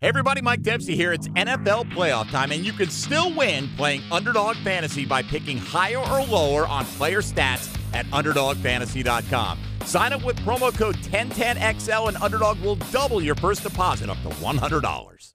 Hey 0.00 0.06
everybody, 0.06 0.40
Mike 0.40 0.62
Dempsey 0.62 0.94
here. 0.94 1.12
It's 1.12 1.26
NFL 1.26 1.90
playoff 1.92 2.30
time, 2.30 2.52
and 2.52 2.64
you 2.64 2.72
can 2.72 2.88
still 2.88 3.34
win 3.34 3.68
playing 3.76 4.04
Underdog 4.12 4.54
Fantasy 4.58 5.04
by 5.04 5.24
picking 5.24 5.58
higher 5.58 5.98
or 5.98 6.24
lower 6.24 6.68
on 6.68 6.84
player 6.84 7.20
stats 7.20 7.76
at 7.92 8.06
UnderdogFantasy.com. 8.06 9.58
Sign 9.86 10.12
up 10.12 10.22
with 10.22 10.36
promo 10.36 10.72
code 10.72 10.94
1010XL, 10.98 12.06
and 12.06 12.16
Underdog 12.18 12.60
will 12.60 12.76
double 12.92 13.20
your 13.20 13.34
first 13.34 13.64
deposit 13.64 14.08
up 14.08 14.22
to 14.22 14.28
$100. 14.28 15.32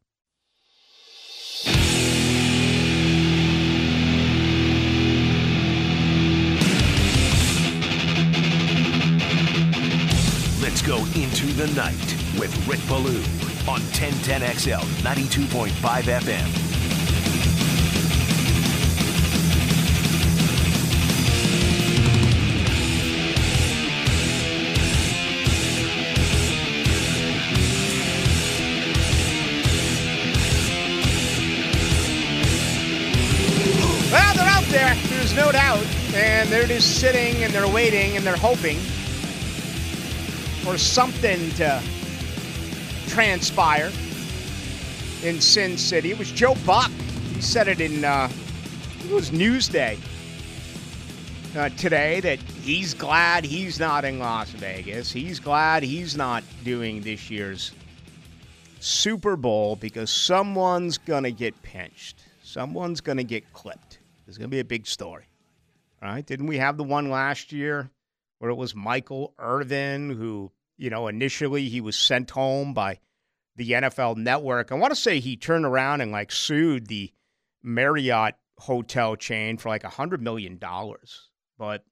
Let's 10.61 10.81
go 10.81 10.99
into 11.19 11.47
the 11.47 11.67
night 11.75 12.39
with 12.39 12.65
Rick 12.65 12.79
Ballou 12.87 13.21
on 13.67 13.79
1010XL 13.79 14.81
92.5 15.01 15.71
FM. 16.03 16.63
Well, 34.11 34.35
they're 34.35 34.45
out 34.45 34.63
there. 34.65 34.95
There's 35.07 35.33
no 35.35 35.51
doubt. 35.51 35.85
And 36.13 36.49
they're 36.49 36.67
just 36.67 36.99
sitting 36.99 37.43
and 37.43 37.53
they're 37.53 37.67
waiting 37.67 38.17
and 38.17 38.25
they're 38.25 38.35
hoping 38.35 38.77
for 40.63 40.77
something 40.77 41.49
to 41.51 41.81
transpire 43.13 43.91
in 45.21 45.39
Sin 45.39 45.77
City. 45.77 46.09
It 46.09 46.17
was 46.17 46.31
Joe 46.31 46.55
Buck. 46.65 46.89
He 47.35 47.41
said 47.41 47.67
it 47.67 47.79
in, 47.79 48.03
uh, 48.03 48.27
it 49.05 49.11
was 49.11 49.29
Newsday 49.29 49.99
uh, 51.55 51.69
today 51.69 52.21
that 52.21 52.39
he's 52.39 52.95
glad 52.95 53.45
he's 53.45 53.79
not 53.79 54.03
in 54.03 54.17
Las 54.17 54.49
Vegas. 54.49 55.11
He's 55.11 55.39
glad 55.39 55.83
he's 55.83 56.17
not 56.17 56.43
doing 56.63 57.01
this 57.01 57.29
year's 57.29 57.71
Super 58.79 59.35
Bowl 59.35 59.75
because 59.75 60.09
someone's 60.09 60.97
to 61.23 61.31
get 61.31 61.61
pinched. 61.61 62.23
Someone's 62.41 62.99
to 63.17 63.23
get 63.23 63.53
clipped. 63.53 63.99
There's 64.25 64.37
to 64.49 64.55
be 64.55 64.59
a 64.59 64.65
big 64.65 64.87
story. 64.87 65.25
All 66.01 66.09
right. 66.09 66.25
Didn't 66.25 66.47
we 66.47 66.57
have 66.57 66.77
the 66.77 66.83
one 66.83 67.11
last 67.11 67.51
year 67.51 67.91
where 68.39 68.49
it 68.49 68.55
was 68.55 68.73
Michael 68.73 69.35
Irvin 69.37 70.09
who, 70.09 70.51
you 70.77 70.89
know, 70.89 71.07
initially 71.07 71.69
he 71.69 71.79
was 71.79 71.95
sent 71.95 72.31
home 72.31 72.73
by 72.73 72.99
the 73.55 73.71
NFL 73.71 74.17
network. 74.17 74.71
I 74.71 74.75
want 74.75 74.91
to 74.91 74.99
say 74.99 75.19
he 75.19 75.37
turned 75.37 75.65
around 75.65 76.01
and 76.01 76.11
like 76.11 76.31
sued 76.31 76.87
the 76.87 77.11
Marriott 77.61 78.35
hotel 78.57 79.15
chain 79.15 79.57
for 79.57 79.69
like 79.69 79.83
a 79.83 79.89
$100 79.89 80.19
million. 80.19 80.59
But 81.57 81.85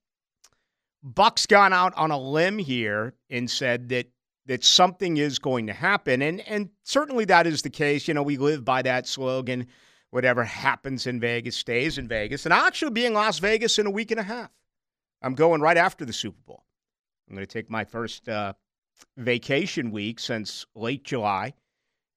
Buck's 1.02 1.46
gone 1.46 1.72
out 1.72 1.92
on 1.96 2.10
a 2.10 2.18
limb 2.18 2.58
here 2.58 3.14
and 3.30 3.50
said 3.50 3.88
that 3.90 4.06
that 4.46 4.64
something 4.64 5.18
is 5.18 5.38
going 5.38 5.68
to 5.68 5.72
happen. 5.72 6.20
And 6.22 6.40
and 6.48 6.70
certainly 6.82 7.24
that 7.26 7.46
is 7.46 7.62
the 7.62 7.70
case. 7.70 8.08
You 8.08 8.14
know, 8.14 8.22
we 8.22 8.36
live 8.36 8.64
by 8.64 8.82
that 8.82 9.06
slogan, 9.06 9.66
whatever 10.10 10.44
happens 10.44 11.06
in 11.06 11.20
Vegas 11.20 11.56
stays 11.56 11.98
in 11.98 12.08
Vegas. 12.08 12.44
And 12.44 12.52
I'll 12.52 12.66
actually 12.66 12.90
be 12.90 13.06
in 13.06 13.14
Las 13.14 13.38
Vegas 13.38 13.78
in 13.78 13.86
a 13.86 13.90
week 13.90 14.10
and 14.10 14.20
a 14.20 14.24
half. 14.24 14.50
I'm 15.22 15.34
going 15.34 15.60
right 15.60 15.76
after 15.76 16.04
the 16.04 16.12
Super 16.12 16.40
Bowl. 16.44 16.64
I'm 17.28 17.36
going 17.36 17.46
to 17.46 17.52
take 17.52 17.70
my 17.70 17.84
first 17.84 18.28
uh, 18.28 18.54
vacation 19.16 19.90
week 19.90 20.20
since 20.20 20.66
late 20.74 21.04
July. 21.04 21.54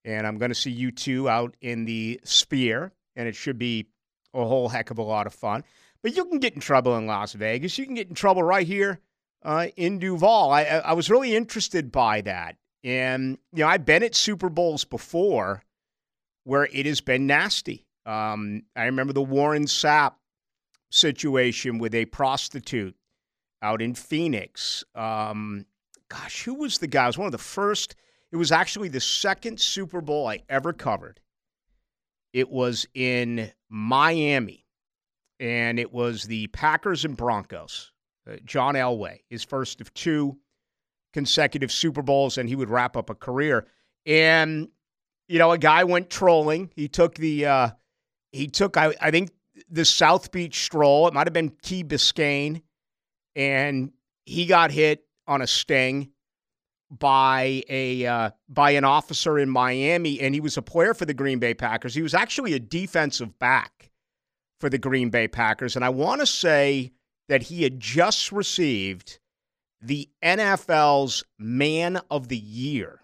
And 0.04 0.28
I'm 0.28 0.38
going 0.38 0.50
to 0.50 0.56
see 0.56 0.92
U2 0.92 1.30
out 1.30 1.56
in 1.62 1.86
the 1.86 2.20
Sphere. 2.24 2.92
And 3.16 3.28
it 3.28 3.36
should 3.36 3.58
be 3.58 3.88
a 4.34 4.46
whole 4.46 4.70
heck 4.70 4.92
of 4.92 4.98
a 4.98 5.04
lot 5.04 5.28
of 5.28 5.34
fun. 5.34 5.64
But 6.04 6.16
you 6.16 6.26
can 6.26 6.40
get 6.40 6.54
in 6.54 6.60
trouble 6.60 6.96
in 6.98 7.08
Las 7.08 7.34
Vegas. 7.34 7.78
You 7.78 7.86
can 7.86 7.96
get 7.96 8.10
in 8.10 8.16
trouble 8.16 8.44
right 8.44 8.68
here 8.68 9.00
uh, 9.44 9.68
in 9.76 10.00
Duval. 10.00 10.52
I, 10.52 10.64
I 10.64 10.94
was 10.94 11.10
really 11.10 11.36
interested 11.36 11.92
by 11.92 12.22
that. 12.22 12.58
And, 12.84 13.40
you 13.52 13.64
know, 13.64 13.68
I've 13.68 13.86
been 13.86 14.04
at 14.04 14.14
Super 14.14 14.50
Bowls 14.50 14.86
before 14.86 15.64
where 16.44 16.66
it 16.72 16.86
has 16.86 17.02
been 17.02 17.26
nasty. 17.26 17.86
Um, 18.06 18.64
I 18.76 18.86
remember 18.86 19.14
the 19.14 19.24
Warren 19.24 19.66
Sapp 19.66 20.14
situation 20.92 21.80
with 21.80 21.96
a 21.96 22.06
prostitute 22.06 22.96
out 23.62 23.82
in 23.82 23.96
Phoenix. 23.96 24.84
Um, 24.94 25.66
gosh, 26.10 26.44
who 26.44 26.56
was 26.56 26.78
the 26.78 26.88
guy? 26.88 27.06
It 27.06 27.08
was 27.08 27.18
one 27.18 27.28
of 27.28 27.32
the 27.32 27.38
first. 27.38 27.96
It 28.32 28.38
was 28.38 28.52
actually 28.52 28.90
the 28.90 29.00
second 29.00 29.60
Super 29.60 30.02
Bowl 30.02 30.28
I 30.28 30.42
ever 30.50 30.74
covered. 30.74 31.20
It 32.34 32.50
was 32.50 32.86
in 32.94 33.52
Miami, 33.70 34.66
and 35.40 35.80
it 35.80 35.94
was 35.94 36.24
the 36.24 36.48
Packers 36.48 37.06
and 37.06 37.16
Broncos. 37.16 37.92
Uh, 38.30 38.36
John 38.44 38.76
Elway, 38.76 39.20
his 39.30 39.44
first 39.44 39.80
of 39.82 39.94
two 39.94 40.38
consecutive 41.14 41.72
Super 41.72 42.02
Bowls, 42.02 42.38
and 42.38 42.50
he 42.50 42.56
would 42.56 42.70
wrap 42.70 42.98
up 42.98 43.10
a 43.10 43.16
career. 43.16 43.68
And 44.06 44.70
you 45.28 45.40
know, 45.40 45.52
a 45.52 45.58
guy 45.58 45.84
went 45.84 46.10
trolling. 46.10 46.72
He 46.76 46.88
took 46.88 47.16
the 47.16 47.46
uh, 47.46 47.70
he 48.32 48.48
took 48.48 48.78
I, 48.78 48.94
I 49.00 49.12
think 49.12 49.32
the 49.70 49.86
South 49.86 50.32
Beach 50.32 50.64
stroll. 50.64 51.08
It 51.08 51.14
might 51.14 51.28
have 51.28 51.34
been 51.34 51.54
Key 51.62 51.84
Biscayne, 51.84 52.62
and 53.36 53.92
he 54.26 54.46
got 54.46 54.72
hit 54.72 55.06
on 55.28 55.42
a 55.42 55.48
sting 55.48 56.12
by 56.92 57.64
a 57.68 58.06
uh, 58.06 58.32
by 58.48 58.72
an 58.72 58.84
officer 58.84 59.40
in 59.40 59.50
Miami, 59.50 60.20
and 60.20 60.34
he 60.34 60.42
was 60.42 60.58
a 60.58 60.62
player 60.62 60.94
for 60.94 61.06
the 61.06 61.14
Green 61.14 61.40
Bay 61.40 61.54
Packers. 61.54 61.96
He 61.96 62.02
was 62.02 62.14
actually 62.14 62.54
a 62.54 62.60
defensive 62.60 63.38
back 63.40 63.92
for 64.60 64.70
the 64.70 64.78
Green 64.78 65.10
Bay 65.10 65.28
Packers, 65.28 65.76
and 65.76 65.84
I 65.84 65.90
want 65.90 66.22
to 66.22 66.28
say 66.28 66.92
that 67.28 67.44
he 67.44 67.64
had 67.64 67.80
just 67.80 68.32
received 68.32 69.20
the 69.82 70.10
NFL's 70.24 71.24
Man 71.38 72.00
of 72.10 72.28
the 72.28 72.38
Year 72.38 73.02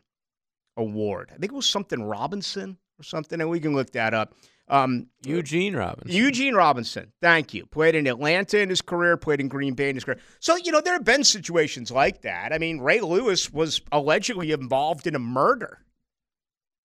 award. 0.77 1.29
I 1.33 1.37
think 1.37 1.51
it 1.51 1.55
was 1.55 1.67
something 1.67 2.03
Robinson 2.03 2.77
or 2.99 3.03
something, 3.03 3.41
and 3.41 3.49
we 3.49 3.59
can 3.59 3.75
look 3.75 3.91
that 3.91 4.13
up. 4.13 4.35
Um, 4.67 5.07
Eugene 5.25 5.75
Robinson. 5.75 6.15
Eugene 6.15 6.55
Robinson, 6.55 7.11
thank 7.21 7.53
you. 7.53 7.65
Played 7.65 7.95
in 7.95 8.07
Atlanta 8.07 8.59
in 8.59 8.69
his 8.69 8.81
career, 8.81 9.17
played 9.17 9.41
in 9.41 9.49
Green 9.49 9.73
Bay 9.73 9.89
in 9.89 9.95
his 9.95 10.05
career. 10.05 10.19
So, 10.39 10.55
you 10.55 10.71
know, 10.71 10.79
there 10.79 10.93
have 10.93 11.03
been 11.03 11.25
situations 11.25 11.91
like 11.91 12.21
that. 12.21 12.53
I 12.53 12.57
mean, 12.57 12.79
Ray 12.79 13.01
Lewis 13.01 13.51
was 13.51 13.81
allegedly 13.91 14.51
involved 14.51 15.07
in 15.07 15.15
a 15.15 15.19
murder, 15.19 15.79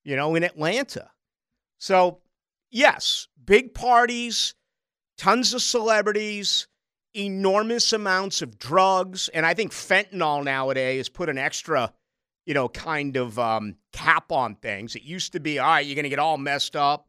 you 0.04 0.16
know, 0.16 0.34
in 0.34 0.42
Atlanta. 0.42 1.10
So, 1.78 2.22
yes, 2.72 3.28
big 3.44 3.72
parties, 3.72 4.54
tons 5.16 5.54
of 5.54 5.62
celebrities, 5.62 6.66
enormous 7.14 7.92
amounts 7.92 8.42
of 8.42 8.58
drugs. 8.58 9.28
And 9.28 9.46
I 9.46 9.54
think 9.54 9.70
fentanyl 9.70 10.42
nowadays 10.42 10.98
has 10.98 11.08
put 11.08 11.28
an 11.28 11.38
extra, 11.38 11.92
you 12.46 12.54
know, 12.54 12.68
kind 12.68 13.16
of 13.16 13.38
um, 13.38 13.76
cap 13.92 14.32
on 14.32 14.56
things. 14.56 14.96
It 14.96 15.02
used 15.02 15.32
to 15.34 15.40
be, 15.40 15.60
all 15.60 15.68
right, 15.68 15.86
you're 15.86 15.94
going 15.94 16.02
to 16.02 16.08
get 16.10 16.18
all 16.18 16.36
messed 16.36 16.74
up 16.74 17.06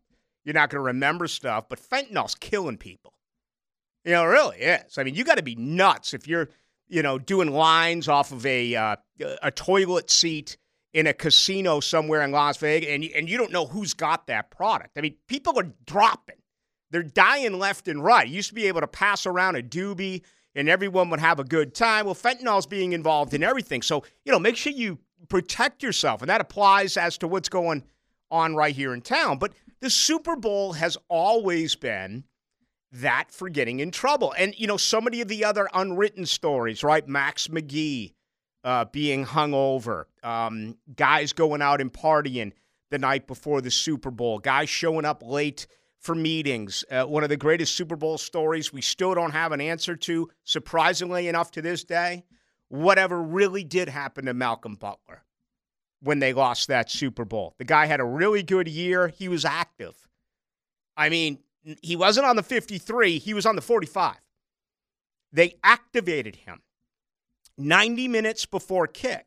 you're 0.48 0.54
not 0.54 0.70
going 0.70 0.80
to 0.80 0.86
remember 0.86 1.28
stuff, 1.28 1.68
but 1.68 1.78
fentanyl's 1.78 2.34
killing 2.34 2.78
people. 2.78 3.12
You 4.06 4.14
know, 4.14 4.24
it 4.24 4.28
really 4.28 4.58
is. 4.60 4.98
I 4.98 5.04
mean, 5.04 5.14
you 5.14 5.26
got 5.26 5.36
to 5.36 5.44
be 5.44 5.56
nuts 5.56 6.14
if 6.14 6.26
you're, 6.26 6.48
you 6.88 7.04
know, 7.04 7.20
doing 7.20 7.52
lines 7.52 8.08
off 8.08 8.32
of 8.32 8.46
a 8.46 8.74
uh, 8.74 8.96
a 9.44 9.52
toilet 9.52 10.10
seat 10.10 10.56
in 10.94 11.06
a 11.06 11.14
casino 11.14 11.82
somewhere 11.82 12.22
in 12.22 12.32
Las 12.32 12.56
Vegas, 12.56 12.90
and 12.90 13.04
and 13.04 13.30
you 13.30 13.38
don't 13.38 13.52
know 13.52 13.66
who's 13.66 13.94
got 13.94 14.28
that 14.28 14.50
product. 14.50 14.98
I 14.98 15.02
mean, 15.02 15.16
people 15.28 15.60
are 15.60 15.68
dropping. 15.86 16.38
They're 16.92 17.04
dying 17.04 17.60
left 17.60 17.90
and 17.90 18.02
right. 18.02 18.26
You 18.26 18.36
used 18.36 18.48
to 18.48 18.56
be 18.56 18.68
able 18.68 18.80
to 18.80 18.88
pass 18.88 19.26
around 19.26 19.58
a 19.58 19.62
doobie 19.62 20.22
and 20.56 20.70
everyone 20.70 21.10
would 21.10 21.20
have 21.20 21.42
a 21.42 21.44
good 21.44 21.76
time. 21.76 22.06
Well, 22.06 22.16
fentanyl's 22.16 22.66
being 22.66 22.94
involved 22.94 23.34
in 23.34 23.44
everything. 23.44 23.82
So, 23.82 24.06
you 24.24 24.32
know, 24.32 24.40
make 24.40 24.56
sure 24.56 24.72
you 24.72 24.98
protect 25.28 25.84
yourself. 25.84 26.22
And 26.22 26.30
that 26.30 26.40
applies 26.40 26.96
as 26.96 27.18
to 27.18 27.28
what's 27.28 27.50
going 27.50 27.84
on 28.32 28.56
right 28.56 28.76
here 28.76 28.94
in 28.94 29.02
town. 29.02 29.38
But 29.38 29.54
the 29.80 29.90
Super 29.90 30.36
Bowl 30.36 30.74
has 30.74 30.98
always 31.10 31.76
been 31.76 32.24
that 32.92 33.32
for 33.32 33.50
getting 33.50 33.80
in 33.80 33.92
trouble. 33.92 34.34
And, 34.38 34.58
you 34.58 34.68
know, 34.68 34.78
so 34.78 35.02
many 35.02 35.22
of 35.22 35.28
the 35.28 35.46
other 35.46 35.68
unwritten 35.74 36.26
stories, 36.26 36.84
right? 36.84 37.08
Max 37.08 37.48
McGee 37.48 38.14
uh, 38.64 38.86
being 38.86 39.24
hung 39.24 39.54
over, 39.54 40.08
um, 40.24 40.78
guys 40.96 41.34
going 41.34 41.62
out 41.62 41.82
and 41.82 41.92
partying 41.92 42.54
the 42.90 42.98
night 42.98 43.28
before 43.28 43.62
the 43.62 43.72
Super 43.72 44.12
Bowl, 44.12 44.40
guys 44.40 44.70
showing 44.70 45.06
up 45.06 45.22
late 45.24 45.68
for 46.00 46.16
meetings. 46.16 46.86
Uh, 46.90 47.04
one 47.04 47.24
of 47.24 47.30
the 47.30 47.38
greatest 47.38 47.76
Super 47.76 47.96
Bowl 47.96 48.18
stories 48.18 48.72
we 48.72 48.82
still 48.82 49.14
don't 49.14 49.32
have 49.32 49.52
an 49.52 49.62
answer 49.62 49.96
to, 49.96 50.30
surprisingly 50.44 51.28
enough 51.28 51.52
to 51.52 51.62
this 51.62 51.84
day. 51.84 52.24
Whatever 52.70 53.22
really 53.22 53.64
did 53.64 53.90
happen 53.90 54.26
to 54.26 54.34
Malcolm 54.34 54.76
Butler 54.76 55.24
when 56.02 56.20
they 56.20 56.34
lost 56.34 56.68
that 56.68 56.90
Super 56.92 57.26
Bowl. 57.26 57.56
The 57.58 57.66
guy 57.66 57.86
had 57.86 58.00
a 58.00 58.06
really 58.06 58.44
good 58.44 58.68
year. 58.68 59.08
He 59.08 59.28
was 59.28 59.46
active. 59.46 60.08
I 60.96 61.10
mean, 61.10 61.40
he 61.82 61.96
wasn't 61.96 62.26
on 62.26 62.36
the 62.36 62.44
53, 62.44 63.20
he 63.20 63.34
was 63.34 63.46
on 63.46 63.56
the 63.56 63.62
45. 63.62 64.16
They 65.34 65.56
activated 65.64 66.38
him 66.38 66.62
90 67.58 68.08
minutes 68.08 68.46
before 68.46 68.88
kick. 68.88 69.26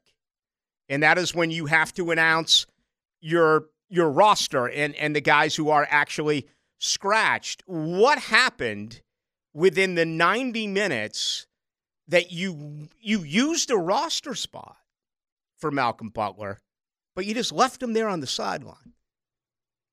And 0.88 1.02
that 1.02 1.18
is 1.18 1.34
when 1.34 1.50
you 1.50 1.66
have 1.66 1.92
to 1.94 2.10
announce 2.10 2.66
your 3.20 3.66
your 3.88 4.10
roster 4.10 4.68
and 4.68 4.94
and 4.96 5.14
the 5.14 5.20
guys 5.20 5.54
who 5.54 5.68
are 5.68 5.86
actually 5.90 6.48
scratched. 6.78 7.62
What 7.66 8.18
happened 8.18 9.02
within 9.52 9.94
the 9.94 10.06
90 10.06 10.66
minutes 10.68 11.46
that 12.08 12.32
you 12.32 12.88
you 13.00 13.22
used 13.22 13.70
a 13.70 13.76
roster 13.76 14.34
spot 14.34 14.76
for 15.60 15.70
Malcolm 15.70 16.08
Butler, 16.08 16.60
but 17.14 17.26
you 17.26 17.34
just 17.34 17.52
left 17.52 17.82
him 17.82 17.92
there 17.92 18.08
on 18.08 18.20
the 18.20 18.26
sideline? 18.26 18.94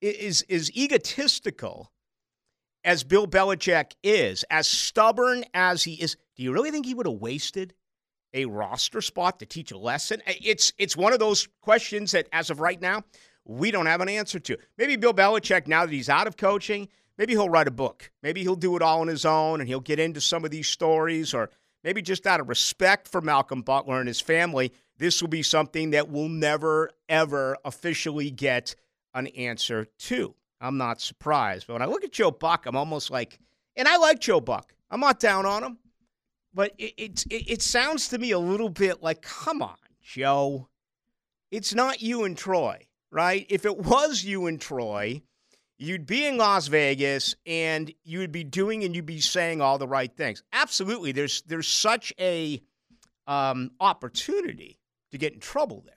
Is 0.01 0.43
is 0.43 0.71
egotistical 0.77 1.91
as 2.83 3.03
Bill 3.03 3.27
Belichick 3.27 3.93
is, 4.01 4.45
as 4.49 4.67
stubborn 4.67 5.43
as 5.53 5.83
he 5.83 5.95
is, 5.95 6.15
do 6.35 6.43
you 6.43 6.53
really 6.53 6.71
think 6.71 6.85
he 6.85 6.93
would 6.93 7.05
have 7.05 7.19
wasted 7.19 7.73
a 8.33 8.45
roster 8.45 9.01
spot 9.01 9.39
to 9.39 9.45
teach 9.45 9.71
a 9.71 9.77
lesson? 9.77 10.21
It's 10.25 10.71
it's 10.77 10.95
one 10.95 11.13
of 11.13 11.19
those 11.19 11.47
questions 11.61 12.11
that, 12.11 12.29
as 12.31 12.49
of 12.49 12.61
right 12.61 12.81
now, 12.81 13.03
we 13.43 13.71
don't 13.71 13.87
have 13.87 14.01
an 14.01 14.09
answer 14.09 14.39
to. 14.39 14.57
Maybe 14.77 14.95
Bill 14.95 15.13
Belichick, 15.13 15.67
now 15.67 15.85
that 15.85 15.91
he's 15.91 16.09
out 16.09 16.27
of 16.27 16.37
coaching, 16.37 16.87
maybe 17.17 17.33
he'll 17.33 17.49
write 17.49 17.67
a 17.67 17.71
book. 17.71 18.09
Maybe 18.23 18.41
he'll 18.41 18.55
do 18.55 18.75
it 18.75 18.81
all 18.81 19.01
on 19.01 19.07
his 19.07 19.25
own 19.25 19.59
and 19.59 19.67
he'll 19.67 19.79
get 19.79 19.99
into 19.99 20.21
some 20.21 20.45
of 20.45 20.51
these 20.51 20.67
stories, 20.67 21.33
or 21.33 21.49
maybe 21.83 22.01
just 22.01 22.25
out 22.25 22.39
of 22.39 22.47
respect 22.47 23.07
for 23.07 23.19
Malcolm 23.19 23.63
Butler 23.63 23.99
and 23.99 24.07
his 24.07 24.21
family, 24.21 24.71
this 24.97 25.21
will 25.21 25.29
be 25.29 25.43
something 25.43 25.91
that 25.91 26.09
we'll 26.09 26.29
never, 26.29 26.91
ever 27.07 27.57
officially 27.63 28.31
get 28.31 28.75
an 29.13 29.27
answer 29.27 29.85
to. 29.99 30.35
I'm 30.59 30.77
not 30.77 31.01
surprised. 31.01 31.67
But 31.67 31.73
when 31.73 31.81
I 31.81 31.85
look 31.85 32.03
at 32.03 32.11
Joe 32.11 32.31
Buck, 32.31 32.65
I'm 32.65 32.75
almost 32.75 33.11
like, 33.11 33.39
and 33.75 33.87
I 33.87 33.97
like 33.97 34.19
Joe 34.19 34.41
Buck. 34.41 34.73
I'm 34.89 34.99
not 34.99 35.19
down 35.19 35.45
on 35.45 35.63
him, 35.63 35.77
but 36.53 36.73
it, 36.77 36.93
it, 36.97 37.25
it 37.29 37.61
sounds 37.61 38.07
to 38.09 38.17
me 38.17 38.31
a 38.31 38.39
little 38.39 38.69
bit 38.69 39.03
like, 39.03 39.21
come 39.21 39.61
on, 39.61 39.77
Joe. 40.01 40.67
It's 41.51 41.75
not 41.75 42.01
you 42.01 42.23
and 42.23 42.37
Troy, 42.37 42.87
right? 43.11 43.45
If 43.49 43.65
it 43.65 43.77
was 43.77 44.23
you 44.23 44.47
and 44.47 44.59
Troy, 44.59 45.21
you'd 45.77 46.05
be 46.05 46.25
in 46.25 46.37
Las 46.37 46.67
Vegas 46.67 47.35
and 47.45 47.93
you 48.03 48.19
would 48.19 48.31
be 48.31 48.43
doing 48.43 48.83
and 48.83 48.95
you'd 48.95 49.05
be 49.05 49.21
saying 49.21 49.61
all 49.61 49.77
the 49.77 49.87
right 49.87 50.13
things. 50.15 50.43
Absolutely, 50.51 51.11
there's 51.11 51.41
there's 51.43 51.67
such 51.67 52.13
a 52.19 52.61
um, 53.27 53.71
opportunity 53.79 54.79
to 55.17 55.25
get 55.25 55.33
in 55.33 55.39
trouble 55.39 55.83
there. 55.85 55.95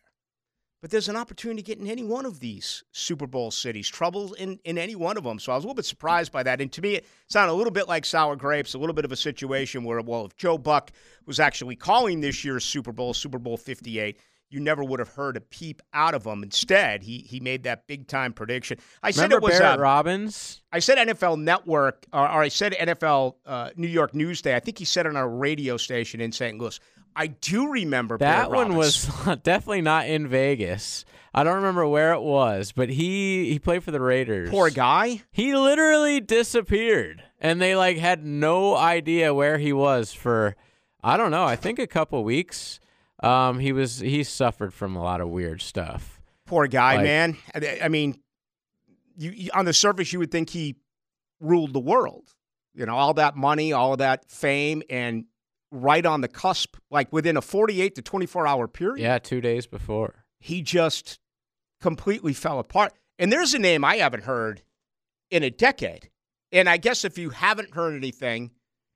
But 0.80 0.90
there's 0.90 1.10
an 1.10 1.16
opportunity 1.16 1.60
to 1.60 1.66
get 1.66 1.78
in 1.78 1.86
any 1.86 2.02
one 2.02 2.24
of 2.24 2.40
these 2.40 2.84
Super 2.92 3.26
Bowl 3.26 3.50
cities, 3.50 3.86
trouble 3.86 4.32
in, 4.34 4.58
in 4.64 4.78
any 4.78 4.94
one 4.94 5.18
of 5.18 5.24
them. 5.24 5.38
So 5.38 5.52
I 5.52 5.56
was 5.56 5.64
a 5.64 5.66
little 5.66 5.74
bit 5.74 5.84
surprised 5.84 6.32
by 6.32 6.42
that. 6.42 6.62
And 6.62 6.72
to 6.72 6.80
me, 6.80 6.94
it 6.94 7.06
sounded 7.28 7.52
a 7.52 7.54
little 7.54 7.70
bit 7.70 7.86
like 7.86 8.06
sour 8.06 8.34
grapes, 8.34 8.72
a 8.72 8.78
little 8.78 8.94
bit 8.94 9.04
of 9.04 9.12
a 9.12 9.16
situation 9.16 9.84
where, 9.84 10.00
well, 10.00 10.24
if 10.24 10.36
Joe 10.36 10.56
Buck 10.56 10.90
was 11.26 11.38
actually 11.38 11.76
calling 11.76 12.22
this 12.22 12.46
year's 12.46 12.64
Super 12.64 12.92
Bowl, 12.92 13.12
Super 13.12 13.38
Bowl 13.38 13.58
58, 13.58 14.18
you 14.50 14.60
never 14.60 14.82
would 14.82 14.98
have 14.98 15.10
heard 15.10 15.36
a 15.36 15.40
peep 15.40 15.80
out 15.94 16.14
of 16.14 16.26
him. 16.26 16.42
Instead, 16.42 17.02
he 17.02 17.18
he 17.18 17.40
made 17.40 17.62
that 17.62 17.86
big 17.86 18.06
time 18.06 18.32
prediction. 18.32 18.78
I 19.02 19.10
Remember 19.10 19.22
said 19.22 19.32
it 19.32 19.42
was 19.42 19.58
Barrett 19.58 19.78
uh, 19.78 19.82
Robbins. 19.82 20.62
I 20.72 20.80
said 20.80 20.98
NFL 20.98 21.40
Network, 21.40 22.06
or, 22.12 22.22
or 22.22 22.42
I 22.42 22.48
said 22.48 22.72
NFL 22.72 23.34
uh, 23.46 23.70
New 23.76 23.88
York 23.88 24.12
Newsday. 24.12 24.54
I 24.54 24.60
think 24.60 24.78
he 24.78 24.84
said 24.84 25.06
it 25.06 25.10
on 25.10 25.16
a 25.16 25.26
radio 25.26 25.76
station 25.76 26.20
in 26.20 26.32
St. 26.32 26.58
Louis. 26.58 26.78
I 27.16 27.28
do 27.28 27.70
remember 27.70 28.18
that 28.18 28.50
one 28.50 28.76
was 28.76 29.04
definitely 29.42 29.82
not 29.82 30.06
in 30.06 30.28
Vegas. 30.28 31.04
I 31.32 31.44
don't 31.44 31.56
remember 31.56 31.86
where 31.86 32.12
it 32.12 32.22
was, 32.22 32.72
but 32.72 32.88
he 32.88 33.50
he 33.50 33.58
played 33.58 33.84
for 33.84 33.90
the 33.90 34.00
Raiders. 34.00 34.50
Poor 34.50 34.70
guy. 34.70 35.22
He 35.30 35.54
literally 35.54 36.20
disappeared, 36.20 37.22
and 37.40 37.60
they 37.60 37.76
like 37.76 37.98
had 37.98 38.24
no 38.24 38.76
idea 38.76 39.32
where 39.32 39.58
he 39.58 39.72
was 39.72 40.12
for 40.12 40.56
I 41.02 41.16
don't 41.16 41.30
know. 41.30 41.44
I 41.44 41.56
think 41.56 41.78
a 41.78 41.86
couple 41.86 42.22
weeks. 42.24 42.80
Um, 43.22 43.58
he 43.58 43.72
was 43.72 43.98
he 43.98 44.24
suffered 44.24 44.72
from 44.72 44.96
a 44.96 45.02
lot 45.02 45.20
of 45.20 45.28
weird 45.28 45.60
stuff. 45.60 46.20
Poor 46.46 46.66
guy, 46.66 46.96
like, 46.96 47.04
man. 47.04 47.36
I 47.82 47.88
mean, 47.88 48.20
you, 49.16 49.30
you 49.30 49.50
on 49.54 49.64
the 49.66 49.72
surface 49.72 50.12
you 50.12 50.18
would 50.18 50.30
think 50.30 50.50
he 50.50 50.76
ruled 51.40 51.72
the 51.72 51.80
world. 51.80 52.34
You 52.74 52.86
know, 52.86 52.96
all 52.96 53.14
that 53.14 53.36
money, 53.36 53.72
all 53.72 53.92
of 53.92 53.98
that 53.98 54.30
fame, 54.30 54.82
and 54.88 55.24
right 55.72 56.04
on 56.04 56.20
the 56.20 56.28
cusp, 56.28 56.76
like 56.90 57.12
within 57.12 57.36
a 57.36 57.42
48 57.42 57.94
to 57.96 58.02
24 58.02 58.46
hour 58.46 58.68
period. 58.68 59.02
Yeah, 59.02 59.18
two 59.18 59.40
days 59.40 59.66
before. 59.66 60.24
He 60.38 60.62
just 60.62 61.18
completely 61.80 62.32
fell 62.32 62.58
apart. 62.58 62.94
And 63.18 63.32
there's 63.32 63.54
a 63.54 63.58
name 63.58 63.84
I 63.84 63.96
haven't 63.96 64.24
heard 64.24 64.62
in 65.30 65.42
a 65.42 65.50
decade. 65.50 66.10
And 66.52 66.68
I 66.68 66.78
guess 66.78 67.04
if 67.04 67.18
you 67.18 67.30
haven't 67.30 67.74
heard 67.74 67.94
anything 67.94 68.50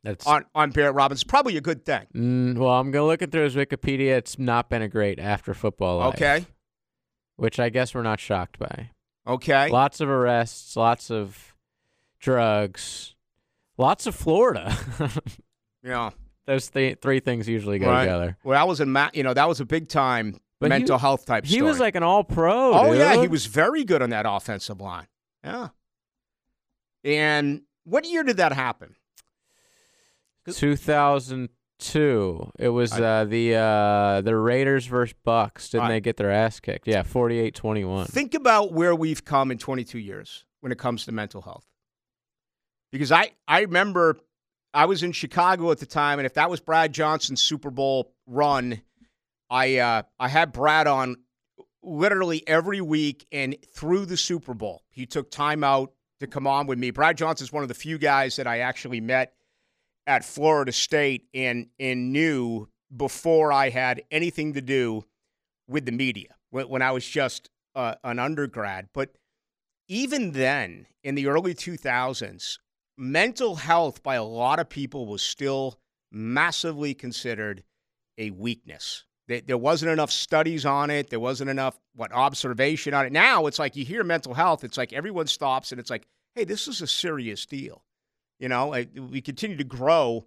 That's, 0.04 0.26
on, 0.26 0.44
on 0.54 0.70
Barrett 0.70 0.94
Robbins, 0.94 1.24
probably 1.24 1.56
a 1.56 1.62
good 1.62 1.86
thing. 1.86 2.06
Mm, 2.14 2.58
well, 2.58 2.74
I'm 2.74 2.90
going 2.90 3.02
to 3.02 3.06
look 3.06 3.22
at 3.22 3.32
through 3.32 3.44
his 3.44 3.56
Wikipedia. 3.56 4.10
It's 4.18 4.38
not 4.38 4.68
been 4.68 4.82
a 4.82 4.88
great 4.88 5.18
after 5.18 5.54
football 5.54 5.98
life. 5.98 6.14
Okay. 6.14 6.46
Which 7.36 7.58
I 7.58 7.70
guess 7.70 7.94
we're 7.94 8.02
not 8.02 8.20
shocked 8.20 8.58
by. 8.58 8.90
Okay. 9.26 9.70
Lots 9.70 10.00
of 10.00 10.10
arrests, 10.10 10.76
lots 10.76 11.10
of 11.10 11.54
drugs, 12.20 13.14
lots 13.78 14.06
of 14.06 14.14
Florida. 14.14 14.76
yeah. 15.82 16.10
Those 16.46 16.68
th- 16.68 16.98
three 17.00 17.20
things 17.20 17.48
usually 17.48 17.78
go 17.78 17.88
right. 17.88 18.04
together. 18.04 18.36
Well, 18.44 18.58
that 18.58 18.68
was 18.68 18.80
a 18.80 18.86
ma- 18.86 19.10
you 19.14 19.22
know 19.22 19.32
that 19.32 19.48
was 19.48 19.60
a 19.60 19.64
big 19.64 19.88
time 19.88 20.38
but 20.60 20.68
mental 20.68 20.98
he, 20.98 21.00
health 21.00 21.24
type. 21.24 21.46
He 21.46 21.56
story. 21.56 21.70
was 21.70 21.80
like 21.80 21.94
an 21.94 22.02
all 22.02 22.22
pro. 22.22 22.74
Oh 22.74 22.90
dude. 22.90 22.98
yeah, 22.98 23.20
he 23.20 23.28
was 23.28 23.46
very 23.46 23.84
good 23.84 24.02
on 24.02 24.10
that 24.10 24.26
offensive 24.28 24.80
line. 24.80 25.06
Yeah. 25.42 25.68
And 27.02 27.62
what 27.84 28.04
year 28.04 28.22
did 28.22 28.36
that 28.36 28.52
happen? 28.52 28.94
2002. 30.52 32.50
It 32.58 32.68
was 32.68 32.92
uh, 32.92 33.24
the 33.24 33.54
uh, 33.54 34.20
the 34.20 34.36
Raiders 34.36 34.86
versus 34.86 35.14
Bucks. 35.24 35.70
Didn't 35.70 35.88
they 35.88 36.00
get 36.00 36.16
their 36.16 36.30
ass 36.30 36.60
kicked? 36.60 36.86
Yeah, 36.86 37.02
48-21. 37.02 38.06
Think 38.08 38.34
about 38.34 38.72
where 38.72 38.94
we've 38.94 39.24
come 39.24 39.50
in 39.50 39.58
22 39.58 39.98
years 39.98 40.44
when 40.60 40.72
it 40.72 40.78
comes 40.78 41.04
to 41.06 41.12
mental 41.12 41.42
health. 41.42 41.66
Because 42.92 43.10
I 43.10 43.32
I 43.48 43.60
remember 43.60 44.18
I 44.72 44.86
was 44.86 45.02
in 45.02 45.12
Chicago 45.12 45.70
at 45.70 45.78
the 45.78 45.86
time, 45.86 46.18
and 46.18 46.26
if 46.26 46.34
that 46.34 46.50
was 46.50 46.60
Brad 46.60 46.92
Johnson's 46.92 47.42
Super 47.42 47.70
Bowl 47.70 48.12
run, 48.26 48.80
I 49.50 49.78
uh, 49.78 50.02
I 50.18 50.28
had 50.28 50.52
Brad 50.52 50.86
on 50.86 51.16
literally 51.82 52.42
every 52.46 52.80
week 52.80 53.26
and 53.30 53.56
through 53.74 54.06
the 54.06 54.16
Super 54.16 54.54
Bowl. 54.54 54.82
He 54.90 55.06
took 55.06 55.30
time 55.30 55.62
out 55.62 55.92
to 56.20 56.26
come 56.26 56.46
on 56.46 56.66
with 56.66 56.78
me. 56.78 56.90
Brad 56.90 57.16
Johnson's 57.16 57.52
one 57.52 57.62
of 57.62 57.68
the 57.68 57.74
few 57.74 57.98
guys 57.98 58.36
that 58.36 58.46
I 58.46 58.60
actually 58.60 59.00
met 59.00 59.34
at 60.06 60.24
Florida 60.24 60.72
State 60.72 61.26
and 61.34 61.68
and 61.78 62.12
knew 62.12 62.68
before 62.94 63.52
I 63.52 63.70
had 63.70 64.02
anything 64.10 64.54
to 64.54 64.60
do 64.60 65.04
with 65.68 65.86
the 65.86 65.92
media 65.92 66.36
when, 66.50 66.68
when 66.68 66.82
I 66.82 66.92
was 66.92 67.06
just 67.06 67.50
uh, 67.74 67.94
an 68.04 68.18
undergrad. 68.18 68.88
But 68.92 69.10
even 69.88 70.32
then, 70.32 70.86
in 71.02 71.14
the 71.14 71.26
early 71.26 71.54
2000s, 71.54 72.58
mental 72.96 73.56
health 73.56 74.02
by 74.02 74.14
a 74.14 74.24
lot 74.24 74.58
of 74.58 74.68
people 74.68 75.06
was 75.06 75.22
still 75.22 75.78
massively 76.12 76.94
considered 76.94 77.64
a 78.16 78.30
weakness. 78.30 79.04
There 79.26 79.58
wasn't 79.58 79.90
enough 79.90 80.12
studies 80.12 80.66
on 80.66 80.90
it. 80.90 81.08
There 81.08 81.18
wasn't 81.18 81.48
enough 81.48 81.78
what 81.94 82.12
observation 82.12 82.92
on 82.92 83.06
it. 83.06 83.12
Now 83.12 83.46
it's 83.46 83.58
like 83.58 83.74
you 83.74 83.84
hear 83.84 84.04
mental 84.04 84.34
health. 84.34 84.64
It's 84.64 84.76
like 84.76 84.92
everyone 84.92 85.26
stops 85.26 85.72
and 85.72 85.80
it's 85.80 85.90
like, 85.90 86.06
hey, 86.34 86.44
this 86.44 86.68
is 86.68 86.82
a 86.82 86.86
serious 86.86 87.46
deal. 87.46 87.83
You 88.38 88.48
know, 88.48 88.74
we 89.10 89.20
continue 89.20 89.56
to 89.56 89.64
grow 89.64 90.26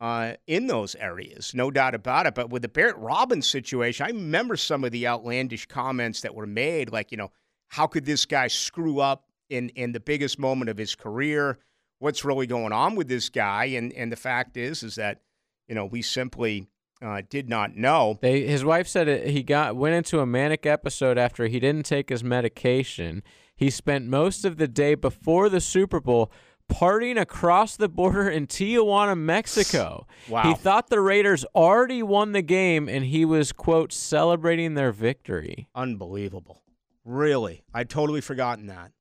uh, 0.00 0.34
in 0.46 0.66
those 0.66 0.94
areas, 0.96 1.52
no 1.54 1.70
doubt 1.70 1.94
about 1.94 2.26
it. 2.26 2.34
But 2.34 2.50
with 2.50 2.62
the 2.62 2.68
Barrett 2.68 2.96
Robbins 2.96 3.48
situation, 3.48 4.04
I 4.04 4.10
remember 4.10 4.56
some 4.56 4.84
of 4.84 4.92
the 4.92 5.06
outlandish 5.06 5.66
comments 5.66 6.20
that 6.22 6.34
were 6.34 6.46
made, 6.46 6.90
like, 6.90 7.10
you 7.10 7.16
know, 7.16 7.30
how 7.68 7.86
could 7.86 8.04
this 8.04 8.26
guy 8.26 8.48
screw 8.48 9.00
up 9.00 9.30
in 9.48 9.68
in 9.70 9.92
the 9.92 10.00
biggest 10.00 10.38
moment 10.38 10.68
of 10.70 10.76
his 10.76 10.94
career? 10.94 11.58
what's 12.04 12.22
really 12.22 12.46
going 12.46 12.72
on 12.72 12.94
with 12.94 13.08
this 13.08 13.28
guy. 13.30 13.64
And 13.64 13.92
and 13.94 14.12
the 14.12 14.16
fact 14.16 14.56
is, 14.56 14.82
is 14.82 14.94
that 14.96 15.22
you 15.66 15.74
know 15.74 15.86
we 15.86 16.02
simply 16.02 16.68
uh, 17.02 17.22
did 17.28 17.48
not 17.48 17.76
know. 17.76 18.18
They, 18.20 18.46
his 18.46 18.64
wife 18.64 18.86
said 18.86 19.26
he 19.26 19.42
got 19.42 19.74
went 19.74 19.94
into 19.94 20.20
a 20.20 20.26
manic 20.26 20.66
episode 20.66 21.18
after 21.18 21.46
he 21.46 21.58
didn't 21.58 21.86
take 21.86 22.10
his 22.10 22.22
medication. 22.22 23.22
He 23.56 23.70
spent 23.70 24.06
most 24.06 24.44
of 24.44 24.58
the 24.58 24.68
day 24.68 24.94
before 24.94 25.48
the 25.48 25.60
Super 25.60 26.00
Bowl 26.00 26.30
partying 26.70 27.20
across 27.20 27.76
the 27.76 27.88
border 27.88 28.28
in 28.28 28.46
Tijuana, 28.46 29.18
Mexico. 29.18 30.06
Wow. 30.26 30.44
He 30.44 30.54
thought 30.54 30.88
the 30.88 31.02
Raiders 31.02 31.44
already 31.54 32.02
won 32.02 32.32
the 32.32 32.40
game 32.40 32.88
and 32.88 33.04
he 33.04 33.26
was, 33.26 33.52
quote, 33.52 33.92
celebrating 33.92 34.72
their 34.72 34.90
victory. 34.90 35.68
Unbelievable. 35.74 36.62
Really. 37.04 37.62
I'd 37.74 37.90
totally 37.90 38.22
forgotten 38.22 38.68
that. 38.68 38.92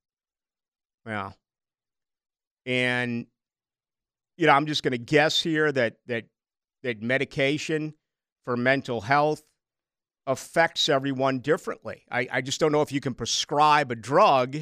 Yeah. 1.05 1.32
And 2.65 3.27
you 4.38 4.48
know, 4.48 4.53
I'm 4.53 4.65
just 4.65 4.84
going 4.84 4.91
to 4.91 4.98
guess 4.98 5.41
here 5.41 5.72
that 5.72 5.96
that 6.08 6.25
that 6.84 7.01
medication 7.01 7.93
for 8.46 8.58
mental 8.58 9.01
health 9.01 9.43
affects 10.27 10.89
everyone 10.89 11.39
differently. 11.39 12.03
I, 12.12 12.27
I 12.32 12.41
just 12.41 12.60
don't 12.60 12.72
know 12.72 12.82
if 12.82 12.91
you 12.91 13.00
can 13.00 13.13
prescribe 13.13 13.91
a 13.91 13.96
drug 13.96 14.58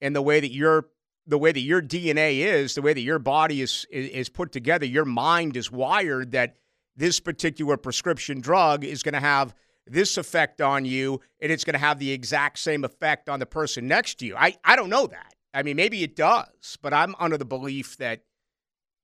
in 0.00 0.12
the 0.12 0.22
way 0.22 0.40
that 0.40 0.52
your 0.52 0.86
the 1.30 1.38
way 1.38 1.52
that 1.52 1.60
your 1.60 1.80
DNA 1.80 2.40
is, 2.40 2.74
the 2.74 2.82
way 2.82 2.92
that 2.92 3.00
your 3.00 3.20
body 3.20 3.62
is, 3.62 3.86
is 3.90 4.10
is 4.10 4.28
put 4.28 4.50
together, 4.50 4.84
your 4.84 5.04
mind 5.04 5.56
is 5.56 5.70
wired 5.70 6.32
that 6.32 6.56
this 6.96 7.20
particular 7.20 7.76
prescription 7.76 8.40
drug 8.40 8.84
is 8.84 9.02
going 9.02 9.14
to 9.14 9.20
have 9.20 9.54
this 9.86 10.18
effect 10.18 10.60
on 10.60 10.84
you 10.84 11.20
and 11.40 11.52
it's 11.52 11.64
going 11.64 11.74
to 11.74 11.78
have 11.78 11.98
the 12.00 12.10
exact 12.10 12.58
same 12.58 12.84
effect 12.84 13.28
on 13.28 13.38
the 13.38 13.46
person 13.46 13.86
next 13.86 14.18
to 14.18 14.26
you. 14.26 14.36
I, 14.36 14.56
I 14.64 14.76
don't 14.76 14.90
know 14.90 15.06
that. 15.06 15.34
I 15.54 15.62
mean, 15.62 15.76
maybe 15.76 16.02
it 16.02 16.16
does, 16.16 16.76
but 16.82 16.92
I'm 16.92 17.14
under 17.18 17.38
the 17.38 17.44
belief 17.44 17.96
that 17.98 18.22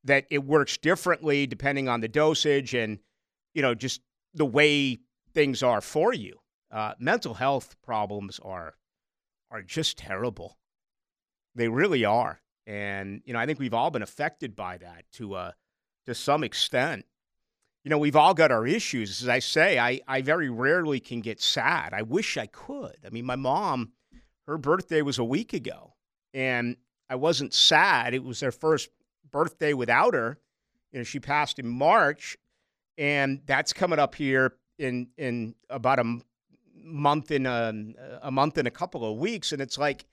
that 0.05 0.27
it 0.31 0.45
works 0.45 0.77
differently 0.77 1.47
depending 1.47 1.89
on 1.89 2.01
the 2.01 2.09
dosage 2.09 2.75
and 2.75 2.99
you 3.55 3.63
know 3.63 3.75
just 3.75 4.01
the 4.35 4.47
way 4.47 4.99
things 5.33 5.63
are 5.63 5.81
for 5.81 6.13
you. 6.13 6.39
Uh, 6.73 6.95
mental 6.99 7.35
health 7.35 7.77
problems 7.83 8.41
are 8.43 8.75
are 9.53 9.63
just 9.63 9.99
terrible. 9.99 10.57
They 11.57 11.69
really 11.69 12.05
are, 12.05 12.41
and 12.67 13.23
you 13.25 13.33
know 13.33 13.41
I 13.41 13.47
think 13.47 13.59
we've 13.59 13.75
all 13.75 13.91
been 13.91 14.03
affected 14.03 14.55
by 14.55 14.79
that 14.79 15.05
to 15.15 15.35
uh, 15.35 15.53
to 16.07 16.15
some 16.15 16.45
extent 16.45 17.07
you 17.87 17.91
know, 17.91 17.99
we've 17.99 18.17
all 18.17 18.35
got 18.35 18.51
our 18.51 18.67
issues. 18.67 19.23
As 19.23 19.29
I 19.29 19.39
say, 19.39 19.79
I, 19.79 20.01
I 20.09 20.21
very 20.21 20.51
rarely 20.51 20.99
can 20.99 21.21
get 21.21 21.41
sad. 21.41 21.95
I 21.95 22.03
wish 22.03 22.37
I 22.37 22.47
could. 22.47 22.97
I 23.07 23.11
mean, 23.11 23.25
my 23.25 23.37
mom, 23.37 23.93
her 24.49 24.59
birthday 24.59 25.03
was 25.03 25.21
a 25.21 25.25
week 25.25 25.53
ago, 25.53 25.95
and 26.35 26.79
I 27.09 27.15
wasn't 27.15 27.55
sad. 27.55 28.13
It 28.13 28.25
was 28.25 28.41
her 28.41 28.51
first 28.51 28.89
birthday 29.31 29.73
without 29.73 30.15
her. 30.15 30.41
You 30.91 30.99
know, 30.99 31.05
she 31.05 31.21
passed 31.21 31.61
in 31.61 31.69
March, 31.69 32.37
and 32.99 33.41
that's 33.47 33.73
coming 33.73 34.01
up 34.01 34.17
here 34.17 34.57
in 34.81 35.07
in 35.17 35.55
about 35.71 36.01
a 36.01 36.19
month 36.75 37.31
in 37.31 37.47
a, 37.47 37.73
a 38.21 38.33
month 38.33 38.59
in 38.59 38.67
a 38.67 38.73
couple 38.73 39.09
of 39.09 39.17
weeks, 39.17 39.53
and 39.53 39.63
it's 39.63 39.79
like, 39.79 40.07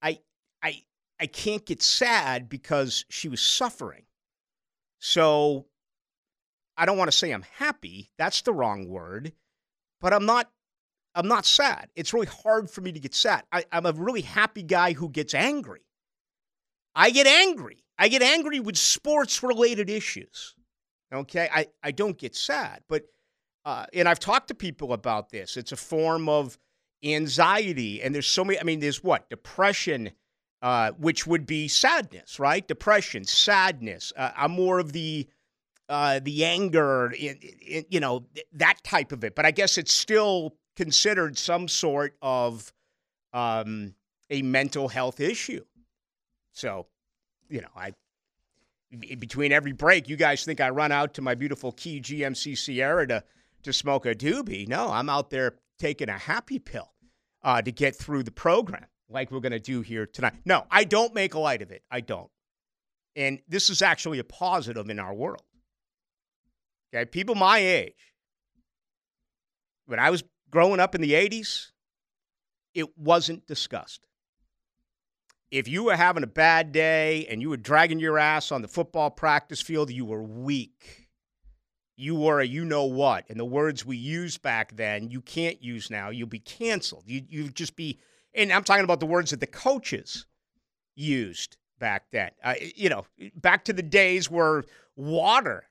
I 0.00 0.20
I 0.62 0.82
I 1.18 1.26
can't 1.26 1.64
get 1.64 1.82
sad 1.82 2.48
because 2.48 3.04
she 3.08 3.28
was 3.28 3.40
suffering. 3.40 4.04
So 4.98 5.66
I 6.76 6.86
don't 6.86 6.98
want 6.98 7.10
to 7.10 7.16
say 7.16 7.30
I'm 7.30 7.44
happy. 7.58 8.10
That's 8.18 8.42
the 8.42 8.52
wrong 8.52 8.88
word. 8.88 9.32
But 10.00 10.12
I'm 10.12 10.26
not 10.26 10.50
I'm 11.14 11.28
not 11.28 11.44
sad. 11.44 11.88
It's 11.96 12.14
really 12.14 12.26
hard 12.26 12.70
for 12.70 12.80
me 12.80 12.92
to 12.92 13.00
get 13.00 13.14
sad. 13.14 13.42
I, 13.52 13.64
am 13.72 13.84
a 13.84 13.92
really 13.92 14.22
happy 14.22 14.62
guy 14.62 14.92
who 14.92 15.08
gets 15.08 15.34
angry. 15.34 15.82
I 16.94 17.10
get 17.10 17.26
angry. 17.26 17.84
I 17.98 18.08
get 18.08 18.22
angry 18.22 18.60
with 18.60 18.76
sports 18.76 19.42
related 19.42 19.90
issues. 19.90 20.54
Okay. 21.12 21.48
I, 21.52 21.66
I 21.82 21.90
don't 21.90 22.16
get 22.16 22.36
sad. 22.36 22.82
But 22.88 23.04
uh, 23.64 23.86
and 23.92 24.08
I've 24.08 24.20
talked 24.20 24.48
to 24.48 24.54
people 24.54 24.92
about 24.92 25.30
this. 25.30 25.56
It's 25.56 25.72
a 25.72 25.76
form 25.76 26.28
of 26.28 26.58
anxiety. 27.04 28.02
And 28.02 28.14
there's 28.14 28.26
so 28.26 28.44
many, 28.44 28.58
I 28.58 28.62
mean, 28.62 28.80
there's 28.80 29.02
what? 29.02 29.28
Depression, 29.28 30.12
uh, 30.62 30.92
which 30.92 31.26
would 31.26 31.46
be 31.46 31.68
sadness, 31.68 32.38
right? 32.38 32.66
Depression, 32.66 33.24
sadness. 33.24 34.12
Uh, 34.16 34.30
I'm 34.36 34.52
more 34.52 34.78
of 34.78 34.92
the 34.92 35.26
uh, 35.88 36.20
the 36.22 36.44
anger, 36.44 37.12
you 37.16 37.98
know, 37.98 38.24
that 38.52 38.82
type 38.84 39.10
of 39.10 39.24
it. 39.24 39.34
But 39.34 39.44
I 39.44 39.50
guess 39.50 39.76
it's 39.76 39.92
still 39.92 40.54
considered 40.76 41.36
some 41.36 41.66
sort 41.66 42.16
of 42.22 42.72
um, 43.32 43.94
a 44.30 44.42
mental 44.42 44.88
health 44.88 45.18
issue. 45.18 45.64
So, 46.52 46.86
you 47.48 47.60
know, 47.60 47.68
I 47.76 47.92
between 49.18 49.52
every 49.52 49.72
break, 49.72 50.08
you 50.08 50.16
guys 50.16 50.44
think 50.44 50.60
I 50.60 50.70
run 50.70 50.92
out 50.92 51.14
to 51.14 51.22
my 51.22 51.34
beautiful 51.34 51.72
Key 51.72 52.00
GMC 52.00 52.56
Sierra 52.56 53.06
to 53.08 53.24
to 53.62 53.72
smoke 53.72 54.06
a 54.06 54.14
doobie. 54.14 54.68
No, 54.68 54.90
I'm 54.90 55.08
out 55.08 55.30
there 55.30 55.56
taking 55.78 56.08
a 56.08 56.18
happy 56.18 56.58
pill 56.58 56.92
uh, 57.42 57.62
to 57.62 57.72
get 57.72 57.96
through 57.96 58.22
the 58.22 58.30
program, 58.30 58.86
like 59.10 59.30
we're 59.30 59.40
going 59.40 59.52
to 59.52 59.58
do 59.58 59.80
here 59.82 60.06
tonight. 60.06 60.34
No, 60.44 60.64
I 60.70 60.84
don't 60.84 61.14
make 61.14 61.34
light 61.34 61.62
of 61.62 61.70
it. 61.70 61.82
I 61.90 62.00
don't. 62.00 62.30
And 63.16 63.40
this 63.48 63.68
is 63.68 63.82
actually 63.82 64.18
a 64.20 64.24
positive 64.24 64.88
in 64.88 64.98
our 64.98 65.12
world. 65.12 65.42
Okay, 66.94 67.04
people 67.04 67.34
my 67.34 67.58
age, 67.58 68.14
when 69.86 69.98
I 69.98 70.10
was 70.10 70.24
growing 70.50 70.80
up 70.80 70.94
in 70.94 71.00
the 71.00 71.12
80s, 71.12 71.70
it 72.74 72.96
wasn't 72.98 73.46
discussed. 73.46 74.06
If 75.50 75.66
you 75.66 75.84
were 75.84 75.96
having 75.96 76.22
a 76.22 76.28
bad 76.28 76.70
day 76.70 77.26
and 77.28 77.42
you 77.42 77.50
were 77.50 77.56
dragging 77.56 77.98
your 77.98 78.18
ass 78.18 78.52
on 78.52 78.62
the 78.62 78.68
football 78.68 79.10
practice 79.10 79.60
field, 79.60 79.90
you 79.90 80.04
were 80.04 80.22
weak. 80.22 81.08
You 81.96 82.14
were 82.14 82.40
a 82.40 82.46
you 82.46 82.64
know 82.64 82.84
what. 82.84 83.28
And 83.28 83.38
the 83.38 83.44
words 83.44 83.84
we 83.84 83.96
used 83.96 84.42
back 84.42 84.76
then, 84.76 85.10
you 85.10 85.20
can't 85.20 85.62
use 85.62 85.90
now. 85.90 86.10
You'll 86.10 86.28
be 86.28 86.38
canceled. 86.38 87.02
You, 87.06 87.22
you'd 87.28 87.54
just 87.54 87.74
be, 87.74 87.98
and 88.34 88.52
I'm 88.52 88.64
talking 88.64 88.84
about 88.84 89.00
the 89.00 89.06
words 89.06 89.30
that 89.30 89.40
the 89.40 89.46
coaches 89.46 90.26
used 90.94 91.56
back 91.78 92.04
then. 92.12 92.30
Uh, 92.42 92.54
you 92.76 92.88
know, 92.88 93.06
back 93.36 93.64
to 93.64 93.72
the 93.72 93.82
days 93.82 94.30
where 94.30 94.64
water 94.96 95.64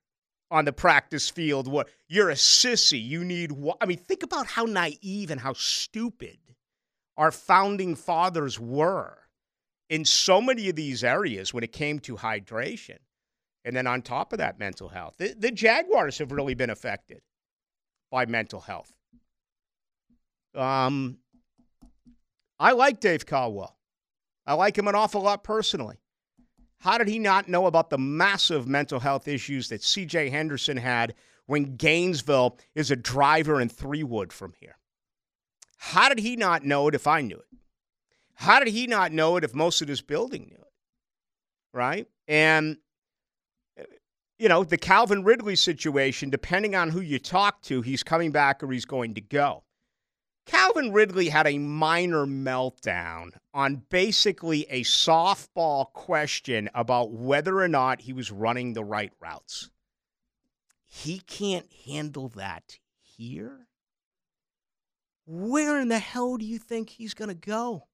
on 0.52 0.66
the 0.66 0.74
practice 0.74 1.30
field 1.30 1.68
what 1.68 1.88
you're 2.08 2.32
a 2.32 2.34
sissy 2.34 3.00
you 3.00 3.24
need 3.24 3.52
i 3.82 3.86
mean 3.86 4.00
think 4.00 4.24
about 4.24 4.48
how 4.48 4.64
naive 4.64 5.30
and 5.30 5.40
how 5.40 5.54
stupid 5.54 6.40
our 7.20 7.32
founding 7.32 7.96
fathers 7.96 8.60
were 8.60 9.20
in 9.90 10.06
so 10.06 10.40
many 10.40 10.70
of 10.70 10.76
these 10.76 11.04
areas 11.04 11.54
when 11.54 11.64
it 11.64 11.74
came 11.74 12.00
to 12.00 12.16
hydration. 12.16 12.98
And 13.66 13.76
then 13.76 13.88
on 13.88 14.02
top 14.02 14.32
of 14.32 14.40
that 14.40 14.58
mental 14.58 14.88
health. 14.88 15.16
The, 15.18 15.36
the 15.38 15.52
jaguars 15.52 16.18
have 16.20 16.32
really 16.32 16.54
been 16.54 16.70
affected 16.70 17.22
by 18.10 18.26
mental 18.26 18.62
health. 18.62 18.94
Um, 20.56 21.18
i 22.60 22.72
like 22.72 23.00
dave 23.00 23.26
caldwell 23.26 23.78
i 24.46 24.54
like 24.54 24.78
him 24.78 24.88
an 24.88 24.96
awful 24.96 25.22
lot 25.22 25.44
personally 25.44 26.00
how 26.80 26.98
did 26.98 27.08
he 27.08 27.20
not 27.20 27.50
know 27.50 27.66
about 27.66 27.90
the 27.90 27.98
massive 27.98 28.68
mental 28.68 29.00
health 29.00 29.28
issues 29.28 29.68
that 29.70 29.82
CJ 29.82 30.32
Henderson 30.32 30.78
had 30.78 31.14
when 31.46 31.76
Gainesville 31.76 32.58
is 32.74 32.90
a 32.90 32.96
driver 32.96 33.60
in 33.60 33.68
three 33.68 34.04
wood 34.04 34.32
from 34.32 34.54
here? 34.58 34.78
How 35.78 36.10
did 36.10 36.20
he 36.20 36.36
not 36.36 36.64
know 36.64 36.88
it 36.88 36.96
if 36.96 37.06
I 37.06 37.22
knew 37.22 37.36
it? 37.36 37.60
How 38.36 38.60
did 38.60 38.70
he 38.70 38.88
not 38.88 39.12
know 39.12 39.36
it 39.36 39.44
if 39.44 39.54
most 39.54 39.82
of 39.82 39.88
this 39.88 40.02
building 40.02 40.48
knew 40.50 40.56
it? 40.56 40.74
Right? 41.74 42.08
And, 42.30 42.78
you 44.38 44.48
know, 44.48 44.64
the 44.64 44.78
Calvin 44.78 45.26
Ridley 45.26 45.58
situation, 45.58 46.30
depending 46.30 46.76
on 46.76 46.90
who 46.90 47.02
you 47.02 47.20
talk 47.20 47.62
to, 47.64 47.82
he's 47.82 48.04
coming 48.04 48.32
back 48.32 48.64
or 48.64 48.72
he's 48.72 48.86
going 48.86 49.16
to 49.16 49.22
go. 49.22 49.64
Calvin 50.50 50.92
Ridley 50.92 51.30
had 51.30 51.46
a 51.46 51.60
minor 51.60 52.26
meltdown 52.26 53.34
on 53.54 53.84
basically 53.92 54.66
a 54.72 54.82
softball 54.82 55.94
question 55.94 56.72
about 56.74 57.12
whether 57.12 57.60
or 57.60 57.68
not 57.68 58.02
he 58.02 58.14
was 58.14 58.32
running 58.32 58.74
the 58.74 58.84
right 58.84 59.14
routes. 59.22 59.70
He 60.86 61.20
can't 61.20 61.72
handle 61.86 62.30
that 62.30 62.80
here. 63.00 63.68
Where 65.28 65.80
in 65.80 65.90
the 65.90 66.00
hell 66.00 66.38
do 66.38 66.46
you 66.48 66.58
think 66.58 66.90
he's 66.90 67.14
going 67.14 67.30
to 67.30 67.36
go? 67.36 67.86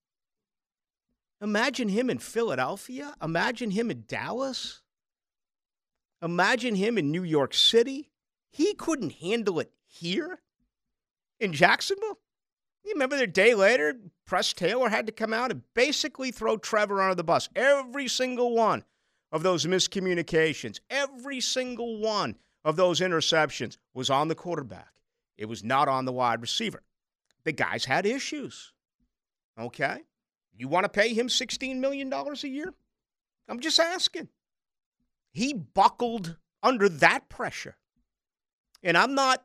Imagine 1.41 1.89
him 1.89 2.09
in 2.09 2.19
Philadelphia. 2.19 3.15
Imagine 3.21 3.71
him 3.71 3.91
in 3.91 4.05
Dallas. 4.07 4.81
Imagine 6.21 6.75
him 6.75 6.97
in 6.97 7.11
New 7.11 7.23
York 7.23 7.53
City. 7.53 8.11
He 8.49 8.73
couldn't 8.75 9.15
handle 9.15 9.59
it 9.59 9.73
here 9.85 10.39
in 11.37 11.51
Jacksonville. 11.51 12.19
You 12.85 12.93
remember 12.93 13.17
the 13.17 13.27
day 13.27 13.55
later, 13.55 13.95
Press 14.25 14.53
Taylor 14.53 14.89
had 14.89 15.07
to 15.07 15.11
come 15.11 15.33
out 15.33 15.51
and 15.51 15.63
basically 15.73 16.31
throw 16.31 16.57
Trevor 16.57 17.01
under 17.01 17.15
the 17.15 17.23
bus. 17.23 17.49
Every 17.55 18.07
single 18.07 18.55
one 18.55 18.83
of 19.31 19.41
those 19.41 19.65
miscommunications, 19.65 20.79
every 20.89 21.41
single 21.41 21.97
one 21.97 22.35
of 22.63 22.75
those 22.75 22.99
interceptions 22.99 23.77
was 23.95 24.11
on 24.11 24.27
the 24.27 24.35
quarterback. 24.35 24.93
It 25.37 25.45
was 25.45 25.63
not 25.63 25.87
on 25.87 26.05
the 26.05 26.11
wide 26.11 26.41
receiver. 26.41 26.83
The 27.43 27.51
guys 27.51 27.85
had 27.85 28.05
issues. 28.05 28.71
Okay? 29.59 30.03
You 30.55 30.67
want 30.67 30.83
to 30.83 30.89
pay 30.89 31.13
him 31.13 31.27
$16 31.27 31.77
million 31.77 32.11
a 32.13 32.47
year? 32.47 32.73
I'm 33.49 33.59
just 33.59 33.79
asking. 33.79 34.29
He 35.31 35.53
buckled 35.53 36.37
under 36.61 36.87
that 36.87 37.29
pressure. 37.29 37.77
And 38.83 38.97
I'm 38.97 39.15
not 39.15 39.43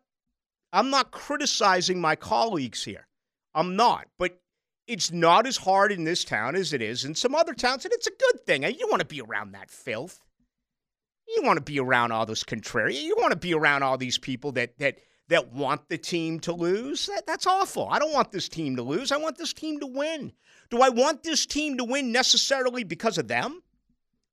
I'm 0.72 0.90
not 0.90 1.10
criticizing 1.10 2.00
my 2.00 2.14
colleagues 2.14 2.84
here. 2.84 3.08
I'm 3.54 3.76
not. 3.76 4.06
But 4.18 4.40
it's 4.86 5.12
not 5.12 5.46
as 5.46 5.56
hard 5.56 5.92
in 5.92 6.04
this 6.04 6.24
town 6.24 6.56
as 6.56 6.72
it 6.72 6.82
is 6.82 7.04
in 7.04 7.14
some 7.14 7.34
other 7.34 7.54
towns, 7.54 7.84
and 7.84 7.94
it's 7.94 8.06
a 8.06 8.10
good 8.10 8.44
thing. 8.46 8.62
You 8.62 8.88
want 8.88 9.00
to 9.00 9.06
be 9.06 9.20
around 9.20 9.52
that 9.52 9.70
filth. 9.70 10.20
You 11.28 11.42
want 11.44 11.58
to 11.58 11.62
be 11.62 11.78
around 11.78 12.10
all 12.10 12.26
those 12.26 12.42
contrarian. 12.42 13.02
You 13.02 13.14
want 13.16 13.30
to 13.30 13.38
be 13.38 13.54
around 13.54 13.84
all 13.84 13.96
these 13.96 14.18
people 14.18 14.52
that 14.52 14.76
that 14.78 14.98
that 15.28 15.52
want 15.52 15.88
the 15.88 15.96
team 15.96 16.40
to 16.40 16.52
lose. 16.52 17.06
That, 17.06 17.24
that's 17.24 17.46
awful. 17.46 17.88
I 17.88 18.00
don't 18.00 18.12
want 18.12 18.32
this 18.32 18.48
team 18.48 18.74
to 18.76 18.82
lose. 18.82 19.12
I 19.12 19.16
want 19.16 19.38
this 19.38 19.52
team 19.52 19.78
to 19.78 19.86
win. 19.86 20.32
Do 20.70 20.82
I 20.82 20.88
want 20.88 21.22
this 21.22 21.46
team 21.46 21.78
to 21.78 21.84
win 21.84 22.10
necessarily 22.10 22.82
because 22.82 23.16
of 23.16 23.28
them? 23.28 23.62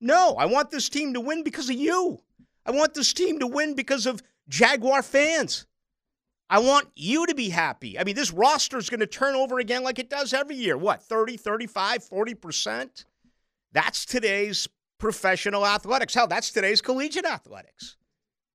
No, 0.01 0.35
I 0.39 0.45
want 0.45 0.71
this 0.71 0.89
team 0.89 1.13
to 1.13 1.19
win 1.19 1.43
because 1.43 1.69
of 1.69 1.75
you. 1.75 2.21
I 2.65 2.71
want 2.71 2.95
this 2.95 3.13
team 3.13 3.39
to 3.39 3.47
win 3.47 3.75
because 3.75 4.07
of 4.07 4.23
Jaguar 4.49 5.03
fans. 5.03 5.66
I 6.49 6.59
want 6.59 6.87
you 6.95 7.25
to 7.25 7.35
be 7.35 7.49
happy. 7.49 7.99
I 7.99 8.03
mean, 8.03 8.15
this 8.15 8.31
roster 8.31 8.77
is 8.77 8.89
going 8.89 9.01
to 9.01 9.07
turn 9.07 9.35
over 9.35 9.59
again 9.59 9.83
like 9.83 9.99
it 9.99 10.09
does 10.09 10.33
every 10.33 10.55
year. 10.55 10.77
What, 10.77 11.03
30, 11.03 11.37
35, 11.37 12.07
40%? 12.09 13.05
That's 13.73 14.05
today's 14.05 14.67
professional 14.97 15.65
athletics. 15.65 16.13
Hell, 16.13 16.27
that's 16.27 16.51
today's 16.51 16.81
collegiate 16.81 17.25
athletics. 17.25 17.97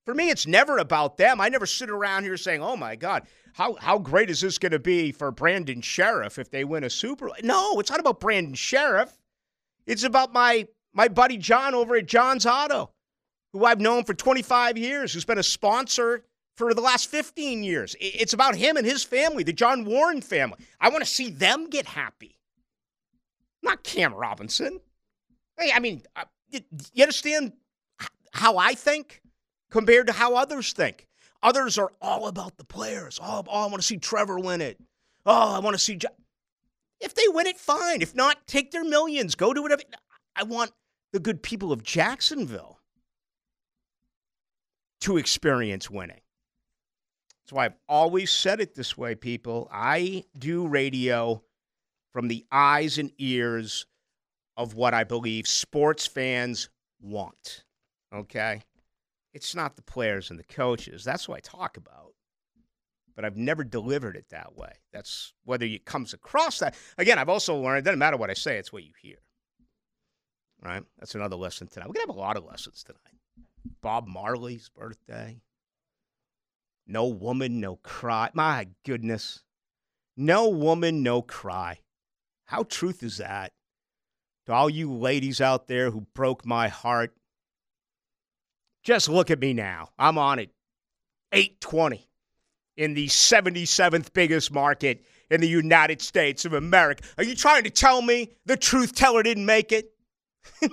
For 0.04 0.14
me, 0.14 0.30
it's 0.30 0.46
never 0.46 0.78
about 0.78 1.16
them. 1.16 1.40
I 1.40 1.48
never 1.48 1.66
sit 1.66 1.88
around 1.88 2.24
here 2.24 2.36
saying, 2.36 2.60
"Oh 2.60 2.76
my 2.76 2.96
God, 2.96 3.24
how 3.52 3.74
how 3.74 3.98
great 3.98 4.30
is 4.30 4.40
this 4.40 4.58
going 4.58 4.72
to 4.72 4.80
be 4.80 5.12
for 5.12 5.30
Brandon 5.30 5.80
Scherff 5.80 6.38
if 6.38 6.50
they 6.50 6.64
win 6.64 6.82
a 6.82 6.90
Super?" 6.90 7.30
No, 7.44 7.78
it's 7.78 7.90
not 7.90 8.00
about 8.00 8.18
Brandon 8.18 8.54
Scherff. 8.54 9.16
It's 9.86 10.02
about 10.02 10.32
my 10.32 10.66
my 10.92 11.06
buddy 11.06 11.36
John 11.36 11.74
over 11.74 11.94
at 11.96 12.06
John's 12.06 12.46
Auto, 12.46 12.90
who 13.52 13.64
I've 13.64 13.80
known 13.80 14.02
for 14.04 14.14
25 14.14 14.76
years, 14.76 15.12
who's 15.12 15.24
been 15.24 15.38
a 15.38 15.42
sponsor 15.44 16.24
for 16.56 16.74
the 16.74 16.80
last 16.80 17.08
15 17.10 17.62
years. 17.62 17.96
It's 18.00 18.32
about 18.32 18.56
him 18.56 18.76
and 18.76 18.86
his 18.86 19.02
family, 19.02 19.42
the 19.42 19.52
John 19.52 19.84
Warren 19.84 20.20
family. 20.20 20.58
I 20.80 20.88
want 20.88 21.04
to 21.04 21.10
see 21.10 21.30
them 21.30 21.68
get 21.70 21.86
happy, 21.86 22.38
not 23.62 23.82
Cam 23.82 24.14
Robinson. 24.14 24.80
Hey, 25.58 25.72
I 25.74 25.80
mean, 25.80 26.02
uh, 26.16 26.24
you 26.92 27.02
understand 27.02 27.52
how 28.32 28.56
I 28.56 28.74
think 28.74 29.22
compared 29.70 30.06
to 30.08 30.12
how 30.12 30.36
others 30.36 30.72
think. 30.72 31.06
Others 31.42 31.76
are 31.78 31.92
all 32.00 32.28
about 32.28 32.56
the 32.56 32.64
players. 32.64 33.18
Oh, 33.22 33.42
oh 33.48 33.64
I 33.64 33.66
want 33.66 33.76
to 33.76 33.82
see 33.82 33.98
Trevor 33.98 34.38
win 34.38 34.60
it. 34.60 34.78
Oh, 35.26 35.54
I 35.54 35.58
want 35.58 35.74
to 35.74 35.78
see. 35.78 35.98
If 37.00 37.14
they 37.14 37.24
win 37.28 37.46
it, 37.46 37.58
fine. 37.58 38.00
If 38.00 38.14
not, 38.14 38.46
take 38.46 38.70
their 38.70 38.84
millions. 38.84 39.34
Go 39.34 39.52
do 39.52 39.62
whatever. 39.62 39.82
I 40.36 40.44
want 40.44 40.70
the 41.12 41.18
good 41.18 41.42
people 41.42 41.72
of 41.72 41.82
Jacksonville 41.82 42.78
to 45.00 45.16
experience 45.16 45.90
winning. 45.90 46.20
That's 47.42 47.52
why 47.52 47.64
I've 47.66 47.78
always 47.88 48.30
said 48.30 48.60
it 48.60 48.74
this 48.74 48.96
way, 48.96 49.14
people. 49.14 49.68
I 49.72 50.24
do 50.38 50.66
radio 50.66 51.42
from 52.12 52.28
the 52.28 52.44
eyes 52.52 52.98
and 52.98 53.10
ears 53.18 53.86
of 54.56 54.74
what 54.74 54.94
I 54.94 55.04
believe 55.04 55.48
sports 55.48 56.06
fans 56.06 56.68
want. 57.00 57.64
Okay? 58.14 58.62
It's 59.32 59.54
not 59.54 59.76
the 59.76 59.82
players 59.82 60.30
and 60.30 60.38
the 60.38 60.44
coaches. 60.44 61.04
That's 61.04 61.28
what 61.28 61.38
I 61.38 61.40
talk 61.40 61.76
about. 61.76 62.12
But 63.16 63.24
I've 63.24 63.36
never 63.36 63.64
delivered 63.64 64.16
it 64.16 64.26
that 64.30 64.56
way. 64.56 64.72
That's 64.92 65.34
whether 65.44 65.66
it 65.66 65.84
comes 65.84 66.14
across 66.14 66.60
that. 66.60 66.76
Again, 66.96 67.18
I've 67.18 67.28
also 67.28 67.56
learned 67.56 67.78
it 67.78 67.84
doesn't 67.84 67.98
matter 67.98 68.16
what 68.16 68.30
I 68.30 68.34
say, 68.34 68.56
it's 68.56 68.72
what 68.72 68.84
you 68.84 68.92
hear. 69.00 69.16
Right? 70.62 70.82
That's 70.98 71.14
another 71.14 71.36
lesson 71.36 71.66
tonight. 71.66 71.88
We're 71.88 71.94
going 71.94 72.06
to 72.06 72.12
have 72.12 72.16
a 72.16 72.20
lot 72.20 72.36
of 72.36 72.44
lessons 72.44 72.84
tonight. 72.84 73.00
Bob 73.82 74.06
Marley's 74.06 74.68
birthday. 74.68 75.40
No 76.86 77.06
woman, 77.06 77.60
no 77.60 77.76
cry. 77.76 78.30
My 78.34 78.68
goodness. 78.84 79.42
No 80.16 80.48
woman, 80.48 81.02
no 81.02 81.22
cry. 81.22 81.80
How 82.44 82.64
truth 82.64 83.02
is 83.02 83.18
that? 83.18 83.52
To 84.46 84.52
all 84.52 84.68
you 84.68 84.92
ladies 84.92 85.40
out 85.40 85.68
there 85.68 85.90
who 85.90 86.06
broke 86.14 86.44
my 86.44 86.68
heart, 86.68 87.14
just 88.82 89.08
look 89.08 89.30
at 89.30 89.40
me 89.40 89.52
now. 89.52 89.90
I'm 89.98 90.18
on 90.18 90.38
it. 90.38 90.50
820 91.32 92.06
in 92.76 92.94
the 92.94 93.06
77th 93.06 94.12
biggest 94.12 94.52
market 94.52 95.04
in 95.30 95.40
the 95.40 95.48
United 95.48 96.02
States 96.02 96.44
of 96.44 96.52
America. 96.52 97.04
Are 97.16 97.24
you 97.24 97.34
trying 97.34 97.64
to 97.64 97.70
tell 97.70 98.02
me 98.02 98.32
the 98.44 98.56
truth 98.56 98.94
teller 98.94 99.22
didn't 99.22 99.46
make 99.46 99.72
it? 99.72 99.92
All 100.62 100.68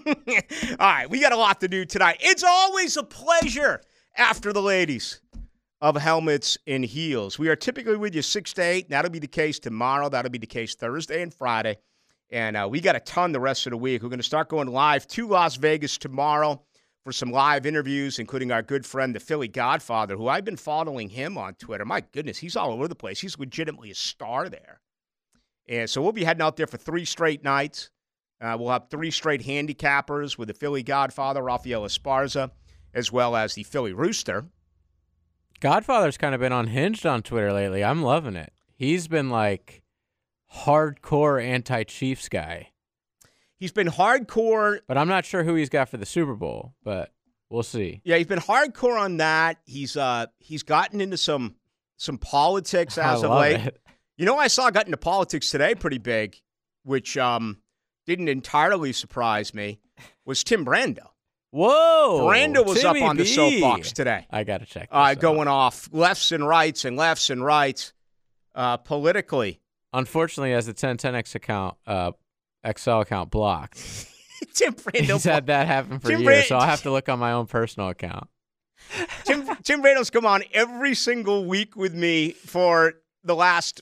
right, 0.80 1.10
we 1.10 1.22
got 1.22 1.32
a 1.32 1.38
lot 1.38 1.62
to 1.62 1.68
do 1.68 1.86
tonight. 1.86 2.18
It's 2.20 2.44
always 2.44 2.98
a 2.98 3.04
pleasure 3.04 3.82
after 4.18 4.52
the 4.52 4.62
ladies 4.62 5.22
of 5.82 5.96
helmets 5.96 6.58
and 6.68 6.84
heels. 6.84 7.40
We 7.40 7.48
are 7.48 7.56
typically 7.56 7.98
with 7.98 8.14
you 8.14 8.22
6 8.22 8.54
to 8.54 8.62
8. 8.62 8.90
That'll 8.90 9.12
be 9.12 9.20
the 9.20 9.28
case 9.28 9.60
tomorrow. 9.60 10.10
That'll 10.10 10.32
be 10.32 10.38
the 10.38 10.46
case 10.48 10.76
Thursday 10.76 11.22
and 11.22 11.34
Friday. 11.34 11.78
And 12.32 12.58
uh, 12.58 12.68
we 12.70 12.82
got 12.82 12.96
a 12.96 13.00
ton 13.00 13.32
the 13.32 13.40
rest 13.40 13.66
of 13.66 13.72
the 13.72 13.78
week. 13.78 14.04
We're 14.04 14.10
going 14.10 14.20
to 14.20 14.24
start 14.24 14.50
going 14.50 14.68
live 14.68 15.08
to 15.08 15.28
Las 15.28 15.56
Vegas 15.56 15.98
tomorrow 15.98 16.62
for 17.04 17.12
some 17.12 17.32
live 17.32 17.66
interviews, 17.66 18.20
including 18.20 18.52
our 18.52 18.62
good 18.62 18.86
friend, 18.86 19.16
the 19.16 19.20
Philly 19.20 19.48
Godfather, 19.48 20.16
who 20.16 20.28
I've 20.28 20.46
been 20.46 20.58
following 20.58 21.10
him 21.10 21.38
on 21.38 21.56
Twitter. 21.56 21.86
My 21.86 22.02
goodness, 22.02 22.38
he's 22.38 22.56
all 22.56 22.72
over 22.72 22.88
the 22.88 22.96
place. 22.96 23.20
He's 23.20 23.40
legitimately 23.40 23.92
a 23.92 23.96
star 23.96 24.50
there. 24.50 24.82
And 25.68 25.90
so 25.90 26.02
we'll 26.02 26.12
be 26.12 26.24
heading 26.24 26.42
out 26.42 26.58
there 26.58 26.68
for 26.68 26.78
three 26.78 27.06
straight 27.06 27.44
nights. 27.44 27.90
Uh, 28.42 28.56
we'll 28.60 28.72
have 28.72 28.90
three 28.90 29.12
straight 29.12 29.42
handicappers 29.42 30.38
with 30.38 30.50
the 30.50 30.54
Philly 30.54 30.84
Godfather, 30.84 31.42
Rafael 31.42 31.84
Esparza, 31.84 32.52
as 32.94 33.12
well 33.12 33.36
as 33.36 33.54
the 33.54 33.64
Philly 33.64 33.94
Rooster. 33.94 34.46
Godfather's 35.60 36.18
kind 36.18 36.34
of 36.34 36.42
been 36.42 36.54
unhinged 36.54 37.06
on 37.06 37.22
Twitter 37.22 37.52
lately. 37.52 37.84
I'm 37.84 38.02
loving 38.02 38.36
it. 38.36 38.54
He's 38.76 39.08
been 39.08 39.30
like 39.30 39.84
hardcore 40.54 41.44
anti 41.44 41.84
Chiefs 41.84 42.30
guy. 42.30 42.70
He's 43.58 43.72
been 43.74 43.88
hardcore, 43.88 44.80
but 44.88 44.98
I'm 44.98 45.10
not 45.10 45.26
sure 45.26 45.44
who 45.44 45.56
he's 45.56 45.70
got 45.70 45.90
for 45.90 45.98
the 45.98 46.06
Super 46.06 46.36
Bowl. 46.36 46.76
But 46.84 47.12
we'll 47.50 47.64
see. 47.64 48.02
Yeah, 48.06 48.18
he's 48.18 48.28
been 48.28 48.40
hardcore 48.40 49.00
on 49.00 49.18
that. 49.18 49.58
He's 49.66 49.98
uh 49.98 50.28
he's 50.40 50.64
gotten 50.64 51.02
into 51.02 51.18
some 51.18 51.56
some 51.98 52.18
politics 52.18 52.98
as 52.98 53.24
of 53.24 53.32
late. 53.32 53.60
It. 53.60 53.80
You 54.18 54.26
know, 54.26 54.38
I 54.38 54.48
saw 54.48 54.70
got 54.70 54.86
into 54.86 54.98
politics 54.98 55.50
today, 55.50 55.76
pretty 55.76 55.98
big, 55.98 56.38
which 56.84 57.18
um 57.18 57.58
didn't 58.06 58.30
entirely 58.30 58.94
surprise 58.94 59.54
me. 59.54 59.80
Was 60.26 60.44
Tim 60.44 60.66
Brando? 60.66 61.08
Whoa! 61.52 62.28
Brando 62.28 62.66
was 62.66 62.82
Timmy 62.82 63.02
up 63.02 63.10
on 63.10 63.18
B. 63.18 63.24
the 63.24 63.30
soapbox 63.30 63.92
today. 63.92 64.28
I 64.30 64.44
got 64.44 64.60
to 64.60 64.66
check. 64.66 64.88
Uh, 64.92 65.16
going 65.16 65.48
off 65.48 65.90
lefts 65.92 66.32
and 66.32 66.48
rights 66.48 66.86
and 66.86 66.96
lefts 66.96 67.30
and 67.30 67.44
rights 67.44 67.94
uh, 68.54 68.78
politically 68.78 69.60
Unfortunately, 69.94 70.54
as 70.54 70.68
the 70.68 70.74
1010X 70.74 71.36
account, 71.36 71.76
uh, 71.88 72.12
XL 72.78 73.00
account 73.00 73.32
blocked. 73.32 73.76
Tim 74.54 74.74
Brando. 74.74 75.14
He's 75.14 75.24
had 75.24 75.48
that 75.48 75.68
happen 75.68 76.00
for 76.00 76.10
Tim 76.10 76.22
years, 76.22 76.48
so 76.48 76.58
I'll 76.58 76.68
have 76.68 76.84
to 76.84 76.92
look 76.92 77.10
on 77.10 77.20
my 77.20 77.32
own 77.32 77.48
personal 77.48 77.90
account. 77.90 78.30
Tim, 79.26 79.46
Tim 79.64 79.82
Brando's 79.82 80.10
come 80.10 80.26
on 80.26 80.44
every 80.54 80.96
single 80.96 81.46
week 81.46 81.76
with 81.76 81.94
me 81.94 82.32
for 82.32 82.94
the 83.24 83.36
last 83.36 83.82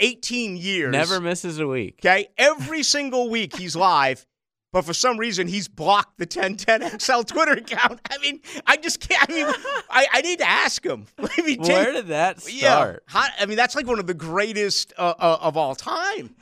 18 0.00 0.56
years. 0.56 0.92
Never 0.92 1.20
misses 1.20 1.58
a 1.58 1.66
week. 1.66 2.00
Okay? 2.00 2.28
Every 2.38 2.82
single 2.82 3.30
week 3.30 3.56
he's 3.56 3.76
live 3.76 4.26
but 4.74 4.84
for 4.84 4.92
some 4.92 5.18
reason 5.18 5.46
he's 5.46 5.68
blocked 5.68 6.18
the 6.18 6.26
1010XL 6.26 7.24
Twitter 7.28 7.52
account. 7.52 8.00
I 8.10 8.18
mean, 8.18 8.40
I 8.66 8.76
just 8.76 8.98
can't. 8.98 9.30
I 9.30 9.32
mean, 9.32 9.46
I, 9.88 10.06
I 10.14 10.20
need 10.20 10.40
to 10.40 10.48
ask 10.48 10.84
him. 10.84 11.06
I 11.18 11.42
mean, 11.42 11.60
Where 11.60 11.92
did 11.92 12.08
that 12.08 12.40
start? 12.40 12.52
Yeah, 12.52 12.96
how, 13.06 13.28
I 13.38 13.46
mean, 13.46 13.56
that's 13.56 13.76
like 13.76 13.86
one 13.86 14.00
of 14.00 14.08
the 14.08 14.14
greatest 14.14 14.92
uh, 14.98 15.14
uh, 15.16 15.38
of 15.40 15.56
all 15.56 15.76
time. 15.76 16.34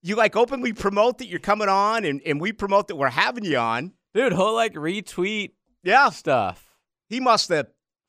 You 0.00 0.16
like 0.16 0.34
openly 0.34 0.72
promote 0.72 1.18
that 1.18 1.26
you're 1.26 1.40
coming 1.40 1.68
on, 1.68 2.06
and, 2.06 2.22
and 2.24 2.40
we 2.40 2.52
promote 2.52 2.88
that 2.88 2.96
we're 2.96 3.10
having 3.10 3.44
you 3.44 3.58
on. 3.58 3.92
Dude, 4.14 4.32
he'll 4.32 4.54
like 4.54 4.72
retweet 4.72 5.50
yeah 5.82 6.08
stuff. 6.08 6.74
He 7.10 7.20
must 7.20 7.50
have. 7.50 7.66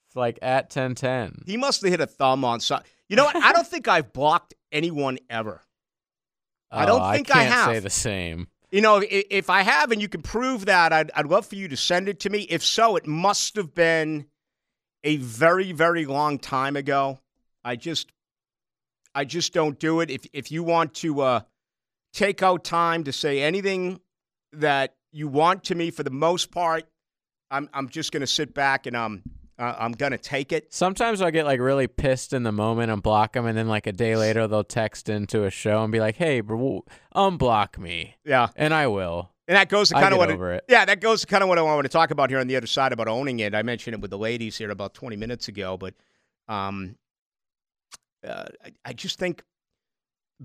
It's 0.07 0.15
like 0.15 0.39
at 0.41 0.73
1010. 0.73 1.43
He 1.45 1.57
must 1.57 1.81
have 1.81 1.91
hit 1.91 1.99
a 1.99 2.07
thumb 2.07 2.45
on 2.45 2.61
something. 2.61 2.89
You 3.09 3.17
know 3.17 3.25
what? 3.25 3.35
I 3.35 3.51
don't 3.51 3.67
think 3.67 3.89
I've 3.89 4.13
blocked 4.13 4.53
anyone 4.71 5.17
ever. 5.29 5.61
Oh, 6.71 6.77
I 6.77 6.85
don't 6.85 7.11
think 7.11 7.35
I, 7.35 7.41
I 7.41 7.43
have. 7.43 7.73
say 7.73 7.79
the 7.79 7.89
same. 7.89 8.47
You 8.71 8.81
know, 8.81 9.01
if 9.03 9.49
I 9.49 9.63
have 9.63 9.91
and 9.91 10.01
you 10.01 10.07
can 10.07 10.21
prove 10.21 10.65
that, 10.65 10.93
I'd, 10.93 11.09
I'd 11.15 11.25
love 11.25 11.47
for 11.47 11.55
you 11.55 11.67
to 11.69 11.77
send 11.77 12.07
it 12.07 12.19
to 12.21 12.29
me. 12.29 12.41
If 12.41 12.63
so, 12.63 12.95
it 12.95 13.07
must 13.07 13.55
have 13.55 13.73
been 13.73 14.27
a 15.03 15.17
very, 15.17 15.71
very 15.71 16.05
long 16.05 16.37
time 16.37 16.75
ago. 16.75 17.19
I 17.63 17.75
just, 17.75 18.11
I 19.15 19.25
just 19.25 19.53
don't 19.53 19.79
do 19.79 20.01
it. 20.01 20.11
If 20.11 20.27
if 20.33 20.51
you 20.51 20.63
want 20.63 20.93
to 20.95 21.21
uh, 21.21 21.41
take 22.13 22.43
out 22.43 22.63
time 22.63 23.03
to 23.05 23.11
say 23.11 23.41
anything 23.41 24.01
that 24.53 24.95
you 25.11 25.27
want 25.27 25.63
to 25.65 25.75
me, 25.75 25.89
for 25.89 26.03
the 26.03 26.11
most 26.11 26.51
part, 26.51 26.83
I'm 27.49 27.69
I'm 27.73 27.89
just 27.89 28.11
going 28.11 28.21
to 28.21 28.27
sit 28.27 28.53
back 28.53 28.85
and 28.85 28.95
um 28.95 29.23
uh, 29.59 29.75
I'm 29.77 29.91
gonna 29.91 30.17
take 30.17 30.51
it. 30.51 30.73
Sometimes 30.73 31.21
I 31.21 31.31
get 31.31 31.45
like 31.45 31.59
really 31.59 31.87
pissed 31.87 32.33
in 32.33 32.43
the 32.43 32.51
moment 32.51 32.91
and 32.91 33.03
block 33.03 33.33
them, 33.33 33.45
and 33.45 33.57
then 33.57 33.67
like 33.67 33.85
a 33.87 33.91
day 33.91 34.15
later 34.15 34.47
they'll 34.47 34.63
text 34.63 35.09
into 35.09 35.43
a 35.43 35.49
show 35.51 35.83
and 35.83 35.91
be 35.91 35.99
like, 35.99 36.15
"Hey, 36.15 36.39
bro, 36.39 36.85
unblock 37.13 37.77
me." 37.77 38.15
Yeah, 38.23 38.47
and 38.55 38.73
I 38.73 38.87
will. 38.87 39.31
And 39.49 39.55
that 39.55 39.67
goes 39.67 39.89
to 39.89 39.95
kind 39.95 40.13
of 40.13 40.19
what 40.19 40.29
over 40.29 40.53
it, 40.53 40.65
Yeah, 40.69 40.85
that 40.85 41.01
goes 41.01 41.21
to 41.21 41.27
kind 41.27 41.41
of 41.41 41.49
what 41.49 41.57
I 41.57 41.63
want 41.63 41.83
to 41.83 41.89
talk 41.89 42.11
about 42.11 42.29
here 42.29 42.37
on 42.37 42.45
the 42.45 42.55
other 42.55 42.67
side 42.67 42.93
about 42.93 43.07
owning 43.07 43.39
it. 43.39 43.55
I 43.55 43.63
mentioned 43.63 43.95
it 43.95 43.99
with 43.99 44.11
the 44.11 44.17
ladies 44.17 44.55
here 44.55 44.69
about 44.69 44.93
20 44.93 45.15
minutes 45.15 45.47
ago, 45.47 45.75
but 45.75 45.95
um, 46.47 46.95
uh, 48.23 48.45
I, 48.63 48.71
I 48.85 48.93
just 48.93 49.17
think 49.17 49.43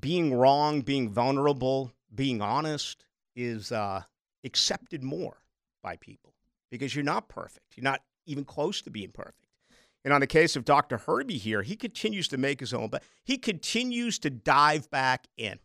being 0.01 0.33
wrong, 0.33 0.81
being 0.81 1.11
vulnerable, 1.11 1.93
being 2.15 2.41
honest 2.41 3.05
is 3.37 3.73
uh, 3.73 4.03
accepted 4.43 5.03
more 5.03 5.37
by 5.83 5.97
people 5.97 6.33
because 6.71 6.95
you're 6.95 7.05
not 7.05 7.29
perfect. 7.29 7.77
You're 7.77 7.85
not 7.85 8.01
even 8.27 8.45
close 8.45 8.83
to 8.83 8.91
being 8.91 9.11
perfect. 9.11 9.39
And 10.05 10.13
on 10.13 10.21
the 10.21 10.27
case 10.27 10.55
of 10.55 10.65
Dr. 10.65 10.99
Herbie 10.99 11.39
here, 11.39 11.63
he 11.63 11.77
continues 11.77 12.29
to 12.29 12.37
make 12.37 12.61
his 12.61 12.75
own, 12.75 12.89
but 12.89 13.03
he 13.25 13.39
continues 13.39 14.19
to 14.21 14.31
dive 14.31 14.91
back 14.91 15.27
in. 15.37 15.59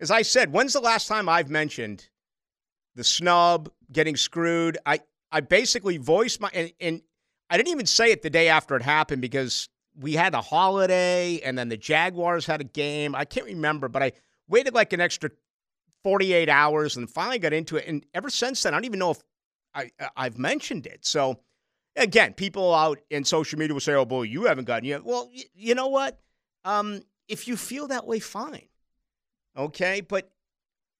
As 0.00 0.10
I 0.10 0.22
said, 0.22 0.52
when's 0.52 0.74
the 0.74 0.80
last 0.80 1.08
time 1.08 1.28
I've 1.28 1.48
mentioned 1.48 2.08
the 2.94 3.04
snub, 3.04 3.70
getting 3.90 4.16
screwed? 4.16 4.76
I, 4.84 5.00
I 5.32 5.40
basically 5.40 5.96
voiced 5.96 6.40
my, 6.40 6.50
and, 6.52 6.72
and 6.78 7.00
I 7.48 7.56
didn't 7.56 7.72
even 7.72 7.86
say 7.86 8.12
it 8.12 8.20
the 8.20 8.28
day 8.28 8.48
after 8.48 8.76
it 8.76 8.82
happened 8.82 9.22
because 9.22 9.70
we 9.98 10.12
had 10.12 10.34
a 10.34 10.42
holiday 10.42 11.40
and 11.40 11.56
then 11.56 11.70
the 11.70 11.78
Jaguars 11.78 12.44
had 12.44 12.60
a 12.60 12.64
game. 12.64 13.14
I 13.14 13.24
can't 13.24 13.46
remember, 13.46 13.88
but 13.88 14.02
I 14.02 14.12
waited 14.46 14.74
like 14.74 14.92
an 14.92 15.00
extra 15.00 15.30
48 16.04 16.50
hours 16.50 16.96
and 16.96 17.08
finally 17.08 17.38
got 17.38 17.54
into 17.54 17.76
it. 17.76 17.86
And 17.86 18.04
ever 18.12 18.28
since 18.28 18.62
then, 18.62 18.74
I 18.74 18.76
don't 18.76 18.84
even 18.84 18.98
know 18.98 19.12
if 19.12 19.22
I, 19.76 19.90
I've 20.16 20.38
mentioned 20.38 20.86
it. 20.86 21.04
So 21.06 21.40
again, 21.96 22.32
people 22.32 22.74
out 22.74 22.98
in 23.10 23.24
social 23.24 23.58
media 23.58 23.74
will 23.74 23.80
say, 23.80 23.94
"Oh, 23.94 24.04
boy, 24.04 24.22
you 24.22 24.44
haven't 24.44 24.64
gotten 24.64 24.84
yet." 24.86 25.04
Well, 25.04 25.30
y- 25.34 25.44
you 25.54 25.74
know 25.74 25.88
what? 25.88 26.18
Um, 26.64 27.02
if 27.28 27.46
you 27.46 27.56
feel 27.56 27.88
that 27.88 28.06
way, 28.06 28.18
fine. 28.18 28.68
Okay, 29.56 30.00
but 30.00 30.30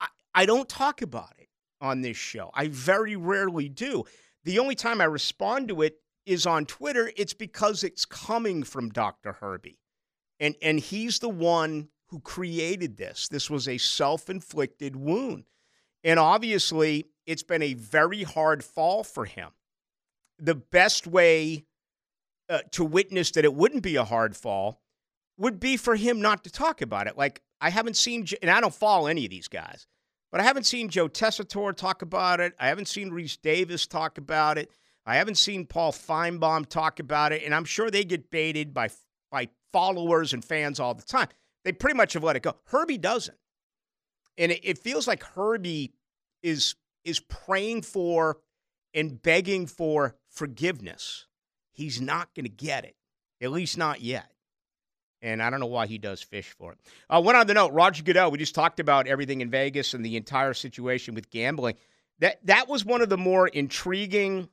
I, 0.00 0.06
I 0.34 0.46
don't 0.46 0.68
talk 0.68 1.02
about 1.02 1.32
it 1.38 1.48
on 1.80 2.00
this 2.02 2.16
show. 2.16 2.50
I 2.54 2.68
very 2.68 3.16
rarely 3.16 3.68
do. 3.68 4.04
The 4.44 4.58
only 4.58 4.74
time 4.74 5.00
I 5.00 5.04
respond 5.04 5.68
to 5.68 5.82
it 5.82 5.96
is 6.24 6.46
on 6.46 6.66
Twitter. 6.66 7.10
It's 7.16 7.34
because 7.34 7.84
it's 7.84 8.04
coming 8.04 8.62
from 8.62 8.90
Dr. 8.90 9.32
Herbie, 9.32 9.78
and 10.38 10.54
and 10.62 10.78
he's 10.80 11.18
the 11.18 11.28
one 11.28 11.88
who 12.08 12.20
created 12.20 12.96
this. 12.96 13.28
This 13.28 13.50
was 13.50 13.66
a 13.68 13.78
self-inflicted 13.78 14.96
wound, 14.96 15.44
and 16.04 16.18
obviously, 16.18 17.06
it's 17.26 17.42
been 17.42 17.62
a 17.62 17.74
very 17.74 18.22
hard 18.22 18.62
fall 18.64 19.04
for 19.04 19.24
him 19.24 19.50
the 20.38 20.54
best 20.54 21.06
way 21.06 21.64
uh, 22.48 22.60
to 22.72 22.84
witness 22.84 23.30
that 23.32 23.44
it 23.44 23.54
wouldn't 23.54 23.82
be 23.82 23.96
a 23.96 24.04
hard 24.04 24.36
fall 24.36 24.80
would 25.38 25.60
be 25.60 25.76
for 25.76 25.96
him 25.96 26.20
not 26.20 26.44
to 26.44 26.50
talk 26.50 26.80
about 26.80 27.06
it. 27.06 27.16
Like 27.16 27.42
I 27.60 27.70
haven't 27.70 27.96
seen, 27.96 28.26
and 28.42 28.50
I 28.50 28.60
don't 28.60 28.74
follow 28.74 29.06
any 29.06 29.24
of 29.24 29.30
these 29.30 29.48
guys, 29.48 29.86
but 30.30 30.40
I 30.40 30.44
haven't 30.44 30.64
seen 30.64 30.88
Joe 30.88 31.08
Tessitore 31.08 31.74
talk 31.74 32.02
about 32.02 32.40
it. 32.40 32.54
I 32.58 32.68
haven't 32.68 32.88
seen 32.88 33.10
Rece 33.10 33.40
Davis 33.40 33.86
talk 33.86 34.18
about 34.18 34.58
it. 34.58 34.70
I 35.04 35.16
haven't 35.16 35.36
seen 35.36 35.66
Paul 35.66 35.92
Finebaum 35.92 36.66
talk 36.66 36.98
about 36.98 37.32
it, 37.32 37.42
and 37.44 37.54
I'm 37.54 37.64
sure 37.64 37.90
they 37.90 38.04
get 38.04 38.30
baited 38.30 38.74
by 38.74 38.90
by 39.30 39.48
followers 39.72 40.32
and 40.32 40.44
fans 40.44 40.80
all 40.80 40.94
the 40.94 41.02
time. 41.02 41.28
They 41.64 41.72
pretty 41.72 41.96
much 41.96 42.12
have 42.12 42.24
let 42.24 42.36
it 42.36 42.42
go. 42.42 42.54
Herbie 42.66 42.98
doesn't, 42.98 43.36
and 44.38 44.52
it, 44.52 44.60
it 44.62 44.78
feels 44.78 45.06
like 45.06 45.22
Herbie 45.22 45.92
is 46.42 46.76
is 47.06 47.20
praying 47.20 47.82
for 47.82 48.38
and 48.92 49.22
begging 49.22 49.66
for 49.66 50.16
forgiveness. 50.28 51.26
He's 51.72 52.00
not 52.00 52.34
going 52.34 52.44
to 52.44 52.50
get 52.50 52.84
it, 52.84 52.96
at 53.40 53.52
least 53.52 53.78
not 53.78 54.00
yet. 54.00 54.30
And 55.22 55.42
I 55.42 55.48
don't 55.48 55.60
know 55.60 55.66
why 55.66 55.86
he 55.86 55.98
does 55.98 56.22
fish 56.22 56.54
for 56.58 56.72
it. 56.72 56.78
Uh, 57.08 57.22
one 57.22 57.36
on 57.36 57.46
the 57.46 57.54
note, 57.54 57.72
Roger 57.72 58.02
Goodell. 58.02 58.30
We 58.30 58.38
just 58.38 58.54
talked 58.54 58.80
about 58.80 59.06
everything 59.06 59.40
in 59.40 59.50
Vegas 59.50 59.94
and 59.94 60.04
the 60.04 60.16
entire 60.16 60.54
situation 60.54 61.14
with 61.14 61.30
gambling. 61.30 61.76
That 62.18 62.44
that 62.46 62.68
was 62.68 62.84
one 62.84 63.02
of 63.02 63.08
the 63.08 63.16
more 63.16 63.48
intriguing 63.48 64.48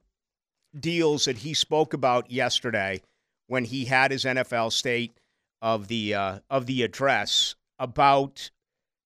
deals 0.77 1.25
that 1.25 1.37
he 1.37 1.53
spoke 1.53 1.93
about 1.93 2.31
yesterday 2.31 3.01
when 3.47 3.65
he 3.65 3.85
had 3.85 4.11
his 4.11 4.25
NFL 4.25 4.71
state 4.71 5.17
of 5.61 5.87
the 5.87 6.13
uh, 6.13 6.39
of 6.49 6.65
the 6.65 6.83
address 6.83 7.55
about 7.79 8.51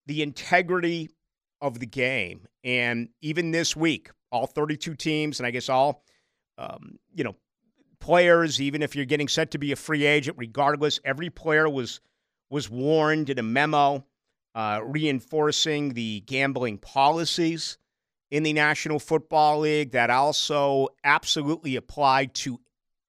the 0.06 0.22
integrity 0.22 1.10
of 1.66 1.78
the 1.78 1.86
game. 1.86 2.46
And 2.64 3.08
even 3.20 3.50
this 3.50 3.76
week, 3.76 4.10
all 4.30 4.46
32 4.46 4.94
teams, 4.94 5.40
and 5.40 5.46
I 5.46 5.50
guess 5.50 5.68
all, 5.68 6.02
um, 6.58 6.98
you 7.14 7.24
know, 7.24 7.36
players, 8.00 8.60
even 8.60 8.82
if 8.82 8.94
you're 8.94 9.04
getting 9.04 9.28
set 9.28 9.50
to 9.52 9.58
be 9.58 9.72
a 9.72 9.76
free 9.76 10.04
agent, 10.04 10.36
regardless, 10.38 11.00
every 11.04 11.30
player 11.30 11.68
was 11.68 12.00
was 12.48 12.70
warned 12.70 13.28
in 13.28 13.40
a 13.40 13.42
memo 13.42 14.04
uh, 14.54 14.80
reinforcing 14.84 15.94
the 15.94 16.20
gambling 16.20 16.78
policies 16.78 17.76
in 18.30 18.42
the 18.42 18.52
National 18.52 18.98
Football 18.98 19.60
League 19.60 19.90
that 19.90 20.10
also 20.10 20.88
absolutely 21.04 21.76
apply 21.76 22.26
to 22.26 22.60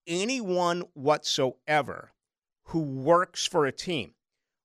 anyone 0.07 0.83
whatsoever 0.93 2.11
who 2.65 2.81
works 2.81 3.45
for 3.45 3.65
a 3.65 3.71
team, 3.71 4.13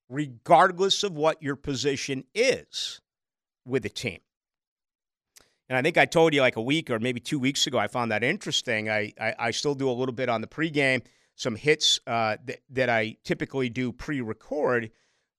regardless 0.08 1.04
of 1.04 1.12
what 1.12 1.42
your 1.42 1.56
position 1.56 2.24
is 2.34 3.00
with 3.64 3.82
the 3.82 3.88
team. 3.88 4.20
And 5.68 5.78
I 5.78 5.82
think 5.82 5.96
I 5.96 6.04
told 6.04 6.34
you 6.34 6.40
like 6.40 6.56
a 6.56 6.62
week 6.62 6.90
or 6.90 6.98
maybe 6.98 7.20
two 7.20 7.38
weeks 7.38 7.66
ago, 7.66 7.78
I 7.78 7.86
found 7.86 8.10
that 8.12 8.22
interesting. 8.22 8.90
I, 8.90 9.12
I, 9.18 9.34
I 9.38 9.50
still 9.52 9.74
do 9.74 9.88
a 9.88 9.92
little 9.92 10.14
bit 10.14 10.28
on 10.28 10.40
the 10.40 10.46
pregame, 10.46 11.02
some 11.34 11.56
hits 11.56 12.00
uh, 12.06 12.36
th- 12.46 12.60
that 12.70 12.90
I 12.90 13.16
typically 13.24 13.70
do 13.70 13.92
pre 13.92 14.20
record. 14.20 14.90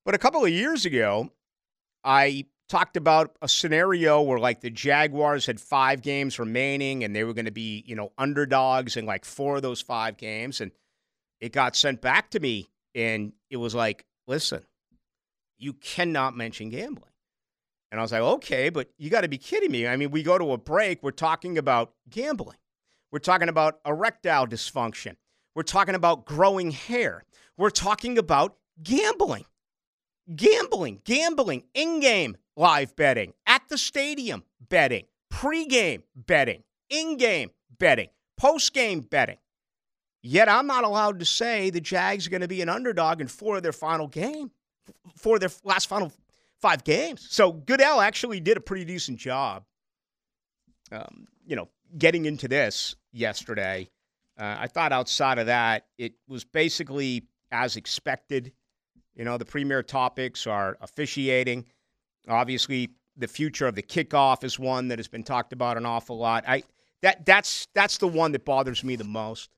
But 0.05 0.15
a 0.15 0.17
couple 0.17 0.43
of 0.43 0.49
years 0.49 0.85
ago, 0.85 1.29
I 2.03 2.45
talked 2.67 2.97
about 2.97 3.35
a 3.41 3.47
scenario 3.47 4.21
where 4.21 4.39
like 4.39 4.61
the 4.61 4.71
Jaguars 4.71 5.45
had 5.45 5.59
five 5.59 6.01
games 6.01 6.39
remaining 6.39 7.03
and 7.03 7.15
they 7.15 7.23
were 7.23 7.33
going 7.33 7.45
to 7.45 7.51
be, 7.51 7.83
you 7.85 7.95
know, 7.95 8.11
underdogs 8.17 8.97
in 8.97 9.05
like 9.05 9.25
four 9.25 9.57
of 9.57 9.61
those 9.61 9.81
five 9.81 10.17
games. 10.17 10.61
And 10.61 10.71
it 11.39 11.51
got 11.51 11.75
sent 11.75 12.01
back 12.01 12.31
to 12.31 12.39
me. 12.39 12.69
And 12.95 13.33
it 13.51 13.57
was 13.57 13.75
like, 13.75 14.05
listen, 14.27 14.63
you 15.59 15.73
cannot 15.73 16.35
mention 16.35 16.69
gambling. 16.69 17.12
And 17.93 17.99
I 17.99 18.01
was 18.01 18.11
like, 18.11 18.21
okay, 18.21 18.71
but 18.71 18.89
you 18.97 19.11
got 19.11 19.21
to 19.21 19.27
be 19.27 19.37
kidding 19.37 19.71
me. 19.71 19.87
I 19.87 19.97
mean, 19.97 20.09
we 20.09 20.23
go 20.23 20.39
to 20.39 20.53
a 20.53 20.57
break, 20.57 21.03
we're 21.03 21.11
talking 21.11 21.59
about 21.59 21.93
gambling, 22.09 22.57
we're 23.11 23.19
talking 23.19 23.49
about 23.49 23.81
erectile 23.85 24.47
dysfunction, 24.47 25.15
we're 25.53 25.61
talking 25.61 25.93
about 25.93 26.25
growing 26.25 26.71
hair, 26.71 27.23
we're 27.55 27.69
talking 27.69 28.17
about 28.17 28.55
gambling. 28.81 29.45
Gambling, 30.35 31.01
gambling, 31.03 31.65
in 31.75 31.99
game 31.99 32.35
live 32.57 32.95
betting, 32.95 33.33
at 33.45 33.61
the 33.69 33.77
stadium 33.77 34.41
betting, 34.69 35.05
pre-game 35.29 36.01
betting, 36.15 36.63
in 36.89 37.17
game 37.17 37.51
betting, 37.77 38.07
post 38.37 38.73
game 38.73 39.01
betting. 39.01 39.37
Yet 40.23 40.49
I'm 40.49 40.65
not 40.65 40.83
allowed 40.83 41.19
to 41.19 41.25
say 41.25 41.69
the 41.69 41.79
Jags 41.79 42.25
are 42.25 42.31
going 42.31 42.41
to 42.41 42.47
be 42.47 42.63
an 42.63 42.69
underdog 42.69 43.21
in 43.21 43.27
four 43.27 43.57
of 43.57 43.61
their 43.61 43.71
final 43.71 44.07
game, 44.07 44.49
for 45.15 45.37
their 45.37 45.51
last 45.63 45.87
final 45.87 46.11
five 46.63 46.85
games. 46.85 47.27
So 47.29 47.51
Goodell 47.51 47.99
actually 47.99 48.39
did 48.39 48.55
a 48.55 48.61
pretty 48.61 48.85
decent 48.85 49.19
job, 49.19 49.65
um, 50.93 51.27
you 51.45 51.57
know, 51.57 51.67
getting 51.97 52.23
into 52.23 52.47
this 52.47 52.95
yesterday. 53.11 53.89
Uh, 54.39 54.55
I 54.59 54.67
thought 54.67 54.93
outside 54.93 55.39
of 55.39 55.47
that, 55.47 55.87
it 55.97 56.13
was 56.25 56.45
basically 56.45 57.27
as 57.51 57.75
expected. 57.75 58.53
You 59.13 59.25
know, 59.25 59.37
the 59.37 59.43
premier 59.43 59.83
topics 59.83 60.47
are 60.47 60.77
officiating. 60.79 61.65
Obviously, 62.29 62.91
the 63.17 63.27
future 63.27 63.67
of 63.67 63.75
the 63.75 63.83
kickoff 63.83 64.45
is 64.45 64.57
one 64.57 64.87
that 64.87 64.99
has 64.99 65.09
been 65.09 65.23
talked 65.23 65.51
about 65.51 65.75
an 65.75 65.85
awful 65.85 66.17
lot. 66.17 66.45
I 66.47 66.63
that 67.01 67.25
that's 67.25 67.67
that's 67.75 67.97
the 67.97 68.07
one 68.07 68.31
that 68.31 68.45
bothers 68.45 68.85
me 68.85 68.95
the 68.95 69.03
most. 69.03 69.51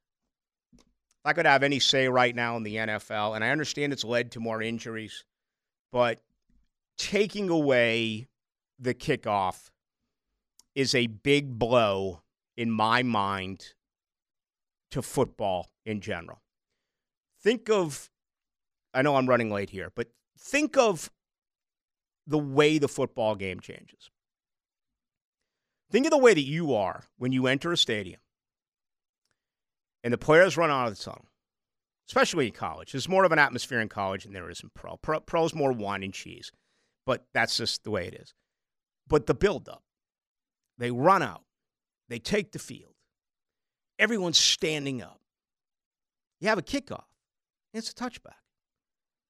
If 0.73 0.81
I 1.23 1.33
could 1.33 1.45
have 1.45 1.61
any 1.61 1.79
say 1.79 2.09
right 2.09 2.35
now 2.35 2.57
in 2.57 2.63
the 2.63 2.77
NFL, 2.77 3.35
and 3.35 3.43
I 3.43 3.51
understand 3.51 3.93
it's 3.93 4.03
led 4.03 4.31
to 4.31 4.39
more 4.39 4.59
injuries, 4.59 5.23
but 5.91 6.19
taking 6.97 7.49
away 7.49 8.27
the 8.79 8.93
kickoff 8.93 9.69
is 10.73 10.93
a 10.93 11.07
big 11.07 11.57
blow 11.57 12.21
in 12.57 12.69
my 12.69 13.03
mind 13.03 13.73
to 14.91 15.01
football 15.01 15.71
in 15.85 16.01
general. 16.01 16.41
Think 17.41 17.69
of, 17.69 18.09
I 18.93 19.01
know 19.01 19.15
I'm 19.15 19.27
running 19.27 19.51
late 19.51 19.69
here, 19.69 19.91
but 19.95 20.09
think 20.37 20.77
of 20.77 21.11
the 22.27 22.37
way 22.37 22.77
the 22.77 22.87
football 22.87 23.35
game 23.35 23.59
changes. 23.59 24.09
Think 25.91 26.05
of 26.05 26.11
the 26.11 26.17
way 26.17 26.33
that 26.33 26.41
you 26.41 26.73
are 26.73 27.05
when 27.17 27.31
you 27.31 27.47
enter 27.47 27.71
a 27.71 27.77
stadium 27.77 28.19
and 30.03 30.11
the 30.11 30.17
players 30.17 30.57
run 30.57 30.71
out 30.71 30.87
of 30.87 30.97
the 30.97 31.03
tunnel, 31.03 31.27
especially 32.07 32.47
in 32.47 32.53
college. 32.53 32.91
There's 32.91 33.07
more 33.07 33.23
of 33.23 33.31
an 33.31 33.39
atmosphere 33.39 33.79
in 33.79 33.89
college 33.89 34.23
than 34.23 34.33
there 34.33 34.49
is 34.49 34.61
in 34.61 34.69
pro. 34.73 34.97
pro 34.97 35.19
pro's 35.19 35.53
more 35.53 35.71
wine 35.71 36.03
and 36.03 36.13
cheese 36.13 36.51
but 37.05 37.25
that's 37.33 37.57
just 37.57 37.83
the 37.83 37.91
way 37.91 38.07
it 38.07 38.15
is. 38.15 38.33
But 39.07 39.27
the 39.27 39.33
buildup, 39.33 39.83
they 40.77 40.91
run 40.91 41.21
out, 41.21 41.43
they 42.09 42.19
take 42.19 42.51
the 42.51 42.59
field, 42.59 42.93
everyone's 43.99 44.37
standing 44.37 45.01
up. 45.01 45.19
You 46.39 46.49
have 46.49 46.57
a 46.57 46.63
kickoff, 46.63 47.05
it's 47.73 47.91
a 47.91 47.93
touchback. 47.93 48.41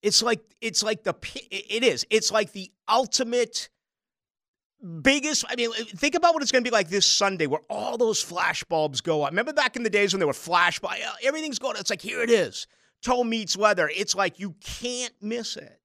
It's 0.01 0.21
like 0.21 0.41
it's 0.61 0.83
like 0.83 1.03
the 1.03 1.15
it 1.49 1.83
is. 1.83 2.05
It's 2.11 2.31
like 2.31 2.51
the 2.51 2.71
ultimate 2.87 3.69
biggest. 5.01 5.45
I 5.49 5.55
mean, 5.55 5.71
think 5.71 6.13
about 6.13 6.35
what 6.35 6.43
it's 6.43 6.51
going 6.51 6.63
to 6.63 6.69
be 6.69 6.73
like 6.73 6.89
this 6.89 7.07
Sunday, 7.07 7.47
where 7.47 7.61
all 7.69 7.97
those 7.97 8.21
flash 8.21 8.63
bulbs 8.65 9.01
go 9.01 9.23
up. 9.23 9.31
Remember 9.31 9.53
back 9.53 9.75
in 9.75 9.81
the 9.81 9.89
days 9.89 10.13
when 10.13 10.19
they 10.19 10.25
were 10.25 10.33
flash 10.33 10.79
by 10.79 11.01
everything's 11.23 11.57
going. 11.57 11.75
It's 11.77 11.89
like 11.89 12.01
here 12.01 12.21
it 12.21 12.29
is. 12.29 12.67
Toe 13.01 13.23
meets 13.23 13.57
leather. 13.57 13.89
It's 13.95 14.13
like 14.13 14.39
you 14.39 14.53
can't 14.61 15.13
miss 15.21 15.57
it 15.57 15.79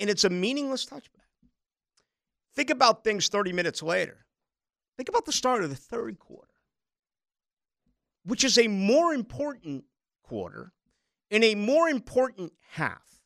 and 0.00 0.10
it's 0.10 0.24
a 0.24 0.30
meaningless 0.30 0.86
touchback. 0.86 1.28
Think 2.56 2.70
about 2.70 3.04
things 3.04 3.28
30 3.28 3.52
minutes 3.52 3.82
later. 3.82 4.24
Think 4.96 5.08
about 5.08 5.26
the 5.26 5.32
start 5.32 5.62
of 5.62 5.70
the 5.70 5.76
third 5.76 6.18
quarter, 6.18 6.54
which 8.24 8.42
is 8.42 8.58
a 8.58 8.66
more 8.66 9.14
important 9.14 9.84
quarter 10.24 10.72
in 11.30 11.44
a 11.44 11.54
more 11.54 11.88
important 11.88 12.52
half. 12.72 13.22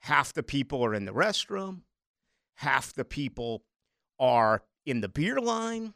Half 0.00 0.32
the 0.32 0.42
people 0.42 0.84
are 0.84 0.94
in 0.94 1.04
the 1.04 1.12
restroom, 1.12 1.82
half 2.54 2.92
the 2.92 3.04
people 3.04 3.62
are 4.18 4.64
in 4.84 5.00
the 5.00 5.08
beer 5.08 5.38
line, 5.38 5.94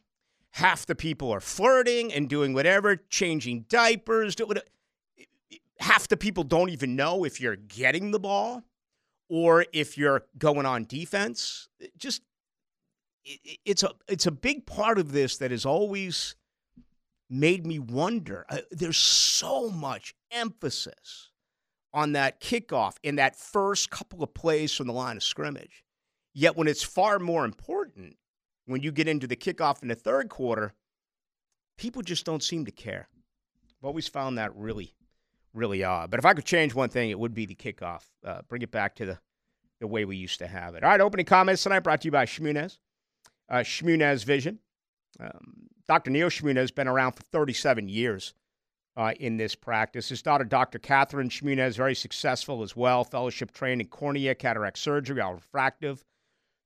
half 0.51 0.87
the 0.87 0.95
people 0.95 1.33
are 1.33 1.41
flirting 1.41 2.13
and 2.13 2.29
doing 2.29 2.55
whatever, 2.55 2.97
changing 2.97 3.67
diapers. 3.69 4.37
Half 5.81 6.07
the 6.09 6.17
people 6.17 6.45
don't 6.45 6.71
even 6.71 6.95
know 6.95 7.25
if 7.25 7.41
you're 7.41 7.57
getting 7.57 8.13
the 8.13 8.21
ball 8.21 8.63
or 9.29 9.67
if 9.73 9.99
you're 9.99 10.25
going 10.39 10.67
on 10.67 10.85
defense. 10.85 11.69
Just 11.97 12.23
it's 13.25 13.83
a 13.83 13.91
it's 14.09 14.27
a 14.27 14.31
big 14.31 14.67
part 14.67 14.99
of 14.99 15.13
this 15.13 15.39
that 15.39 15.51
has 15.51 15.67
always 15.67 16.37
made 17.29 17.67
me 17.67 17.79
wonder. 17.79 18.47
Uh, 18.49 18.59
there's 18.71 18.97
so 18.97 19.69
much 19.69 20.15
emphasis 20.31 21.31
on 21.93 22.13
that 22.13 22.41
kickoff 22.41 22.97
in 23.03 23.17
that 23.17 23.37
first 23.37 23.91
couple 23.91 24.23
of 24.23 24.33
plays 24.35 24.73
from 24.73 24.87
the 24.87 24.93
line 24.93 25.17
of 25.17 25.23
scrimmage. 25.23 25.83
Yet 26.35 26.57
when 26.57 26.69
it's 26.69 26.83
far 26.83 27.19
more 27.19 27.45
important, 27.45 28.17
when 28.67 28.83
you 28.83 28.93
get 28.93 29.09
into 29.09 29.27
the 29.27 29.37
kickoff 29.37 29.83
in 29.83 29.89
the 29.89 29.95
third 29.95 30.29
quarter, 30.29 30.75
people 31.79 32.03
just 32.03 32.27
don't 32.27 32.43
seem 32.43 32.67
to 32.67 32.71
care. 32.71 33.09
I've 33.81 33.87
always 33.87 34.09
found 34.09 34.39
that 34.39 34.55
really, 34.55 34.95
really 35.57 35.83
odd. 35.83 36.11
But 36.11 36.19
if 36.19 36.27
I 36.27 36.35
could 36.35 36.45
change 36.45 36.75
one 36.75 36.89
thing, 36.89 37.11
it 37.11 37.19
would 37.19 37.35
be 37.35 37.47
the 37.47 37.55
kickoff. 37.55 38.05
Uh, 38.25 38.43
bring 38.49 38.63
it 38.63 38.71
back 38.71 38.95
to 38.97 39.07
the, 39.07 39.19
the 39.81 39.87
way 39.87 40.05
we 40.05 40.17
used 40.17 40.39
to 40.39 40.47
have 40.47 40.75
it. 40.75 40.85
All 40.85 40.91
right, 40.91 41.01
opening 41.01 41.27
comments 41.27 41.63
tonight 41.63 41.81
brought 41.81 42.03
to 42.03 42.07
you 42.07 42.13
by 42.13 42.27
Shmunez. 42.27 42.79
Uh, 43.49 43.57
Shmunez 43.57 44.25
Vision. 44.25 44.59
Um, 45.19 45.69
Dr. 45.89 46.11
Neil 46.11 46.29
Shmunez 46.29 46.57
has 46.57 46.71
been 46.71 46.89
around 46.89 47.13
for 47.13 47.23
37 47.23 47.89
years 47.89 48.35
uh, 48.97 49.13
in 49.21 49.37
this 49.37 49.55
practice. 49.55 50.09
His 50.09 50.23
daughter, 50.23 50.45
Dr. 50.45 50.79
Catherine 50.79 51.29
Shmunez, 51.29 51.77
very 51.77 51.95
successful 51.95 52.63
as 52.63 52.75
well, 52.75 53.05
fellowship 53.05 53.53
trained 53.53 53.81
in 53.81 53.89
cornea, 53.89 54.35
cataract 54.35 54.79
surgery, 54.79 55.21
all 55.21 55.35
refractive 55.35 56.05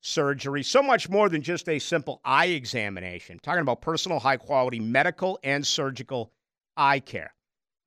surgery. 0.01 0.63
So 0.63 0.81
much 0.81 1.09
more 1.09 1.29
than 1.29 1.41
just 1.41 1.69
a 1.69 1.79
simple 1.79 2.19
eye 2.25 2.47
examination. 2.47 3.39
Talking 3.39 3.61
about 3.61 3.81
personal, 3.81 4.19
high 4.19 4.37
quality 4.37 4.79
medical 4.79 5.39
and 5.43 5.65
surgical 5.65 6.31
eye 6.75 6.99
care. 6.99 7.33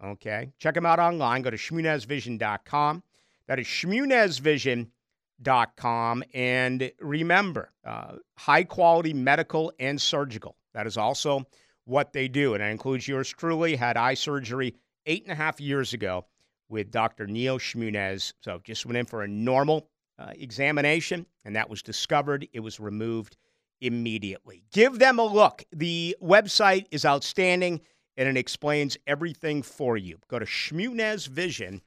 Okay. 0.03 0.53
Check 0.59 0.75
them 0.75 0.87
out 0.87 0.99
online. 0.99 1.43
Go 1.43 1.51
to 1.51 1.57
shmunezvision.com. 1.57 3.03
That 3.47 3.59
is 3.59 3.67
shmunezvision.com. 3.67 6.25
And 6.33 6.93
remember, 7.01 7.73
uh, 7.85 8.17
high 8.37 8.65
quality 8.65 9.13
medical 9.13 9.73
and 9.79 10.01
surgical. 10.01 10.57
That 10.73 10.87
is 10.87 10.97
also 10.97 11.45
what 11.85 12.13
they 12.13 12.29
do. 12.29 12.55
And 12.55 12.63
that 12.63 12.71
includes 12.71 13.07
yours 13.07 13.29
truly, 13.29 13.77
had 13.77 13.97
eye 13.97 14.15
surgery 14.15 14.75
eight 15.07 15.25
and 15.25 15.33
a 15.33 15.37
half 15.37 15.61
years 15.61 15.93
ago 15.93 16.27
with 16.69 16.91
Dr. 16.91 17.27
Neil 17.27 17.59
Shmunez. 17.59 18.33
So 18.41 18.61
just 18.65 18.87
went 18.87 18.97
in 18.97 19.07
for 19.07 19.23
a 19.23 19.29
normal 19.29 19.89
uh, 20.19 20.33
examination, 20.37 21.27
and 21.45 21.57
that 21.57 21.69
was 21.69 21.83
discovered. 21.83 22.47
It 22.53 22.61
was 22.61 22.81
removed 22.81 23.37
immediately. 23.81 24.65
Give 24.73 24.99
them 24.99 25.19
a 25.19 25.25
look. 25.25 25.65
The 25.73 26.17
website 26.23 26.87
is 26.91 27.05
outstanding, 27.05 27.81
and 28.17 28.29
it 28.29 28.37
explains 28.37 28.97
everything 29.07 29.63
for 29.63 29.97
you. 29.97 30.19
Go 30.29 30.39
to 30.39 30.45
Shmunez 30.45 31.29
Vision 31.29 31.83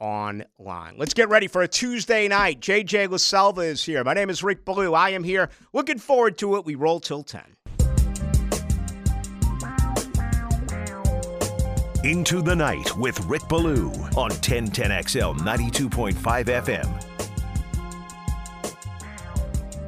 online. 0.00 0.96
Let's 0.96 1.14
get 1.14 1.28
ready 1.28 1.48
for 1.48 1.62
a 1.62 1.68
Tuesday 1.68 2.28
night. 2.28 2.60
JJ 2.60 3.08
LaSelva 3.08 3.64
is 3.64 3.84
here. 3.84 4.04
My 4.04 4.14
name 4.14 4.30
is 4.30 4.42
Rick 4.42 4.64
Ballou. 4.64 4.94
I 4.94 5.10
am 5.10 5.24
here. 5.24 5.50
Looking 5.72 5.98
forward 5.98 6.38
to 6.38 6.56
it. 6.56 6.64
We 6.64 6.74
roll 6.74 7.00
till 7.00 7.22
10. 7.22 7.42
Into 12.04 12.42
the 12.42 12.54
Night 12.54 12.96
with 12.96 13.18
Rick 13.26 13.48
Ballou 13.48 13.90
on 14.16 14.30
1010XL 14.30 15.36
92.5 15.38 16.14
FM. 16.14 17.04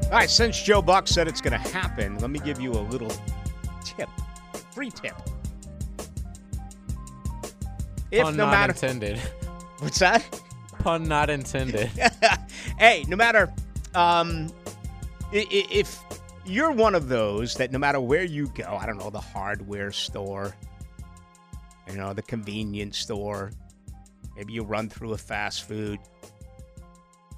All 0.07 0.11
right, 0.11 0.29
since 0.29 0.61
Joe 0.61 0.83
Buck 0.83 1.07
said 1.07 1.29
it's 1.29 1.41
going 1.41 1.53
to 1.53 1.69
happen, 1.71 2.19
let 2.19 2.31
me 2.31 2.41
give 2.41 2.61
you 2.61 2.73
a 2.73 2.83
little 2.83 3.13
tip, 3.85 4.09
free 4.73 4.91
tip. 4.91 5.15
If 8.11 8.25
Pun 8.25 8.37
no 8.37 8.47
not 8.47 8.53
matter, 8.53 8.73
intended. 8.73 9.19
What's 9.79 9.99
that? 10.01 10.41
Pun 10.81 11.05
not 11.05 11.31
intended. 11.31 11.91
hey, 12.79 13.05
no 13.09 13.17
matter 13.17 13.53
um, 13.95 14.51
if 15.33 15.99
you're 16.45 16.73
one 16.73 16.95
of 16.95 17.09
those 17.09 17.55
that 17.55 17.73
no 17.73 17.79
matter 17.79 18.01
where 18.01 18.25
you 18.25 18.49
go, 18.49 18.77
I 18.81 18.87
don't 18.87 18.99
know, 18.99 19.11
the 19.11 19.21
hardware 19.21 19.93
store, 19.93 20.57
you 21.89 21.97
know, 21.97 22.13
the 22.13 22.23
convenience 22.23 22.99
store, 22.99 23.53
maybe 24.37 24.53
you 24.53 24.63
run 24.63 24.89
through 24.89 25.13
a 25.13 25.19
fast 25.19 25.65
food 25.65 25.99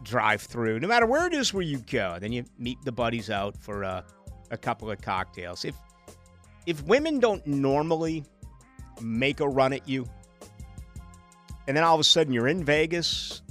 drive 0.03 0.43
through, 0.43 0.81
no 0.81 0.89
matter 0.89 1.07
where 1.07 1.27
it 1.27 1.33
is 1.33 1.55
where 1.55 1.63
you 1.63 1.79
go. 1.79 2.19
Then 2.21 2.33
you 2.33 2.45
meet 2.59 2.79
the 2.85 2.93
buddies 2.93 3.31
out 3.31 3.57
for 3.57 3.83
a, 3.83 4.05
a 4.51 4.57
couple 4.57 4.91
of 4.91 5.01
cocktails. 5.01 5.65
If 5.65 5.77
if 6.67 6.83
women 6.85 7.19
don't 7.19 7.45
normally 7.47 8.25
make 9.01 9.41
a 9.41 9.49
run 9.49 9.73
at 9.73 9.89
you, 9.89 10.07
and 11.66 11.77
then 11.77 11.85
all 11.85 11.94
of 11.94 12.01
a 12.01 12.05
sudden 12.05 12.33
you're 12.33 12.48
in 12.48 12.64
Vegas 12.64 13.42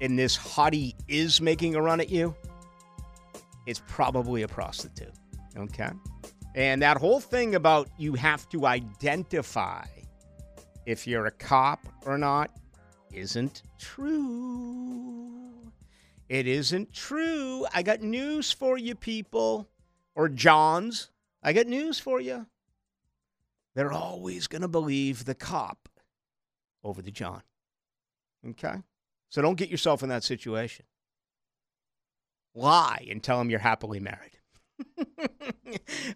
and 0.00 0.18
this 0.18 0.36
hottie 0.36 0.94
is 1.08 1.40
making 1.40 1.74
a 1.74 1.82
run 1.82 2.00
at 2.00 2.10
you, 2.10 2.34
it's 3.66 3.82
probably 3.86 4.42
a 4.42 4.48
prostitute. 4.48 5.12
Okay? 5.56 5.90
And 6.54 6.82
that 6.82 6.98
whole 6.98 7.20
thing 7.20 7.54
about 7.54 7.88
you 7.98 8.14
have 8.14 8.48
to 8.50 8.66
identify 8.66 9.84
if 10.84 11.06
you're 11.06 11.26
a 11.26 11.30
cop 11.30 11.80
or 12.04 12.18
not 12.18 12.50
isn't 13.12 13.62
true. 13.78 15.30
It 16.28 16.46
isn't 16.46 16.92
true. 16.92 17.66
I 17.74 17.82
got 17.82 18.00
news 18.00 18.52
for 18.52 18.78
you, 18.78 18.94
people. 18.94 19.68
Or 20.14 20.28
Johns. 20.28 21.10
I 21.42 21.52
got 21.52 21.66
news 21.66 21.98
for 21.98 22.20
you. 22.20 22.46
They're 23.74 23.92
always 23.92 24.46
going 24.46 24.62
to 24.62 24.68
believe 24.68 25.24
the 25.24 25.34
cop 25.34 25.81
over 26.84 27.02
the 27.02 27.10
John. 27.10 27.42
Okay? 28.48 28.76
So 29.28 29.42
don't 29.42 29.56
get 29.56 29.68
yourself 29.68 30.02
in 30.02 30.08
that 30.08 30.24
situation. 30.24 30.84
Lie 32.54 33.06
and 33.10 33.22
tell 33.22 33.38
them 33.38 33.50
you're 33.50 33.60
happily 33.60 34.00
married. 34.00 34.38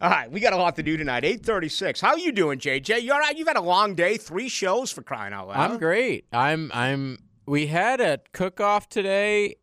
all 0.00 0.11
right, 0.11 0.31
we 0.31 0.40
got 0.40 0.52
a 0.52 0.57
lot 0.57 0.76
to 0.76 0.83
do 0.83 0.96
tonight. 0.96 1.24
836. 1.24 2.00
How 2.00 2.11
are 2.11 2.18
you 2.18 2.33
doing, 2.33 2.59
JJ? 2.59 3.02
You 3.02 3.12
all 3.12 3.20
right? 3.20 3.37
You've 3.37 3.48
had 3.48 3.57
a 3.57 3.62
long 3.62 3.94
day, 3.94 4.16
three 4.16 4.48
shows 4.48 4.92
for 4.92 5.02
crying 5.02 5.33
out 5.33 5.48
loud. 5.48 5.70
I'm 5.70 5.79
great. 5.79 6.26
I'm 6.33 6.70
I'm 6.74 7.18
we 7.46 7.68
had 7.68 8.00
a 8.00 8.18
cook 8.33 8.61
off 8.61 8.88
today 8.88 9.57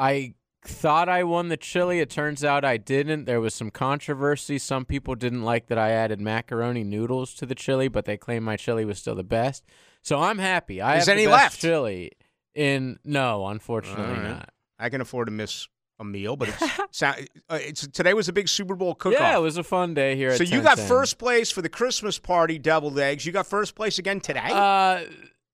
I 0.00 0.32
thought 0.64 1.10
I 1.10 1.24
won 1.24 1.48
the 1.48 1.58
chili. 1.58 2.00
It 2.00 2.08
turns 2.08 2.42
out 2.42 2.64
I 2.64 2.78
didn't. 2.78 3.26
There 3.26 3.40
was 3.40 3.54
some 3.54 3.70
controversy. 3.70 4.56
Some 4.56 4.86
people 4.86 5.14
didn't 5.14 5.42
like 5.42 5.66
that 5.66 5.76
I 5.76 5.90
added 5.90 6.22
macaroni 6.22 6.84
noodles 6.84 7.34
to 7.34 7.44
the 7.44 7.54
chili, 7.54 7.88
but 7.88 8.06
they 8.06 8.16
claimed 8.16 8.46
my 8.46 8.56
chili 8.56 8.86
was 8.86 8.98
still 8.98 9.14
the 9.14 9.22
best. 9.22 9.62
So 10.02 10.18
I'm 10.18 10.38
happy. 10.38 10.80
I 10.80 10.96
Is 10.96 11.06
have 11.06 11.14
any 11.14 11.24
the 11.24 11.30
best 11.30 11.42
left? 11.42 11.60
chili. 11.60 12.12
In 12.54 12.98
no, 13.04 13.46
unfortunately 13.46 14.04
right. 14.04 14.30
not. 14.30 14.50
I 14.78 14.88
can 14.88 15.00
afford 15.00 15.28
to 15.28 15.32
miss 15.32 15.68
a 16.00 16.04
meal, 16.04 16.36
but 16.36 16.48
it's, 16.48 17.02
uh, 17.02 17.14
it's 17.50 17.86
today 17.88 18.12
was 18.14 18.28
a 18.28 18.32
big 18.32 18.48
Super 18.48 18.74
Bowl 18.74 18.94
cook-off. 18.94 19.20
Yeah, 19.20 19.36
it 19.36 19.40
was 19.40 19.56
a 19.56 19.62
fun 19.62 19.94
day 19.94 20.16
here. 20.16 20.36
So 20.36 20.42
you 20.42 20.62
got 20.62 20.78
first 20.78 21.18
place 21.18 21.50
for 21.50 21.62
the 21.62 21.68
Christmas 21.68 22.18
party, 22.18 22.58
deviled 22.58 22.98
eggs. 22.98 23.24
You 23.24 23.32
got 23.32 23.46
first 23.46 23.74
place 23.74 23.98
again 23.98 24.20
today. 24.20 24.48
Uh, 24.50 25.02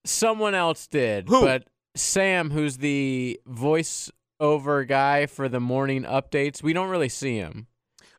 someone 0.04 0.54
else 0.54 0.86
did. 0.86 1.28
Who? 1.28 1.42
But 1.42 1.64
Sam, 1.94 2.50
who's 2.50 2.78
the 2.78 3.40
voice 3.46 4.10
over 4.40 4.84
guy 4.84 5.26
for 5.26 5.48
the 5.48 5.60
morning 5.60 6.02
updates. 6.02 6.62
We 6.62 6.72
don't 6.72 6.88
really 6.88 7.08
see 7.08 7.36
him. 7.36 7.66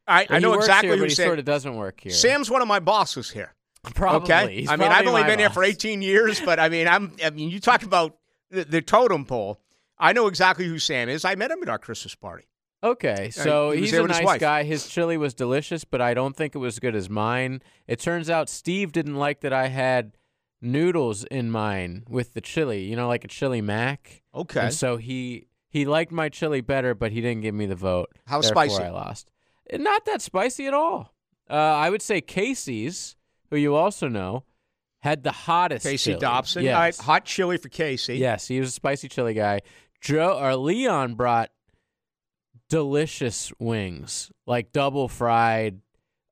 I, 0.08 0.26
I 0.30 0.40
know 0.40 0.54
exactly 0.54 0.90
here, 0.90 0.98
who 0.98 1.04
but 1.04 1.10
he 1.10 1.16
Sam, 1.16 1.28
sort 1.28 1.40
of 1.40 1.46
doesn't 1.46 1.76
work 1.76 2.00
here. 2.02 2.14
Sam's 2.14 2.50
one 2.50 2.62
of 2.62 2.68
my 2.68 2.80
bosses 2.80 3.30
here. 3.30 3.54
Probably. 3.96 4.34
Okay. 4.34 4.56
He's 4.62 4.70
I 4.70 4.76
mean, 4.76 4.92
I've 4.92 5.08
only 5.08 5.24
been 5.24 5.40
here 5.40 5.50
for 5.50 5.64
18 5.64 6.02
years, 6.02 6.40
but 6.40 6.60
I 6.60 6.70
mean, 6.70 6.88
I'm. 6.88 7.14
I 7.24 7.30
mean, 7.30 7.50
you 7.50 7.60
talk 7.60 7.84
about 7.84 8.18
the, 8.50 8.64
the 8.64 8.82
totem 8.82 9.26
pole. 9.26 9.60
I 9.98 10.14
know 10.14 10.28
exactly 10.28 10.66
who 10.66 10.80
Sam 10.80 11.10
is. 11.10 11.26
I 11.26 11.36
met 11.36 11.52
him 11.52 11.62
at 11.64 11.70
our 11.70 11.80
Christmas 11.80 12.16
party. 12.16 12.46
Okay, 12.84 13.32
so 13.32 13.72
he 13.72 13.82
he's 13.82 13.94
a 13.94 14.04
nice 14.06 14.38
guy. 14.38 14.64
His 14.64 14.88
chili 14.88 15.18
was 15.18 15.34
delicious, 15.34 15.84
but 15.84 16.00
I 16.00 16.14
don't 16.14 16.36
think 16.36 16.54
it 16.54 16.60
was 16.60 16.76
as 16.76 16.80
good 16.80 16.96
as 16.96 17.10
mine. 17.10 17.62
It 17.88 18.00
turns 18.00 18.30
out 18.30 18.50
Steve 18.50 18.92
didn't 18.92 19.16
like 19.16 19.42
that 19.42 19.52
I 19.52 19.68
had 19.70 20.16
noodles 20.62 21.24
in 21.26 21.50
mine 21.50 22.04
with 22.08 22.34
the 22.34 22.42
chili. 22.42 22.84
You 22.84 22.96
know, 22.96 23.08
like 23.08 23.24
a 23.24 23.28
chili 23.28 23.62
mac. 23.62 24.22
Okay. 24.34 24.66
And 24.66 24.74
so 24.74 24.98
he 24.98 25.48
he 25.70 25.86
liked 25.86 26.12
my 26.12 26.30
chili 26.30 26.62
better, 26.62 26.94
but 26.94 27.12
he 27.12 27.20
didn't 27.20 27.42
give 27.42 27.56
me 27.56 27.66
the 27.66 27.76
vote. 27.76 28.10
How 28.26 28.42
Therefore, 28.42 28.68
spicy? 28.70 28.84
I 28.84 28.92
lost. 28.92 29.32
Not 29.74 30.06
that 30.06 30.22
spicy 30.22 30.68
at 30.68 30.74
all. 30.74 31.14
Uh, 31.50 31.54
I 31.54 31.90
would 31.90 32.02
say 32.02 32.22
Casey's, 32.22 33.16
who 33.50 33.58
you 33.58 33.76
also 33.76 34.08
know, 34.08 34.44
had 35.00 35.24
the 35.24 35.32
hottest. 35.32 35.86
Casey 35.86 36.12
chili. 36.12 36.20
Dobson. 36.20 36.64
Yes. 36.64 36.76
Right, 36.76 36.98
hot 36.98 37.26
chili 37.26 37.58
for 37.58 37.70
Casey. 37.70 38.18
Yes, 38.18 38.48
he 38.48 38.60
was 38.60 38.70
a 38.70 38.72
spicy 38.74 39.08
chili 39.10 39.34
guy. 39.34 39.62
Joe 40.02 40.38
or 40.40 40.56
Leon 40.56 41.16
brought 41.16 41.50
delicious 42.70 43.52
wings, 43.60 44.32
like 44.46 44.72
double 44.72 45.08
fried, 45.08 45.80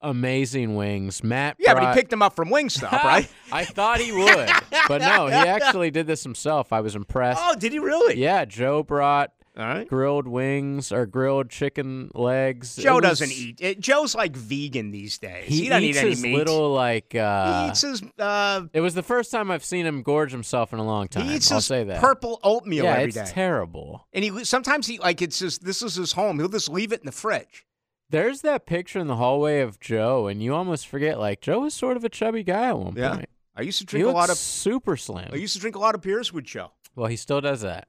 amazing 0.01 0.75
wings. 0.75 1.23
Matt, 1.23 1.55
Yeah, 1.59 1.73
but 1.73 1.87
he 1.89 1.93
picked 1.99 2.09
them 2.11 2.21
up 2.21 2.35
from 2.35 2.49
Wingstop, 2.49 2.91
right? 3.03 3.27
I 3.51 3.65
thought 3.65 3.99
he 3.99 4.11
would, 4.11 4.49
but 4.87 5.01
no, 5.01 5.27
he 5.27 5.33
actually 5.33 5.91
did 5.91 6.07
this 6.07 6.23
himself. 6.23 6.73
I 6.73 6.81
was 6.81 6.95
impressed. 6.95 7.41
oh, 7.43 7.55
did 7.55 7.71
he 7.71 7.79
really? 7.79 8.19
Yeah, 8.19 8.45
Joe 8.45 8.83
brought 8.83 9.31
All 9.57 9.65
right. 9.65 9.87
grilled 9.87 10.27
wings 10.27 10.91
or 10.91 11.05
grilled 11.05 11.49
chicken 11.49 12.11
legs. 12.13 12.75
Joe 12.75 12.95
was- 12.95 13.03
doesn't 13.03 13.31
eat. 13.31 13.57
It, 13.61 13.79
Joe's 13.79 14.13
like 14.13 14.35
vegan 14.35 14.91
these 14.91 15.17
days. 15.17 15.45
He, 15.47 15.63
He, 15.63 15.69
doesn't 15.69 15.83
eat 15.83 15.95
any 15.95 16.09
his 16.09 16.21
meat. 16.21 16.35
little 16.35 16.73
like. 16.73 17.15
Uh, 17.15 17.63
he 17.65 17.69
eats 17.71 17.81
his. 17.81 18.03
Uh, 18.19 18.63
it 18.73 18.81
was 18.81 18.95
the 18.95 19.03
first 19.03 19.31
time 19.31 19.49
I've 19.51 19.63
seen 19.63 19.85
him 19.85 20.03
gorge 20.03 20.31
himself 20.31 20.73
in 20.73 20.79
a 20.79 20.83
long 20.85 21.07
time. 21.07 21.25
he 21.25 21.35
eats 21.35 21.51
I'll 21.51 21.59
his 21.59 21.65
say 21.67 21.83
that. 21.85 22.01
purple 22.01 22.39
oatmeal 22.43 22.85
every 22.85 23.11
day. 23.11 23.15
yeah, 23.15 23.15
every 23.15 23.21
it's 23.21 23.29
day. 23.31 23.33
terrible. 23.35 24.07
and 24.11 24.23
he 24.25 24.43
sometimes 24.43 24.87
he 24.87 24.99
like 24.99 25.21
it's 25.21 25.39
just 25.39 25.63
this 25.63 25.81
is 25.81 25.95
his 25.95 26.11
home. 26.11 26.37
He'll 26.39 26.49
just 26.49 26.69
leave 26.69 26.91
it 26.91 26.99
in 26.99 27.05
the 27.05 27.11
fridge. 27.13 27.65
There's 28.09 28.41
that 28.41 28.65
picture 28.65 28.99
in 28.99 29.07
the 29.07 29.15
hallway 29.15 29.61
of 29.61 29.79
Joe, 29.79 30.27
and 30.27 30.43
you 30.43 30.53
almost 30.53 30.87
forget 30.87 31.17
like 31.19 31.41
Joe 31.41 31.61
was 31.61 31.73
sort 31.73 31.97
of 31.97 32.03
a 32.03 32.09
chubby 32.09 32.43
guy 32.43 32.67
at 32.67 32.77
one 32.77 32.93
Yeah. 32.95 33.15
point. 33.15 33.29
I 33.55 33.61
used 33.61 33.79
to 33.79 33.83
He 33.83 34.01
drink 34.01 34.07
a 34.07 34.11
lot 34.11 34.29
of. 34.29 34.37
super 34.37 34.97
slim. 34.97 35.29
I 35.31 35.37
used 35.37 35.53
to 35.53 35.59
drink 35.61 35.75
a 35.77 35.79
lot 35.79 35.95
of 35.95 36.01
beers 36.01 36.33
with 36.33 36.43
Joe. 36.43 36.71
well, 36.95 37.07
he 37.07 37.15
still 37.15 37.39
does 37.41 37.61
that. 37.61 37.87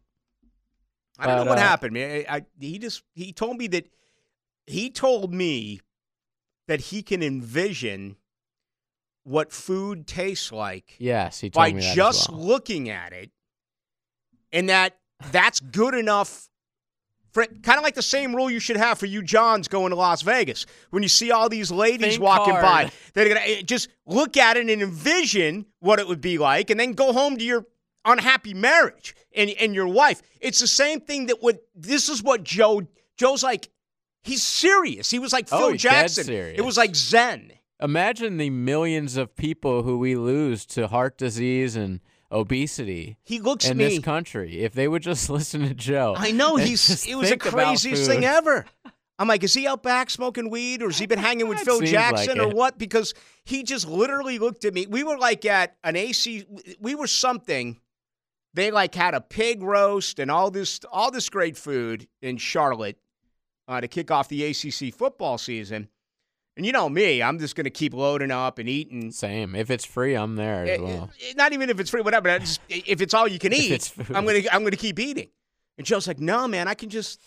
I 1.18 1.26
don't 1.26 1.36
But, 1.38 1.44
know 1.44 1.50
what 1.50 1.58
uh, 1.58 1.62
happened, 1.62 1.92
man. 1.94 2.24
I, 2.28 2.36
I, 2.36 2.42
he 2.60 2.78
just 2.78 3.02
he 3.14 3.32
told 3.32 3.56
me 3.58 3.66
that 3.68 3.86
he 4.66 4.90
told 4.90 5.32
me 5.32 5.80
that 6.68 6.80
he 6.80 7.02
can 7.02 7.22
envision 7.22 8.16
what 9.24 9.52
food 9.52 10.06
tastes 10.06 10.52
like 10.52 10.94
Yes, 10.98 11.40
he 11.40 11.50
told 11.50 11.64
by 11.64 11.72
me 11.72 11.80
that 11.80 11.94
just 11.96 12.30
well. 12.30 12.40
looking 12.40 12.88
at 12.90 13.12
it, 13.12 13.30
and 14.52 14.68
that 14.68 14.96
that's 15.32 15.60
good 15.60 15.94
enough. 15.94 16.48
For 17.32 17.44
kind 17.44 17.76
of 17.76 17.84
like 17.84 17.94
the 17.94 18.00
same 18.02 18.34
rule 18.34 18.50
you 18.50 18.58
should 18.60 18.78
have 18.78 18.98
for 18.98 19.04
you 19.04 19.22
Johns 19.22 19.68
going 19.68 19.90
to 19.90 19.96
Las 19.96 20.22
Vegas 20.22 20.64
when 20.88 21.02
you 21.02 21.08
see 21.10 21.30
all 21.30 21.50
these 21.50 21.70
ladies 21.70 22.12
Think 22.14 22.22
walking 22.22 22.54
hard. 22.54 22.62
by. 22.64 22.90
They're 23.12 23.28
gonna 23.28 23.40
eh, 23.44 23.62
just 23.62 23.88
look 24.06 24.38
at 24.38 24.56
it 24.56 24.60
and 24.68 24.82
envision 24.82 25.66
what 25.80 25.98
it 25.98 26.08
would 26.08 26.22
be 26.22 26.38
like, 26.38 26.70
and 26.70 26.80
then 26.80 26.92
go 26.92 27.12
home 27.12 27.36
to 27.36 27.44
your 27.44 27.66
unhappy 28.06 28.54
marriage 28.54 29.14
and 29.34 29.50
and 29.50 29.74
your 29.74 29.88
wife. 29.88 30.22
It's 30.40 30.60
the 30.60 30.66
same 30.66 31.00
thing 31.00 31.26
that 31.26 31.42
would. 31.42 31.58
This 31.74 32.08
is 32.08 32.22
what 32.22 32.42
Joe. 32.44 32.82
Joe's 33.18 33.42
like. 33.42 33.68
He's 34.22 34.42
serious. 34.42 35.08
He 35.10 35.18
was 35.20 35.32
like 35.32 35.46
Oh, 35.52 35.58
Phil 35.58 35.70
dead 35.72 35.78
Jackson. 35.78 36.24
serious. 36.24 36.58
It 36.58 36.62
was 36.62 36.76
like 36.76 36.96
Zen. 36.96 37.52
Imagine 37.80 38.38
the 38.38 38.50
millions 38.50 39.16
of 39.16 39.36
people 39.36 39.82
who 39.84 39.98
we 39.98 40.16
lose 40.16 40.66
to 40.66 40.88
heart 40.88 41.16
disease 41.18 41.76
and 41.76 42.00
obesity 42.32 43.18
He 43.22 43.38
looks 43.38 43.68
in 43.68 43.76
me. 43.76 43.84
this 43.84 43.98
country 44.00 44.62
if 44.62 44.72
they 44.72 44.88
would 44.88 45.02
just 45.02 45.30
listen 45.38 45.62
to 45.68 45.74
Joe. 45.74 46.14
I 46.16 46.32
know 46.32 46.56
he's. 46.56 47.06
It 47.06 47.14
was 47.14 47.30
the 47.30 47.36
craziest 47.36 48.06
thing 48.10 48.24
ever. 48.24 48.64
I'm 49.18 49.28
like, 49.28 49.42
is 49.44 49.54
he 49.54 49.66
out 49.66 49.82
back 49.82 50.10
smoking 50.10 50.50
weed, 50.50 50.82
or 50.82 50.86
has 50.88 50.98
he 50.98 51.06
been 51.06 51.18
hanging 51.18 51.48
with 51.48 51.60
Phil 51.60 51.80
Jackson, 51.80 52.36
like 52.38 52.46
or 52.48 52.50
what? 52.50 52.78
Because 52.78 53.14
he 53.44 53.62
just 53.62 53.88
literally 53.88 54.38
looked 54.38 54.64
at 54.66 54.74
me. 54.74 54.86
We 54.86 55.04
were 55.04 55.16
like 55.16 55.44
at 55.46 55.76
an 55.84 55.96
AC. 55.96 56.44
We 56.80 56.94
were 56.94 57.06
something. 57.06 57.80
They 58.56 58.70
like 58.70 58.94
had 58.94 59.14
a 59.14 59.20
pig 59.20 59.62
roast 59.62 60.18
and 60.18 60.30
all 60.30 60.50
this, 60.50 60.80
all 60.90 61.10
this 61.10 61.28
great 61.28 61.56
food 61.56 62.08
in 62.22 62.38
Charlotte 62.38 62.98
uh, 63.68 63.80
to 63.80 63.86
kick 63.88 64.10
off 64.10 64.28
the 64.28 64.44
ACC 64.44 64.92
football 64.94 65.38
season. 65.38 65.88
And 66.56 66.64
you 66.64 66.72
know 66.72 66.88
me, 66.88 67.22
I'm 67.22 67.38
just 67.38 67.54
going 67.54 67.64
to 67.64 67.70
keep 67.70 67.92
loading 67.92 68.30
up 68.30 68.58
and 68.58 68.66
eating. 68.68 69.10
Same. 69.12 69.54
If 69.54 69.70
it's 69.70 69.84
free, 69.84 70.14
I'm 70.14 70.36
there 70.36 70.64
as 70.64 70.70
Eh, 70.80 70.82
well. 70.82 71.10
eh, 71.22 71.34
Not 71.36 71.52
even 71.52 71.68
if 71.68 71.78
it's 71.78 71.90
free, 71.90 72.00
whatever. 72.00 72.38
Just- 72.38 72.62
if 72.70 73.02
it's 73.02 73.12
all 73.12 73.28
you 73.28 73.38
can 73.38 73.52
eat. 73.52 73.92
I'm 74.14 74.24
gonna 74.24 74.40
I'm 74.50 74.64
gonna 74.64 74.76
keep 74.76 74.98
eating. 74.98 75.28
And 75.76 75.86
Joe's 75.86 76.08
like, 76.08 76.18
no, 76.18 76.48
man, 76.48 76.66
I 76.66 76.72
can 76.74 76.88
just 76.88 77.20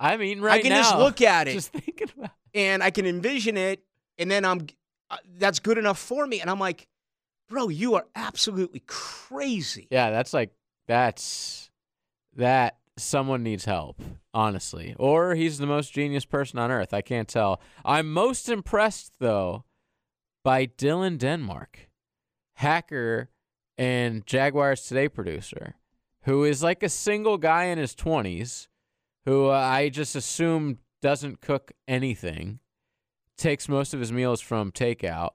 I'm 0.00 0.20
eating 0.20 0.42
right 0.42 0.50
now. 0.50 0.58
I 0.58 0.62
can 0.62 0.70
now. 0.70 0.82
just 0.82 0.96
look 0.98 1.22
at 1.22 1.46
it 1.46 1.52
Just 1.60 1.72
thinking 1.72 2.08
about. 2.18 2.30
and 2.54 2.82
I 2.82 2.90
can 2.90 3.06
envision 3.06 3.56
it, 3.56 3.84
and 4.18 4.28
then 4.28 4.44
I'm 4.44 4.66
uh, 5.10 5.18
that's 5.38 5.60
good 5.60 5.78
enough 5.78 6.00
for 6.00 6.26
me. 6.26 6.40
And 6.40 6.50
I'm 6.50 6.58
like, 6.58 6.88
bro, 7.48 7.68
you 7.68 7.94
are 7.94 8.06
absolutely 8.16 8.82
crazy. 8.88 9.86
Yeah, 9.92 10.10
that's 10.10 10.34
like 10.34 10.50
that's 10.86 11.70
that. 12.36 12.76
Someone 12.98 13.42
needs 13.42 13.64
help, 13.64 14.02
honestly, 14.34 14.94
or 14.98 15.34
he's 15.34 15.56
the 15.56 15.66
most 15.66 15.94
genius 15.94 16.26
person 16.26 16.58
on 16.58 16.70
earth. 16.70 16.92
I 16.92 17.00
can't 17.00 17.26
tell. 17.26 17.58
I'm 17.86 18.12
most 18.12 18.50
impressed 18.50 19.14
though 19.18 19.64
by 20.44 20.66
Dylan 20.66 21.16
Denmark, 21.16 21.88
hacker 22.56 23.30
and 23.78 24.26
Jaguars 24.26 24.82
Today 24.82 25.08
producer, 25.08 25.74
who 26.24 26.44
is 26.44 26.62
like 26.62 26.82
a 26.82 26.88
single 26.88 27.38
guy 27.38 27.64
in 27.64 27.78
his 27.78 27.94
20s, 27.94 28.68
who 29.24 29.48
uh, 29.48 29.52
I 29.52 29.88
just 29.88 30.14
assume 30.14 30.78
doesn't 31.00 31.40
cook 31.40 31.72
anything, 31.88 32.60
takes 33.36 33.68
most 33.68 33.94
of 33.94 34.00
his 34.00 34.12
meals 34.12 34.40
from 34.40 34.70
takeout. 34.70 35.30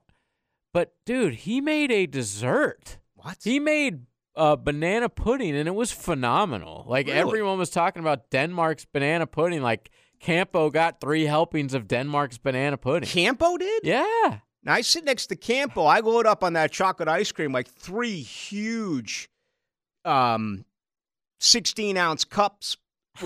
But 0.72 0.94
dude, 1.04 1.34
he 1.34 1.60
made 1.60 1.90
a 1.90 2.06
dessert. 2.06 2.98
What? 3.14 3.38
He 3.42 3.58
made 3.58 4.02
uh, 4.38 4.56
banana 4.56 5.08
pudding, 5.08 5.54
and 5.56 5.68
it 5.68 5.74
was 5.74 5.92
phenomenal. 5.92 6.84
Like 6.88 7.06
Really? 7.08 7.18
everyone 7.18 7.58
was 7.58 7.70
talking 7.70 8.00
about 8.00 8.30
Denmark's 8.30 8.84
banana 8.86 9.26
pudding. 9.26 9.60
Like 9.62 9.90
Campo 10.20 10.70
got 10.70 11.00
three 11.00 11.24
helpings 11.26 11.74
of 11.74 11.88
Denmark's 11.88 12.38
banana 12.38 12.76
pudding. 12.76 13.08
Campo 13.08 13.56
did? 13.58 13.82
Yeah, 13.84 14.38
Now 14.64 14.74
I 14.74 14.80
sit 14.82 15.04
next 15.04 15.26
to 15.26 15.36
Campo. 15.36 15.84
I 15.84 16.00
load 16.00 16.26
up 16.26 16.42
on 16.44 16.54
that 16.54 16.72
chocolate 16.72 17.08
ice 17.08 17.30
cream 17.32 17.52
like 17.52 17.68
three 17.68 18.20
huge, 18.22 19.28
um, 20.04 20.64
sixteen 21.40 21.96
ounce 21.96 22.24
cups 22.24 22.76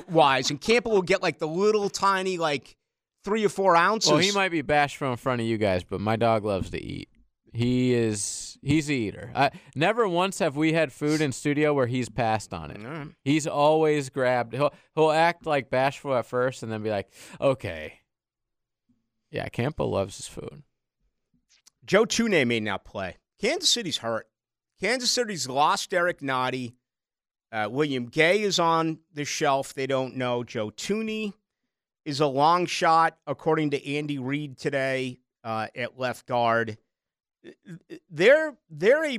wise, 0.09 0.51
and 0.51 0.61
Campo 0.61 0.91
will 0.91 1.03
get 1.03 1.23
like 1.23 1.39
the 1.39 1.49
little 1.49 1.89
tiny 1.91 2.39
like 2.39 2.77
three 3.25 3.45
or 3.45 3.49
four 3.49 3.77
ounces. 3.77 4.11
well, 4.11 4.19
he 4.21 4.33
might 4.33 4.51
be 4.51 4.63
bashful 4.63 5.11
in 5.11 5.17
front 5.17 5.41
of 5.41 5.47
you 5.47 5.57
guys, 5.59 5.85
but 5.85 6.01
my 6.01 6.17
dog 6.17 6.45
loves 6.45 6.71
to 6.71 6.83
eat. 6.83 7.09
He 7.53 7.95
is 7.95 8.52
he's 8.63 8.89
a 8.89 8.95
eater. 8.95 9.33
I, 9.35 9.51
never 9.75 10.09
once 10.09 10.39
have 10.39 10.57
we 10.57 10.73
had 10.73 10.93
food 10.93 11.21
in 11.21 11.33
studio 11.33 11.75
where 11.75 11.87
he's 11.87 12.09
passed 12.09 12.55
on 12.55 12.71
it. 12.71 12.81
Mm. 12.81 13.15
He's 13.25 13.47
always 13.47 14.09
grabbed. 14.09 14.55
He'll 14.55 14.73
he'll 14.95 15.11
act 15.11 15.47
like 15.47 15.71
bashful 15.71 16.15
at 16.15 16.27
first, 16.27 16.63
and 16.63 16.73
then 16.73 16.83
be 16.83 16.91
like, 16.91 17.11
"Okay." 17.41 18.01
Yeah, 19.31 19.49
Campo 19.49 19.87
loves 19.87 20.17
his 20.17 20.29
food. 20.29 20.63
Joe 21.85 22.05
Thuney 22.05 22.47
may 22.47 22.61
not 22.61 22.85
play. 22.85 23.17
Kansas 23.41 23.71
City's 23.71 23.99
hurt. 23.99 24.29
Kansas 24.81 25.11
City's 25.11 25.49
lost 25.49 25.93
Eric 25.95 26.23
Noddy. 26.23 26.75
Uh, 27.51 27.69
William 27.71 28.07
Gay 28.07 28.43
is 28.43 28.59
on 28.59 28.99
the 29.13 29.25
shelf. 29.25 29.75
They 29.75 29.87
don't 29.87 30.17
know. 30.17 30.45
Joe 30.45 30.71
Thuney 30.71 31.33
is 32.05 32.21
a 32.21 32.27
long 32.27 32.67
shot, 32.67 33.17
according 33.27 33.71
to 33.71 33.95
Andy 33.95 34.19
Reid 34.19 34.59
today 34.59 35.19
uh, 35.45 35.69
at 35.77 35.99
left 35.99 36.27
guard. 36.27 36.79
They're 38.11 38.55
they're 38.71 39.05
a 39.05 39.19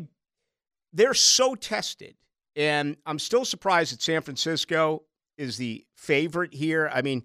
they're 0.93 1.13
so 1.13 1.55
tested, 1.55 2.15
and 2.55 2.97
I'm 3.05 3.19
still 3.19 3.45
surprised 3.45 3.93
that 3.93 4.01
San 4.01 4.21
Francisco 4.21 5.03
is 5.37 5.57
the 5.57 5.85
favorite 5.95 6.53
here. 6.53 6.89
I 6.93 7.01
mean, 7.01 7.23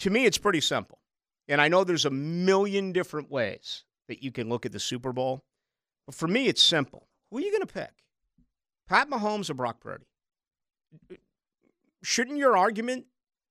to 0.00 0.10
me, 0.10 0.24
it's 0.24 0.38
pretty 0.38 0.60
simple, 0.60 0.98
and 1.46 1.60
I 1.60 1.68
know 1.68 1.84
there's 1.84 2.06
a 2.06 2.10
million 2.10 2.92
different 2.92 3.30
ways 3.30 3.84
that 4.08 4.22
you 4.22 4.32
can 4.32 4.48
look 4.48 4.66
at 4.66 4.72
the 4.72 4.80
Super 4.80 5.12
Bowl, 5.12 5.44
but 6.06 6.14
for 6.14 6.26
me, 6.26 6.48
it's 6.48 6.62
simple. 6.62 7.08
Who 7.30 7.38
are 7.38 7.40
you 7.42 7.50
going 7.52 7.66
to 7.66 7.72
pick? 7.72 7.92
Pat 8.88 9.10
Mahomes 9.10 9.50
or 9.50 9.54
Brock 9.54 9.80
Purdy? 9.80 10.06
Shouldn't 12.02 12.38
your 12.38 12.56
argument 12.56 13.06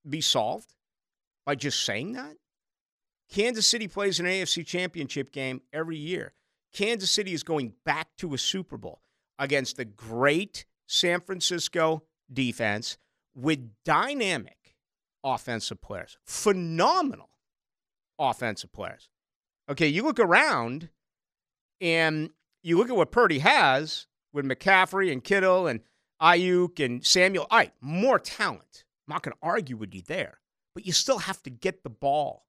be 0.08 0.20
solved 0.20 0.74
by 1.46 1.54
just 1.54 1.84
saying 1.84 2.14
that? 2.14 2.36
Kansas 3.30 3.66
City 3.66 3.86
plays 3.86 4.18
an 4.18 4.26
AFC 4.26 4.66
championship 4.66 5.30
game 5.30 5.60
every 5.72 5.96
year. 5.96 6.32
Kansas 6.78 7.10
City 7.10 7.32
is 7.32 7.42
going 7.42 7.72
back 7.84 8.06
to 8.18 8.34
a 8.34 8.38
Super 8.38 8.76
Bowl 8.76 9.02
against 9.36 9.76
the 9.76 9.84
great 9.84 10.64
San 10.86 11.20
Francisco 11.20 12.04
defense 12.32 12.98
with 13.34 13.72
dynamic 13.84 14.76
offensive 15.24 15.82
players, 15.82 16.18
phenomenal 16.24 17.30
offensive 18.16 18.70
players. 18.70 19.08
Okay, 19.68 19.88
you 19.88 20.04
look 20.04 20.20
around 20.20 20.88
and 21.80 22.30
you 22.62 22.78
look 22.78 22.90
at 22.90 22.96
what 22.96 23.10
Purdy 23.10 23.40
has 23.40 24.06
with 24.32 24.44
McCaffrey 24.44 25.10
and 25.10 25.24
Kittle 25.24 25.66
and 25.66 25.80
Aiyuk 26.22 26.78
and 26.78 27.04
Samuel. 27.04 27.48
All 27.50 27.58
right, 27.58 27.72
more 27.80 28.20
talent. 28.20 28.84
I'm 29.08 29.14
not 29.14 29.24
going 29.24 29.32
to 29.32 29.38
argue 29.42 29.76
with 29.76 29.92
you 29.96 30.02
there, 30.06 30.38
but 30.76 30.86
you 30.86 30.92
still 30.92 31.18
have 31.18 31.42
to 31.42 31.50
get 31.50 31.82
the 31.82 31.90
ball 31.90 32.46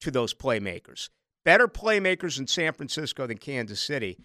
to 0.00 0.10
those 0.10 0.34
playmakers. 0.34 1.08
Better 1.44 1.68
playmakers 1.68 2.38
in 2.38 2.46
San 2.46 2.72
Francisco 2.72 3.26
than 3.26 3.38
Kansas 3.38 3.80
City. 3.80 4.18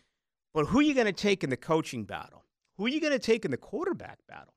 But 0.54 0.68
who 0.68 0.80
are 0.80 0.84
you 0.84 0.94
going 0.94 1.06
to 1.06 1.14
take 1.14 1.44
in 1.44 1.50
the 1.50 1.58
coaching 1.58 2.04
battle? 2.04 2.44
Who 2.78 2.86
are 2.86 2.90
you 2.90 3.00
going 3.00 3.14
to 3.14 3.20
take 3.20 3.46
in 3.46 3.52
the 3.52 3.58
quarterback 3.58 4.20
battle? 4.28 4.54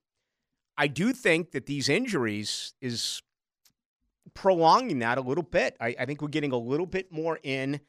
I 0.77 0.87
do 0.87 1.13
think 1.13 1.53
that 1.53 1.67
these 1.67 1.89
injuries 1.89 2.75
is 2.81 3.23
prolonging 4.35 5.01
that 5.01 5.19
a 5.19 5.21
little 5.21 5.43
bit. 5.43 5.77
I, 5.81 5.95
I 5.99 6.05
think 6.07 6.23
we're 6.23 6.29
getting 6.29 6.53
a 6.53 6.59
little 6.59 6.87
bit 6.87 7.11
more 7.13 7.39
in 7.43 7.81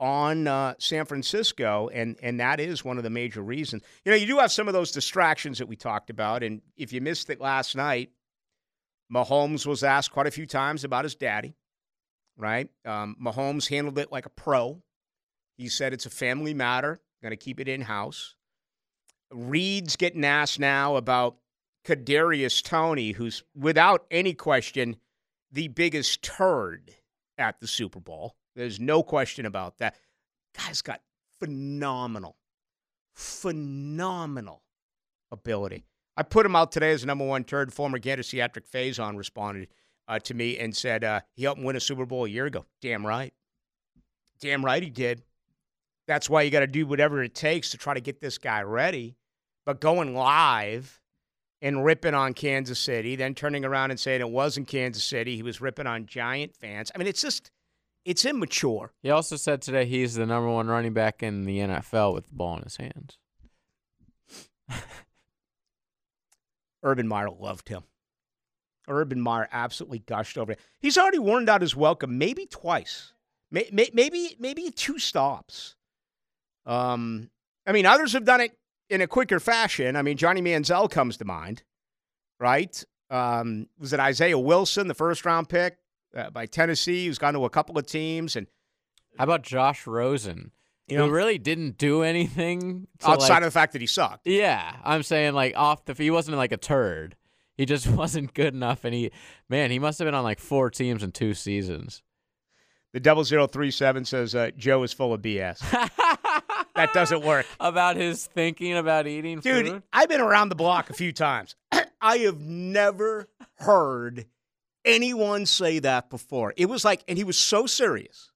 on 0.00 0.46
uh, 0.46 0.74
San 0.78 1.04
Francisco, 1.04 1.90
and 1.92 2.16
and 2.22 2.40
that 2.40 2.60
is 2.60 2.84
one 2.84 2.98
of 2.98 3.04
the 3.04 3.10
major 3.10 3.42
reasons. 3.42 3.82
You 4.04 4.12
know, 4.12 4.16
you 4.16 4.26
do 4.26 4.38
have 4.38 4.52
some 4.52 4.68
of 4.68 4.74
those 4.74 4.92
distractions 4.92 5.58
that 5.58 5.66
we 5.66 5.76
talked 5.76 6.08
about, 6.08 6.42
and 6.42 6.62
if 6.76 6.92
you 6.92 7.00
missed 7.00 7.30
it 7.30 7.40
last 7.40 7.76
night, 7.76 8.10
Mahomes 9.12 9.66
was 9.66 9.82
asked 9.82 10.12
quite 10.12 10.26
a 10.26 10.30
few 10.30 10.46
times 10.46 10.84
about 10.84 11.04
his 11.04 11.14
daddy. 11.14 11.54
Right, 12.40 12.70
um, 12.84 13.16
Mahomes 13.20 13.68
handled 13.68 13.98
it 13.98 14.12
like 14.12 14.24
a 14.24 14.30
pro. 14.30 14.80
He 15.56 15.68
said 15.68 15.92
it's 15.92 16.06
a 16.06 16.10
family 16.10 16.54
matter. 16.54 17.00
Going 17.20 17.32
to 17.32 17.36
keep 17.36 17.58
it 17.58 17.66
in 17.66 17.80
house. 17.80 18.36
Reid's 19.32 19.96
getting 19.96 20.24
asked 20.24 20.60
now 20.60 20.94
about 20.94 21.36
Kadarius 21.84 22.62
Toney, 22.62 23.10
who's 23.12 23.42
without 23.56 24.06
any 24.10 24.34
question 24.34 24.96
the 25.50 25.68
biggest 25.68 26.22
turd 26.22 26.92
at 27.38 27.60
the 27.60 27.66
Super 27.66 27.98
Bowl. 27.98 28.36
There's 28.54 28.78
no 28.78 29.02
question 29.02 29.44
about 29.44 29.78
that. 29.78 29.96
Guy's 30.56 30.82
got 30.82 31.00
phenomenal, 31.40 32.36
phenomenal 33.14 34.62
ability. 35.32 35.84
I 36.16 36.22
put 36.22 36.46
him 36.46 36.56
out 36.56 36.72
today 36.72 36.92
as 36.92 37.04
number 37.04 37.24
one 37.24 37.44
turd. 37.44 37.72
Former 37.72 37.98
Gator 37.98 38.22
Theatric 38.22 38.68
Faison 38.68 39.16
responded 39.16 39.68
uh, 40.08 40.18
to 40.20 40.34
me 40.34 40.58
and 40.58 40.74
said 40.74 41.04
uh, 41.04 41.20
he 41.36 41.44
helped 41.44 41.58
him 41.58 41.64
win 41.64 41.76
a 41.76 41.80
Super 41.80 42.06
Bowl 42.06 42.24
a 42.24 42.28
year 42.28 42.46
ago. 42.46 42.64
Damn 42.80 43.06
right. 43.06 43.32
Damn 44.40 44.64
right 44.64 44.82
he 44.82 44.90
did. 44.90 45.22
That's 46.06 46.30
why 46.30 46.42
you 46.42 46.50
got 46.50 46.60
to 46.60 46.66
do 46.66 46.86
whatever 46.86 47.22
it 47.22 47.34
takes 47.34 47.70
to 47.70 47.76
try 47.76 47.92
to 47.94 48.00
get 48.00 48.20
this 48.20 48.38
guy 48.38 48.62
ready. 48.62 49.16
But 49.66 49.80
going 49.80 50.14
live 50.14 51.00
and 51.60 51.84
ripping 51.84 52.14
on 52.14 52.32
Kansas 52.32 52.78
City, 52.78 53.16
then 53.16 53.34
turning 53.34 53.64
around 53.64 53.90
and 53.90 54.00
saying 54.00 54.22
it 54.22 54.30
wasn't 54.30 54.68
Kansas 54.68 55.04
City, 55.04 55.36
he 55.36 55.42
was 55.42 55.60
ripping 55.60 55.86
on 55.86 56.06
Giant 56.06 56.56
fans. 56.56 56.90
I 56.94 56.98
mean, 56.98 57.08
it's 57.08 57.20
just, 57.20 57.50
it's 58.06 58.24
immature. 58.24 58.92
He 59.02 59.10
also 59.10 59.36
said 59.36 59.60
today 59.60 59.84
he's 59.84 60.14
the 60.14 60.24
number 60.24 60.48
one 60.48 60.68
running 60.68 60.94
back 60.94 61.22
in 61.22 61.44
the 61.44 61.58
NFL 61.58 62.14
with 62.14 62.28
the 62.28 62.34
ball 62.34 62.56
in 62.56 62.62
his 62.62 62.76
hands. 62.78 63.18
Urban 66.82 67.08
Meyer 67.08 67.28
loved 67.28 67.68
him. 67.68 67.82
Urban 68.88 69.20
Meyer 69.20 69.48
absolutely 69.52 70.00
gushed 70.00 70.38
over 70.38 70.52
it. 70.52 70.60
He's 70.80 70.98
already 70.98 71.18
warned 71.18 71.48
out 71.48 71.60
his 71.60 71.76
welcome, 71.76 72.18
maybe 72.18 72.46
twice, 72.46 73.12
maybe 73.50 74.36
maybe 74.38 74.70
two 74.70 74.98
stops. 74.98 75.76
Um, 76.66 77.30
I 77.66 77.72
mean, 77.72 77.86
others 77.86 78.12
have 78.12 78.24
done 78.24 78.40
it 78.40 78.56
in 78.90 79.00
a 79.00 79.06
quicker 79.06 79.40
fashion. 79.40 79.96
I 79.96 80.02
mean, 80.02 80.16
Johnny 80.16 80.42
Manziel 80.42 80.90
comes 80.90 81.16
to 81.18 81.24
mind, 81.24 81.62
right? 82.38 82.82
Um, 83.10 83.68
was 83.78 83.92
it 83.92 84.00
Isaiah 84.00 84.38
Wilson, 84.38 84.88
the 84.88 84.94
first 84.94 85.24
round 85.24 85.48
pick 85.48 85.78
uh, 86.14 86.30
by 86.30 86.46
Tennessee, 86.46 87.06
who's 87.06 87.18
gone 87.18 87.34
to 87.34 87.44
a 87.44 87.50
couple 87.50 87.78
of 87.78 87.86
teams? 87.86 88.36
And 88.36 88.46
how 89.16 89.24
about 89.24 89.42
Josh 89.42 89.86
Rosen? 89.86 90.52
You 90.86 90.96
know, 90.96 91.06
who 91.06 91.12
really 91.12 91.36
didn't 91.38 91.76
do 91.76 92.02
anything 92.02 92.86
outside 93.02 93.28
like, 93.28 93.42
of 93.42 93.48
the 93.48 93.50
fact 93.50 93.74
that 93.74 93.82
he 93.82 93.86
sucked. 93.86 94.26
Yeah, 94.26 94.74
I'm 94.82 95.02
saying 95.02 95.34
like 95.34 95.54
off 95.54 95.84
the 95.84 95.92
he 95.92 96.10
wasn't 96.10 96.38
like 96.38 96.52
a 96.52 96.56
turd. 96.56 97.14
He 97.58 97.66
just 97.66 97.86
wasn't 97.90 98.32
good 98.32 98.54
enough, 98.54 98.84
and 98.84 98.94
he 98.94 99.10
man, 99.50 99.70
he 99.70 99.78
must 99.78 99.98
have 99.98 100.06
been 100.06 100.14
on 100.14 100.24
like 100.24 100.40
four 100.40 100.70
teams 100.70 101.02
in 101.02 101.12
two 101.12 101.34
seasons. 101.34 102.02
The 102.94 103.00
double 103.00 103.24
zero 103.24 103.46
three 103.46 103.70
seven 103.70 104.06
says 104.06 104.34
uh, 104.34 104.52
Joe 104.56 104.82
is 104.84 104.94
full 104.94 105.12
of 105.12 105.20
BS. 105.20 105.58
that 106.74 106.94
doesn't 106.94 107.22
work. 107.22 107.44
About 107.60 107.96
his 107.96 108.26
thinking 108.26 108.78
about 108.78 109.06
eating 109.06 109.40
Dude, 109.40 109.66
food? 109.66 109.82
I've 109.92 110.08
been 110.08 110.22
around 110.22 110.48
the 110.48 110.54
block 110.54 110.88
a 110.88 110.94
few 110.94 111.12
times. 111.12 111.54
I 112.00 112.18
have 112.18 112.40
never 112.40 113.28
heard 113.56 114.24
anyone 114.84 115.44
say 115.44 115.80
that 115.80 116.08
before. 116.08 116.54
It 116.56 116.66
was 116.66 116.84
like, 116.84 117.02
and 117.08 117.18
he 117.18 117.24
was 117.24 117.36
so 117.36 117.66
serious. 117.66 118.30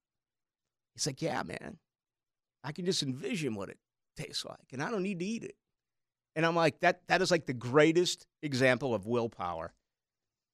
He's 0.94 1.06
like, 1.06 1.22
yeah, 1.22 1.42
man, 1.44 1.78
I 2.62 2.72
can 2.72 2.84
just 2.84 3.02
envision 3.02 3.54
what 3.54 3.70
it 3.70 3.78
tastes 4.16 4.44
like, 4.44 4.72
and 4.72 4.82
I 4.82 4.90
don't 4.90 5.02
need 5.02 5.20
to 5.20 5.24
eat 5.24 5.44
it. 5.44 5.54
And 6.34 6.46
I'm 6.46 6.56
like, 6.56 6.80
that 6.80 7.02
that 7.08 7.20
is 7.22 7.30
like 7.30 7.46
the 7.46 7.52
greatest 7.52 8.26
example 8.42 8.94
of 8.94 9.06
willpower. 9.06 9.72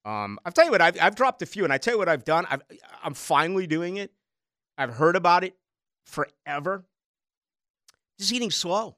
Um, 0.05 0.39
I'll 0.45 0.53
tell 0.53 0.65
you 0.65 0.71
what, 0.71 0.81
I've, 0.81 0.97
I've 1.01 1.15
dropped 1.17 1.43
a 1.43 1.47
few, 1.47 1.65
and 1.65 1.73
I 1.73 1.79
tell 1.79 1.95
you 1.95 1.99
what 1.99 2.09
I've 2.09 2.25
done. 2.25 2.47
I've, 2.49 2.63
I'm 3.03 3.15
finally 3.15 3.67
doing 3.67 3.97
it. 3.99 4.13
I've 4.79 4.95
heard 4.95 5.17
about 5.17 5.45
it 5.45 5.57
forever. 6.07 6.85
Just 8.19 8.33
eating 8.33 8.51
slow. 8.51 8.97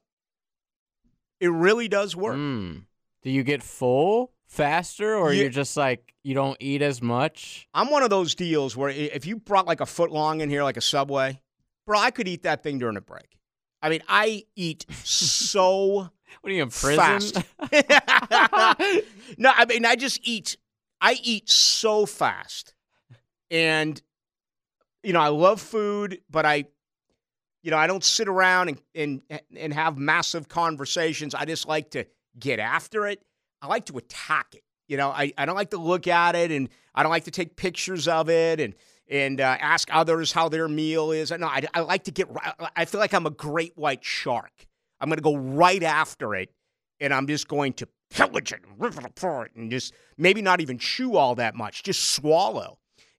It 1.39 1.49
really 1.49 1.87
does 1.87 2.15
work. 2.15 2.35
Mm. 2.37 2.83
Do 3.23 3.29
you 3.29 3.43
get 3.43 3.61
full 3.63 4.31
faster, 4.47 5.15
or 5.15 5.33
Yeah. 5.33 5.41
you're 5.41 5.49
just 5.49 5.75
like 5.75 6.13
you 6.23 6.33
don't 6.33 6.57
eat 6.59 6.81
as 6.81 7.01
much? 7.01 7.67
I'm 7.73 7.89
one 7.89 8.03
of 8.03 8.09
those 8.09 8.35
deals 8.35 8.77
where 8.77 8.89
if 8.89 9.25
you 9.25 9.37
brought 9.37 9.65
like 9.67 9.81
a 9.81 9.85
foot 9.85 10.11
long 10.11 10.41
in 10.41 10.49
here, 10.49 10.63
like 10.63 10.77
a 10.77 10.81
Subway, 10.81 11.41
bro, 11.85 11.99
I 11.99 12.11
could 12.11 12.27
eat 12.27 12.43
that 12.43 12.63
thing 12.63 12.79
during 12.79 12.97
a 12.97 13.01
break. 13.01 13.37
I 13.81 13.89
mean, 13.89 14.01
I 14.07 14.45
eat 14.55 14.85
so 15.03 16.09
What 16.39 16.51
are 16.51 16.55
you 16.55 16.63
in 16.63 16.69
prison? 16.69 16.97
fast. 16.97 17.35
no, 19.37 19.51
I 19.55 19.65
mean, 19.65 19.85
I 19.85 19.95
just 19.95 20.19
eat. 20.23 20.57
I 20.99 21.17
eat 21.23 21.49
so 21.49 22.05
fast, 22.05 22.73
and 23.49 24.01
you 25.03 25.13
know, 25.13 25.19
I 25.19 25.29
love 25.29 25.59
food, 25.59 26.21
but 26.29 26.45
I, 26.45 26.65
you 27.63 27.71
know, 27.71 27.77
I 27.77 27.87
don't 27.87 28.03
sit 28.03 28.27
around 28.27 28.69
and 28.69 28.81
and 28.95 29.41
and 29.57 29.73
have 29.73 29.97
massive 29.97 30.47
conversations. 30.47 31.35
I 31.35 31.45
just 31.45 31.67
like 31.67 31.91
to 31.91 32.05
get 32.39 32.59
after 32.59 33.07
it. 33.07 33.21
I 33.61 33.67
like 33.67 33.85
to 33.87 33.97
attack 33.97 34.55
it. 34.55 34.63
You 34.87 34.97
know, 34.97 35.09
I, 35.09 35.31
I 35.37 35.45
don't 35.45 35.55
like 35.55 35.69
to 35.71 35.77
look 35.77 36.07
at 36.07 36.35
it, 36.35 36.51
and 36.51 36.69
I 36.93 37.03
don't 37.03 37.11
like 37.11 37.25
to 37.25 37.31
take 37.31 37.55
pictures 37.55 38.07
of 38.07 38.29
it, 38.29 38.59
and 38.59 38.75
and 39.09 39.41
uh, 39.41 39.57
ask 39.59 39.89
others 39.91 40.31
how 40.31 40.49
their 40.49 40.67
meal 40.67 41.11
is. 41.11 41.31
No, 41.31 41.47
I, 41.47 41.63
I 41.73 41.81
like 41.81 42.05
to 42.05 42.11
get. 42.11 42.27
I 42.75 42.85
feel 42.85 42.99
like 42.99 43.13
I'm 43.13 43.25
a 43.25 43.31
great 43.31 43.77
white 43.77 44.03
shark. 44.03 44.67
I'm 45.01 45.09
going 45.09 45.17
to 45.17 45.23
go 45.23 45.35
right 45.35 45.83
after 45.83 46.35
it, 46.35 46.53
and 46.99 47.13
I'm 47.13 47.27
just 47.27 47.47
going 47.47 47.73
to 47.73 47.87
pillage 48.11 48.51
it 48.51 48.61
and 48.63 48.79
rip 48.79 48.95
it 48.97 49.03
apart, 49.05 49.55
and 49.55 49.71
just 49.71 49.93
maybe 50.17 50.41
not 50.41 50.61
even 50.61 50.77
chew 50.77 51.17
all 51.17 51.35
that 51.35 51.55
much, 51.55 51.83
just 51.83 52.11
swallow, 52.13 52.77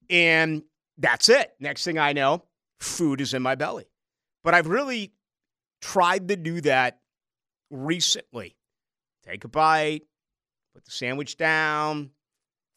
and 0.09 0.62
that's 0.97 1.28
it. 1.28 1.53
Next 1.59 1.85
thing 1.85 1.99
I 1.99 2.12
know, 2.12 2.45
food 2.78 3.20
is 3.20 3.35
in 3.35 3.43
my 3.43 3.57
belly. 3.57 3.87
But 4.45 4.55
I've 4.55 4.68
really 4.68 5.12
tried 5.80 6.28
to 6.28 6.37
do 6.37 6.61
that 6.62 7.01
recently. 7.70 8.57
Take 9.24 9.45
a 9.45 9.49
bite, 9.49 10.03
put 10.74 10.85
the 10.85 10.91
sandwich 10.91 11.37
down, 11.37 12.11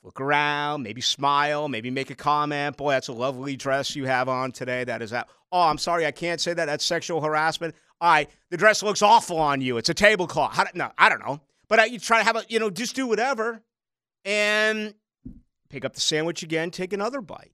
look 0.03 0.21
around, 0.21 0.83
maybe 0.83 1.01
smile, 1.01 1.67
maybe 1.67 1.91
make 1.91 2.11
a 2.11 2.15
comment. 2.15 2.77
Boy, 2.77 2.91
that's 2.91 3.07
a 3.07 3.13
lovely 3.13 3.55
dress 3.55 3.95
you 3.95 4.05
have 4.05 4.29
on 4.29 4.51
today. 4.51 4.83
That 4.83 5.01
is 5.01 5.11
that. 5.11 5.27
Oh, 5.51 5.61
I'm 5.61 5.77
sorry, 5.77 6.05
I 6.05 6.11
can't 6.11 6.39
say 6.39 6.53
that. 6.53 6.65
That's 6.65 6.85
sexual 6.85 7.21
harassment. 7.21 7.75
All 8.01 8.11
right, 8.11 8.29
the 8.49 8.57
dress 8.57 8.83
looks 8.83 9.01
awful 9.01 9.37
on 9.37 9.61
you. 9.61 9.77
It's 9.77 9.89
a 9.89 9.93
tablecloth. 9.93 10.53
How, 10.53 10.65
no, 10.73 10.91
I 10.97 11.09
don't 11.09 11.25
know. 11.25 11.39
But 11.67 11.79
I, 11.79 11.85
you 11.85 11.99
try 11.99 12.19
to 12.19 12.23
have 12.23 12.35
a, 12.35 12.43
you 12.49 12.59
know, 12.59 12.69
just 12.69 12.95
do 12.95 13.07
whatever 13.07 13.61
and 14.23 14.93
pick 15.69 15.85
up 15.85 15.93
the 15.93 16.01
sandwich 16.01 16.43
again, 16.43 16.71
take 16.71 16.93
another 16.93 17.21
bite. 17.21 17.51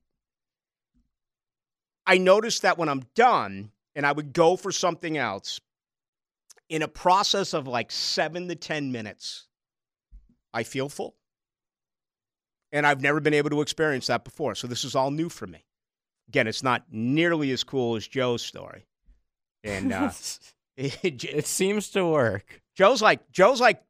I 2.06 2.18
noticed 2.18 2.62
that 2.62 2.78
when 2.78 2.88
I'm 2.88 3.04
done 3.14 3.70
and 3.94 4.04
I 4.04 4.12
would 4.12 4.32
go 4.32 4.56
for 4.56 4.72
something 4.72 5.16
else, 5.16 5.60
in 6.68 6.82
a 6.82 6.88
process 6.88 7.52
of 7.52 7.68
like 7.68 7.92
seven 7.92 8.48
to 8.48 8.54
10 8.54 8.92
minutes, 8.92 9.46
I 10.54 10.62
feel 10.62 10.88
full. 10.88 11.14
And 12.72 12.86
I've 12.86 13.02
never 13.02 13.20
been 13.20 13.34
able 13.34 13.50
to 13.50 13.60
experience 13.60 14.06
that 14.06 14.24
before. 14.24 14.54
So 14.54 14.66
this 14.66 14.82
is 14.82 14.94
all 14.94 15.10
new 15.10 15.28
for 15.28 15.46
me. 15.46 15.64
Again, 16.28 16.46
it's 16.46 16.62
not 16.62 16.84
nearly 16.90 17.50
as 17.50 17.62
cool 17.62 17.96
as 17.96 18.08
Joe's 18.08 18.42
story. 18.42 18.86
And 19.64 19.92
uh, 19.92 20.10
it 20.76 21.46
seems 21.46 21.90
to 21.90 22.06
work. 22.06 22.62
Joe's 22.74 23.02
like 23.02 23.30
Joe's 23.30 23.60
like 23.60 23.82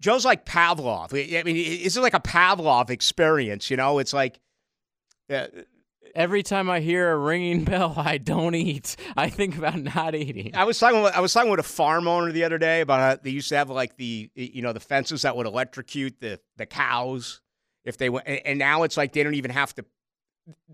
Joe's 0.00 0.24
like 0.24 0.44
Pavlov. 0.44 1.12
I 1.12 1.42
mean, 1.42 1.56
it's 1.56 1.96
like 1.96 2.14
a 2.14 2.20
Pavlov 2.20 2.90
experience. 2.90 3.70
You 3.70 3.76
know, 3.76 3.98
it's 3.98 4.12
like 4.12 4.40
uh, 5.30 5.46
Every 6.16 6.42
time 6.42 6.70
I 6.70 6.80
hear 6.80 7.12
a 7.12 7.18
ringing 7.18 7.64
bell, 7.66 7.92
I 7.94 8.16
don't 8.16 8.54
eat. 8.54 8.96
I 9.18 9.28
think 9.28 9.58
about 9.58 9.78
not 9.78 10.14
eating. 10.14 10.56
I 10.56 10.64
was 10.64 10.78
talking. 10.78 11.02
With, 11.02 11.14
I 11.14 11.20
was 11.20 11.34
talking 11.34 11.50
with 11.50 11.60
a 11.60 11.64
farm 11.64 12.08
owner 12.08 12.32
the 12.32 12.44
other 12.44 12.56
day 12.56 12.80
about 12.80 13.00
how 13.00 13.22
they 13.22 13.28
used 13.30 13.50
to 13.50 13.56
have 13.56 13.68
like 13.68 13.96
the 13.96 14.30
you 14.34 14.62
know 14.62 14.72
the 14.72 14.80
fences 14.80 15.22
that 15.22 15.36
would 15.36 15.46
electrocute 15.46 16.18
the 16.18 16.40
the 16.56 16.64
cows 16.64 17.42
if 17.84 17.98
they 17.98 18.08
went, 18.08 18.26
and 18.26 18.40
and 18.46 18.58
now 18.58 18.84
it's 18.84 18.96
like 18.96 19.12
they 19.12 19.22
don't 19.22 19.34
even 19.34 19.50
have 19.50 19.74
to. 19.74 19.84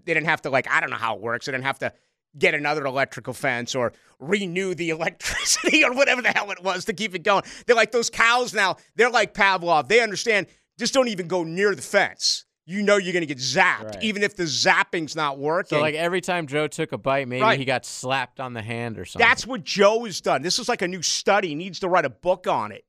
They 0.05 0.15
didn't 0.15 0.29
have 0.29 0.43
to 0.43 0.51
like 0.51 0.71
I 0.71 0.81
don't 0.81 0.91
know 0.91 0.97
how 0.97 1.17
it 1.17 1.21
works. 1.21 1.47
They 1.47 1.53
didn't 1.53 1.65
have 1.65 1.81
to 1.81 1.93
get 2.39 2.55
another 2.55 2.85
electrical 2.87 3.35
fence 3.35 3.75
or 3.75 3.93
renew 4.19 4.75
the 4.75 4.91
electricity 4.97 5.85
or 5.85 5.93
whatever 5.93 6.23
the 6.23 6.31
hell 6.31 6.51
it 6.51 6.63
was 6.63 6.85
to 6.87 6.93
keep 6.93 7.15
it 7.15 7.23
going. 7.23 7.43
They're 7.67 7.77
like 7.77 7.93
those 7.93 8.11
cows 8.11 8.55
now. 8.55 8.77
They're 8.97 9.11
like 9.11 9.35
Pavlov. 9.35 9.89
They 9.89 10.01
understand. 10.01 10.47
Just 10.79 10.95
don't 10.95 11.09
even 11.09 11.29
go 11.29 11.45
near 11.45 11.75
the 11.75 11.83
fence. 11.83 12.47
You 12.65 12.83
know 12.83 12.97
you're 12.97 13.13
going 13.13 13.23
to 13.23 13.27
get 13.27 13.39
zapped, 13.39 13.85
Right. 13.97 14.03
even 14.05 14.23
if 14.23 14.37
the 14.37 14.45
zapping's 14.45 15.17
not 15.17 15.37
working. 15.39 15.77
So 15.77 15.81
like 15.83 15.97
every 15.97 16.21
time 16.21 16.47
Joe 16.47 16.69
took 16.69 16.93
a 16.93 16.99
bite, 16.99 17.27
maybe 17.27 17.43
Right. 17.43 17.59
he 17.59 17.65
got 17.65 17.85
slapped 17.85 18.39
on 18.39 18.55
the 18.55 18.63
hand 18.63 18.99
or 19.01 19.05
something. 19.05 19.27
That's 19.29 19.45
what 19.47 19.65
Joe 19.65 20.05
has 20.05 20.21
done. 20.21 20.43
This 20.43 20.59
is 20.61 20.69
like 20.69 20.81
a 20.81 20.89
new 20.89 21.03
study. 21.03 21.49
He 21.49 21.55
needs 21.57 21.81
to 21.81 21.89
write 21.89 22.05
a 22.05 22.11
book 22.11 22.47
on 22.47 22.71
it. 22.71 22.85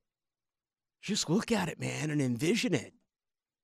Just 1.02 1.28
look 1.28 1.52
at 1.52 1.68
it, 1.68 1.78
man, 1.80 2.10
and 2.10 2.22
envision 2.22 2.72
it. 2.72 2.94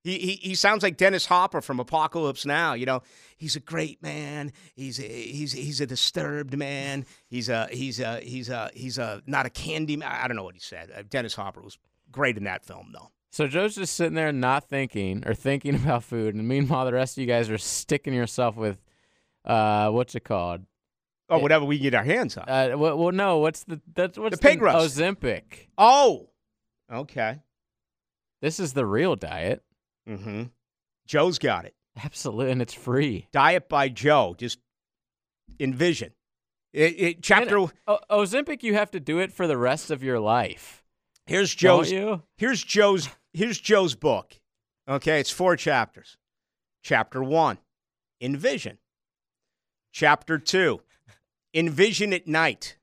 He, 0.02 0.18
he, 0.18 0.32
he 0.36 0.54
sounds 0.54 0.82
like 0.82 0.96
Dennis 0.96 1.26
Hopper 1.26 1.60
from 1.60 1.78
Apocalypse 1.78 2.46
Now. 2.46 2.72
You 2.72 2.86
know, 2.86 3.02
he's 3.36 3.54
a 3.56 3.60
great 3.60 4.02
man. 4.02 4.52
He's 4.74 4.98
a, 4.98 5.02
he's 5.02 5.52
he's 5.52 5.80
a 5.80 5.86
disturbed 5.86 6.56
man. 6.56 7.04
He's 7.28 7.48
a 7.48 7.68
he's 7.70 8.00
a 8.00 8.20
he's 8.20 8.48
a 8.48 8.70
he's 8.74 8.98
a 8.98 9.22
not 9.26 9.46
a 9.46 9.50
candy 9.50 9.96
man. 9.96 10.10
I 10.10 10.26
don't 10.26 10.36
know 10.36 10.44
what 10.44 10.54
he 10.54 10.60
said. 10.60 10.90
Uh, 10.96 11.02
Dennis 11.08 11.34
Hopper 11.34 11.60
was 11.60 11.78
great 12.10 12.36
in 12.38 12.44
that 12.44 12.64
film, 12.64 12.90
though. 12.92 13.10
So 13.30 13.46
Joe's 13.46 13.76
just 13.76 13.94
sitting 13.94 14.14
there 14.14 14.32
not 14.32 14.68
thinking 14.68 15.22
or 15.26 15.34
thinking 15.34 15.74
about 15.76 16.02
food, 16.02 16.34
and 16.34 16.48
meanwhile 16.48 16.84
the 16.84 16.92
rest 16.94 17.16
of 17.16 17.20
you 17.20 17.26
guys 17.26 17.50
are 17.50 17.58
sticking 17.58 18.14
yourself 18.14 18.56
with, 18.56 18.82
uh, 19.44 19.90
what's 19.90 20.14
it 20.14 20.24
called? 20.24 20.62
Oh, 21.28 21.38
whatever 21.38 21.64
we 21.64 21.78
get 21.78 21.94
our 21.94 22.02
hands 22.02 22.36
on. 22.36 22.44
Uh, 22.48 22.76
well, 22.76 22.98
well 22.98 23.12
no, 23.12 23.38
what's 23.38 23.62
the 23.64 23.80
that's 23.94 24.18
what's 24.18 24.36
The 24.36 24.42
pig 24.42 24.60
roast. 24.62 24.98
Ozempic. 24.98 25.68
oh, 25.78 26.30
okay. 26.92 27.38
This 28.40 28.58
is 28.58 28.72
the 28.72 28.86
real 28.86 29.14
diet. 29.14 29.62
Mm-hmm. 30.08 30.44
Joe's 31.06 31.38
got 31.38 31.64
it. 31.64 31.74
Absolutely, 32.02 32.52
and 32.52 32.62
it's 32.62 32.74
free. 32.74 33.26
Diet 33.32 33.68
by 33.68 33.88
Joe. 33.88 34.34
Just 34.38 34.58
envision. 35.58 36.12
It, 36.72 37.00
it, 37.00 37.22
chapter. 37.22 37.58
O- 37.58 37.98
Ozempic, 38.10 38.62
you 38.62 38.74
have 38.74 38.90
to 38.92 39.00
do 39.00 39.18
it 39.18 39.32
for 39.32 39.46
the 39.46 39.56
rest 39.58 39.90
of 39.90 40.02
your 40.02 40.20
life. 40.20 40.84
Here's 41.26 41.54
Joe's. 41.54 41.90
Here's 42.36 42.62
Joe's. 42.62 43.08
Here's 43.32 43.60
Joe's 43.60 43.94
book. 43.94 44.34
Okay, 44.88 45.20
it's 45.20 45.30
four 45.30 45.56
chapters. 45.56 46.16
Chapter 46.82 47.22
1, 47.22 47.58
Envision. 48.20 48.78
Chapter 49.92 50.38
2, 50.38 50.80
Envision 51.54 52.12
at 52.12 52.26
Night. 52.26 52.76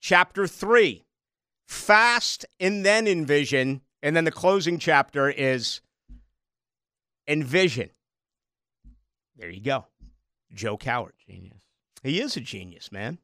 Chapter 0.00 0.46
3, 0.46 1.04
Fast 1.66 2.44
and 2.58 2.84
then 2.84 3.06
Envision. 3.06 3.80
And 4.02 4.14
then 4.16 4.24
the 4.24 4.30
closing 4.30 4.78
chapter 4.78 5.28
is 5.30 5.80
Envision. 7.30 7.90
There 9.36 9.48
you 9.48 9.60
go. 9.60 9.86
Joe 10.52 10.76
Coward. 10.76 11.14
Genius. 11.28 11.62
He 12.02 12.20
is 12.20 12.36
a 12.36 12.40
genius, 12.40 12.90
man. 12.90 13.18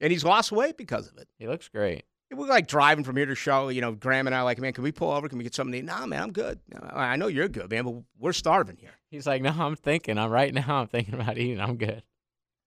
And 0.00 0.10
he's 0.10 0.24
lost 0.24 0.50
weight 0.50 0.76
because 0.76 1.08
of 1.08 1.16
it. 1.18 1.28
He 1.38 1.46
looks 1.46 1.68
great. 1.68 2.04
We're 2.32 2.48
like 2.48 2.66
driving 2.66 3.04
from 3.04 3.16
here 3.16 3.26
to 3.26 3.34
Charlotte. 3.34 3.74
you 3.74 3.80
know, 3.80 3.92
Graham 3.92 4.26
and 4.26 4.34
I 4.34 4.42
like, 4.42 4.58
man, 4.58 4.72
can 4.72 4.82
we 4.84 4.92
pull 4.92 5.12
over? 5.12 5.28
Can 5.28 5.38
we 5.38 5.44
get 5.44 5.54
something 5.54 5.72
to 5.72 5.78
eat? 5.78 5.84
Nah, 5.84 6.04
man, 6.06 6.22
I'm 6.22 6.32
good. 6.32 6.58
I 6.92 7.16
know 7.16 7.28
you're 7.28 7.48
good, 7.48 7.70
man, 7.70 7.84
but 7.84 7.94
we're 8.18 8.32
starving 8.32 8.76
here. 8.76 8.90
He's 9.10 9.26
like, 9.26 9.40
no, 9.40 9.50
I'm 9.50 9.76
thinking. 9.76 10.18
I'm 10.18 10.30
right 10.30 10.52
now. 10.52 10.80
I'm 10.80 10.88
thinking 10.88 11.14
about 11.14 11.38
eating. 11.38 11.60
I'm 11.60 11.76
good. 11.76 12.02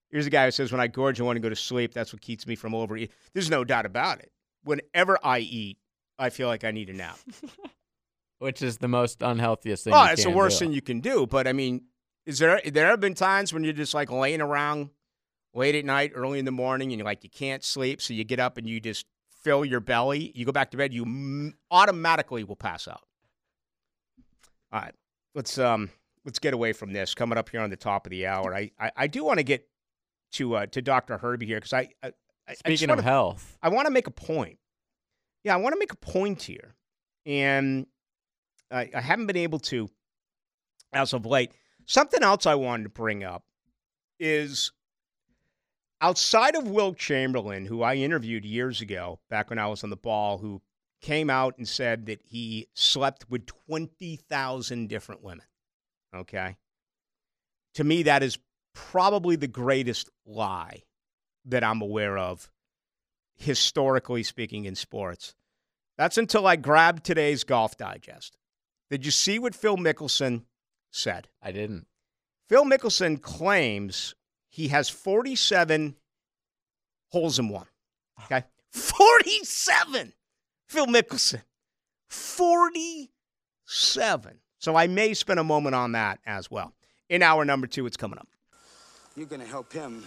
Here's 0.10 0.26
a 0.26 0.32
guy 0.32 0.46
who 0.46 0.52
says, 0.52 0.72
when 0.72 0.82
I 0.82 0.88
gorge 0.88 1.20
and 1.20 1.26
want 1.26 1.36
to 1.36 1.42
go 1.42 1.50
to 1.50 1.56
sleep, 1.56 1.94
that's 1.94 2.12
what 2.14 2.22
keeps 2.22 2.48
me 2.48 2.56
from 2.56 2.74
overeating. 2.74 3.14
There's 3.34 3.50
no 3.50 3.64
doubt 3.64 3.86
about 3.86 4.20
it. 4.20 4.32
Whenever 4.64 5.20
I 5.24 5.40
eat, 5.40 5.78
I 6.18 6.30
feel 6.30 6.48
like 6.48 6.64
I 6.64 6.72
need 6.72 6.90
a 6.90 6.94
nap. 6.94 7.18
Which 8.42 8.62
is 8.64 8.80
the 8.80 8.88
most 8.88 9.20
unhealthiest 9.22 9.84
thing. 9.84 9.94
Oh, 9.94 10.04
it's 10.06 10.24
the 10.24 10.32
worst 10.32 10.58
do. 10.60 10.66
thing 10.66 10.74
you 10.74 10.82
can 10.82 11.00
do. 11.00 11.28
But 11.28 11.48
I 11.48 11.54
mean, 11.54 11.84
is 12.26 12.39
there 12.39 12.60
there 12.66 12.88
have 12.88 13.00
been 13.00 13.14
times 13.14 13.54
when 13.54 13.64
you're 13.64 13.72
just 13.74 13.94
like 13.94 14.12
laying 14.12 14.42
around 14.42 14.89
late 15.54 15.76
at 15.76 15.86
night, 15.86 16.12
early 16.16 16.39
in 16.39 16.46
the 16.46 16.52
morning, 16.52 16.92
and 16.92 16.98
you're 16.98 17.06
like 17.06 17.24
you 17.24 17.30
can't 17.30 17.64
sleep, 17.64 18.02
so 18.02 18.16
you 18.16 18.24
get 18.24 18.39
up 18.39 18.58
and 18.58 18.68
you 18.68 18.80
just 18.80 19.06
fill 19.44 19.64
your 19.64 19.80
belly. 19.80 20.32
You 20.34 20.46
go 20.46 20.52
back 20.52 20.72
to 20.72 20.78
bed, 20.78 20.92
you 20.92 21.04
m- 21.04 21.54
automatically 21.70 22.44
will 22.44 22.56
pass 22.56 22.88
out. 22.88 23.02
All 24.72 24.82
right, 24.82 24.94
let's 25.36 25.58
um 25.60 25.92
let's 26.26 26.39
get 26.39 26.54
away 26.56 26.74
from 26.74 26.94
this. 26.94 27.14
Coming 27.14 27.38
up 27.38 27.50
here 27.50 27.62
on 27.62 27.70
the 27.70 27.76
top 27.76 28.08
of 28.08 28.10
the 28.12 28.26
hour, 28.26 28.56
I 28.56 28.72
I, 28.80 28.92
I 28.98 29.08
do 29.08 29.24
want 29.24 29.38
to 29.39 29.44
get 29.44 29.68
to 30.34 30.56
uh, 30.56 30.66
to 30.68 30.82
Dr. 30.82 31.18
Herbie 31.20 31.46
here 31.46 31.58
because 31.58 31.74
I, 31.74 31.89
I 32.02 32.08
I- 32.08 32.12
I 32.50 32.54
Speaking 32.56 32.89
wanna- 32.89 33.00
of 33.02 33.06
health, 33.06 33.58
I 33.62 33.70
want 33.70 33.86
to 33.86 33.92
make 33.94 34.08
a 34.08 34.12
point. 34.12 34.58
Yeah, 35.44 35.54
I 35.54 35.58
want 35.58 35.74
to 35.74 35.80
make 35.80 35.94
a 35.94 35.98
point 35.98 36.42
here. 36.42 36.76
And 37.26 37.86
I, 38.72 38.90
I 38.96 39.02
haven't 39.02 39.28
been 39.28 39.38
able 39.38 39.60
to 39.60 39.90
as 40.94 41.14
of 41.14 41.26
late. 41.26 41.52
Something 41.86 42.24
else 42.24 42.46
I 42.46 42.56
wanted 42.56 42.84
to 42.84 42.90
bring 42.90 43.24
up 43.24 43.44
is 44.20 44.72
outside 46.00 46.56
of 46.56 46.68
Wilt 46.68 46.98
Chamberlain, 46.98 47.66
who 47.66 47.82
I 47.82 47.96
interviewed 47.96 48.46
years 48.46 48.82
ago, 48.82 49.20
back 49.30 49.50
when 49.50 49.60
I 49.60 49.68
was 49.68 49.84
on 49.84 49.90
the 49.90 49.96
ball, 49.96 50.38
who 50.38 50.62
came 51.02 51.30
out 51.30 51.58
and 51.58 51.68
said 51.68 52.06
that 52.06 52.22
he 52.24 52.68
slept 52.74 53.30
with 53.30 53.46
20,000 53.46 54.88
different 54.88 55.24
women. 55.24 55.46
Okay. 56.16 56.58
To 57.76 57.84
me, 57.84 58.04
that 58.04 58.24
is 58.24 58.38
probably 58.74 59.36
the 59.36 59.48
greatest 59.48 60.10
lie 60.26 60.84
that 61.46 61.64
I'm 61.64 61.82
aware 61.82 62.18
of, 62.18 62.50
historically 63.36 64.24
speaking, 64.24 64.66
in 64.66 64.76
sports. 64.76 65.34
That's 65.98 66.18
until 66.18 66.46
I 66.46 66.56
grabbed 66.56 67.04
today's 67.04 67.44
Golf 67.44 67.78
Digest. 67.78 68.38
Did 68.92 69.04
you 69.06 69.12
see 69.12 69.39
what 69.39 69.56
Phil 69.56 69.78
Mickelson 69.78 70.44
said? 70.92 71.30
I 71.42 71.54
didn't. 71.54 71.88
Phil 72.50 72.66
Mickelson 72.66 73.22
claims 73.22 74.16
he 74.50 74.68
has 74.68 74.89
47 74.89 75.96
holes 77.08 77.39
in 77.39 77.48
one. 77.48 77.68
Okay. 78.26 78.44
47! 78.72 80.12
Phil 80.68 80.88
Mickelson. 80.88 81.42
47. 82.10 84.39
So 84.60 84.76
I 84.76 84.88
may 84.88 85.14
spend 85.14 85.39
a 85.39 85.46
moment 85.46 85.74
on 85.74 85.94
that 85.94 86.20
as 86.26 86.52
well. 86.52 86.74
In 87.08 87.24
hour 87.24 87.46
number 87.46 87.68
two, 87.68 87.86
it's 87.86 87.96
coming 87.96 88.20
up. 88.20 88.28
You're 89.16 89.28
gonna 89.28 89.46
help 89.46 89.72
him. 89.72 90.06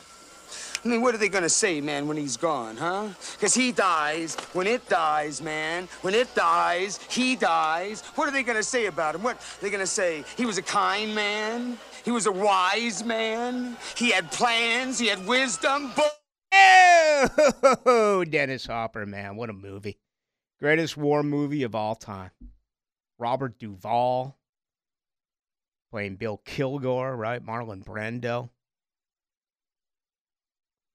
I 0.84 0.88
mean, 0.88 1.00
what 1.00 1.14
are 1.14 1.18
they 1.18 1.28
gonna 1.30 1.48
say, 1.48 1.80
man, 1.80 2.06
when 2.06 2.16
he's 2.16 2.36
gone, 2.36 2.76
huh? 2.76 3.08
Because 3.32 3.54
he 3.54 3.72
dies. 3.72 4.34
When 4.52 4.66
it 4.66 4.86
dies, 4.88 5.40
man. 5.40 5.88
When 6.02 6.14
it 6.14 6.34
dies, 6.34 6.98
he 7.08 7.36
dies. 7.36 8.02
What 8.16 8.28
are 8.28 8.32
they 8.32 8.42
gonna 8.42 8.62
say 8.62 8.86
about 8.86 9.14
him? 9.14 9.22
What 9.22 9.36
are 9.36 9.62
they 9.62 9.70
gonna 9.70 9.86
say? 9.86 10.24
He 10.36 10.44
was 10.44 10.58
a 10.58 10.62
kind 10.62 11.14
man. 11.14 11.78
He 12.04 12.10
was 12.10 12.26
a 12.26 12.32
wise 12.32 13.02
man. 13.02 13.78
He 13.96 14.10
had 14.10 14.30
plans. 14.30 14.98
He 14.98 15.06
had 15.06 15.26
wisdom. 15.26 15.92
Bull- 15.96 16.10
Oh, 17.86 18.24
Dennis 18.28 18.66
Hopper, 18.66 19.06
man, 19.06 19.36
what 19.36 19.50
a 19.50 19.54
movie. 19.54 19.98
Greatest 20.60 20.96
war 20.96 21.22
movie 21.22 21.62
of 21.64 21.74
all 21.74 21.94
time. 21.94 22.30
Robert 23.18 23.58
Duvall 23.58 24.36
playing 25.90 26.16
Bill 26.16 26.36
Kilgore, 26.44 27.16
right? 27.16 27.44
Marlon 27.44 27.82
Brando. 27.84 28.50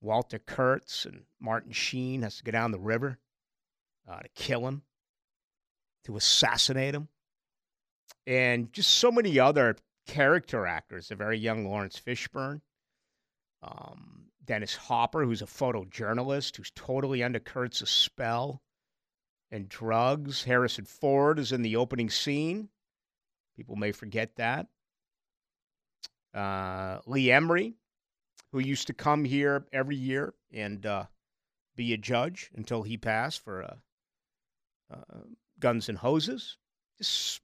Walter 0.02 0.40
Kurtz 0.40 1.06
and 1.06 1.24
Martin 1.40 1.72
Sheen 1.72 2.22
has 2.22 2.38
to 2.38 2.44
go 2.44 2.52
down 2.52 2.72
the 2.72 2.80
river 2.80 3.18
uh, 4.10 4.20
to 4.20 4.30
kill 4.36 4.68
him, 4.68 4.84
to 6.06 6.18
assassinate 6.18 6.96
him. 6.96 7.10
And 8.26 8.72
just 8.72 8.92
so 8.92 9.12
many 9.12 9.40
other 9.40 9.76
character 10.08 10.66
actors. 10.66 11.12
A 11.12 11.16
very 11.16 11.38
young 11.38 11.66
Laurence 11.66 12.00
Fishburne 12.00 12.62
um, 13.62 14.26
Dennis 14.46 14.76
Hopper, 14.76 15.24
who's 15.24 15.42
a 15.42 15.46
photojournalist, 15.46 16.58
who's 16.58 16.72
totally 16.72 17.24
under 17.24 17.40
Kurtz's 17.40 17.90
spell 17.90 18.62
and 19.52 19.70
drugs. 19.70 20.44
Harrison 20.44 20.86
Ford 20.86 21.40
is 21.40 21.52
in 21.52 21.62
the 21.62 21.76
opening 21.76 22.10
scene. 22.10 22.70
People 23.58 23.76
may 23.76 23.92
forget 23.92 24.36
that. 24.38 24.68
Uh, 26.34 27.00
Lee 27.06 27.28
Ermey, 27.28 27.74
who 28.52 28.60
used 28.60 28.88
to 28.88 28.94
come 28.94 29.26
here 29.26 29.66
every 29.72 29.96
year 29.96 30.34
and 30.54 30.86
uh, 30.86 31.06
be 31.76 31.94
a 31.94 31.98
judge 31.98 32.50
until 32.56 32.84
he 32.84 32.98
passed 32.98 33.44
for 33.44 33.64
uh, 33.64 33.76
uh, 34.94 35.18
Guns 35.60 35.90
and 35.90 35.98
Hoses. 35.98 36.58
Just, 36.98 37.42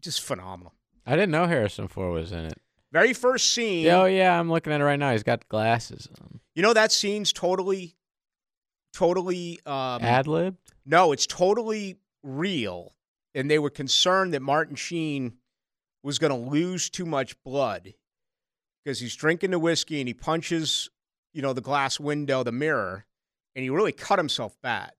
just 0.00 0.22
phenomenal. 0.22 0.74
I 1.06 1.12
didn't 1.12 1.30
know 1.32 1.46
Harrison 1.46 1.88
Ford 1.88 2.12
was 2.12 2.32
in 2.32 2.46
it. 2.46 2.58
Very 2.92 3.12
first 3.12 3.52
scene. 3.52 3.86
Oh 3.88 4.04
yeah, 4.06 4.38
I'm 4.38 4.50
looking 4.50 4.72
at 4.72 4.80
it 4.80 4.84
right 4.84 4.98
now. 4.98 5.12
He's 5.12 5.22
got 5.22 5.48
glasses 5.48 6.08
on. 6.20 6.40
You 6.54 6.62
know 6.62 6.72
that 6.74 6.90
scene's 6.92 7.32
totally, 7.32 7.96
totally. 8.92 9.60
Um, 9.64 10.02
Ad 10.02 10.26
libbed. 10.26 10.58
no, 10.84 11.12
it's 11.12 11.26
totally 11.26 11.98
real, 12.24 12.94
and 13.34 13.48
they 13.50 13.60
were 13.60 13.70
concerned 13.70 14.34
that 14.34 14.42
Martin 14.42 14.74
Sheen 14.74 15.34
was 16.02 16.18
going 16.18 16.32
to 16.32 16.50
lose 16.50 16.90
too 16.90 17.06
much 17.06 17.40
blood 17.44 17.94
because 18.84 19.00
he's 19.00 19.14
drinking 19.14 19.50
the 19.50 19.58
whiskey 19.58 20.00
and 20.00 20.08
he 20.08 20.14
punches, 20.14 20.90
you 21.32 21.42
know, 21.42 21.52
the 21.52 21.60
glass 21.60 22.00
window, 22.00 22.42
the 22.42 22.52
mirror, 22.52 23.06
and 23.54 23.62
he 23.62 23.70
really 23.70 23.92
cut 23.92 24.18
himself 24.18 24.56
bad. 24.62 24.92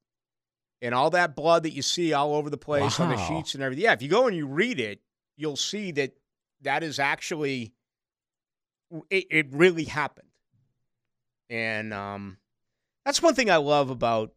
And 0.82 0.96
all 0.96 1.12
that 1.12 1.36
blood 1.36 1.64
that 1.64 1.74
you 1.74 1.84
see 1.84 2.12
all 2.14 2.34
over 2.34 2.50
the 2.50 2.58
place 2.58 3.00
on 3.00 3.10
the 3.10 3.18
sheets 3.18 3.54
and 3.54 3.64
everything. 3.64 3.84
Yeah, 3.84 3.94
if 3.94 4.02
you 4.02 4.10
go 4.10 4.26
and 4.28 4.36
you 4.36 4.48
read 4.48 4.80
it, 4.80 5.00
you'll 5.38 5.56
see 5.56 5.92
that 5.92 6.14
that 6.62 6.82
is 6.82 6.98
actually 6.98 7.74
it, 9.10 9.26
it 9.30 9.48
really 9.52 9.84
happened. 9.84 10.28
And 11.50 11.94
um, 11.94 12.38
that's 13.06 13.22
one 13.22 13.36
thing 13.36 13.52
I 13.52 13.58
love 13.58 13.90
about 13.90 14.32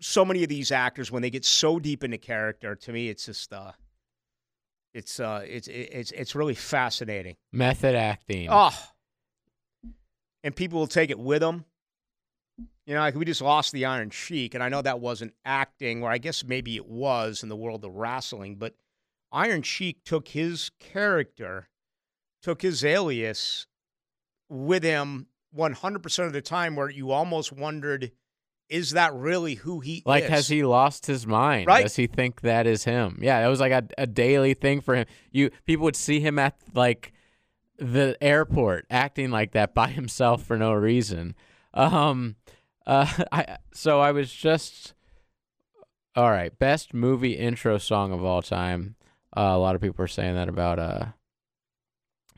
so 0.00 0.24
many 0.24 0.42
of 0.42 0.48
these 0.48 0.72
actors 0.72 1.10
when 1.10 1.22
they 1.22 1.30
get 1.30 1.44
so 1.44 1.78
deep 1.78 2.04
into 2.04 2.18
character. 2.18 2.74
To 2.74 2.92
me, 2.92 3.08
it's 3.08 3.26
just 3.26 3.52
uh, 3.52 3.72
it's 4.94 5.20
uh, 5.20 5.42
it's 5.46 5.68
it's 5.68 6.10
it's 6.12 6.34
really 6.34 6.54
fascinating. 6.54 7.36
Method 7.52 7.94
acting. 7.94 8.48
Oh, 8.50 8.76
and 10.42 10.54
people 10.54 10.78
will 10.80 10.86
take 10.86 11.10
it 11.10 11.18
with 11.18 11.40
them. 11.40 11.64
You 12.86 12.94
know, 12.94 13.00
like 13.00 13.14
we 13.14 13.24
just 13.24 13.40
lost 13.40 13.72
the 13.72 13.84
Iron 13.84 14.10
Sheik, 14.10 14.54
and 14.54 14.62
I 14.62 14.68
know 14.68 14.82
that 14.82 15.00
wasn't 15.00 15.34
acting, 15.44 16.02
or 16.02 16.10
I 16.10 16.18
guess 16.18 16.44
maybe 16.44 16.76
it 16.76 16.86
was 16.86 17.42
in 17.42 17.48
the 17.48 17.56
world 17.56 17.84
of 17.84 17.94
wrestling, 17.94 18.56
but 18.56 18.74
Iron 19.30 19.62
Sheik 19.62 20.04
took 20.04 20.28
his 20.28 20.70
character, 20.80 21.68
took 22.42 22.62
his 22.62 22.84
alias 22.84 23.66
with 24.48 24.82
him 24.82 25.28
100% 25.56 26.26
of 26.26 26.32
the 26.32 26.42
time, 26.42 26.74
where 26.74 26.90
you 26.90 27.12
almost 27.12 27.52
wondered, 27.52 28.10
is 28.72 28.92
that 28.92 29.12
really 29.14 29.54
who 29.56 29.80
he 29.80 30.02
Like, 30.06 30.24
is? 30.24 30.30
has 30.30 30.48
he 30.48 30.64
lost 30.64 31.06
his 31.06 31.26
mind? 31.26 31.66
Right. 31.66 31.82
Does 31.82 31.96
he 31.96 32.06
think 32.06 32.40
that 32.40 32.66
is 32.66 32.84
him? 32.84 33.18
Yeah, 33.22 33.40
that 33.42 33.48
was 33.48 33.60
like 33.60 33.72
a, 33.72 33.84
a 33.98 34.06
daily 34.06 34.54
thing 34.54 34.80
for 34.80 34.94
him. 34.94 35.06
You 35.30 35.50
people 35.66 35.84
would 35.84 35.96
see 35.96 36.20
him 36.20 36.38
at 36.38 36.56
like 36.74 37.12
the 37.78 38.16
airport 38.20 38.86
acting 38.90 39.30
like 39.30 39.52
that 39.52 39.74
by 39.74 39.88
himself 40.00 40.42
for 40.44 40.56
no 40.56 40.72
reason. 40.72 41.34
Um, 41.74 42.36
uh, 42.86 43.06
I 43.32 43.58
so 43.72 44.00
I 44.00 44.12
was 44.12 44.32
just 44.32 44.94
all 46.16 46.30
right. 46.30 46.58
Best 46.58 46.94
movie 46.94 47.32
intro 47.32 47.78
song 47.78 48.12
of 48.12 48.24
all 48.24 48.42
time. 48.42 48.96
Uh, 49.36 49.52
a 49.52 49.58
lot 49.58 49.74
of 49.74 49.80
people 49.80 50.04
are 50.04 50.08
saying 50.08 50.34
that 50.34 50.48
about 50.48 50.78
uh, 50.78 51.04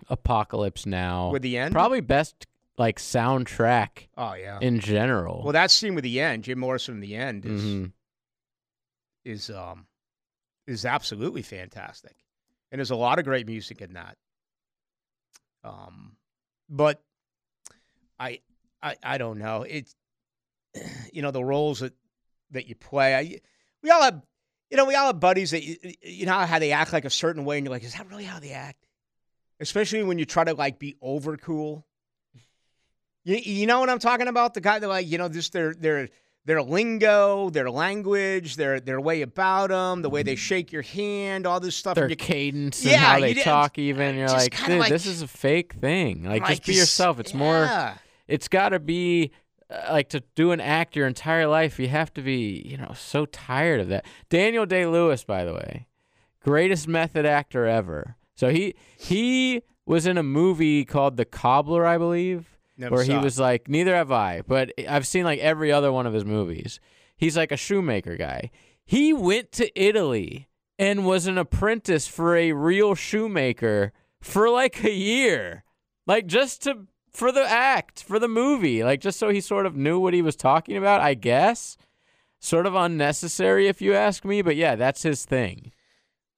Apocalypse 0.09 0.87
Now. 0.87 1.31
With 1.31 1.43
the 1.43 1.59
end? 1.59 1.73
probably 1.73 2.01
best 2.01 2.47
like 2.77 2.99
soundtrack 2.99 4.09
Oh, 4.17 4.35
yeah. 4.35 4.59
in 4.61 4.81
general. 4.81 5.43
well, 5.45 5.53
that 5.53 5.71
scene 5.71 5.95
with 5.95 6.05
the 6.05 6.21
end, 6.21 6.45
Jim 6.45 6.59
Morrison 6.59 6.95
in 6.95 7.01
the 7.01 7.15
end, 7.15 7.45
is. 7.47 7.63
Mhm. 7.63 7.93
is 9.25 9.51
um 9.51 9.87
is 10.67 10.85
absolutely 10.87 11.43
fantastic. 11.43 12.17
and 12.73 12.79
there's 12.81 12.91
a 12.91 12.97
lot 12.97 13.19
of 13.19 13.25
great 13.25 13.47
music 13.47 13.81
in 13.83 13.93
that. 13.93 14.17
Um, 15.63 16.17
but 16.69 17.03
I, 18.19 18.41
I, 18.83 18.97
I 19.03 19.19
don't 19.19 19.39
know. 19.39 19.63
It's 19.63 19.95
you 21.13 21.23
know 21.23 21.31
the 21.31 21.45
roles 21.45 21.81
that 21.81 21.93
that 22.51 22.67
you 22.69 22.75
play. 22.75 23.15
I, 23.15 23.41
we 23.83 23.91
all 23.91 24.03
have, 24.03 24.23
you 24.71 24.77
know, 24.77 24.85
we 24.87 24.95
all 24.95 25.07
have 25.09 25.21
buddies 25.21 25.51
that 25.53 25.63
you, 25.63 25.77
you 26.03 26.27
know 26.27 26.33
how 26.39 26.59
they 26.59 26.73
act 26.73 26.93
like 26.93 27.05
a 27.05 27.11
certain 27.11 27.45
way, 27.45 27.57
and 27.59 27.65
you're 27.67 27.71
like, 27.73 27.85
is 27.85 27.95
that 27.95 28.09
really 28.11 28.25
how 28.25 28.39
they 28.41 28.51
act? 28.53 28.87
Especially 29.61 30.03
when 30.03 30.19
you 30.19 30.25
try 30.25 30.45
to 30.45 30.55
like 30.55 30.79
be 30.79 30.97
over 31.01 31.37
cool. 31.37 31.87
You, 33.25 33.37
you 33.37 33.67
know 33.67 33.81
what 33.81 33.91
I'm 33.91 33.99
talking 33.99 34.29
about? 34.29 34.55
The 34.55 34.61
guy 34.61 34.79
that 34.79 34.89
like 34.89 35.07
you 35.09 35.19
know 35.19 35.29
just 35.29 35.53
their 35.53 35.75
their 35.75 36.09
their 36.45 36.63
lingo, 36.63 37.49
their 37.51 37.71
language, 37.71 38.57
their 38.57 38.81
their 38.81 39.01
way 39.01 39.23
about 39.23 39.71
them, 39.71 40.03
the 40.03 40.11
way 40.11 40.23
they 40.23 40.37
shake 40.37 40.73
your 40.73 40.83
hand, 40.83 41.47
all 41.47 41.59
this 41.61 41.75
stuff. 41.75 41.95
Their 41.95 42.05
and 42.05 42.11
you- 42.11 42.17
cadence 42.17 42.83
and 42.83 42.93
Yeah, 42.93 42.99
how 42.99 43.21
they 43.21 43.35
talk, 43.35 43.79
even 43.79 44.17
you're 44.17 44.29
like, 44.29 44.57
dude, 44.67 44.79
like- 44.79 44.91
this 44.91 45.07
is 45.07 45.23
a 45.23 45.29
fake 45.29 45.75
thing. 45.75 46.25
Like, 46.25 46.43
like, 46.43 46.51
just 46.51 46.67
be 46.67 46.75
yourself. 46.75 47.19
It's 47.19 47.35
more. 47.35 47.95
It's 48.27 48.49
got 48.49 48.71
to 48.71 48.79
be 48.79 49.33
uh, 49.69 49.89
like 49.91 50.09
to 50.11 50.21
do 50.35 50.53
an 50.53 50.61
act 50.61 50.97
your 50.97 51.07
entire 51.07 51.47
life. 51.47 51.79
You 51.79 51.89
have 51.89 52.13
to 52.15 52.23
be, 52.23 52.63
you 52.67 52.77
know, 52.79 52.93
so 52.95 53.27
tired 53.27 53.81
of 53.81 53.89
that. 53.89 54.07
Daniel 54.31 54.65
Day 54.65 54.87
Lewis, 54.87 55.25
by 55.25 55.45
the 55.45 55.53
way, 55.53 55.87
greatest 56.43 56.89
method 56.89 57.27
actor 57.27 57.67
ever. 57.67 58.17
So 58.35 58.49
he 58.49 58.75
he 58.99 59.63
was 59.87 60.07
in 60.07 60.17
a 60.19 60.23
movie 60.23 60.85
called 60.85 61.17
The 61.17 61.27
Cobbler, 61.27 61.87
I 61.87 61.99
believe 61.99 62.54
Never 62.77 62.97
where 62.97 63.05
he 63.05 63.17
was 63.17 63.39
like, 63.39 63.69
neither 63.69 63.95
have 63.95 64.11
I, 64.11 64.43
but 64.47 64.73
I've 64.89 65.07
seen 65.07 65.25
like 65.25 65.39
every 65.41 65.71
other 65.71 65.93
one 65.93 66.07
of 66.07 66.13
his 66.13 66.25
movies. 66.25 66.81
He's 67.17 67.37
like 67.37 67.53
a 67.53 67.57
shoemaker 67.57 68.17
guy. 68.17 68.51
He 68.85 69.13
went 69.13 69.53
to 69.53 69.81
Italy 69.81 70.49
and 70.79 71.07
was 71.07 71.27
an 71.27 71.39
apprentice 71.39 72.09
for 72.09 72.37
a 72.37 72.53
real 72.53 72.95
shoemaker 72.95 73.93
for 74.21 74.51
like 74.51 74.83
a 74.83 74.93
year, 74.93 75.63
like 76.07 76.27
just 76.27 76.63
to 76.65 76.87
for 77.13 77.31
the 77.31 77.49
act 77.49 78.03
for 78.03 78.19
the 78.19 78.29
movie, 78.29 78.83
like 78.83 79.01
just 79.01 79.19
so 79.19 79.29
he 79.29 79.41
sort 79.41 79.67
of 79.67 79.77
knew 79.77 80.01
what 80.01 80.15
he 80.15 80.23
was 80.23 80.35
talking 80.35 80.77
about. 80.77 81.01
I 81.01 81.15
guess 81.15 81.77
sort 82.41 82.67
of 82.67 82.75
unnecessary 82.75 83.69
if 83.69 83.81
you 83.81 83.95
ask 83.95 84.25
me, 84.25 84.43
but 84.43 84.57
yeah, 84.57 84.75
that's 84.75 85.03
his 85.03 85.25
thing. 85.25 85.73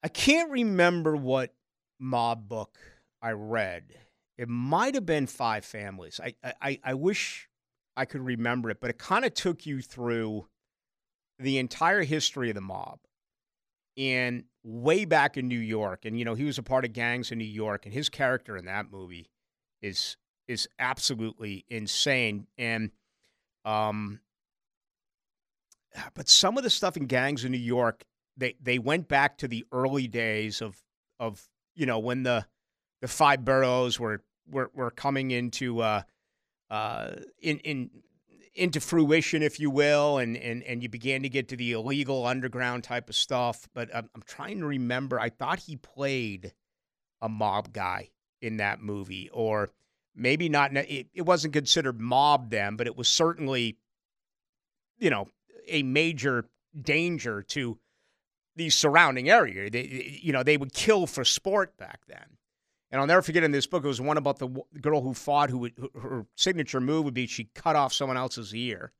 I 0.03 0.07
can't 0.07 0.51
remember 0.51 1.15
what 1.15 1.53
mob 1.99 2.47
book 2.47 2.77
I 3.21 3.31
read. 3.31 3.83
It 4.37 4.49
might 4.49 4.93
have 4.95 5.05
been 5.05 5.27
Five 5.27 5.65
Families. 5.65 6.19
I 6.23 6.33
I, 6.61 6.79
I 6.83 6.93
wish 6.93 7.49
I 7.95 8.05
could 8.05 8.21
remember 8.21 8.69
it, 8.69 8.79
but 8.79 8.89
it 8.89 8.97
kind 8.97 9.25
of 9.25 9.33
took 9.33 9.65
you 9.65 9.81
through 9.81 10.47
the 11.39 11.57
entire 11.57 12.03
history 12.03 12.49
of 12.49 12.55
the 12.55 12.61
mob 12.61 12.99
and 13.97 14.43
way 14.63 15.05
back 15.05 15.37
in 15.37 15.47
New 15.47 15.59
York. 15.59 16.05
And 16.05 16.17
you 16.17 16.25
know, 16.25 16.35
he 16.35 16.43
was 16.43 16.57
a 16.57 16.63
part 16.63 16.85
of 16.85 16.93
gangs 16.93 17.31
in 17.31 17.39
New 17.39 17.45
York, 17.45 17.85
and 17.85 17.93
his 17.93 18.09
character 18.09 18.55
in 18.55 18.65
that 18.65 18.91
movie 18.91 19.29
is 19.81 20.17
is 20.47 20.67
absolutely 20.79 21.65
insane. 21.69 22.47
And 22.57 22.91
um, 23.65 24.19
but 26.13 26.29
some 26.29 26.57
of 26.57 26.63
the 26.63 26.69
stuff 26.69 26.95
in 26.95 27.05
gangs 27.05 27.43
in 27.43 27.51
New 27.51 27.57
York, 27.57 28.05
they 28.37 28.55
they 28.61 28.79
went 28.79 29.07
back 29.07 29.37
to 29.39 29.47
the 29.47 29.65
early 29.71 30.07
days 30.07 30.61
of 30.61 30.77
of 31.19 31.43
you 31.75 31.85
know 31.85 31.99
when 31.99 32.23
the 32.23 32.45
the 33.01 33.07
five 33.07 33.43
boroughs 33.45 33.99
were 33.99 34.23
were, 34.49 34.71
were 34.73 34.91
coming 34.91 35.31
into 35.31 35.81
uh, 35.81 36.01
uh, 36.69 37.11
in 37.41 37.59
in 37.59 37.89
into 38.55 38.79
fruition, 38.79 39.43
if 39.43 39.59
you 39.59 39.69
will, 39.69 40.17
and 40.17 40.35
and 40.37 40.63
and 40.63 40.81
you 40.81 40.89
began 40.89 41.23
to 41.23 41.29
get 41.29 41.47
to 41.49 41.55
the 41.55 41.73
illegal 41.73 42.25
underground 42.25 42.83
type 42.83 43.09
of 43.09 43.15
stuff. 43.15 43.67
But 43.73 43.93
I'm, 43.95 44.09
I'm 44.15 44.23
trying 44.23 44.59
to 44.59 44.65
remember. 44.65 45.19
I 45.19 45.29
thought 45.29 45.59
he 45.59 45.75
played 45.75 46.53
a 47.21 47.29
mob 47.29 47.73
guy 47.73 48.09
in 48.41 48.57
that 48.57 48.81
movie, 48.81 49.29
or 49.31 49.69
maybe 50.15 50.49
not. 50.49 50.75
It, 50.75 51.07
it 51.13 51.21
wasn't 51.23 51.53
considered 51.53 51.99
mob 51.99 52.49
then, 52.49 52.75
but 52.75 52.87
it 52.87 52.97
was 52.97 53.07
certainly, 53.07 53.77
you 54.99 55.09
know, 55.09 55.27
a 55.67 55.83
major 55.83 56.49
danger 56.79 57.41
to 57.41 57.77
the 58.55 58.69
surrounding 58.69 59.29
area. 59.29 59.69
They, 59.69 60.19
you 60.21 60.33
know, 60.33 60.43
they 60.43 60.57
would 60.57 60.73
kill 60.73 61.07
for 61.07 61.23
sport 61.23 61.77
back 61.77 62.01
then. 62.07 62.36
And 62.91 63.01
I'll 63.01 63.07
never 63.07 63.21
forget 63.21 63.43
in 63.43 63.51
this 63.51 63.67
book, 63.67 63.83
it 63.83 63.87
was 63.87 63.99
one 63.99 64.17
about 64.17 64.39
the 64.39 64.47
girl 64.81 65.01
who 65.01 65.13
fought, 65.13 65.49
who 65.49 65.57
would, 65.59 65.73
who- 65.77 65.99
her 65.99 66.25
signature 66.35 66.79
move 66.79 67.03
would 67.05 67.13
be 67.13 67.27
she 67.27 67.45
cut 67.53 67.75
off 67.75 67.91
someone 67.93 68.15
else's 68.17 68.55
ear. 68.55 68.93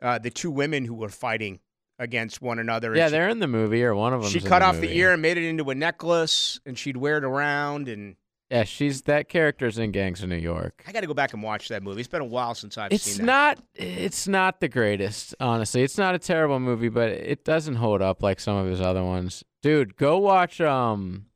Uh, 0.00 0.18
the 0.18 0.30
two 0.30 0.50
women 0.50 0.84
who 0.84 0.94
were 0.94 1.08
fighting 1.08 1.60
against 2.00 2.42
one 2.42 2.58
another. 2.58 2.96
Yeah, 2.96 3.06
she- 3.06 3.12
they're 3.12 3.28
in 3.28 3.38
the 3.38 3.46
movie, 3.46 3.84
or 3.84 3.94
one 3.94 4.12
of 4.12 4.22
them. 4.22 4.30
She 4.32 4.40
cut 4.40 4.62
off 4.62 4.80
the 4.80 4.92
ear 4.96 5.12
and 5.12 5.22
made 5.22 5.36
it 5.38 5.44
into 5.48 5.70
a 5.70 5.74
necklace, 5.74 6.58
and 6.66 6.76
she'd 6.76 6.96
wear 6.96 7.18
it 7.18 7.24
around. 7.24 7.86
And 7.88 8.16
Yeah, 8.50 8.64
she's 8.64 9.02
that 9.02 9.28
character's 9.28 9.78
in 9.78 9.92
Gangs 9.92 10.20
of 10.22 10.28
New 10.28 10.34
York. 10.36 10.82
I 10.88 10.90
got 10.90 11.00
to 11.02 11.06
go 11.06 11.14
back 11.14 11.32
and 11.32 11.42
watch 11.44 11.68
that 11.68 11.84
movie. 11.84 12.00
It's 12.00 12.08
been 12.08 12.20
a 12.22 12.24
while 12.24 12.54
since 12.56 12.76
I've 12.76 12.90
It's 12.92 13.04
seen 13.04 13.24
that. 13.24 13.58
not. 13.58 13.64
It's 13.76 14.26
not 14.26 14.58
the 14.58 14.68
greatest, 14.68 15.36
honestly. 15.38 15.82
It's 15.84 15.96
not 15.96 16.16
a 16.16 16.18
terrible 16.18 16.58
movie, 16.58 16.88
but 16.88 17.10
it 17.10 17.44
doesn't 17.44 17.76
hold 17.76 18.02
up 18.02 18.20
like 18.22 18.40
some 18.40 18.56
of 18.56 18.66
his 18.66 18.80
other 18.80 19.04
ones. 19.04 19.44
Dude, 19.62 19.94
go 19.96 20.18
watch. 20.18 20.60
Um, 20.60 21.26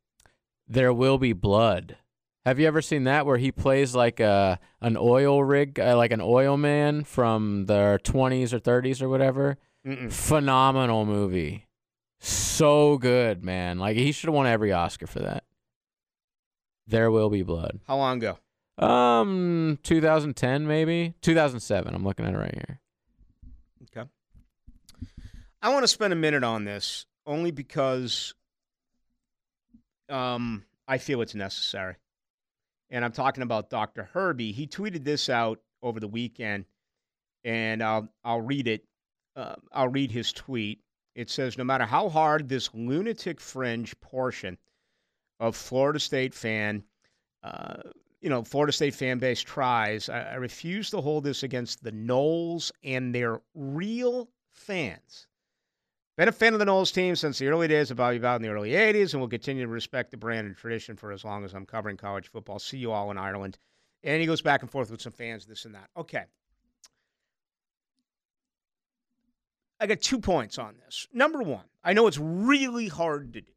There 0.69 0.93
Will 0.93 1.19
Be 1.19 1.33
Blood. 1.33 1.97
Have 2.45 2.61
you 2.61 2.67
ever 2.67 2.81
seen 2.81 3.05
that 3.05 3.27
where 3.27 3.39
he 3.39 3.51
plays 3.51 3.95
like 3.95 4.21
a 4.21 4.61
an 4.81 4.97
oil 4.97 5.43
rig, 5.43 5.81
uh, 5.81 5.97
like 5.97 6.13
an 6.13 6.21
oil 6.21 6.57
man 6.57 7.05
from 7.05 7.67
the 7.67 8.01
20s 8.05 8.53
or 8.53 8.61
30s 8.61 9.03
or 9.03 9.09
whatever? 9.09 9.59
Mm-mm. 9.87 10.13
Phenomenal 10.13 11.05
movie. 11.07 11.67
So 12.21 12.99
good, 12.99 13.45
man. 13.45 13.79
Like 13.79 13.97
he 13.97 14.13
should 14.13 14.29
have 14.29 14.35
won 14.35 14.47
every 14.47 14.73
Oscar 14.73 15.07
for 15.07 15.21
that. 15.21 15.45
There 16.87 17.11
Will 17.11 17.31
Be 17.31 17.43
Blood. 17.43 17.81
How 17.87 17.97
long 17.97 18.19
ago? 18.19 18.39
Um, 18.79 19.79
2010 19.83 20.67
maybe 20.67 21.15
2007. 21.23 21.95
I'm 21.95 22.05
looking 22.05 22.27
at 22.27 22.35
it 22.35 22.39
right 22.39 22.55
here. 22.55 22.81
Okay. 23.91 24.09
I 25.63 25.71
want 25.71 25.83
to 25.85 25.89
spend 25.89 26.13
a 26.13 26.17
minute 26.17 26.45
on 26.45 26.65
this 26.65 27.07
only 27.27 27.51
because 27.51 28.35
um, 30.09 30.65
I 30.89 30.99
feel 30.99 31.21
it's 31.23 31.35
necessary. 31.35 31.97
And 32.91 33.05
I'm 33.05 33.13
talking 33.13 33.43
about 33.43 33.71
Dr. 33.71 34.09
Herbie. 34.13 34.53
He 34.53 34.67
tweeted 34.67 35.05
this 35.05 35.29
out 35.29 35.61
over 35.83 35.99
the 35.99 36.09
weekend, 36.09 36.65
and 37.45 37.83
I'll, 37.83 38.09
I'll 38.25 38.41
read 38.41 38.69
it. 38.69 38.85
Uh, 39.35 39.57
I'll 39.73 39.89
read 39.89 40.11
his 40.11 40.33
tweet. 40.33 40.81
It 41.15 41.31
says 41.31 41.59
No 41.59 41.65
matter 41.65 41.85
how 41.85 42.09
hard 42.09 42.49
this 42.49 42.73
lunatic 42.75 43.41
fringe 43.41 43.99
portion 44.01 44.59
of 45.41 45.57
Florida 45.57 45.99
State 45.99 46.35
fan, 46.35 46.85
uh, 47.43 47.83
you 48.21 48.31
know, 48.31 48.43
Florida 48.43 48.73
State 48.73 48.95
fan 48.95 49.19
base 49.19 49.41
tries, 49.41 50.09
I, 50.09 50.21
I 50.21 50.35
refuse 50.35 50.91
to 50.91 51.01
hold 51.01 51.25
this 51.25 51.43
against 51.43 51.83
the 51.83 51.93
Noles 51.93 52.71
and 52.85 53.15
their 53.15 53.41
real 53.55 54.29
fans. 54.53 55.27
Been 56.17 56.29
a 56.29 56.33
fan 56.33 56.55
of 56.55 56.59
the 56.59 56.65
Noles 56.65 56.95
team 56.95 57.15
since 57.15 57.39
the 57.39 57.49
early 57.49 57.69
days 57.69 57.91
of 57.91 57.99
Bobby 57.99 58.19
Bowden 58.19 58.37
in 58.37 58.51
the 58.51 58.55
early 58.55 58.71
80s 58.71 59.13
and 59.13 59.21
will 59.21 59.29
continue 59.29 59.65
to 59.65 59.71
respect 59.71 60.11
the 60.11 60.17
brand 60.17 60.47
and 60.47 60.57
tradition 60.57 60.97
for 60.97 61.13
as 61.13 61.25
long 61.25 61.45
as 61.45 61.53
I'm 61.53 61.67
covering 61.67 61.99
college 61.99 62.29
football. 62.29 62.59
See 62.59 62.79
you 62.79 62.91
all 62.91 63.11
in 63.11 63.19
Ireland. 63.19 63.59
And 64.03 64.19
he 64.19 64.27
goes 64.27 64.41
back 64.41 64.63
and 64.63 64.71
forth 64.71 64.91
with 64.91 65.03
some 65.03 65.13
fans, 65.13 65.45
this 65.45 65.67
and 65.67 65.75
that. 65.75 65.91
Okay. 65.95 66.25
I 69.79 69.87
got 69.87 70.01
two 70.01 70.19
points 70.19 70.57
on 70.59 70.77
this. 70.87 71.07
Number 71.13 71.43
one, 71.43 71.65
I 71.85 71.93
know 71.93 72.07
it's 72.07 72.19
really 72.19 72.89
hard 72.89 73.35
to 73.35 73.43
do, 73.43 73.53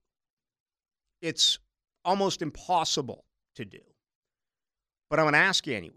it's 1.21 1.59
almost 2.03 2.41
impossible 2.41 3.23
to 3.55 3.63
do. 3.63 3.79
But 5.09 5.19
I'm 5.19 5.23
going 5.23 5.33
to 5.33 5.39
ask 5.39 5.65
you 5.65 5.77
anyway. 5.77 5.95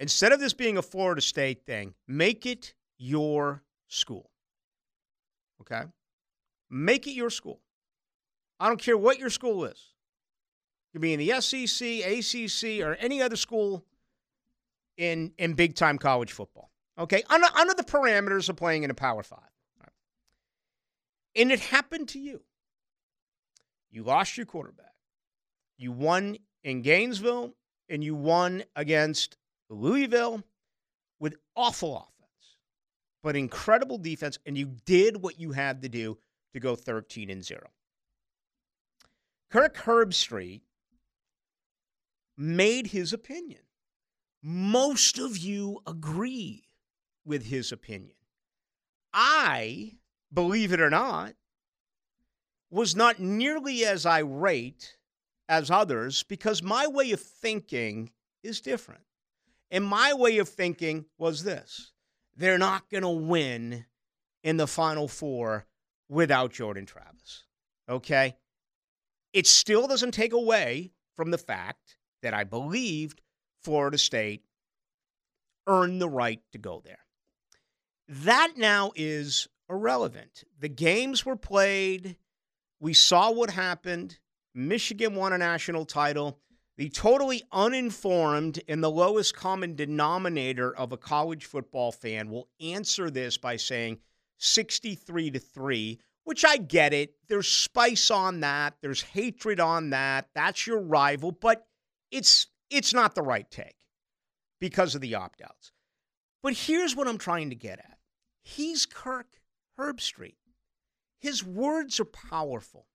Instead 0.00 0.32
of 0.32 0.38
this 0.38 0.52
being 0.52 0.76
a 0.76 0.82
Florida 0.82 1.22
State 1.22 1.64
thing, 1.64 1.94
make 2.06 2.44
it 2.44 2.74
your 2.98 3.62
school. 3.88 4.27
Okay? 5.60 5.82
Make 6.70 7.06
it 7.06 7.12
your 7.12 7.30
school. 7.30 7.60
I 8.60 8.68
don't 8.68 8.80
care 8.80 8.96
what 8.96 9.18
your 9.18 9.30
school 9.30 9.64
is. 9.64 9.72
It 9.72 10.92
could 10.92 11.02
be 11.02 11.12
in 11.12 11.18
the 11.18 11.40
SEC, 11.40 11.86
ACC, 11.86 12.84
or 12.84 12.94
any 12.96 13.22
other 13.22 13.36
school 13.36 13.84
in, 14.96 15.32
in 15.38 15.54
big 15.54 15.74
time 15.74 15.98
college 15.98 16.32
football. 16.32 16.70
Okay? 16.98 17.22
Under, 17.30 17.46
under 17.56 17.74
the 17.74 17.84
parameters 17.84 18.48
of 18.48 18.56
playing 18.56 18.82
in 18.82 18.90
a 18.90 18.94
Power 18.94 19.22
Five. 19.22 19.40
And 21.36 21.52
it 21.52 21.60
happened 21.60 22.08
to 22.10 22.18
you. 22.18 22.42
You 23.90 24.02
lost 24.02 24.36
your 24.36 24.46
quarterback. 24.46 24.94
You 25.76 25.92
won 25.92 26.36
in 26.64 26.82
Gainesville, 26.82 27.54
and 27.88 28.02
you 28.02 28.14
won 28.14 28.64
against 28.74 29.36
Louisville 29.70 30.42
with 31.20 31.36
awful 31.54 31.96
offense 31.96 32.17
but 33.22 33.36
incredible 33.36 33.98
defense, 33.98 34.38
and 34.46 34.56
you 34.56 34.76
did 34.84 35.22
what 35.22 35.40
you 35.40 35.52
had 35.52 35.82
to 35.82 35.88
do 35.88 36.18
to 36.52 36.60
go 36.60 36.74
13 36.74 37.30
and 37.30 37.44
0. 37.44 37.60
Kirk 39.50 39.76
Herbstreit 39.76 40.62
made 42.36 42.88
his 42.88 43.12
opinion. 43.12 43.60
Most 44.42 45.18
of 45.18 45.36
you 45.36 45.80
agree 45.86 46.68
with 47.24 47.46
his 47.46 47.72
opinion. 47.72 48.14
I, 49.12 49.96
believe 50.32 50.72
it 50.72 50.80
or 50.80 50.90
not, 50.90 51.34
was 52.70 52.94
not 52.94 53.18
nearly 53.18 53.84
as 53.84 54.06
irate 54.06 54.96
as 55.48 55.70
others 55.70 56.22
because 56.22 56.62
my 56.62 56.86
way 56.86 57.10
of 57.12 57.20
thinking 57.20 58.10
is 58.42 58.60
different. 58.60 59.02
And 59.70 59.84
my 59.84 60.14
way 60.14 60.38
of 60.38 60.48
thinking 60.48 61.06
was 61.18 61.42
this 61.42 61.92
they're 62.38 62.58
not 62.58 62.88
going 62.88 63.02
to 63.02 63.08
win 63.08 63.84
in 64.42 64.56
the 64.56 64.66
Final 64.66 65.08
Four 65.08 65.66
without 66.08 66.52
Jordan 66.52 66.86
Travis. 66.86 67.44
Okay? 67.88 68.36
It 69.32 69.46
still 69.46 69.86
doesn't 69.86 70.12
take 70.12 70.32
away 70.32 70.92
from 71.16 71.30
the 71.30 71.38
fact 71.38 71.96
that 72.22 72.34
I 72.34 72.44
believed 72.44 73.20
Florida 73.62 73.98
State 73.98 74.44
earned 75.66 76.00
the 76.00 76.08
right 76.08 76.40
to 76.52 76.58
go 76.58 76.80
there. 76.82 76.98
That 78.08 78.52
now 78.56 78.92
is 78.94 79.48
irrelevant. 79.68 80.44
The 80.58 80.68
games 80.68 81.26
were 81.26 81.36
played. 81.36 82.16
We 82.80 82.94
saw 82.94 83.32
what 83.32 83.50
happened. 83.50 84.18
Michigan 84.54 85.14
won 85.14 85.32
a 85.32 85.38
national 85.38 85.84
title. 85.84 86.38
The 86.78 86.88
totally 86.88 87.42
uninformed 87.50 88.60
and 88.68 88.82
the 88.82 88.90
lowest 88.90 89.34
common 89.34 89.74
denominator 89.74 90.74
of 90.74 90.92
a 90.92 90.96
college 90.96 91.44
football 91.44 91.90
fan 91.90 92.30
will 92.30 92.48
answer 92.60 93.10
this 93.10 93.36
by 93.36 93.56
saying 93.56 93.98
63 94.38 95.32
to 95.32 95.40
3, 95.40 95.98
which 96.22 96.44
I 96.44 96.56
get 96.56 96.92
it. 96.94 97.14
There's 97.28 97.48
spice 97.48 98.12
on 98.12 98.40
that. 98.40 98.76
There's 98.80 99.02
hatred 99.02 99.58
on 99.58 99.90
that. 99.90 100.28
That's 100.36 100.68
your 100.68 100.80
rival, 100.80 101.32
but 101.32 101.66
it's 102.12 102.46
it's 102.70 102.94
not 102.94 103.16
the 103.16 103.22
right 103.22 103.50
take 103.50 103.74
because 104.60 104.94
of 104.94 105.00
the 105.00 105.16
opt-outs. 105.16 105.72
But 106.44 106.52
here's 106.52 106.94
what 106.94 107.08
I'm 107.08 107.18
trying 107.18 107.50
to 107.50 107.56
get 107.56 107.80
at. 107.80 107.98
He's 108.42 108.86
Kirk 108.86 109.40
Herbstreit. 109.80 110.36
His 111.18 111.44
words 111.44 111.98
are 111.98 112.04
powerful. 112.04 112.86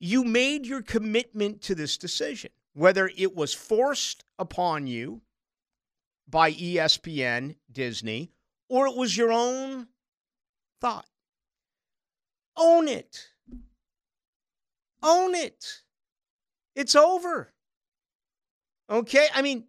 You 0.00 0.24
made 0.24 0.66
your 0.66 0.80
commitment 0.80 1.60
to 1.62 1.74
this 1.74 1.98
decision, 1.98 2.50
whether 2.72 3.10
it 3.16 3.36
was 3.36 3.52
forced 3.52 4.24
upon 4.38 4.86
you 4.86 5.20
by 6.26 6.52
ESPN, 6.52 7.56
Disney, 7.70 8.32
or 8.68 8.86
it 8.86 8.96
was 8.96 9.16
your 9.16 9.30
own 9.30 9.88
thought. 10.80 11.06
Own 12.56 12.88
it. 12.88 13.28
Own 15.02 15.34
it. 15.34 15.82
It's 16.74 16.96
over. 16.96 17.52
Okay? 18.88 19.28
I 19.34 19.42
mean, 19.42 19.64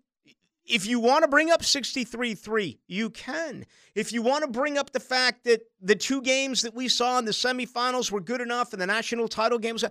if 0.66 0.86
you 0.86 1.00
want 1.00 1.24
to 1.24 1.28
bring 1.28 1.52
up 1.52 1.64
63 1.64 2.36
3, 2.36 2.80
you 2.88 3.10
can. 3.10 3.66
If 3.96 4.14
you 4.14 4.22
want 4.22 4.44
to 4.44 4.50
bring 4.50 4.78
up 4.78 4.92
the 4.92 5.00
fact 5.00 5.44
that 5.44 5.62
the 5.82 5.96
two 5.96 6.22
games 6.22 6.62
that 6.62 6.74
we 6.74 6.88
saw 6.88 7.18
in 7.20 7.26
the 7.26 7.32
semifinals 7.32 8.12
were 8.12 8.22
good 8.22 8.42
enough 8.42 8.74
and 8.74 8.82
the 8.82 8.88
national 8.88 9.28
title 9.28 9.58
games, 9.58 9.84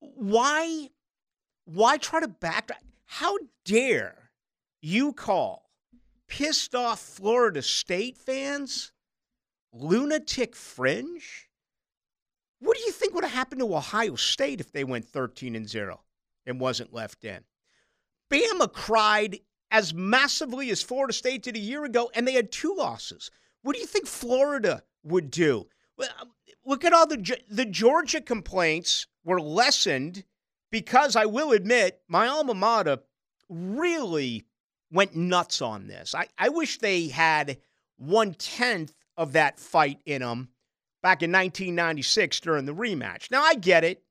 why, 0.00 0.88
why 1.64 1.96
try 1.96 2.20
to 2.20 2.28
back? 2.28 2.70
How 3.06 3.38
dare 3.64 4.30
you 4.80 5.12
call 5.12 5.70
pissed 6.28 6.74
off 6.74 7.00
Florida 7.00 7.62
State 7.62 8.18
fans 8.18 8.92
lunatic 9.72 10.54
fringe? 10.54 11.48
What 12.60 12.76
do 12.76 12.82
you 12.82 12.92
think 12.92 13.14
would 13.14 13.24
have 13.24 13.32
happened 13.32 13.60
to 13.60 13.74
Ohio 13.74 14.16
State 14.16 14.60
if 14.60 14.72
they 14.72 14.84
went 14.84 15.06
13 15.06 15.54
and 15.54 15.68
0 15.68 16.00
and 16.46 16.60
wasn't 16.60 16.92
left 16.92 17.24
in? 17.24 17.44
Bama 18.30 18.72
cried 18.72 19.38
as 19.70 19.94
massively 19.94 20.70
as 20.70 20.82
Florida 20.82 21.12
State 21.12 21.42
did 21.42 21.56
a 21.56 21.60
year 21.60 21.84
ago, 21.84 22.10
and 22.14 22.26
they 22.26 22.32
had 22.32 22.50
two 22.50 22.74
losses. 22.76 23.30
What 23.62 23.74
do 23.74 23.80
you 23.80 23.86
think 23.86 24.06
Florida 24.06 24.82
would 25.02 25.30
do? 25.30 25.66
Um, 26.00 26.30
look 26.64 26.84
at 26.84 26.92
all 26.92 27.06
the 27.06 27.38
the 27.50 27.64
Georgia 27.64 28.20
complaints 28.20 29.06
were 29.24 29.40
lessened 29.40 30.24
because 30.70 31.16
I 31.16 31.26
will 31.26 31.52
admit 31.52 32.00
my 32.08 32.26
alma 32.28 32.54
mater 32.54 32.98
really 33.48 34.44
went 34.90 35.16
nuts 35.16 35.62
on 35.62 35.86
this. 35.86 36.14
I, 36.14 36.28
I 36.38 36.48
wish 36.48 36.78
they 36.78 37.08
had 37.08 37.58
one 37.96 38.34
tenth 38.34 38.94
of 39.16 39.32
that 39.32 39.58
fight 39.58 40.00
in 40.06 40.22
them 40.22 40.48
back 41.02 41.22
in 41.22 41.32
1996 41.32 42.40
during 42.40 42.64
the 42.64 42.74
rematch. 42.74 43.30
Now 43.30 43.42
I 43.42 43.54
get 43.54 43.84
it. 43.84 44.02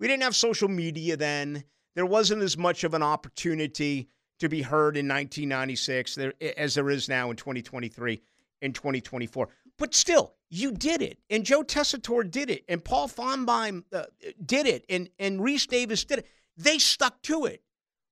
We 0.00 0.08
didn't 0.08 0.22
have 0.22 0.36
social 0.36 0.68
media 0.68 1.16
then. 1.16 1.64
There 1.94 2.06
wasn't 2.06 2.42
as 2.42 2.56
much 2.58 2.84
of 2.84 2.94
an 2.94 3.02
opportunity 3.02 4.08
to 4.40 4.48
be 4.48 4.62
heard 4.62 4.96
in 4.96 5.06
1996 5.06 6.18
as 6.56 6.74
there 6.74 6.90
is 6.90 7.08
now 7.08 7.30
in 7.30 7.36
2023 7.36 8.20
and 8.62 8.74
2024. 8.74 9.48
But 9.78 9.94
still, 9.94 10.34
you 10.50 10.70
did 10.70 11.02
it, 11.02 11.18
and 11.28 11.44
Joe 11.44 11.62
Tessitore 11.64 12.30
did 12.30 12.48
it, 12.48 12.64
and 12.68 12.84
Paul 12.84 13.08
Finebaum 13.08 13.84
uh, 13.92 14.04
did 14.44 14.66
it, 14.66 14.84
and 14.88 15.08
and 15.18 15.40
Rece 15.40 15.66
Davis 15.66 16.04
did 16.04 16.20
it. 16.20 16.26
They 16.56 16.78
stuck 16.78 17.20
to 17.22 17.46
it. 17.46 17.62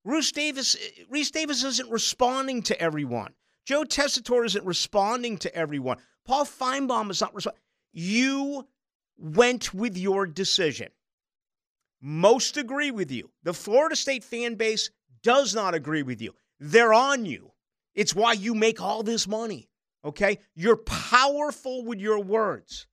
Rece 0.05 0.33
Davis, 0.33 0.75
Rece 1.11 1.31
Davis 1.31 1.63
isn't 1.63 1.89
responding 1.89 2.61
to 2.63 2.79
everyone. 2.81 3.33
Joe 3.65 3.83
Tessitore 3.83 4.45
isn't 4.45 4.65
responding 4.65 5.37
to 5.37 5.55
everyone. 5.55 5.97
Paul 6.25 6.45
Finebaum 6.45 7.09
is 7.09 7.21
not 7.21 7.33
responding. 7.33 7.61
You 7.93 8.67
went 9.17 9.73
with 9.73 9.97
your 9.97 10.25
decision. 10.25 10.89
Most 12.01 12.57
agree 12.57 12.91
with 12.91 13.11
you. 13.11 13.31
The 13.43 13.53
Florida 13.53 13.95
State 13.95 14.25
fan 14.25 14.55
base 14.55 14.89
does 15.21 15.55
not 15.55 15.73
agree 15.73 16.03
with 16.03 16.21
you. 16.21 16.33
They're 16.59 16.93
on 16.93 17.25
you. 17.25 17.53
It's 17.95 18.13
why 18.13 18.33
you 18.33 18.53
make 18.53 18.81
all 18.81 19.03
this 19.03 19.27
money. 19.27 19.69
Okay? 20.03 20.39
You're 20.55 20.77
powerful 20.77 21.85
with 21.85 21.99
your 21.99 22.19
words. 22.19 22.87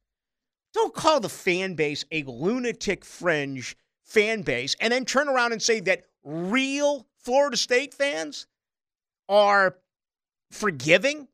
Don't 0.72 0.94
call 0.94 1.20
the 1.20 1.28
fan 1.28 1.74
base 1.74 2.04
a 2.12 2.22
lunatic 2.24 3.04
fringe 3.04 3.76
fan 4.04 4.42
base 4.42 4.76
and 4.80 4.92
then 4.92 5.04
turn 5.04 5.28
around 5.28 5.52
and 5.52 5.62
say 5.62 5.80
that 5.80 6.04
real 6.24 7.06
Florida 7.18 7.56
State 7.56 7.94
fans 7.94 8.46
are 9.28 9.76
forgiving 10.50 11.28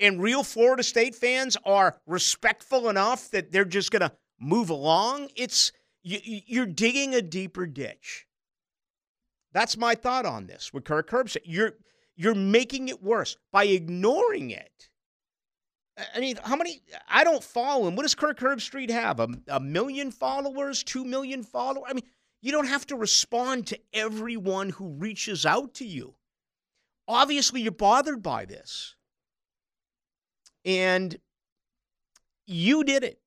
and 0.00 0.20
real 0.20 0.42
Florida 0.42 0.82
State 0.82 1.14
fans 1.14 1.56
are 1.64 2.00
respectful 2.06 2.88
enough 2.88 3.30
that 3.30 3.52
they're 3.52 3.64
just 3.64 3.90
going 3.90 4.00
to 4.00 4.12
move 4.40 4.70
along. 4.70 5.28
It's 5.36 5.72
you're 6.02 6.66
digging 6.66 7.14
a 7.14 7.22
deeper 7.22 7.64
ditch. 7.64 8.26
That's 9.52 9.76
my 9.76 9.94
thought 9.94 10.26
on 10.26 10.46
this 10.46 10.72
with 10.72 10.84
Kirk 10.84 11.08
Herbstreit. 11.10 11.42
You're 11.44 11.74
you're 12.16 12.34
making 12.34 12.88
it 12.88 13.02
worse 13.02 13.36
by 13.52 13.64
ignoring 13.64 14.50
it. 14.50 14.88
I 16.14 16.20
mean, 16.20 16.38
how 16.42 16.56
many? 16.56 16.82
I 17.08 17.22
don't 17.22 17.44
follow 17.44 17.86
him. 17.86 17.96
What 17.96 18.02
does 18.02 18.14
Kirk 18.14 18.38
Herbstreit 18.38 18.90
have? 18.90 19.20
A, 19.20 19.28
a 19.48 19.60
million 19.60 20.10
followers? 20.10 20.82
Two 20.82 21.04
million 21.04 21.42
followers? 21.42 21.84
I 21.88 21.92
mean, 21.92 22.04
you 22.40 22.50
don't 22.50 22.66
have 22.66 22.86
to 22.88 22.96
respond 22.96 23.66
to 23.68 23.78
everyone 23.92 24.70
who 24.70 24.88
reaches 24.88 25.44
out 25.44 25.74
to 25.74 25.84
you. 25.84 26.14
Obviously, 27.06 27.60
you're 27.60 27.72
bothered 27.72 28.22
by 28.22 28.46
this. 28.46 28.94
And 30.64 31.18
you 32.46 32.84
did 32.84 33.04
it. 33.04 33.20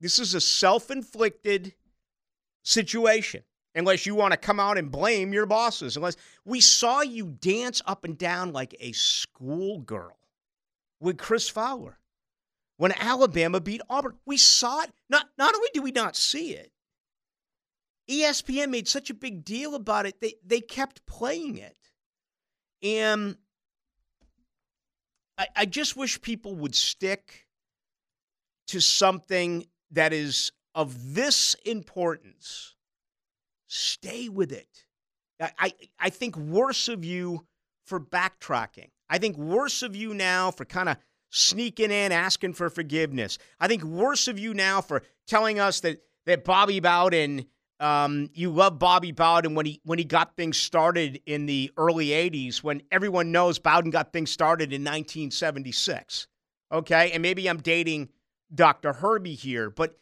This 0.00 0.18
is 0.18 0.34
a 0.34 0.40
self 0.40 0.90
inflicted 0.90 1.74
situation 2.64 3.42
unless 3.74 4.04
you 4.04 4.14
want 4.14 4.32
to 4.32 4.36
come 4.36 4.58
out 4.58 4.78
and 4.78 4.90
blame 4.90 5.32
your 5.32 5.46
bosses. 5.46 5.96
Unless 5.96 6.16
we 6.44 6.60
saw 6.60 7.02
you 7.02 7.36
dance 7.40 7.82
up 7.86 8.04
and 8.04 8.18
down 8.18 8.52
like 8.52 8.74
a 8.80 8.92
schoolgirl 8.92 10.18
with 11.04 11.18
Chris 11.18 11.48
Fowler 11.48 11.98
when 12.76 12.92
Alabama 12.92 13.60
beat 13.60 13.80
Auburn. 13.88 14.16
We 14.26 14.36
saw 14.36 14.82
it. 14.82 14.90
Not 15.08 15.26
not 15.38 15.54
only 15.54 15.68
do 15.72 15.82
we 15.82 15.92
not 15.92 16.16
see 16.16 16.52
it, 16.52 16.72
ESPN 18.10 18.70
made 18.70 18.88
such 18.88 19.10
a 19.10 19.14
big 19.14 19.44
deal 19.44 19.74
about 19.74 20.06
it. 20.06 20.20
They 20.20 20.34
they 20.44 20.60
kept 20.60 21.06
playing 21.06 21.58
it, 21.58 21.76
and 22.82 23.36
I, 25.38 25.46
I 25.54 25.66
just 25.66 25.96
wish 25.96 26.20
people 26.20 26.56
would 26.56 26.74
stick 26.74 27.46
to 28.68 28.80
something 28.80 29.66
that 29.90 30.12
is 30.12 30.50
of 30.74 31.14
this 31.14 31.54
importance 31.64 32.74
Stay 33.76 34.28
with 34.28 34.52
it. 34.52 34.84
I, 35.40 35.72
I 35.98 36.08
think 36.08 36.36
worse 36.36 36.86
of 36.86 37.04
you 37.04 37.44
for 37.84 37.98
backtracking. 37.98 38.90
I 39.08 39.18
think 39.18 39.36
worse 39.36 39.82
of 39.82 39.94
you 39.94 40.14
now 40.14 40.50
for 40.50 40.64
kind 40.64 40.88
of 40.88 40.96
sneaking 41.30 41.90
in, 41.90 42.12
asking 42.12 42.54
for 42.54 42.70
forgiveness. 42.70 43.38
I 43.60 43.68
think 43.68 43.82
worse 43.82 44.28
of 44.28 44.38
you 44.38 44.54
now 44.54 44.80
for 44.80 45.02
telling 45.26 45.58
us 45.58 45.80
that 45.80 46.02
that 46.26 46.44
Bobby 46.44 46.80
Bowden, 46.80 47.46
um, 47.80 48.30
you 48.32 48.50
love 48.50 48.78
Bobby 48.78 49.12
Bowden 49.12 49.54
when 49.54 49.66
he 49.66 49.80
when 49.84 49.98
he 49.98 50.04
got 50.04 50.36
things 50.36 50.56
started 50.56 51.20
in 51.26 51.46
the 51.46 51.70
early 51.76 52.08
'80s, 52.08 52.62
when 52.62 52.82
everyone 52.90 53.32
knows 53.32 53.58
Bowden 53.58 53.90
got 53.90 54.12
things 54.12 54.30
started 54.30 54.72
in 54.72 54.82
1976. 54.82 56.26
Okay, 56.72 57.12
and 57.12 57.22
maybe 57.22 57.48
I'm 57.48 57.58
dating 57.58 58.08
Dr. 58.54 58.92
Herbie 58.94 59.34
here, 59.34 59.70
but 59.70 59.98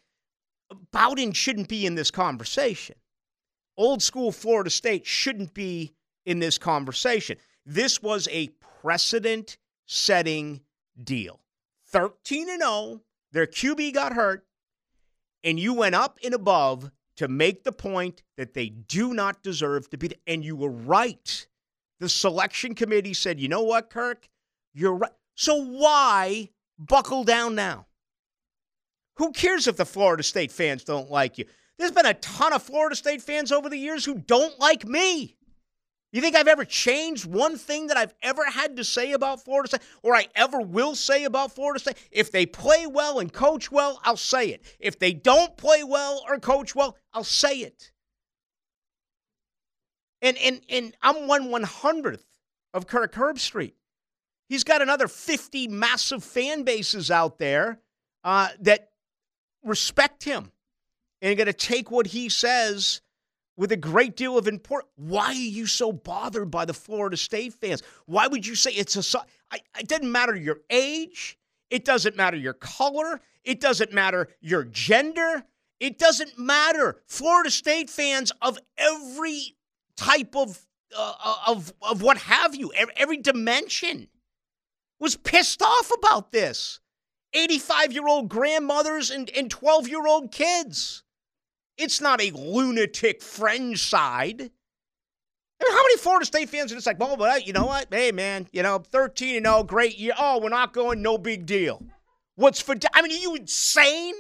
Bowden 0.93 1.33
shouldn't 1.33 1.69
be 1.69 1.87
in 1.87 1.97
this 1.97 2.11
conversation 2.11 2.97
old 3.77 4.03
school 4.03 4.33
Florida 4.33 4.71
State 4.71 5.07
shouldn't 5.07 5.55
be 5.55 5.95
in 6.25 6.39
this 6.39 6.59
conversation. 6.59 7.37
This 7.65 8.03
was 8.03 8.29
a 8.31 8.49
precedent 8.83 9.59
setting 9.87 10.61
deal. 11.03 11.41
13 11.89 12.51
and 12.51 12.63
0, 12.63 13.03
their 13.33 13.47
QB 13.47 13.95
got 13.95 14.13
hurt, 14.13 14.45
And 15.45 15.59
you 15.59 15.75
went 15.75 15.95
up 15.95 16.19
and 16.25 16.35
above 16.35 16.91
to 17.17 17.29
make 17.29 17.65
the 17.65 17.73
point 17.73 18.23
that 18.37 18.55
they 18.55 18.69
do 18.69 19.13
not 19.13 19.43
deserve 19.43 19.91
to 19.91 19.99
be 19.99 20.09
there. 20.09 20.19
And 20.27 20.45
you 20.45 20.57
were 20.57 20.71
right. 20.71 21.47
The 22.01 22.09
selection 22.09 22.75
committee 22.75 23.15
said, 23.15 23.39
you 23.39 23.49
know 23.49 23.63
what, 23.63 23.91
Kirk? 23.91 24.29
You're 24.73 24.95
right. 24.95 25.13
So 25.35 25.63
why 25.63 26.51
buckle 26.79 27.25
down 27.25 27.55
now? 27.55 27.87
Who 29.17 29.33
cares 29.33 29.67
if 29.67 29.77
the 29.77 29.85
Florida 29.85 30.23
State 30.23 30.51
fans 30.51 30.85
don't 30.85 31.11
like 31.11 31.39
you? 31.39 31.45
There's 31.79 31.91
been 31.91 32.07
a 32.07 32.15
ton 32.15 32.53
of 32.53 32.63
Florida 32.63 32.97
State 32.97 33.23
fans 33.23 33.53
over 33.53 33.69
the 33.69 33.77
years 33.77 34.05
who 34.05 34.15
don't 34.15 34.59
like 34.59 34.87
me. 34.87 35.37
You 36.13 36.21
think 36.21 36.37
I've 36.37 36.49
ever 36.49 36.67
changed 36.67 37.25
one 37.25 37.57
thing 37.57 37.87
that 37.87 37.97
I've 37.97 38.15
ever 38.23 38.45
had 38.45 38.77
to 38.77 38.85
say 38.85 39.13
about 39.13 39.43
Florida 39.43 39.69
State 39.69 39.81
or 40.03 40.15
I 40.15 40.27
ever 40.35 40.61
will 40.61 40.95
say 40.95 41.25
about 41.25 41.55
Florida 41.55 41.81
State? 41.81 41.97
If 42.11 42.31
they 42.31 42.45
play 42.45 42.87
well 42.87 43.19
and 43.19 43.33
coach 43.33 43.73
well, 43.73 43.99
I'll 44.05 44.19
say 44.19 44.49
it. 44.49 44.63
If 44.79 44.99
they 44.99 45.15
don't 45.15 45.57
play 45.57 45.83
well 45.83 46.23
or 46.29 46.39
coach 46.39 46.75
well, 46.75 46.99
I'll 47.15 47.25
say 47.25 47.61
it. 47.61 47.93
And 50.21 50.37
and 50.37 50.61
and 50.69 50.95
I'm 51.03 51.27
one 51.27 51.51
one 51.51 51.63
hundredth 51.63 52.27
of 52.75 52.87
Kirk 52.87 53.15
Herbstreit. 53.15 53.73
He's 54.49 54.65
got 54.65 54.83
another 54.83 55.09
50 55.09 55.69
massive 55.69 56.23
fan 56.23 56.63
bases 56.63 57.11
out 57.11 57.39
there 57.39 57.81
uh, 58.23 58.49
that 58.61 58.91
respect 59.65 60.25
him 60.25 60.53
and 61.23 61.33
are 61.33 61.37
going 61.37 61.47
to 61.47 61.55
take 61.55 61.91
what 61.91 62.09
he 62.09 62.29
says 62.29 63.01
with 63.57 63.73
a 63.73 63.77
great 63.77 64.17
deal 64.17 64.39
of 64.39 64.49
importance. 64.49 64.91
Why 64.97 65.27
are 65.27 65.33
you 65.33 65.67
so 65.67 65.93
bothered 65.93 66.51
by 66.51 66.65
the 66.65 66.75
Florida 66.75 67.17
State 67.17 67.55
fans? 67.55 67.83
Why 68.07 68.27
would 68.27 68.47
you 68.47 68.55
say 68.55 68.73
it's 68.73 68.97
a? 69.15 69.19
I, 69.51 69.59
it 69.79 69.89
doesn't 69.89 70.11
matter 70.11 70.35
your 70.35 70.61
age. 70.71 71.39
It 71.71 71.85
doesn't 71.85 72.17
matter 72.17 72.37
your 72.37 72.55
color. 72.55 73.21
It 73.45 73.61
doesn't 73.61 73.93
matter 73.93 74.29
your 74.41 74.65
gender. 74.65 75.45
It 75.81 75.99
doesn't 75.99 76.39
matter. 76.39 77.01
Florida 77.07 77.51
State 77.51 77.91
fans 77.91 78.31
of 78.41 78.59
every 78.79 79.57
type 79.97 80.37
of 80.37 80.65
uh, 80.97 81.15
uh 81.23 81.37
of 81.49 81.73
of 81.83 82.03
what 82.03 82.19
have 82.19 82.55
you, 82.55 82.73
every, 82.97 83.17
dimension, 83.17 84.09
was 85.01 85.17
pissed 85.17 85.63
off 85.63 85.91
about 85.99 86.31
this. 86.31 86.81
85 87.35 87.93
year 87.93 88.07
old 88.07 88.29
grandmothers 88.29 89.11
and 89.11 89.31
and 89.31 89.51
12 89.51 89.89
year 89.89 90.07
old 90.07 90.31
kids. 90.31 91.03
It's 91.79 92.01
not 92.01 92.21
a 92.21 92.31
lunatic 92.31 93.23
fringe 93.23 93.83
side. 93.89 94.41
I 94.41 95.65
mean, 95.65 95.73
how 95.73 95.83
many 95.83 95.97
Florida 95.97 96.27
State 96.27 96.49
fans 96.49 96.73
are 96.73 96.75
just 96.75 96.87
like, 96.87 96.99
well, 96.99 97.17
but 97.17 97.47
you 97.47 97.53
know 97.53 97.67
what? 97.67 97.87
Hey, 97.91 98.13
man, 98.13 98.49
you 98.53 98.63
know, 98.63 98.79
13 98.79 99.37
and 99.37 99.47
0, 99.47 99.63
great 99.65 99.97
year. 99.97 100.13
Oh, 100.19 100.41
we're 100.43 100.49
not 100.49 100.73
going, 100.73 101.03
no 101.03 101.19
big 101.19 101.47
deal. 101.47 101.83
What's 102.35 102.61
for, 102.61 102.75
I 102.95 103.03
mean, 103.03 103.13
are 103.13 103.15
you 103.15 103.35
insane? 103.37 104.15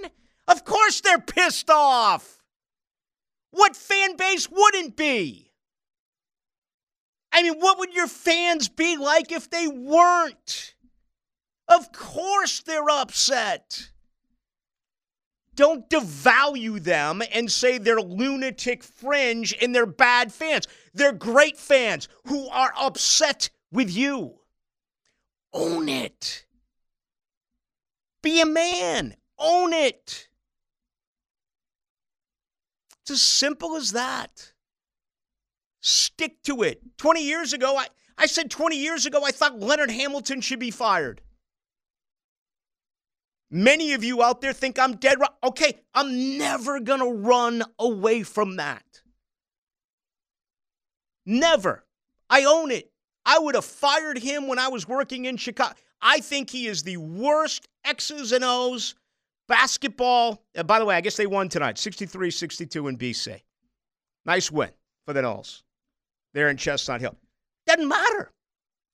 Of 0.46 0.64
course 0.64 1.00
they're 1.00 1.18
pissed 1.18 1.70
off. 1.70 2.38
What 3.50 3.76
fan 3.76 4.16
base 4.16 4.48
wouldn't 4.50 4.96
be? 4.96 5.53
I 7.32 7.42
mean, 7.42 7.59
what 7.59 7.78
would 7.78 7.94
your 7.94 8.07
fans 8.07 8.68
be 8.68 8.96
like 8.96 9.32
if 9.32 9.50
they 9.50 9.66
weren't? 9.66 10.74
Of 11.68 11.92
course 11.92 12.61
they're 12.61 12.90
upset. 12.90 13.91
Don't 15.55 15.88
devalue 15.90 16.82
them 16.82 17.22
and 17.32 17.50
say 17.50 17.78
they're 17.78 18.00
lunatic 18.00 18.82
fringe 18.82 19.55
and 19.61 19.74
they're 19.74 19.86
bad 19.86 20.32
fans. 20.32 20.66
They're 20.94 21.12
great 21.12 21.59
fans 21.59 22.09
who 22.26 22.48
are 22.48 22.72
upset 22.78 23.50
with 23.70 23.90
you. 23.90 24.40
Own 25.53 25.88
it. 25.88 26.46
Be 28.22 28.40
a 28.40 28.46
man. 28.46 29.16
Own 29.38 29.72
it. 29.72 30.28
It's 33.03 33.11
as 33.11 33.20
simple 33.22 33.76
as 33.76 33.90
that. 33.90 34.53
Stick 35.80 36.42
to 36.44 36.62
it. 36.62 36.80
20 36.96 37.22
years 37.22 37.53
ago, 37.53 37.76
I, 37.76 37.88
I 38.16 38.26
said 38.26 38.50
20 38.50 38.76
years 38.76 39.05
ago, 39.05 39.24
I 39.24 39.32
thought 39.32 39.59
Leonard 39.59 39.90
Hamilton 39.90 40.40
should 40.40 40.61
be 40.61 40.70
fired. 40.70 41.20
Many 43.55 43.92
of 43.92 44.03
you 44.03 44.22
out 44.22 44.40
there 44.40 44.55
think 44.55 44.78
I'm 44.78 44.96
dead 44.96 45.20
wrong. 45.20 45.28
Okay, 45.44 45.78
I'm 45.94 46.38
never 46.38 46.80
going 46.80 47.00
to 47.00 47.12
run 47.12 47.62
away 47.78 48.22
from 48.22 48.57
that. 48.57 49.03
Never. 51.26 51.84
I 52.30 52.44
own 52.44 52.70
it. 52.70 52.90
I 53.26 53.38
would 53.38 53.55
have 53.55 53.66
fired 53.66 54.16
him 54.16 54.48
when 54.48 54.59
I 54.59 54.68
was 54.68 54.88
working 54.88 55.26
in 55.26 55.36
Chicago. 55.36 55.74
I 56.00 56.20
think 56.20 56.48
he 56.48 56.66
is 56.66 56.82
the 56.82 56.96
worst 56.96 57.68
X's 57.84 58.32
and 58.32 58.42
O's 58.42 58.94
basketball. 59.48 60.42
Uh, 60.57 60.62
by 60.62 60.78
the 60.78 60.86
way, 60.86 60.96
I 60.96 61.03
guess 61.03 61.18
they 61.18 61.26
won 61.26 61.50
tonight 61.50 61.76
63 61.76 62.30
62 62.30 62.88
in 62.88 62.96
BC. 62.96 63.42
Nice 64.24 64.50
win 64.50 64.70
for 65.05 65.12
the 65.12 65.20
Noles. 65.20 65.62
They're 66.32 66.48
in 66.48 66.57
Chestnut 66.57 67.03
Hill. 67.03 67.18
Doesn't 67.66 67.86
matter. 67.86 68.32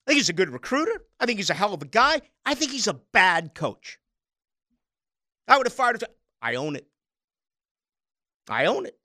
I 0.05 0.11
think 0.11 0.17
he's 0.17 0.29
a 0.29 0.33
good 0.33 0.49
recruiter. 0.49 1.05
I 1.17 1.25
think 1.25 1.39
he's 1.39 1.49
a 1.49 1.53
hell 1.53 1.73
of 1.73 1.81
a 1.81 1.85
guy. 1.85 2.19
I 2.45 2.55
think 2.55 2.71
he's 2.71 2.87
a 2.87 2.99
bad 3.13 3.55
coach. 3.55 3.99
I 5.49 5.57
would 5.57 5.65
have 5.65 5.73
fired 5.73 6.01
him. 6.01 6.09
I 6.41 6.55
own 6.55 6.75
it. 6.75 6.87
I 8.47 8.65
own 8.65 8.85
it. 8.85 8.97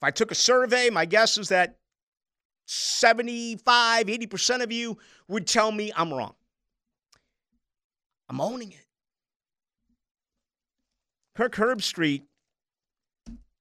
If 0.00 0.04
I 0.04 0.10
took 0.10 0.30
a 0.30 0.34
survey, 0.34 0.90
my 0.90 1.04
guess 1.04 1.38
is 1.38 1.50
that 1.50 1.76
75, 2.66 4.06
80% 4.06 4.62
of 4.62 4.72
you 4.72 4.98
would 5.28 5.46
tell 5.46 5.70
me 5.70 5.92
I'm 5.94 6.12
wrong. 6.12 6.34
I'm 8.28 8.40
owning 8.40 8.72
it. 8.72 8.86
Kirk 11.36 11.54
Herbstreit 11.54 12.22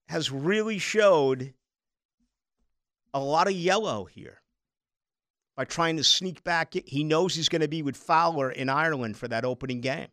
has 0.08 0.32
really 0.32 0.78
showed 0.78 1.54
a 3.14 3.20
lot 3.20 3.48
of 3.48 3.54
yellow 3.54 4.06
here 4.06 4.42
by 5.56 5.66
trying 5.66 5.98
to 5.98 6.04
sneak 6.04 6.44
back. 6.44 6.74
He 6.86 7.04
knows 7.04 7.36
he's 7.36 7.50
going 7.50 7.62
to 7.62 7.68
be 7.68 7.82
with 7.82 7.98
Fowler 7.98 8.52
in 8.52 8.70
Ireland 8.70 9.18
for 9.18 9.28
that 9.28 9.46
opening 9.46 9.82
game. 9.82 10.08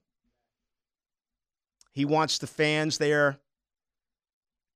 He 1.99 2.05
wants 2.05 2.38
the 2.38 2.46
fans 2.46 2.99
there 2.99 3.40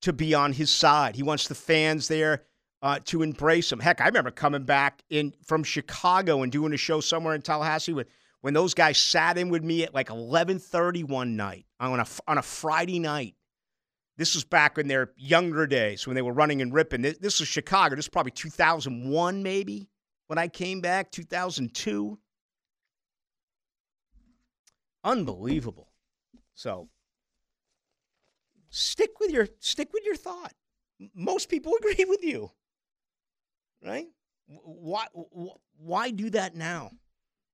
to 0.01 0.12
be 0.12 0.35
on 0.35 0.53
his 0.53 0.70
side. 0.70 1.14
He 1.14 1.23
wants 1.23 1.47
the 1.47 1.55
fans 1.55 2.09
there 2.09 2.43
uh, 2.83 2.99
to 3.05 3.23
embrace 3.23 3.70
him. 3.70 3.79
Heck, 3.79 4.01
I 4.01 4.07
remember 4.07 4.33
coming 4.33 4.64
back 4.64 5.05
in 5.09 5.33
from 5.45 5.62
Chicago 5.62 6.43
and 6.43 6.51
doing 6.51 6.73
a 6.73 6.77
show 6.77 7.01
somewhere 7.01 7.37
in 7.37 7.43
Tallahassee 7.43 7.93
when 7.93 8.07
when 8.41 8.55
those 8.55 8.75
guys 8.75 8.99
sat 8.99 9.39
in 9.39 9.51
with 9.51 9.62
me 9.62 9.85
at 9.85 9.95
like 9.95 10.09
11:30 10.09 11.05
one 11.05 11.37
night 11.37 11.64
on 11.79 12.01
a 12.01 12.07
on 12.27 12.39
a 12.39 12.43
Friday 12.43 12.99
night. 12.99 13.37
This 14.16 14.35
was 14.35 14.43
back 14.43 14.77
in 14.77 14.89
their 14.89 15.12
younger 15.16 15.68
days 15.68 16.09
when 16.09 16.16
they 16.16 16.23
were 16.23 16.33
running 16.33 16.61
and 16.61 16.75
ripping. 16.75 17.03
This, 17.03 17.18
this 17.18 17.39
was 17.39 17.49
Chicago. 17.49 17.95
This 17.95 18.07
is 18.07 18.09
probably 18.09 18.33
2001 18.33 19.45
maybe 19.45 19.89
when 20.27 20.39
I 20.39 20.49
came 20.49 20.81
back, 20.81 21.12
2002. 21.12 22.18
Unbelievable. 25.05 25.93
So 26.55 26.89
stick 28.73 29.11
with 29.20 29.31
your 29.31 29.47
stick 29.61 29.93
with 29.93 30.05
your 30.05 30.16
thought. 30.16 30.53
Most 31.14 31.49
people 31.49 31.75
agree 31.79 32.05
with 32.05 32.25
you, 32.25 32.51
right? 33.85 34.07
Why 34.47 35.07
why 35.77 36.11
do 36.11 36.31
that 36.31 36.57
now? 36.57 36.91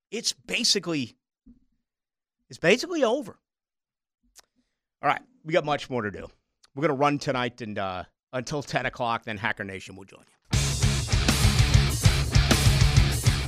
It's 0.09 0.33
basically 0.33 1.15
it's 2.49 2.57
basically 2.57 3.03
over. 3.03 3.37
All 5.01 5.09
right, 5.09 5.21
we 5.45 5.53
got 5.53 5.63
much 5.63 5.89
more 5.89 6.01
to 6.01 6.11
do. 6.11 6.27
We're 6.75 6.81
gonna 6.81 6.93
run 6.95 7.19
tonight 7.19 7.61
and 7.61 7.77
uh, 7.77 8.03
until 8.33 8.63
ten 8.63 8.85
o'clock. 8.85 9.23
Then 9.25 9.37
Hacker 9.37 9.63
Nation 9.63 9.95
will 9.95 10.05
join 10.05 10.21
you. 10.21 10.25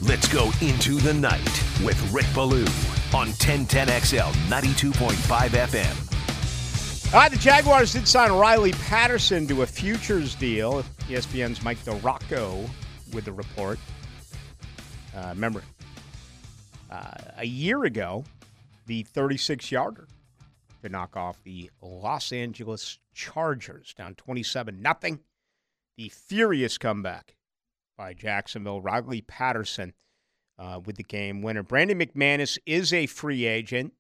Let's 0.04 0.28
go 0.28 0.52
into 0.62 0.96
the 0.96 1.14
night 1.14 1.64
with 1.84 2.12
Rick 2.12 2.26
Ballou 2.34 2.66
on 3.14 3.30
1010XL 3.34 4.32
92.5 4.50 5.50
FM. 5.50 6.11
All 7.14 7.20
right, 7.20 7.30
the 7.30 7.38
Jaguars 7.38 7.92
did 7.92 8.08
sign 8.08 8.32
Riley 8.32 8.72
Patterson 8.72 9.46
to 9.48 9.64
a 9.64 9.68
futures 9.68 10.34
deal. 10.36 10.82
ESPN's 11.10 11.62
Mike 11.62 11.84
DiRocco 11.84 12.70
with 13.12 13.26
the 13.26 13.34
report. 13.34 13.80
Uh, 15.14 15.28
remember, 15.28 15.62
uh, 16.90 17.12
a 17.36 17.46
year 17.46 17.84
ago, 17.84 18.24
the 18.86 19.04
36 19.04 19.70
yarder 19.74 20.08
to 20.84 20.88
knock 20.88 21.18
off 21.18 21.38
the 21.44 21.70
Los 21.82 22.32
Angeles 22.32 22.98
Chargers 23.14 23.94
down 23.94 24.16
27 24.16 24.82
nothing. 24.82 25.20
The 25.98 26.08
furious 26.08 26.78
comeback 26.78 27.36
by 27.98 28.14
Jacksonville. 28.14 28.80
Riley 28.80 29.20
Patterson 29.20 29.92
uh, 30.58 30.80
with 30.86 30.96
the 30.96 31.04
game 31.04 31.42
winner. 31.42 31.62
Brandon 31.62 32.00
McManus 32.00 32.58
is 32.66 32.94
a 32.94 33.06
free 33.06 33.46
agent. 33.46 33.92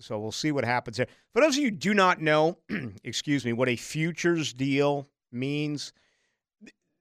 So 0.00 0.18
we'll 0.18 0.32
see 0.32 0.52
what 0.52 0.64
happens 0.64 0.96
there. 0.96 1.06
For 1.32 1.42
those 1.42 1.56
of 1.56 1.62
you 1.62 1.70
who 1.70 1.76
do 1.76 1.94
not 1.94 2.20
know, 2.20 2.58
excuse 3.04 3.44
me, 3.44 3.52
what 3.52 3.68
a 3.68 3.76
futures 3.76 4.52
deal 4.52 5.08
means, 5.30 5.92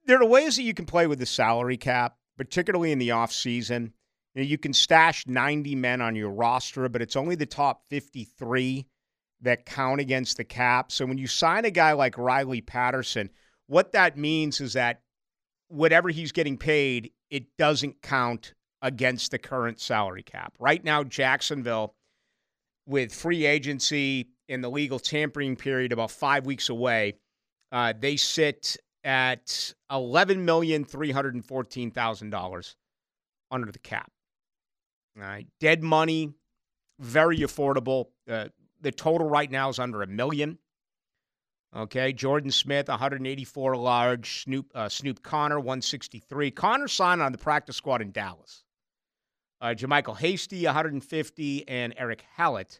there 0.05 0.21
are 0.21 0.25
ways 0.25 0.55
that 0.55 0.63
you 0.63 0.73
can 0.73 0.85
play 0.85 1.07
with 1.07 1.19
the 1.19 1.25
salary 1.25 1.77
cap, 1.77 2.17
particularly 2.37 2.91
in 2.91 2.99
the 2.99 3.11
off 3.11 3.31
season. 3.31 3.93
You, 4.33 4.43
know, 4.43 4.47
you 4.47 4.57
can 4.57 4.73
stash 4.73 5.25
90 5.27 5.75
men 5.75 6.01
on 6.01 6.15
your 6.15 6.29
roster, 6.29 6.89
but 6.89 7.01
it's 7.01 7.15
only 7.15 7.35
the 7.35 7.45
top 7.45 7.83
53 7.89 8.85
that 9.41 9.65
count 9.65 10.01
against 10.01 10.37
the 10.37 10.43
cap. 10.43 10.91
So 10.91 11.05
when 11.05 11.17
you 11.17 11.27
sign 11.27 11.65
a 11.65 11.71
guy 11.71 11.93
like 11.93 12.17
Riley 12.17 12.61
Patterson, 12.61 13.29
what 13.67 13.91
that 13.93 14.17
means 14.17 14.59
is 14.61 14.73
that 14.73 15.01
whatever 15.67 16.09
he's 16.09 16.31
getting 16.31 16.57
paid, 16.57 17.11
it 17.29 17.45
doesn't 17.57 18.01
count 18.01 18.53
against 18.81 19.31
the 19.31 19.37
current 19.37 19.79
salary 19.79 20.23
cap. 20.23 20.53
Right 20.59 20.83
now, 20.83 21.03
Jacksonville, 21.03 21.95
with 22.89 23.13
free 23.13 23.45
agency 23.45 24.29
and 24.49 24.63
the 24.63 24.69
legal 24.69 24.99
tampering 24.99 25.55
period 25.55 25.93
about 25.93 26.11
five 26.11 26.45
weeks 26.45 26.69
away, 26.69 27.13
uh, 27.71 27.93
they 27.97 28.17
sit 28.17 28.75
at 29.03 29.73
eleven 29.91 30.43
million 30.43 30.83
three 30.83 31.11
hundred 31.11 31.35
and 31.35 31.45
fourteen 31.45 31.91
thousand 31.91 32.31
dollars 32.31 32.75
under 33.51 33.71
the 33.71 33.79
cap. 33.79 34.11
All 35.15 35.23
right, 35.23 35.47
dead 35.59 35.83
money, 35.83 36.33
very 36.99 37.39
affordable. 37.39 38.07
Uh, 38.29 38.47
the 38.81 38.91
total 38.91 39.27
right 39.27 39.49
now 39.49 39.69
is 39.69 39.79
under 39.79 40.01
a 40.01 40.07
million. 40.07 40.57
Okay, 41.75 42.13
Jordan 42.13 42.49
Smith, 42.49 42.87
184 42.87 43.75
large. 43.75 44.43
Snoop 44.43 44.71
uh, 44.73 44.89
Snoop 44.89 45.21
Conner, 45.21 45.59
163. 45.59 46.49
Conner 46.51 46.87
signed 46.87 47.21
on 47.21 47.31
the 47.31 47.37
practice 47.37 47.75
squad 47.75 48.01
in 48.01 48.11
Dallas. 48.11 48.63
Uh, 49.62 49.68
JaMycal 49.68 50.18
Hasty, 50.18 50.66
150, 50.66 51.68
and 51.68 51.93
Eric 51.97 52.24
Hallett, 52.36 52.80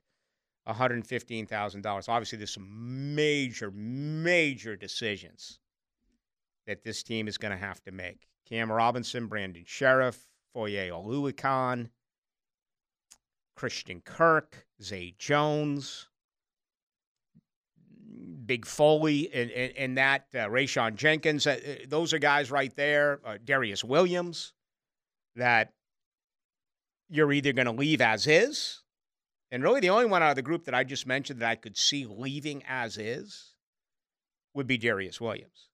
$115,000. 0.68 2.10
Obviously, 2.10 2.38
there's 2.38 2.54
some 2.54 3.16
major, 3.16 3.72
major 3.72 4.76
decisions 4.76 5.60
that 6.68 6.84
this 6.84 7.04
team 7.04 7.28
is 7.28 7.38
going 7.38 7.52
to 7.52 7.58
have 7.58 7.82
to 7.84 7.92
make. 7.92 8.28
Cam 8.48 8.72
Robinson, 8.72 9.28
Brandon 9.28 9.64
Scherff, 9.66 10.18
Foye 10.54 10.90
Oluokun, 10.90 11.90
Christian 13.56 14.02
Kirk, 14.02 14.66
Zay 14.82 15.14
Jones, 15.18 16.08
Big 18.46 18.66
Foley, 18.66 19.30
and, 19.34 19.52
and, 19.52 19.74
and 19.78 19.98
that 19.98 20.26
uh, 20.34 20.48
Rayshawn 20.48 20.96
Jenkins. 20.96 21.46
Uh, 21.46 21.52
uh, 21.52 21.74
those 21.88 22.14
are 22.14 22.20
guys 22.20 22.52
right 22.52 22.76
there. 22.76 23.20
Uh, 23.26 23.38
Darious 23.44 23.84
Williams, 23.84 24.54
that 25.36 25.74
you're 27.10 27.32
either 27.34 27.54
going 27.54 27.66
to 27.66 27.72
leave 27.72 28.02
as 28.02 28.28
is, 28.28 28.82
and 29.52 29.64
really 29.64 29.80
the 29.80 29.90
only 29.90 30.06
one 30.06 30.22
out 30.22 30.30
of 30.30 30.36
the 30.36 30.42
group 30.42 30.66
that 30.66 30.76
I 30.76 30.84
just 30.84 31.08
mentioned 31.08 31.42
that 31.42 31.50
I 31.50 31.56
could 31.56 31.76
see 31.76 32.06
leaving 32.06 32.64
as 32.68 32.98
is 32.98 33.56
would 34.54 34.68
be 34.68 34.78
Darious 34.78 35.20
Williams. 35.20 35.70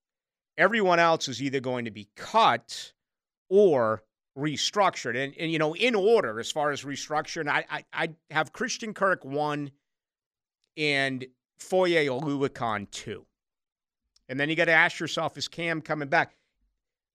Everyone 0.57 0.99
else 0.99 1.27
is 1.27 1.41
either 1.41 1.59
going 1.59 1.86
to 1.86 1.91
be 1.91 2.07
cut 2.15 2.93
or 3.49 4.03
restructured. 4.38 5.21
And, 5.21 5.33
and 5.38 5.51
you 5.51 5.59
know, 5.59 5.75
in 5.75 5.95
order 5.95 6.39
as 6.39 6.51
far 6.51 6.71
as 6.71 6.83
restructuring, 6.83 7.49
I, 7.49 7.65
I, 7.69 7.83
I 7.93 8.09
have 8.31 8.53
Christian 8.53 8.93
Kirk 8.93 9.25
one 9.25 9.71
and 10.77 11.25
Foye 11.59 12.05
Oluokun 12.07 12.89
two. 12.91 13.25
And 14.29 14.39
then 14.39 14.49
you 14.49 14.55
got 14.55 14.65
to 14.65 14.71
ask 14.71 14.99
yourself, 14.99 15.38
is 15.38 15.47
Cam 15.47 15.81
coming 15.81 16.07
back? 16.07 16.36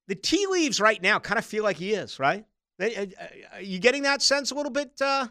The 0.09 0.15
tea 0.15 0.47
leaves 0.47 0.81
right 0.81 1.01
now 1.01 1.19
kind 1.19 1.39
of 1.39 1.45
feel 1.45 1.65
like 1.65 1.77
he 1.77 1.93
is, 1.93 2.19
right? 2.19 2.45
They, 2.81 2.97
uh, 2.97 3.03
uh 3.03 3.57
are 3.57 3.63
you 3.63 3.79
getting 3.79 4.03
that 4.03 4.23
sense 4.23 4.51
a 4.51 4.55
little 4.55 4.73
bit, 4.73 4.93
uh, 5.01 5.29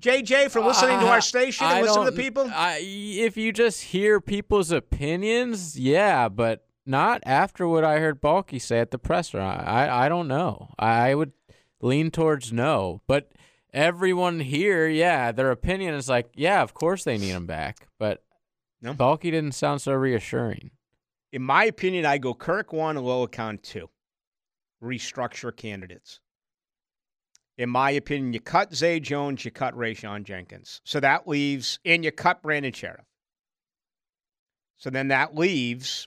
JJ, 0.00 0.50
from 0.50 0.66
listening 0.66 0.96
uh, 0.96 1.02
to 1.02 1.08
our 1.08 1.20
station 1.20 1.66
and 1.66 1.82
listening 1.84 2.06
to 2.06 2.10
the 2.10 2.16
people? 2.16 2.50
I, 2.52 2.80
if 2.82 3.36
you 3.36 3.52
just 3.52 3.82
hear 3.82 4.20
people's 4.20 4.70
opinions, 4.70 5.78
yeah, 5.78 6.28
but 6.28 6.66
not 6.86 7.20
after 7.26 7.68
what 7.68 7.84
I 7.84 7.98
heard 7.98 8.22
Baalke 8.22 8.60
say 8.60 8.78
at 8.78 8.90
the 8.90 8.98
presser. 8.98 9.38
I, 9.38 10.06
I 10.06 10.08
don't 10.08 10.26
know. 10.28 10.70
I 10.78 11.14
would 11.14 11.32
lean 11.82 12.10
towards 12.10 12.52
no. 12.52 13.02
But 13.06 13.30
everyone 13.74 14.40
here, 14.40 14.88
yeah, 14.88 15.30
their 15.30 15.50
opinion 15.50 15.94
is 15.94 16.08
like, 16.08 16.30
yeah, 16.34 16.62
of 16.62 16.72
course 16.72 17.04
they 17.04 17.18
need 17.18 17.30
him 17.30 17.46
back. 17.46 17.88
But 17.98 18.24
no. 18.80 18.94
Baalke 18.94 19.22
didn't 19.22 19.52
sound 19.52 19.82
so 19.82 19.92
reassuring. 19.92 20.70
In 21.32 21.42
my 21.42 21.64
opinion, 21.64 22.06
I 22.06 22.16
go 22.16 22.32
Kirk 22.32 22.72
one, 22.72 22.96
Oluokun 22.96 23.60
two. 23.62 23.90
Restructure 24.82 25.54
candidates. 25.54 26.20
In 27.58 27.68
my 27.68 27.90
opinion, 27.90 28.32
you 28.32 28.40
cut 28.40 28.74
Zay 28.74 29.00
Jones, 29.00 29.44
you 29.44 29.50
cut 29.50 29.74
Rayshawn 29.74 30.22
Jenkins. 30.22 30.80
So 30.84 31.00
that 31.00 31.26
leaves, 31.26 31.80
and 31.84 32.04
you 32.04 32.12
cut 32.12 32.40
Brandon 32.40 32.72
Scherff. 32.72 33.04
So 34.76 34.90
then 34.90 35.08
that 35.08 35.34
leaves 35.36 36.06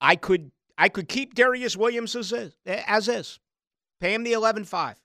I 0.00 0.16
could 0.16 0.52
I 0.76 0.88
could 0.88 1.08
keep 1.08 1.34
Darious 1.34 1.76
Williams 1.76 2.14
as 2.14 2.32
is, 2.32 2.52
as 2.66 3.08
is. 3.08 3.38
Pay 4.00 4.12
him 4.12 4.24
the 4.24 4.32
11-5. 4.32 4.96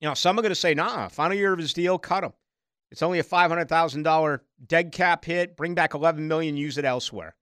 You 0.00 0.08
know, 0.08 0.14
some 0.14 0.38
are 0.38 0.42
going 0.42 0.50
to 0.50 0.54
say, 0.54 0.74
nah, 0.74 1.08
final 1.08 1.36
year 1.36 1.52
of 1.52 1.58
his 1.58 1.74
deal, 1.74 1.98
cut 1.98 2.24
him. 2.24 2.32
It's 2.90 3.02
only 3.02 3.18
a 3.18 3.24
$500,000 3.24 4.40
dead 4.66 4.92
cap 4.92 5.24
hit. 5.24 5.56
Bring 5.56 5.74
back 5.74 5.94
11 5.94 6.26
million, 6.26 6.56
use 6.56 6.78
it 6.78 6.86
elsewhere. 6.86 7.36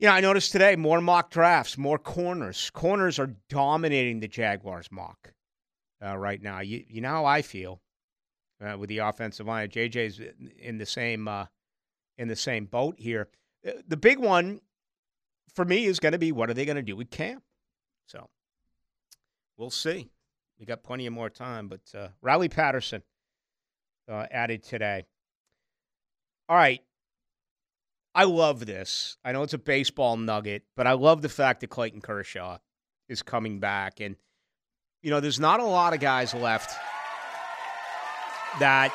You 0.00 0.06
know, 0.06 0.14
I 0.14 0.20
noticed 0.22 0.52
today 0.52 0.76
more 0.76 1.02
mock 1.02 1.30
drafts, 1.30 1.76
more 1.76 1.98
corners. 1.98 2.70
Corners 2.70 3.18
are 3.18 3.34
dominating 3.50 4.20
the 4.20 4.28
Jaguars 4.28 4.88
mock 4.90 5.34
uh, 6.02 6.16
right 6.16 6.40
now. 6.40 6.60
You, 6.60 6.82
you 6.88 7.02
know 7.02 7.10
how 7.10 7.26
I 7.26 7.42
feel 7.42 7.82
uh, 8.64 8.78
with 8.78 8.88
the 8.88 8.98
offensive 8.98 9.46
line. 9.46 9.68
JJ's 9.68 10.22
in 10.58 10.78
the 10.78 10.86
same 10.86 11.28
uh, 11.28 11.46
in 12.16 12.28
the 12.28 12.36
same 12.36 12.64
boat 12.64 12.94
here. 12.96 13.28
Uh, 13.66 13.72
the 13.86 13.98
big 13.98 14.18
one 14.18 14.62
for 15.54 15.66
me 15.66 15.84
is 15.84 16.00
going 16.00 16.12
to 16.12 16.18
be 16.18 16.32
what 16.32 16.48
are 16.48 16.54
they 16.54 16.64
going 16.64 16.76
to 16.76 16.82
do 16.82 16.96
with 16.96 17.10
Cam? 17.10 17.42
So 18.06 18.26
we'll 19.58 19.68
see. 19.68 20.08
We 20.58 20.64
got 20.64 20.82
plenty 20.82 21.04
of 21.04 21.12
more 21.12 21.28
time, 21.28 21.68
but 21.68 21.82
uh, 21.94 22.08
Riley 22.22 22.48
Patterson 22.48 23.02
uh, 24.10 24.24
added 24.30 24.62
today. 24.62 25.04
All 26.48 26.56
right. 26.56 26.80
I 28.14 28.24
love 28.24 28.66
this. 28.66 29.16
I 29.24 29.32
know 29.32 29.42
it's 29.42 29.54
a 29.54 29.58
baseball 29.58 30.16
nugget, 30.16 30.64
but 30.76 30.86
I 30.86 30.92
love 30.92 31.22
the 31.22 31.28
fact 31.28 31.60
that 31.60 31.68
Clayton 31.68 32.00
Kershaw 32.00 32.58
is 33.08 33.22
coming 33.22 33.60
back. 33.60 34.00
And, 34.00 34.16
you 35.02 35.10
know, 35.10 35.20
there's 35.20 35.40
not 35.40 35.60
a 35.60 35.64
lot 35.64 35.94
of 35.94 36.00
guys 36.00 36.34
left 36.34 36.76
that 38.58 38.92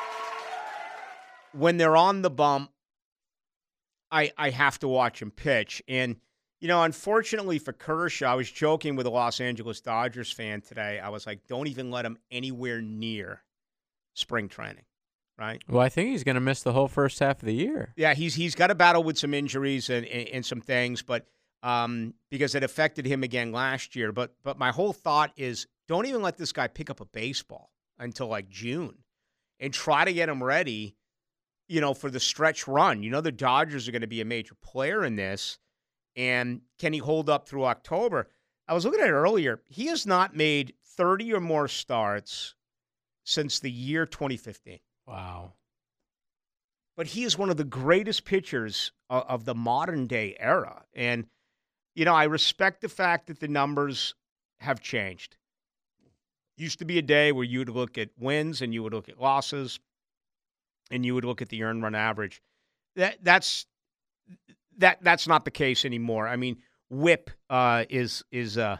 when 1.52 1.78
they're 1.78 1.96
on 1.96 2.22
the 2.22 2.30
bump, 2.30 2.70
I, 4.10 4.32
I 4.36 4.50
have 4.50 4.78
to 4.80 4.88
watch 4.88 5.20
them 5.20 5.30
pitch. 5.30 5.82
And 5.88 6.16
you 6.60 6.68
know, 6.68 6.82
unfortunately 6.82 7.58
for 7.58 7.72
Kershaw, 7.72 8.32
I 8.32 8.34
was 8.34 8.50
joking 8.50 8.96
with 8.96 9.06
a 9.06 9.10
Los 9.10 9.40
Angeles 9.40 9.80
Dodgers 9.80 10.32
fan 10.32 10.62
today. 10.62 10.98
I 10.98 11.10
was 11.10 11.26
like, 11.26 11.46
don't 11.46 11.68
even 11.68 11.90
let 11.90 12.06
him 12.06 12.18
anywhere 12.30 12.80
near 12.80 13.42
spring 14.14 14.48
training, 14.48 14.84
right? 15.38 15.62
Well, 15.68 15.82
I 15.82 15.88
think 15.88 16.10
he's 16.10 16.24
going 16.24 16.34
to 16.34 16.40
miss 16.40 16.62
the 16.62 16.72
whole 16.72 16.88
first 16.88 17.18
half 17.18 17.40
of 17.42 17.46
the 17.46 17.54
year. 17.54 17.92
Yeah, 17.96 18.14
he's 18.14 18.34
he's 18.34 18.54
got 18.54 18.68
to 18.68 18.74
battle 18.74 19.02
with 19.02 19.18
some 19.18 19.34
injuries 19.34 19.90
and, 19.90 20.06
and, 20.06 20.28
and 20.28 20.46
some 20.46 20.60
things, 20.60 21.02
but 21.02 21.26
um, 21.62 22.14
because 22.30 22.54
it 22.54 22.62
affected 22.62 23.06
him 23.06 23.22
again 23.22 23.52
last 23.52 23.96
year. 23.96 24.12
But 24.12 24.34
but 24.42 24.58
my 24.58 24.70
whole 24.70 24.92
thought 24.92 25.32
is, 25.36 25.66
don't 25.88 26.06
even 26.06 26.22
let 26.22 26.36
this 26.36 26.52
guy 26.52 26.68
pick 26.68 26.90
up 26.90 27.00
a 27.00 27.06
baseball 27.06 27.70
until 27.98 28.28
like 28.28 28.48
June, 28.48 28.98
and 29.60 29.72
try 29.72 30.04
to 30.04 30.12
get 30.12 30.28
him 30.28 30.42
ready. 30.42 30.96
You 31.68 31.80
know, 31.80 31.94
for 31.94 32.10
the 32.10 32.20
stretch 32.20 32.68
run. 32.68 33.02
You 33.02 33.10
know, 33.10 33.20
the 33.20 33.32
Dodgers 33.32 33.88
are 33.88 33.92
going 33.92 34.02
to 34.02 34.06
be 34.06 34.20
a 34.20 34.24
major 34.24 34.54
player 34.62 35.04
in 35.04 35.16
this 35.16 35.58
and 36.16 36.62
can 36.78 36.92
he 36.92 36.98
hold 36.98 37.28
up 37.28 37.46
through 37.46 37.66
October? 37.66 38.28
I 38.66 38.74
was 38.74 38.84
looking 38.84 39.00
at 39.00 39.08
it 39.08 39.12
earlier. 39.12 39.60
He 39.68 39.86
has 39.86 40.06
not 40.06 40.34
made 40.34 40.74
30 40.96 41.34
or 41.34 41.40
more 41.40 41.68
starts 41.68 42.54
since 43.24 43.60
the 43.60 43.70
year 43.70 44.06
2015. 44.06 44.78
Wow. 45.06 45.52
But 46.96 47.08
he 47.08 47.24
is 47.24 47.36
one 47.36 47.50
of 47.50 47.56
the 47.56 47.64
greatest 47.64 48.24
pitchers 48.24 48.92
of, 49.10 49.24
of 49.28 49.44
the 49.44 49.54
modern 49.54 50.06
day 50.06 50.36
era. 50.38 50.84
And, 50.94 51.26
you 51.94 52.04
know, 52.04 52.14
I 52.14 52.24
respect 52.24 52.80
the 52.80 52.88
fact 52.88 53.26
that 53.26 53.40
the 53.40 53.48
numbers 53.48 54.14
have 54.60 54.80
changed. 54.80 55.36
Used 56.56 56.78
to 56.78 56.86
be 56.86 56.98
a 56.98 57.02
day 57.02 57.32
where 57.32 57.44
you 57.44 57.58
would 57.58 57.68
look 57.68 57.98
at 57.98 58.08
wins 58.18 58.62
and 58.62 58.72
you 58.72 58.82
would 58.82 58.94
look 58.94 59.10
at 59.10 59.20
losses 59.20 59.78
and 60.90 61.04
you 61.04 61.14
would 61.14 61.24
look 61.24 61.42
at 61.42 61.50
the 61.50 61.62
earned 61.62 61.82
run 61.82 61.94
average. 61.94 62.40
That 62.96 63.18
that's 63.22 63.66
that 64.78 64.98
that's 65.02 65.28
not 65.28 65.44
the 65.44 65.50
case 65.50 65.84
anymore. 65.84 66.26
I 66.26 66.36
mean, 66.36 66.56
whip 66.88 67.30
uh, 67.50 67.84
is 67.90 68.24
is 68.30 68.56
uh, 68.56 68.78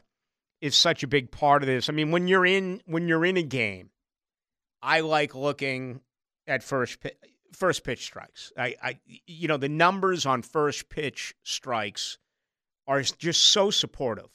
is 0.62 0.74
such 0.74 1.02
a 1.02 1.06
big 1.06 1.30
part 1.30 1.62
of 1.62 1.66
this. 1.66 1.90
I 1.90 1.92
mean, 1.92 2.10
when 2.10 2.28
you're 2.28 2.46
in 2.46 2.80
when 2.86 3.08
you're 3.08 3.26
in 3.26 3.36
a 3.36 3.42
game, 3.42 3.90
I 4.82 5.00
like 5.00 5.34
looking 5.34 6.00
at 6.46 6.62
first 6.62 7.00
pitch, 7.00 7.16
first 7.52 7.84
pitch 7.84 8.04
strikes. 8.04 8.52
I, 8.56 8.76
I 8.82 8.98
you 9.26 9.48
know 9.48 9.56
the 9.56 9.68
numbers 9.68 10.26
on 10.26 10.42
first 10.42 10.88
pitch 10.88 11.34
strikes 11.42 12.18
are 12.86 13.02
just 13.02 13.44
so 13.46 13.70
supportive. 13.70 14.30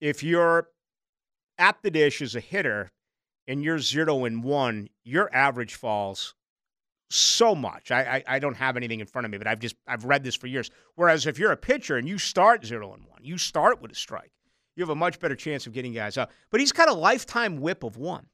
If 0.00 0.22
you're 0.22 0.68
at 1.58 1.82
the 1.82 1.90
dish 1.90 2.22
as 2.22 2.34
a 2.34 2.40
hitter 2.40 2.92
and 3.46 3.62
you're 3.62 3.78
zero 3.78 4.24
and 4.24 4.42
one, 4.42 4.88
your 5.04 5.34
average 5.34 5.74
falls 5.74 6.34
so 7.10 7.54
much. 7.54 7.90
I, 7.90 8.16
I, 8.16 8.36
I 8.36 8.38
don't 8.38 8.56
have 8.56 8.76
anything 8.76 9.00
in 9.00 9.06
front 9.06 9.24
of 9.24 9.30
me, 9.30 9.38
but 9.38 9.46
I've 9.46 9.60
just 9.60 9.76
I've 9.86 10.04
read 10.04 10.24
this 10.24 10.34
for 10.34 10.46
years. 10.46 10.70
Whereas 10.94 11.26
if 11.26 11.38
you're 11.38 11.52
a 11.52 11.56
pitcher 11.56 11.96
and 11.96 12.08
you 12.08 12.18
start 12.18 12.64
zero 12.64 12.92
and 12.92 13.04
one, 13.04 13.24
you 13.24 13.38
start 13.38 13.80
with 13.80 13.92
a 13.92 13.94
strike, 13.94 14.32
you 14.76 14.82
have 14.82 14.90
a 14.90 14.94
much 14.94 15.18
better 15.18 15.36
chance 15.36 15.66
of 15.66 15.72
getting 15.72 15.92
guys 15.92 16.18
out. 16.18 16.30
But 16.50 16.60
he's 16.60 16.72
got 16.72 16.88
a 16.88 16.94
lifetime 16.94 17.60
whip 17.60 17.82
of 17.82 17.96
one. 17.96 18.26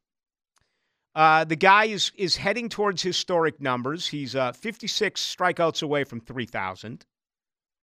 Uh, 1.14 1.44
the 1.44 1.56
guy 1.56 1.84
is 1.86 2.10
is 2.16 2.36
heading 2.36 2.68
towards 2.68 3.02
historic 3.02 3.60
numbers. 3.60 4.08
He's 4.08 4.34
uh, 4.34 4.52
56 4.52 5.36
strikeouts 5.36 5.82
away 5.82 6.04
from 6.04 6.20
3,000. 6.20 7.06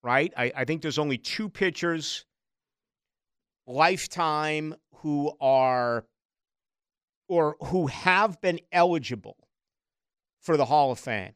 Right? 0.03 0.33
I, 0.35 0.51
I 0.55 0.65
think 0.65 0.81
there's 0.81 0.97
only 0.97 1.17
two 1.17 1.47
pitchers 1.47 2.25
lifetime 3.67 4.75
who 4.95 5.31
are 5.39 6.05
or 7.27 7.55
who 7.65 7.87
have 7.87 8.41
been 8.41 8.59
eligible 8.71 9.37
for 10.41 10.57
the 10.57 10.65
Hall 10.65 10.91
of 10.91 10.99
Fame 10.99 11.33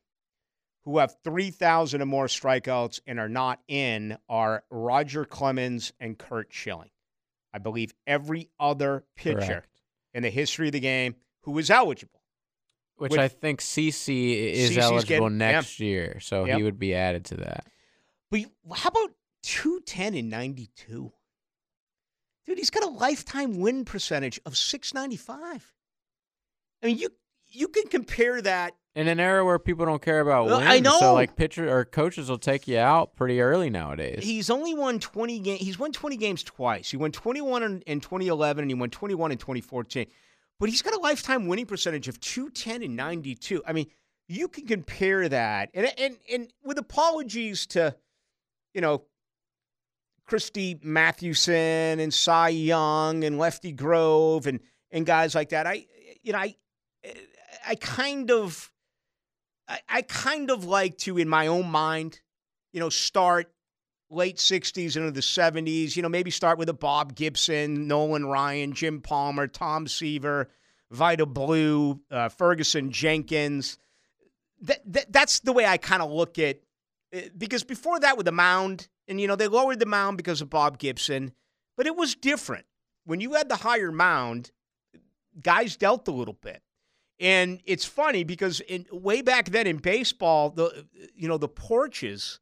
who 0.85 0.99
have 0.99 1.15
3,000 1.23 2.01
or 2.01 2.05
more 2.05 2.27
strikeouts 2.27 2.99
and 3.07 3.19
are 3.19 3.29
not 3.29 3.59
in 3.67 4.17
are 4.29 4.63
Roger 4.69 5.25
Clemens 5.25 5.91
and 5.99 6.17
Curt 6.17 6.49
Schilling. 6.51 6.91
I 7.53 7.57
believe 7.57 7.93
every 8.05 8.49
other 8.59 9.03
pitcher 9.15 9.39
Correct. 9.39 9.81
in 10.13 10.23
the 10.23 10.29
history 10.29 10.67
of 10.67 10.73
the 10.73 10.79
game 10.79 11.15
who 11.45 11.57
is 11.57 11.69
eligible. 11.69 12.21
Which 12.97 13.11
With- 13.11 13.19
I 13.19 13.27
think 13.27 13.61
CC 13.61 14.33
is 14.53 14.69
CC's 14.69 14.77
eligible 14.77 15.07
getting- 15.29 15.39
yeah. 15.39 15.51
next 15.51 15.79
year, 15.79 16.19
so 16.19 16.45
Yep. 16.45 16.57
he 16.57 16.63
would 16.63 16.79
be 16.79 16.93
added 16.93 17.25
to 17.25 17.37
that. 17.37 17.67
But 18.31 18.41
how 18.73 18.89
about 18.89 19.11
210 19.43 20.13
and 20.15 20.29
92? 20.29 21.11
Dude, 22.45 22.57
he's 22.57 22.69
got 22.69 22.83
a 22.83 22.87
lifetime 22.89 23.59
win 23.59 23.85
percentage 23.85 24.39
of 24.45 24.55
695. 24.57 25.73
I 26.83 26.85
mean, 26.87 26.97
you 26.97 27.09
you 27.47 27.67
can 27.69 27.87
compare 27.87 28.41
that 28.41 28.73
In 28.95 29.07
an 29.07 29.19
era 29.19 29.45
where 29.45 29.57
people 29.59 29.85
don't 29.85 30.01
care 30.01 30.19
about 30.19 30.49
uh, 30.51 30.57
wins, 30.57 30.69
I 30.69 30.79
know. 30.79 30.99
so 30.99 31.13
like 31.13 31.35
pitcher 31.35 31.69
or 31.73 31.85
coaches 31.85 32.29
will 32.29 32.37
take 32.37 32.67
you 32.67 32.77
out 32.77 33.15
pretty 33.15 33.39
early 33.39 33.69
nowadays. 33.69 34.23
He's 34.23 34.49
only 34.49 34.73
won 34.73 34.99
20 34.99 35.39
games. 35.39 35.61
He's 35.61 35.79
won 35.79 35.91
20 35.91 36.17
games 36.17 36.43
twice. 36.43 36.91
He 36.91 36.97
won 36.97 37.11
21 37.11 37.63
in, 37.63 37.81
in 37.83 37.99
2011 38.01 38.63
and 38.63 38.71
he 38.71 38.75
won 38.75 38.89
21 38.89 39.31
in 39.31 39.37
2014. 39.37 40.07
But 40.59 40.69
he's 40.69 40.81
got 40.81 40.93
a 40.93 40.99
lifetime 40.99 41.47
winning 41.47 41.65
percentage 41.65 42.07
of 42.07 42.19
210 42.19 42.83
and 42.83 42.95
92. 42.95 43.61
I 43.67 43.73
mean, 43.73 43.87
you 44.27 44.47
can 44.47 44.65
compare 44.65 45.27
that. 45.29 45.69
And 45.73 45.91
and 45.97 46.17
and 46.31 46.53
with 46.63 46.77
apologies 46.77 47.65
to, 47.67 47.95
you 48.73 48.81
know, 48.81 49.03
Christy 50.25 50.79
Mathewson 50.81 51.99
and 51.99 52.13
Cy 52.13 52.49
Young 52.49 53.23
and 53.23 53.37
Lefty 53.37 53.71
Grove 53.71 54.47
and 54.47 54.59
and 54.91 55.05
guys 55.05 55.35
like 55.35 55.49
that. 55.49 55.67
I 55.67 55.85
you 56.23 56.33
know, 56.33 56.39
I 56.39 56.55
I 57.67 57.75
kind 57.75 58.31
of 58.31 58.71
I, 59.67 59.79
I 59.89 60.01
kind 60.03 60.49
of 60.49 60.65
like 60.65 60.97
to 60.99 61.17
in 61.17 61.27
my 61.27 61.47
own 61.47 61.69
mind, 61.69 62.21
you 62.71 62.79
know, 62.79 62.89
start 62.89 63.51
late 64.15 64.37
60s 64.37 64.95
into 64.95 65.11
the 65.11 65.21
70s, 65.21 65.95
you 65.95 66.01
know, 66.01 66.09
maybe 66.09 66.31
start 66.31 66.57
with 66.57 66.69
a 66.69 66.73
Bob 66.73 67.15
Gibson, 67.15 67.87
Nolan 67.87 68.25
Ryan, 68.25 68.73
Jim 68.73 69.01
Palmer, 69.01 69.47
Tom 69.47 69.87
Seaver, 69.87 70.49
Vida 70.91 71.25
Blue, 71.25 71.99
uh, 72.09 72.29
Ferguson 72.29 72.91
Jenkins. 72.91 73.77
That, 74.61 74.81
that, 74.93 75.11
that's 75.11 75.41
the 75.41 75.53
way 75.53 75.65
I 75.65 75.77
kind 75.77 76.01
of 76.01 76.11
look 76.11 76.39
at 76.39 76.59
because 77.37 77.63
before 77.63 77.99
that 77.99 78.17
with 78.17 78.25
the 78.25 78.31
mound, 78.31 78.87
and 79.07 79.19
you 79.21 79.27
know, 79.27 79.35
they 79.35 79.47
lowered 79.47 79.79
the 79.79 79.85
mound 79.85 80.17
because 80.17 80.41
of 80.41 80.49
Bob 80.49 80.77
Gibson, 80.77 81.33
but 81.77 81.85
it 81.85 81.95
was 81.95 82.15
different. 82.15 82.65
When 83.05 83.21
you 83.21 83.33
had 83.33 83.49
the 83.49 83.55
higher 83.55 83.91
mound, 83.91 84.51
guys 85.41 85.75
dealt 85.75 86.07
a 86.07 86.11
little 86.11 86.33
bit. 86.33 86.61
And 87.19 87.61
it's 87.65 87.85
funny 87.85 88.23
because 88.23 88.59
in 88.61 88.85
way 88.91 89.21
back 89.21 89.49
then 89.49 89.67
in 89.67 89.77
baseball, 89.77 90.49
the 90.49 90.85
you 91.15 91.27
know, 91.27 91.37
the 91.37 91.47
porches, 91.47 92.39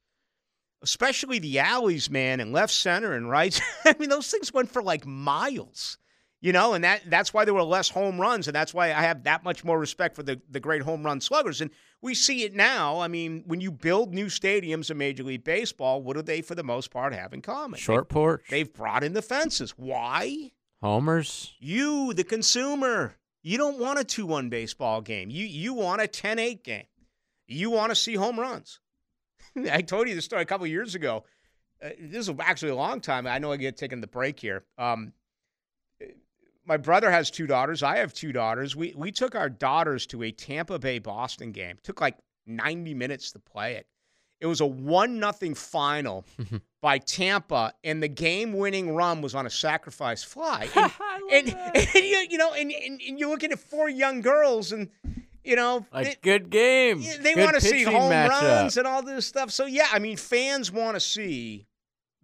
especially 0.83 1.39
the 1.39 1.59
alleys, 1.59 2.09
man, 2.09 2.39
and 2.39 2.51
left 2.53 2.73
center 2.73 3.13
and 3.13 3.29
right. 3.29 3.59
I 3.85 3.95
mean, 3.99 4.09
those 4.09 4.29
things 4.29 4.53
went 4.53 4.69
for 4.69 4.83
like 4.83 5.05
miles. 5.05 5.97
You 6.41 6.51
know, 6.51 6.73
and 6.73 6.83
that 6.83 7.09
that's 7.09 7.33
why 7.33 7.45
there 7.45 7.53
were 7.53 7.63
less 7.63 7.87
home 7.87 8.19
runs, 8.19 8.49
and 8.49 8.55
that's 8.55 8.73
why 8.73 8.87
I 8.87 9.01
have 9.03 9.23
that 9.23 9.45
much 9.45 9.63
more 9.63 9.79
respect 9.79 10.13
for 10.13 10.23
the, 10.23 10.41
the 10.51 10.59
great 10.59 10.81
home 10.81 11.01
run 11.05 11.21
sluggers. 11.21 11.61
And 11.61 11.71
we 12.01 12.13
see 12.13 12.43
it 12.43 12.53
now. 12.53 12.99
I 12.99 13.07
mean, 13.07 13.45
when 13.47 13.61
you 13.61 13.71
build 13.71 14.13
new 14.13 14.25
stadiums 14.25 14.91
in 14.91 14.97
Major 14.97 15.23
League 15.23 15.45
Baseball, 15.45 16.03
what 16.03 16.17
do 16.17 16.21
they, 16.21 16.41
for 16.41 16.53
the 16.53 16.61
most 16.63 16.91
part, 16.91 17.13
have 17.13 17.31
in 17.31 17.41
common? 17.41 17.79
Short 17.79 18.09
porch, 18.09 18.43
They, 18.49 18.57
they've 18.57 18.73
brought 18.73 19.05
in 19.05 19.13
the 19.13 19.21
fences. 19.21 19.71
Why? 19.77 20.51
homers. 20.81 21.53
You, 21.61 22.13
the 22.13 22.25
consumer, 22.25 23.15
you 23.41 23.57
don't 23.57 23.79
want 23.79 23.99
a 23.99 24.03
2 24.03 24.25
1 24.25 24.49
baseball 24.49 24.99
game. 24.99 25.29
You, 25.29 25.45
you 25.45 25.73
want 25.73 26.01
a 26.01 26.07
10 26.07 26.39
8 26.39 26.61
game. 26.61 26.87
You 27.47 27.69
want 27.69 27.91
to 27.91 27.95
see 27.95 28.15
home 28.15 28.37
runs. 28.37 28.81
I 29.71 29.81
told 29.81 30.07
you 30.07 30.15
the 30.15 30.21
story 30.21 30.41
a 30.41 30.45
couple 30.45 30.67
years 30.67 30.95
ago. 30.95 31.23
Uh, 31.83 31.89
this 31.99 32.27
is 32.27 32.35
actually 32.39 32.71
a 32.71 32.75
long 32.75 33.01
time. 33.01 33.27
I 33.27 33.39
know 33.39 33.51
I 33.51 33.57
get 33.57 33.77
taken 33.77 34.01
the 34.01 34.07
break 34.07 34.39
here. 34.39 34.63
Um, 34.77 35.13
my 36.65 36.77
brother 36.77 37.11
has 37.11 37.29
two 37.29 37.45
daughters. 37.45 37.83
I 37.83 37.97
have 37.97 38.13
two 38.13 38.31
daughters. 38.31 38.75
We 38.75 38.93
we 38.95 39.11
took 39.11 39.35
our 39.35 39.49
daughters 39.49 40.05
to 40.07 40.23
a 40.23 40.31
Tampa 40.31 40.79
Bay 40.79 40.99
Boston 40.99 41.51
game. 41.51 41.77
took 41.83 41.99
like 41.99 42.17
90 42.45 42.93
minutes 42.93 43.31
to 43.33 43.39
play 43.39 43.75
it. 43.75 43.87
It 44.39 44.45
was 44.45 44.59
a 44.59 44.65
one 44.65 45.19
nothing 45.19 45.55
final 45.55 46.25
by 46.81 46.97
Tampa, 46.97 47.73
and 47.83 48.03
the 48.03 48.09
game 48.09 48.53
winning 48.53 48.93
run 48.93 49.21
was 49.21 49.35
on 49.35 49.45
a 49.45 49.49
sacrifice 49.49 50.23
fly. 50.23 50.67
And, 51.31 51.47
and, 51.49 51.75
and 51.75 51.95
you, 51.95 52.27
you 52.31 52.37
know, 52.37 52.53
and, 52.53 52.69
and, 52.71 53.01
and 53.07 53.17
you're 53.17 53.29
looking 53.29 53.51
at 53.53 53.57
four 53.57 53.89
young 53.89 54.19
girls, 54.21 54.71
and 54.73 54.89
you 55.43 55.55
know, 55.55 55.85
Like 55.93 56.07
it- 56.07 56.21
good 56.21 56.49
game. 56.49 57.01
they 57.21 57.33
Good 57.33 57.43
want 57.43 57.55
to 57.55 57.61
see 57.61 57.83
home 57.83 58.11
matchup. 58.11 58.29
runs 58.41 58.77
and 58.77 58.87
all 58.87 59.01
this 59.03 59.25
stuff. 59.25 59.51
So 59.51 59.65
yeah, 59.65 59.87
I 59.91 59.99
mean, 59.99 60.17
fans 60.17 60.71
want 60.71 60.95
to 60.95 60.99
see 60.99 61.67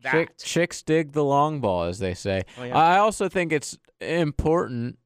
that. 0.02 0.12
Chick, 0.14 0.30
chicks 0.38 0.82
dig 0.82 1.12
the 1.12 1.24
long 1.24 1.60
ball, 1.62 1.84
as 1.84 2.00
they 2.00 2.14
say. 2.14 2.44
Oh, 2.58 2.64
yeah. 2.64 2.78
I 2.78 2.98
also 3.00 3.28
think 3.30 3.52
it's 3.52 3.78
important 4.02 4.98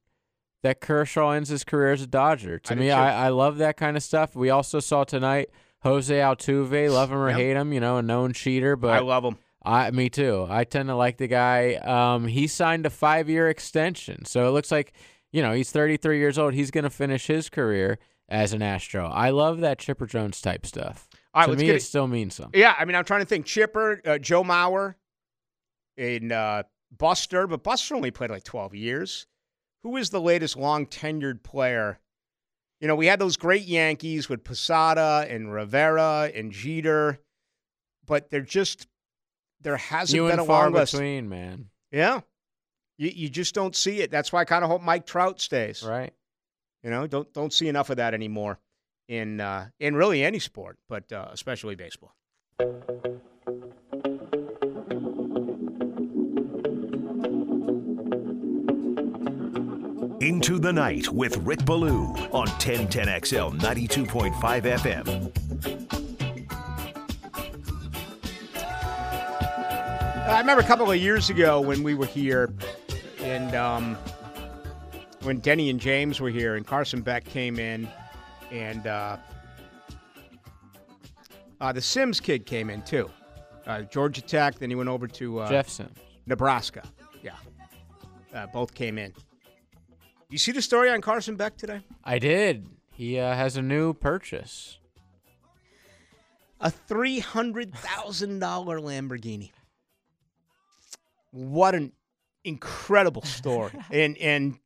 that 0.61 0.79
Kershaw 0.79 1.31
ends 1.31 1.49
his 1.49 1.63
career 1.63 1.91
as 1.91 2.01
a 2.01 2.07
Dodger. 2.07 2.57
To 2.59 2.73
I 2.73 2.75
me. 2.75 2.91
I, 2.91 3.25
I 3.25 3.29
love 3.29 3.57
that 3.57 3.75
kind 3.77 3.97
of 3.97 4.03
stuff. 4.03 4.35
We 4.35 4.49
also 4.49 4.79
saw 4.79 5.03
tonight 5.03 5.49
Jose 5.81 6.13
Altuve, 6.15 6.89
love 6.91 7.11
him 7.11 7.17
or 7.17 7.29
Yep. 7.29 7.37
hate 7.37 7.55
him, 7.57 7.73
you 7.73 7.79
know, 7.81 7.97
a 7.97 8.01
known 8.01 8.31
cheater, 8.33 8.75
but 8.75 8.91
I 8.91 8.99
love 8.99 9.25
him. 9.25 9.37
I, 9.65 9.91
me 9.91 10.09
too. 10.09 10.45
I 10.49 10.63
tend 10.65 10.89
to 10.89 10.95
like 10.95 11.17
the 11.17 11.27
guy. 11.27 11.75
Um, 11.75 12.27
he 12.27 12.47
signed 12.47 12.85
a 12.85 12.89
five-year 12.89 13.47
extension, 13.49 14.25
so 14.25 14.45
it 14.47 14.51
looks 14.51 14.71
like 14.71 14.93
you 15.33 15.41
know 15.41 15.51
he's 15.51 15.71
33 15.71 16.19
years 16.19 16.37
old. 16.37 16.53
He's 16.53 16.71
going 16.71 16.85
to 16.85 16.89
finish 16.89 17.27
his 17.27 17.49
career 17.49 17.99
as 18.29 18.53
an 18.53 18.61
Astro. 18.61 19.07
I 19.07 19.31
love 19.31 19.59
that 19.59 19.79
Chipper 19.79 20.05
Jones 20.05 20.39
type 20.39 20.65
stuff. 20.65 21.09
All 21.33 21.45
right, 21.45 21.51
to 21.51 21.57
me, 21.57 21.69
it 21.69 21.77
it. 21.77 21.81
still 21.81 22.07
means 22.07 22.35
something. 22.35 22.59
Yeah, 22.59 22.75
I 22.77 22.85
mean, 22.85 22.95
I'm 22.95 23.03
trying 23.03 23.21
to 23.21 23.25
think. 23.25 23.45
Chipper, 23.45 24.01
uh, 24.05 24.17
Joe 24.19 24.43
Mauer, 24.43 24.95
and 25.97 26.31
uh, 26.31 26.63
Buster, 26.97 27.47
but 27.47 27.63
Buster 27.63 27.95
only 27.95 28.11
played 28.11 28.29
like 28.29 28.43
12 28.43 28.75
years. 28.75 29.27
Who 29.81 29.97
is 29.97 30.11
the 30.11 30.21
latest 30.21 30.55
long 30.55 30.85
tenured 30.85 31.43
player? 31.43 31.99
You 32.79 32.87
know, 32.87 32.95
we 32.95 33.07
had 33.07 33.19
those 33.19 33.37
great 33.37 33.63
Yankees 33.63 34.29
with 34.29 34.43
Posada 34.43 35.25
and 35.29 35.51
Rivera 35.51 36.31
and 36.33 36.51
Jeter, 36.51 37.19
but 38.05 38.29
they're 38.29 38.41
just 38.41 38.87
there 39.61 39.77
hasn't 39.77 40.27
been 40.27 40.39
a 40.39 40.43
long 40.43 40.73
list. 40.73 40.93
between, 40.93 41.29
man. 41.29 41.69
Yeah, 41.91 42.21
you 42.97 43.09
you 43.13 43.29
just 43.29 43.53
don't 43.55 43.75
see 43.75 44.01
it. 44.01 44.11
That's 44.11 44.31
why 44.31 44.41
I 44.41 44.45
kind 44.45 44.63
of 44.63 44.69
hope 44.69 44.81
Mike 44.81 45.05
Trout 45.05 45.41
stays. 45.41 45.83
Right? 45.83 46.13
You 46.83 46.89
know, 46.89 47.07
don't 47.07 47.31
don't 47.33 47.53
see 47.53 47.67
enough 47.67 47.89
of 47.89 47.97
that 47.97 48.13
anymore 48.13 48.59
in 49.07 49.39
uh, 49.39 49.69
in 49.79 49.95
really 49.95 50.23
any 50.23 50.39
sport, 50.39 50.77
but 50.89 51.11
uh, 51.11 51.29
especially 51.31 51.75
baseball. 51.75 52.15
Into 60.19 60.57
the 60.57 60.71
Night 60.71 61.09
with 61.09 61.35
Rick 61.37 61.65
Ballou 61.65 62.05
on 62.31 62.47
1010XL 62.47 63.59
92.5 63.59 64.31
FM. 64.63 65.43
I 70.29 70.39
remember 70.39 70.63
a 70.63 70.65
couple 70.65 70.89
of 70.89 70.97
years 70.97 71.29
ago 71.29 71.59
when 71.59 71.83
we 71.83 71.93
were 71.93 72.05
here, 72.05 72.53
and 73.23 73.55
um, 73.55 73.97
when 75.21 75.39
Denny 75.39 75.69
and 75.69 75.79
James 75.79 76.19
were 76.19 76.29
here, 76.29 76.55
and 76.55 76.67
Carson 76.67 77.01
Beck 77.01 77.23
came 77.23 77.57
in, 77.57 77.87
and 78.51 78.85
uh, 78.85 79.17
uh, 81.61 81.71
the 81.71 81.81
Sims 81.81 82.19
kid 82.19 82.45
came 82.45 82.69
in 82.69 82.81
too. 82.81 83.09
Uh, 83.65 83.83
Georgia 83.83 84.21
Tech. 84.21 84.59
Then 84.59 84.69
he 84.69 84.75
went 84.75 84.89
over 84.89 85.07
to 85.07 85.39
uh, 85.39 85.49
Jeff 85.49 85.69
Sims. 85.69 85.97
Nebraska. 86.25 86.83
Yeah, 87.21 87.35
uh, 88.33 88.47
both 88.47 88.73
came 88.73 88.97
in. 88.97 89.13
You 90.29 90.37
see 90.37 90.51
the 90.51 90.61
story 90.61 90.89
on 90.89 90.99
Carson 91.01 91.35
Beck 91.35 91.55
today? 91.55 91.81
I 92.03 92.19
did. 92.19 92.67
He 92.91 93.19
uh, 93.19 93.33
has 93.35 93.55
a 93.55 93.61
new 93.61 93.93
purchase. 93.93 94.79
A 96.59 96.69
three 96.69 97.19
hundred 97.19 97.73
thousand 97.73 98.39
dollar 98.39 98.79
Lamborghini. 98.79 99.51
What 101.31 101.75
an 101.75 101.91
incredible 102.43 103.23
story! 103.23 103.71
and 103.91 104.17
and 104.17 104.59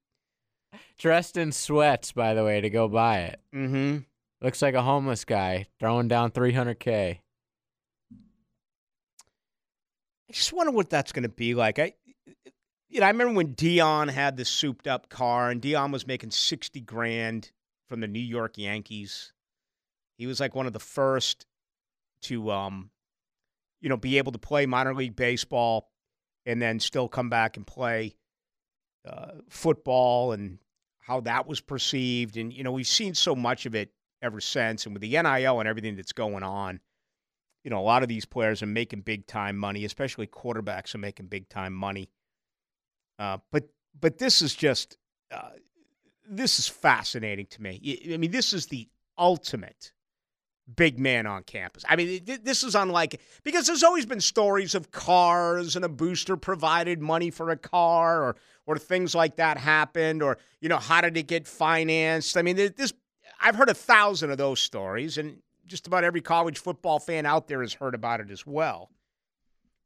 Dressed 0.98 1.38
in 1.38 1.52
sweats, 1.52 2.12
by 2.12 2.34
the 2.34 2.44
way, 2.44 2.60
to 2.60 2.70
go 2.70 2.88
buy 2.88 3.20
it. 3.20 3.40
mm-hmm. 3.54 3.98
Looks 4.42 4.62
like 4.62 4.74
a 4.76 4.82
homeless 4.82 5.26
guy 5.26 5.68
throwing 5.80 6.08
down 6.08 6.32
300K. 6.32 7.20
I 10.30 10.34
just 10.34 10.54
wonder 10.54 10.72
what 10.72 10.90
that's 10.90 11.12
going 11.12 11.24
to 11.24 11.30
be 11.30 11.56
like. 11.56 11.80
I, 11.80 11.94
you 12.90 13.00
know, 13.00 13.06
I 13.06 13.10
remember 13.10 13.34
when 13.34 13.56
Deion 13.56 14.10
had 14.10 14.38
the 14.38 14.46
souped 14.46 14.88
up 14.88 15.10
car, 15.10 15.50
and 15.50 15.62
Deion 15.62 15.92
was 15.92 16.06
making 16.06 16.32
sixty 16.32 16.82
grand 16.82 17.52
from 17.88 18.02
the 18.02 18.08
New 18.08 18.20
York 18.20 18.58
Yankees. 18.58 19.34
He 20.18 20.28
was 20.28 20.40
like 20.40 20.54
one 20.54 20.68
of 20.68 20.74
the 20.74 20.80
first 20.80 21.46
to, 22.24 22.52
um, 22.52 22.90
you 23.82 23.90
know, 23.90 23.98
be 23.98 24.18
able 24.18 24.32
to 24.34 24.40
play 24.40 24.66
minor 24.66 24.94
league 24.94 25.16
baseball 25.16 25.90
and 26.48 26.62
then 26.62 26.80
still 26.80 27.10
come 27.10 27.30
back 27.30 27.58
and 27.58 27.68
play 27.68 28.16
uh, 29.06 29.34
football 29.50 30.32
and 30.32 30.58
how 31.00 31.20
that 31.20 31.46
was 31.46 31.60
perceived. 31.60 32.38
And, 32.38 32.52
you 32.52 32.64
know, 32.64 32.72
we've 32.72 32.88
seen 32.88 33.14
so 33.14 33.36
much 33.36 33.66
of 33.66 33.76
it 33.76 33.92
ever 34.22 34.40
since. 34.40 34.86
And 34.86 34.96
with 34.96 35.02
the 35.02 35.10
NIL 35.12 35.60
and 35.60 35.68
everything 35.68 35.98
that's 35.98 36.14
going 36.14 36.44
on, 36.44 36.80
you 37.64 37.70
know, 37.70 37.80
a 37.80 37.84
lot 37.84 38.02
of 38.02 38.08
these 38.08 38.26
players 38.26 38.64
are 38.64 38.68
making 38.68 39.02
big 39.02 39.28
time 39.28 39.58
money, 39.58 39.84
especially 39.84 40.26
quarterbacks 40.26 40.96
are 40.96 41.00
making 41.00 41.28
big 41.28 41.50
time 41.50 41.74
money. 41.74 42.10
Uh, 43.20 43.40
but 43.52 43.68
but 44.00 44.18
this 44.18 44.42
is 44.42 44.56
just 44.56 44.98
uh, 45.32 45.50
this 46.30 46.60
is 46.60 46.68
fascinating 46.68 47.48
to 47.48 47.62
me. 47.62 48.00
I 48.14 48.18
mean, 48.18 48.32
this 48.32 48.54
is 48.54 48.68
the 48.68 48.88
ultimate 49.18 49.92
big 50.76 51.00
man 51.00 51.26
on 51.26 51.44
campus. 51.44 51.84
I 51.88 51.96
mean, 51.96 52.22
this 52.44 52.64
is 52.64 52.76
unlike 52.76 53.22
because 53.44 53.68
there's 53.68 53.84
always 53.84 54.06
been 54.06 54.20
stories 54.20 54.76
of 54.76 54.92
cars 54.92 55.76
and 55.76 55.86
a 55.86 55.90
booster 55.90 56.36
provided 56.36 57.02
money 57.02 57.30
for 57.30 57.50
a 57.50 57.58
car 57.58 58.24
or 58.24 58.36
or 58.66 58.78
things 58.78 59.16
like 59.16 59.38
that 59.38 59.58
happened 59.58 60.22
or 60.22 60.38
you 60.60 60.68
know 60.68 60.78
how 60.78 61.02
did 61.02 61.16
it 61.16 61.28
get 61.28 61.48
financed? 61.48 62.36
I 62.36 62.42
mean, 62.42 62.56
this 62.56 62.94
I've 63.40 63.56
heard 63.56 63.70
a 63.70 63.74
thousand 63.74 64.32
of 64.32 64.38
those 64.38 64.60
stories 64.60 65.18
and 65.18 65.38
just 65.66 65.88
about 65.88 66.04
every 66.04 66.22
college 66.22 66.60
football 66.60 67.00
fan 67.00 67.26
out 67.26 67.48
there 67.48 67.62
has 67.62 67.74
heard 67.74 67.96
about 67.96 68.20
it 68.20 68.32
as 68.32 68.46
well. 68.46 68.90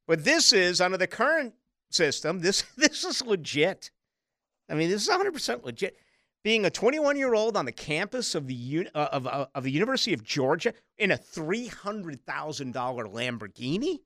But 0.07 0.23
this 0.23 0.53
is 0.53 0.81
under 0.81 0.97
the 0.97 1.07
current 1.07 1.53
system. 1.89 2.39
This 2.39 2.63
this 2.77 3.03
is 3.03 3.23
legit. 3.23 3.91
I 4.69 4.73
mean, 4.73 4.89
this 4.89 5.03
is 5.03 5.09
100% 5.09 5.65
legit. 5.65 5.97
Being 6.43 6.65
a 6.65 6.71
21 6.71 7.17
year 7.17 7.33
old 7.35 7.55
on 7.55 7.65
the 7.65 7.71
campus 7.71 8.33
of 8.33 8.47
the 8.47 8.89
uh, 8.95 9.09
of, 9.11 9.27
uh, 9.27 9.45
of 9.53 9.63
the 9.63 9.71
University 9.71 10.13
of 10.13 10.23
Georgia 10.23 10.73
in 10.97 11.11
a 11.11 11.17
$300,000 11.17 12.19
Lamborghini 12.73 13.99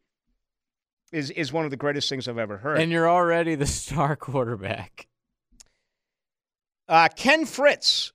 is 1.11 1.31
is 1.31 1.53
one 1.53 1.65
of 1.65 1.71
the 1.71 1.77
greatest 1.77 2.09
things 2.09 2.27
I've 2.27 2.37
ever 2.37 2.57
heard. 2.57 2.79
And 2.79 2.91
you're 2.91 3.09
already 3.09 3.55
the 3.55 3.65
star 3.65 4.15
quarterback. 4.17 5.07
Uh, 6.87 7.07
Ken 7.15 7.45
Fritz 7.45 8.11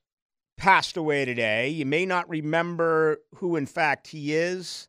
passed 0.57 0.95
away 0.95 1.25
today. 1.25 1.69
You 1.69 1.85
may 1.85 2.05
not 2.05 2.29
remember 2.29 3.17
who, 3.35 3.55
in 3.55 3.65
fact, 3.65 4.07
he 4.07 4.35
is. 4.35 4.87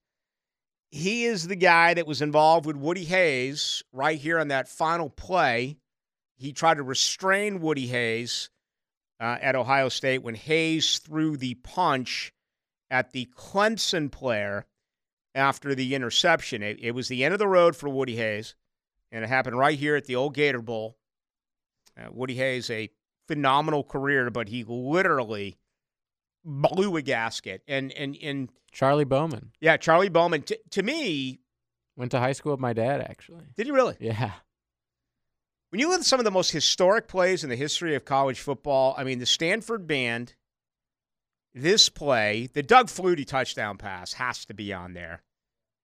He 0.91 1.25
is 1.25 1.49
the 1.49 1.57
guy 1.57 1.95
that 1.95 2.07
was 2.07 2.21
involved 2.21 2.67
with 2.67 2.77
Woody 2.77 3.05
Hayes 3.05 3.83
right 3.93 4.19
here 4.19 4.39
on 4.39 4.49
that 4.49 4.69
final 4.69 5.09
play. 5.09 5.79
He 6.37 6.53
tried 6.53 6.77
to 6.77 6.83
restrain 6.83 7.61
Woody 7.61 7.87
Hayes 7.87 8.51
uh, 9.23 9.39
at 9.40 9.55
Ohio 9.55 9.89
State 9.89 10.24
when 10.24 10.35
Hayes 10.35 10.99
threw 10.99 11.36
the 11.36 11.55
punch 11.55 12.32
at 12.90 13.12
the 13.12 13.28
Clemson 13.36 14.11
player 14.11 14.66
after 15.32 15.77
the 15.77 15.94
interception. 15.94 16.61
It, 16.61 16.78
it 16.81 16.90
was 16.90 17.07
the 17.07 17.24
end 17.24 17.32
of 17.32 17.39
the 17.39 17.47
road 17.47 17.77
for 17.77 17.89
Woody 17.89 18.16
Hayes, 18.16 18.57
and 19.12 19.23
it 19.23 19.28
happened 19.28 19.57
right 19.57 19.78
here 19.78 19.94
at 19.94 20.07
the 20.07 20.16
old 20.16 20.35
Gator 20.35 20.61
Bowl. 20.61 20.99
Uh, 21.97 22.09
Woody 22.11 22.35
Hayes, 22.35 22.69
a 22.69 22.90
phenomenal 23.28 23.85
career, 23.85 24.28
but 24.28 24.49
he 24.49 24.65
literally 24.66 25.57
blew 26.44 26.97
a 26.97 27.03
gasket. 27.03 27.62
And 27.69 27.93
and 27.93 28.16
and 28.20 28.49
Charlie 28.73 29.05
Bowman. 29.05 29.53
Yeah, 29.61 29.77
Charlie 29.77 30.09
Bowman. 30.09 30.43
T- 30.43 30.57
to 30.70 30.82
me, 30.82 31.39
went 31.97 32.11
to 32.11 32.19
high 32.19 32.32
school 32.32 32.53
with 32.55 32.61
my 32.61 32.73
dad. 32.73 33.01
Actually, 33.03 33.44
did 33.57 33.66
he 33.66 33.73
really? 33.73 33.97
Yeah. 34.01 34.32
When 35.73 35.81
you 35.81 35.89
look 35.89 36.01
at 36.01 36.07
some 36.07 36.20
of 36.20 36.24
the 36.24 36.31
most 36.31 36.51
historic 36.51 37.09
plays 37.09 37.44
in 37.44 37.49
the 37.49 37.57
history 37.57 37.94
of 37.94 38.05
college 38.05 38.39
football, 38.39 38.94
I 38.99 39.05
mean, 39.05 39.20
the 39.20 39.24
Stanford 39.27 39.86
band, 39.86 40.35
this 41.55 41.89
play, 41.89 42.51
the 42.53 42.62
Doug 42.62 42.89
Flutie 42.89 43.27
touchdown 43.27 43.78
pass 43.78 44.12
has 44.12 44.44
to 44.44 44.55
be 44.55 44.74
on 44.74 44.93
there. 44.93 45.23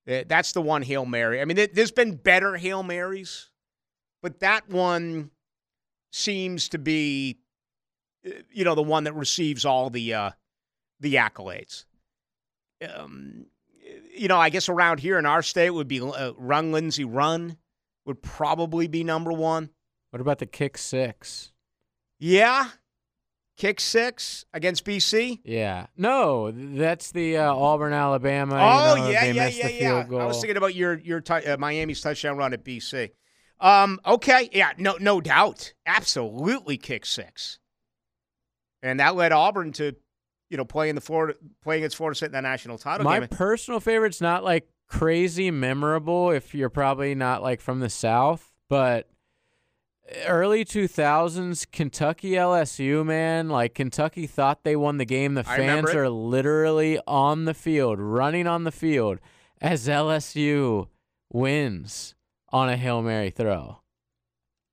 That's 0.05 0.53
the 0.53 0.61
one 0.61 0.83
Hail 0.83 1.07
Mary. 1.07 1.41
I 1.41 1.47
mean, 1.47 1.69
there's 1.73 1.91
been 1.91 2.17
better 2.17 2.57
Hail 2.57 2.83
Marys, 2.83 3.49
but 4.21 4.41
that 4.41 4.69
one 4.69 5.31
seems 6.13 6.69
to 6.69 6.79
be, 6.79 7.39
uh, 8.27 8.43
you 8.51 8.65
know, 8.65 8.75
the 8.75 8.83
one 8.83 9.05
that 9.05 9.15
receives 9.15 9.65
all 9.65 9.89
the 9.89 10.13
uh, 10.13 10.31
the 11.01 11.15
accolades. 11.15 11.87
Um, 12.87 13.47
you 14.15 14.29
know, 14.29 14.39
I 14.39 14.51
guess 14.51 14.69
around 14.69 15.01
here 15.01 15.19
in 15.19 15.25
our 15.25 15.43
state 15.43 15.71
would 15.71 15.89
be 15.89 16.03
uh, 16.03 16.33
Run 16.37 16.73
Lindsay 16.73 17.05
Run 17.05 17.57
would 18.05 18.21
probably 18.21 18.87
be 18.87 19.03
number 19.03 19.33
one. 19.33 19.71
What 20.11 20.21
about 20.21 20.39
the 20.39 20.47
kick 20.47 20.79
six? 20.79 21.53
Yeah, 22.19 22.71
kick 23.57 23.81
six 23.81 24.45
against 24.53 24.85
BC. 24.85 25.41
Yeah, 25.45 25.87
no, 25.97 26.51
that's 26.51 27.13
the 27.13 27.37
uh, 27.39 27.55
Auburn, 27.55 27.93
Alabama. 27.93 28.57
Oh 28.59 28.95
you 28.95 29.03
know, 29.03 29.11
yeah, 29.11 29.25
yeah, 29.25 29.49
yeah, 29.49 29.69
yeah. 29.69 30.17
I 30.19 30.25
was 30.25 30.41
thinking 30.41 30.57
about 30.57 30.75
your 30.75 30.99
your 30.99 31.21
t- 31.21 31.33
uh, 31.35 31.57
Miami's 31.59 32.01
touchdown 32.01 32.37
run 32.37 32.53
at 32.53 32.65
BC. 32.65 33.11
Um, 33.61 34.01
okay, 34.07 34.49
yeah, 34.53 34.73
no, 34.79 34.97
no 35.01 35.21
doubt, 35.21 35.73
absolutely 35.85 36.77
kick 36.77 37.05
six, 37.05 37.59
and 38.83 39.01
that 39.01 39.17
led 39.17 39.33
Auburn 39.33 39.73
to 39.73 39.97
you 40.51 40.57
know, 40.57 40.65
playing 40.65 40.95
the 40.95 41.01
Florida, 41.01 41.35
playing 41.63 41.83
against 41.83 41.97
Florida 41.97 42.17
State 42.17 42.27
in 42.27 42.33
that 42.33 42.43
national 42.43 42.79
title 42.79 43.05
My 43.05 43.21
game. 43.21 43.29
personal 43.29 43.81
favorite's 43.81 44.21
not 44.21 44.45
like 44.45 44.69
crazy 44.89 45.51
memorable 45.51 46.31
if 46.31 46.55
you're 46.55 46.71
probably 46.71 47.15
not 47.15 47.43
like 47.43 47.61
from 47.61 47.81
the 47.81 47.91
South, 47.91 48.51
but 48.69 49.09
early 50.27 50.65
2000s 50.65 51.71
Kentucky 51.71 52.33
LSU, 52.33 53.05
man, 53.05 53.49
like 53.49 53.75
Kentucky 53.75 54.27
thought 54.27 54.65
they 54.65 54.77
won 54.77 54.99
the 54.99 55.05
game. 55.05 55.35
The 55.35 55.45
fans 55.45 55.91
are 55.97 56.09
literally 56.09 56.99
on 57.07 57.45
the 57.45 57.55
field, 57.55 57.99
running 57.99 58.47
on 58.47 58.65
the 58.65 58.73
field 58.73 59.19
as 59.61 59.89
LSU 59.89 60.89
wins 61.33 62.15
on 62.51 62.69
a 62.69 62.77
Hail 62.77 63.03
Mary 63.03 63.31
throw 63.31 63.79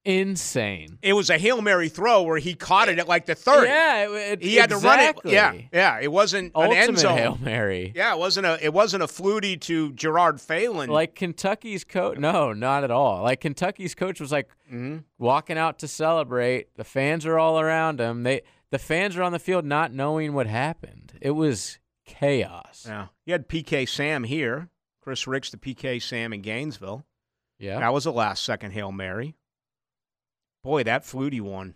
insane. 0.06 1.00
It 1.02 1.14
was 1.14 1.30
a 1.30 1.38
hail 1.38 1.62
mary 1.62 1.90
throw 1.90 2.22
where 2.22 2.38
he 2.38 2.54
caught 2.54 2.88
it 2.88 3.00
at 3.00 3.08
like 3.08 3.26
the 3.26 3.36
third. 3.36 3.66
Yeah, 3.66 4.08
it, 4.08 4.42
he 4.42 4.56
had 4.56 4.72
exactly. 4.72 5.32
to 5.32 5.38
run 5.38 5.56
it. 5.58 5.66
Yeah, 5.66 5.68
yeah. 5.74 6.00
It 6.00 6.12
wasn't 6.12 6.52
Ultimate 6.56 6.78
an 6.78 6.90
end 6.90 7.00
zone 7.00 7.18
hail 7.18 7.38
mary. 7.42 7.92
Yeah, 7.96 8.14
it 8.14 8.20
wasn't 8.20 8.46
a 8.46 8.64
it 8.64 8.74
wasn't 8.74 9.04
a 9.04 9.08
flutie 9.08 9.60
to 9.62 9.92
Gerard 9.94 10.40
Phelan. 10.40 10.90
Like 10.90 11.16
Kentucky's 11.16 11.84
coach, 11.84 12.18
no, 12.20 12.54
not 12.54 12.84
at 12.84 12.92
all. 12.92 13.24
Like 13.24 13.42
Kentucky's 13.42 13.96
coach 13.96 14.22
was 14.22 14.32
like 14.32 14.50
mm-hmm. 14.72 15.00
walking 15.18 15.58
out 15.58 15.80
to 15.80 15.88
celebrate. 15.88 16.76
The 16.76 16.84
fans 16.84 17.26
are 17.26 17.40
all 17.40 17.60
around 17.60 18.00
him. 18.00 18.24
They 18.24 18.44
the 18.72 18.80
fans 18.80 19.18
are 19.18 19.24
on 19.24 19.32
the 19.32 19.40
field 19.40 19.66
not 19.66 19.92
knowing 19.92 20.34
what 20.34 20.48
happened. 20.48 21.14
It 21.22 21.32
was 21.32 21.80
chaos. 22.06 22.86
Yeah, 22.88 23.08
you 23.26 23.34
had 23.34 23.50
PK 23.50 23.90
Sam 23.90 24.24
here. 24.24 24.70
Chris 25.02 25.28
Rix, 25.28 25.52
the 25.52 25.58
PK 25.58 26.02
Sam 26.02 26.34
in 26.34 26.42
Gainesville. 26.42 27.06
Yeah, 27.58 27.80
that 27.80 27.94
was 27.94 28.06
a 28.06 28.12
last 28.12 28.44
second 28.44 28.72
hail 28.72 28.92
mary. 28.92 29.36
Boy, 30.66 30.82
that 30.82 31.04
Flutie 31.04 31.42
one. 31.42 31.76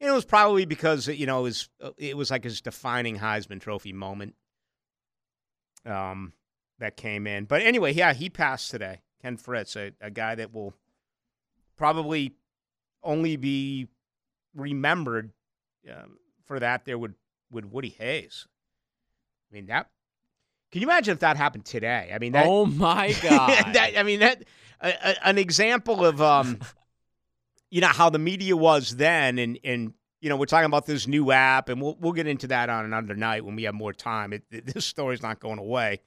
And 0.00 0.08
It 0.08 0.12
was 0.12 0.24
probably 0.24 0.66
because 0.66 1.08
you 1.08 1.26
know 1.26 1.40
it 1.40 1.42
was 1.42 1.68
it 1.98 2.16
was 2.16 2.30
like 2.30 2.44
his 2.44 2.60
defining 2.60 3.18
Heisman 3.18 3.60
Trophy 3.60 3.92
moment. 3.92 4.36
Um, 5.84 6.32
that 6.78 6.96
came 6.96 7.26
in, 7.26 7.44
but 7.44 7.60
anyway, 7.62 7.92
yeah, 7.92 8.14
he 8.14 8.30
passed 8.30 8.70
today. 8.70 9.00
Ken 9.20 9.36
Fritz, 9.36 9.76
a, 9.76 9.92
a 10.00 10.10
guy 10.10 10.34
that 10.34 10.54
will 10.54 10.74
probably 11.76 12.34
only 13.02 13.36
be 13.36 13.88
remembered 14.54 15.32
um, 15.90 16.18
for 16.46 16.60
that 16.60 16.84
there 16.84 16.96
would 16.98 17.14
with 17.50 17.64
Woody 17.64 17.88
Hayes. 17.98 18.46
I 19.50 19.56
mean 19.56 19.66
that. 19.66 19.90
Can 20.70 20.82
you 20.82 20.86
imagine 20.86 21.12
if 21.12 21.18
that 21.20 21.36
happened 21.36 21.64
today? 21.64 22.12
I 22.14 22.18
mean, 22.18 22.32
that, 22.32 22.46
oh 22.46 22.64
my 22.64 23.12
god! 23.22 23.74
that, 23.74 23.92
I 23.96 24.02
mean 24.04 24.20
that 24.20 24.44
an 24.80 25.36
example 25.36 26.06
of 26.06 26.22
um, 26.22 26.60
you 27.70 27.80
know 27.80 27.88
how 27.88 28.10
the 28.10 28.18
media 28.18 28.56
was 28.56 28.96
then, 28.96 29.38
and 29.38 29.58
and 29.64 29.94
you 30.20 30.28
know 30.28 30.36
we're 30.36 30.46
talking 30.46 30.66
about 30.66 30.86
this 30.86 31.06
new 31.06 31.30
app, 31.30 31.68
and 31.68 31.80
we'll 31.80 31.96
we'll 32.00 32.12
get 32.12 32.26
into 32.26 32.48
that 32.48 32.68
on 32.68 32.84
another 32.84 33.14
night 33.14 33.44
when 33.44 33.56
we 33.56 33.62
have 33.64 33.74
more 33.74 33.92
time. 33.92 34.32
It, 34.32 34.44
this 34.66 34.84
story's 34.84 35.22
not 35.22 35.40
going 35.40 35.58
away. 35.58 36.00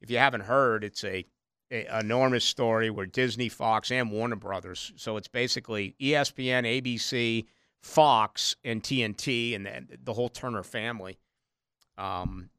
If 0.00 0.10
you 0.10 0.18
haven't 0.18 0.42
heard, 0.42 0.84
it's 0.84 1.04
a, 1.04 1.24
a 1.70 2.00
enormous 2.00 2.44
story 2.44 2.90
where 2.90 3.06
Disney, 3.06 3.48
Fox, 3.48 3.90
and 3.90 4.10
Warner 4.10 4.36
Brothers. 4.36 4.92
So 4.96 5.16
it's 5.16 5.28
basically 5.28 5.94
ESPN, 6.00 6.82
ABC, 6.82 7.46
Fox, 7.80 8.56
and 8.64 8.82
TNT, 8.82 9.54
and 9.54 9.66
the, 9.66 9.98
the 10.02 10.12
whole 10.12 10.28
Turner 10.28 10.62
family 10.64 11.18
um, 11.98 12.50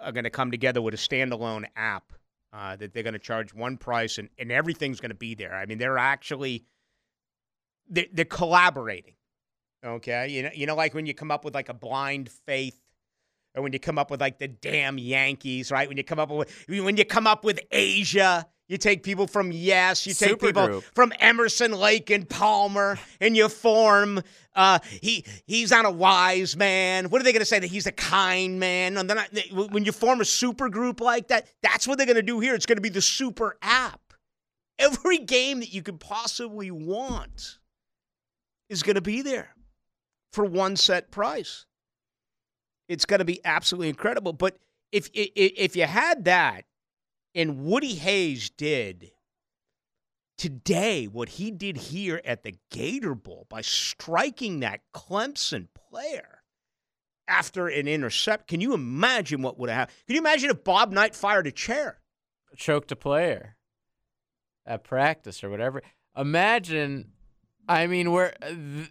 are 0.00 0.12
going 0.12 0.24
to 0.24 0.30
come 0.30 0.50
together 0.50 0.80
with 0.80 0.94
a 0.94 0.98
standalone 0.98 1.64
app 1.76 2.12
uh, 2.52 2.76
that 2.76 2.92
they're 2.92 3.02
going 3.02 3.12
to 3.14 3.18
charge 3.18 3.54
one 3.54 3.76
price, 3.76 4.18
and, 4.18 4.28
and 4.38 4.52
everything's 4.52 5.00
going 5.00 5.10
to 5.10 5.16
be 5.16 5.34
there. 5.34 5.54
I 5.54 5.66
mean, 5.66 5.78
they're 5.78 5.98
actually 5.98 6.64
they're, 7.88 8.06
they're 8.12 8.24
collaborating. 8.24 9.14
Okay, 9.84 10.28
you 10.28 10.42
know, 10.44 10.50
you 10.54 10.66
know, 10.66 10.76
like 10.76 10.94
when 10.94 11.06
you 11.06 11.14
come 11.14 11.30
up 11.30 11.44
with 11.44 11.54
like 11.54 11.68
a 11.68 11.74
blind 11.74 12.30
faith, 12.30 12.78
or 13.54 13.62
when 13.62 13.72
you 13.72 13.80
come 13.80 13.98
up 13.98 14.10
with 14.10 14.20
like 14.20 14.38
the 14.38 14.48
damn 14.48 14.96
Yankees, 14.98 15.70
right? 15.70 15.88
When 15.88 15.96
you 15.96 16.04
come 16.04 16.18
up 16.18 16.30
with 16.30 16.48
when 16.68 16.96
you 16.96 17.04
come 17.04 17.26
up 17.26 17.44
with 17.44 17.60
Asia, 17.70 18.46
You 18.68 18.78
take 18.78 19.02
people 19.02 19.26
from 19.26 19.52
Yes, 19.52 20.06
you 20.06 20.14
take 20.14 20.38
people 20.40 20.62
Supergroup. 20.68 20.84
from 20.94 21.12
Emerson, 21.18 21.72
Lake, 21.72 22.08
and 22.10 22.26
Palmer, 22.26 22.98
and 23.20 23.36
you 23.36 23.48
form. 23.50 24.22
Uh, 24.54 24.78
he 24.84 25.24
he's 25.46 25.70
not 25.70 25.84
a 25.84 25.90
wise 25.90 26.56
man. 26.56 27.10
What 27.10 27.20
are 27.20 27.24
they 27.24 27.32
going 27.32 27.40
to 27.40 27.44
say 27.46 27.58
that 27.58 27.66
he's 27.66 27.86
a 27.86 27.92
kind 27.92 28.58
man? 28.60 28.96
And 28.96 29.10
then 29.10 29.18
they- 29.32 29.48
when 29.52 29.84
you 29.84 29.92
form 29.92 30.20
a 30.20 30.24
super 30.24 30.68
group 30.70 31.00
like 31.00 31.28
that, 31.28 31.48
that's 31.62 31.86
what 31.88 31.98
they're 31.98 32.06
going 32.06 32.16
to 32.16 32.22
do 32.22 32.38
here. 32.40 32.54
It's 32.54 32.66
going 32.66 32.76
to 32.78 32.82
be 32.82 32.88
the 32.88 33.02
super 33.02 33.58
app. 33.60 34.00
Every 34.78 35.18
game 35.18 35.60
that 35.60 35.72
you 35.74 35.82
could 35.82 36.00
possibly 36.00 36.70
want 36.70 37.58
is 38.72 38.82
going 38.82 38.96
to 38.96 39.00
be 39.00 39.22
there 39.22 39.54
for 40.32 40.44
one 40.44 40.76
set 40.76 41.10
price. 41.10 41.66
It's 42.88 43.06
going 43.06 43.20
to 43.20 43.24
be 43.24 43.40
absolutely 43.44 43.88
incredible. 43.88 44.32
But 44.32 44.58
if 44.90 45.08
if 45.14 45.76
you 45.76 45.84
had 45.84 46.24
that, 46.24 46.64
and 47.34 47.64
Woody 47.64 47.94
Hayes 47.94 48.50
did 48.50 49.12
today 50.36 51.06
what 51.06 51.28
he 51.28 51.50
did 51.50 51.76
here 51.76 52.20
at 52.24 52.42
the 52.42 52.54
Gator 52.70 53.14
Bowl 53.14 53.46
by 53.48 53.60
striking 53.60 54.60
that 54.60 54.80
Clemson 54.94 55.68
player 55.74 56.42
after 57.28 57.68
an 57.68 57.86
intercept, 57.86 58.48
can 58.48 58.60
you 58.60 58.74
imagine 58.74 59.42
what 59.42 59.58
would 59.58 59.70
have 59.70 59.78
happened? 59.78 59.96
Can 60.06 60.14
you 60.16 60.20
imagine 60.20 60.50
if 60.50 60.64
Bob 60.64 60.92
Knight 60.92 61.14
fired 61.14 61.46
a 61.46 61.52
chair? 61.52 62.00
choked 62.56 62.92
a 62.92 62.96
player 62.96 63.56
at 64.66 64.84
practice 64.84 65.42
or 65.42 65.50
whatever. 65.50 65.82
Imagine, 66.16 67.12
I 67.68 67.86
mean, 67.86 68.12
we're. 68.12 68.32
uh, 68.42 68.48
th- 68.48 68.90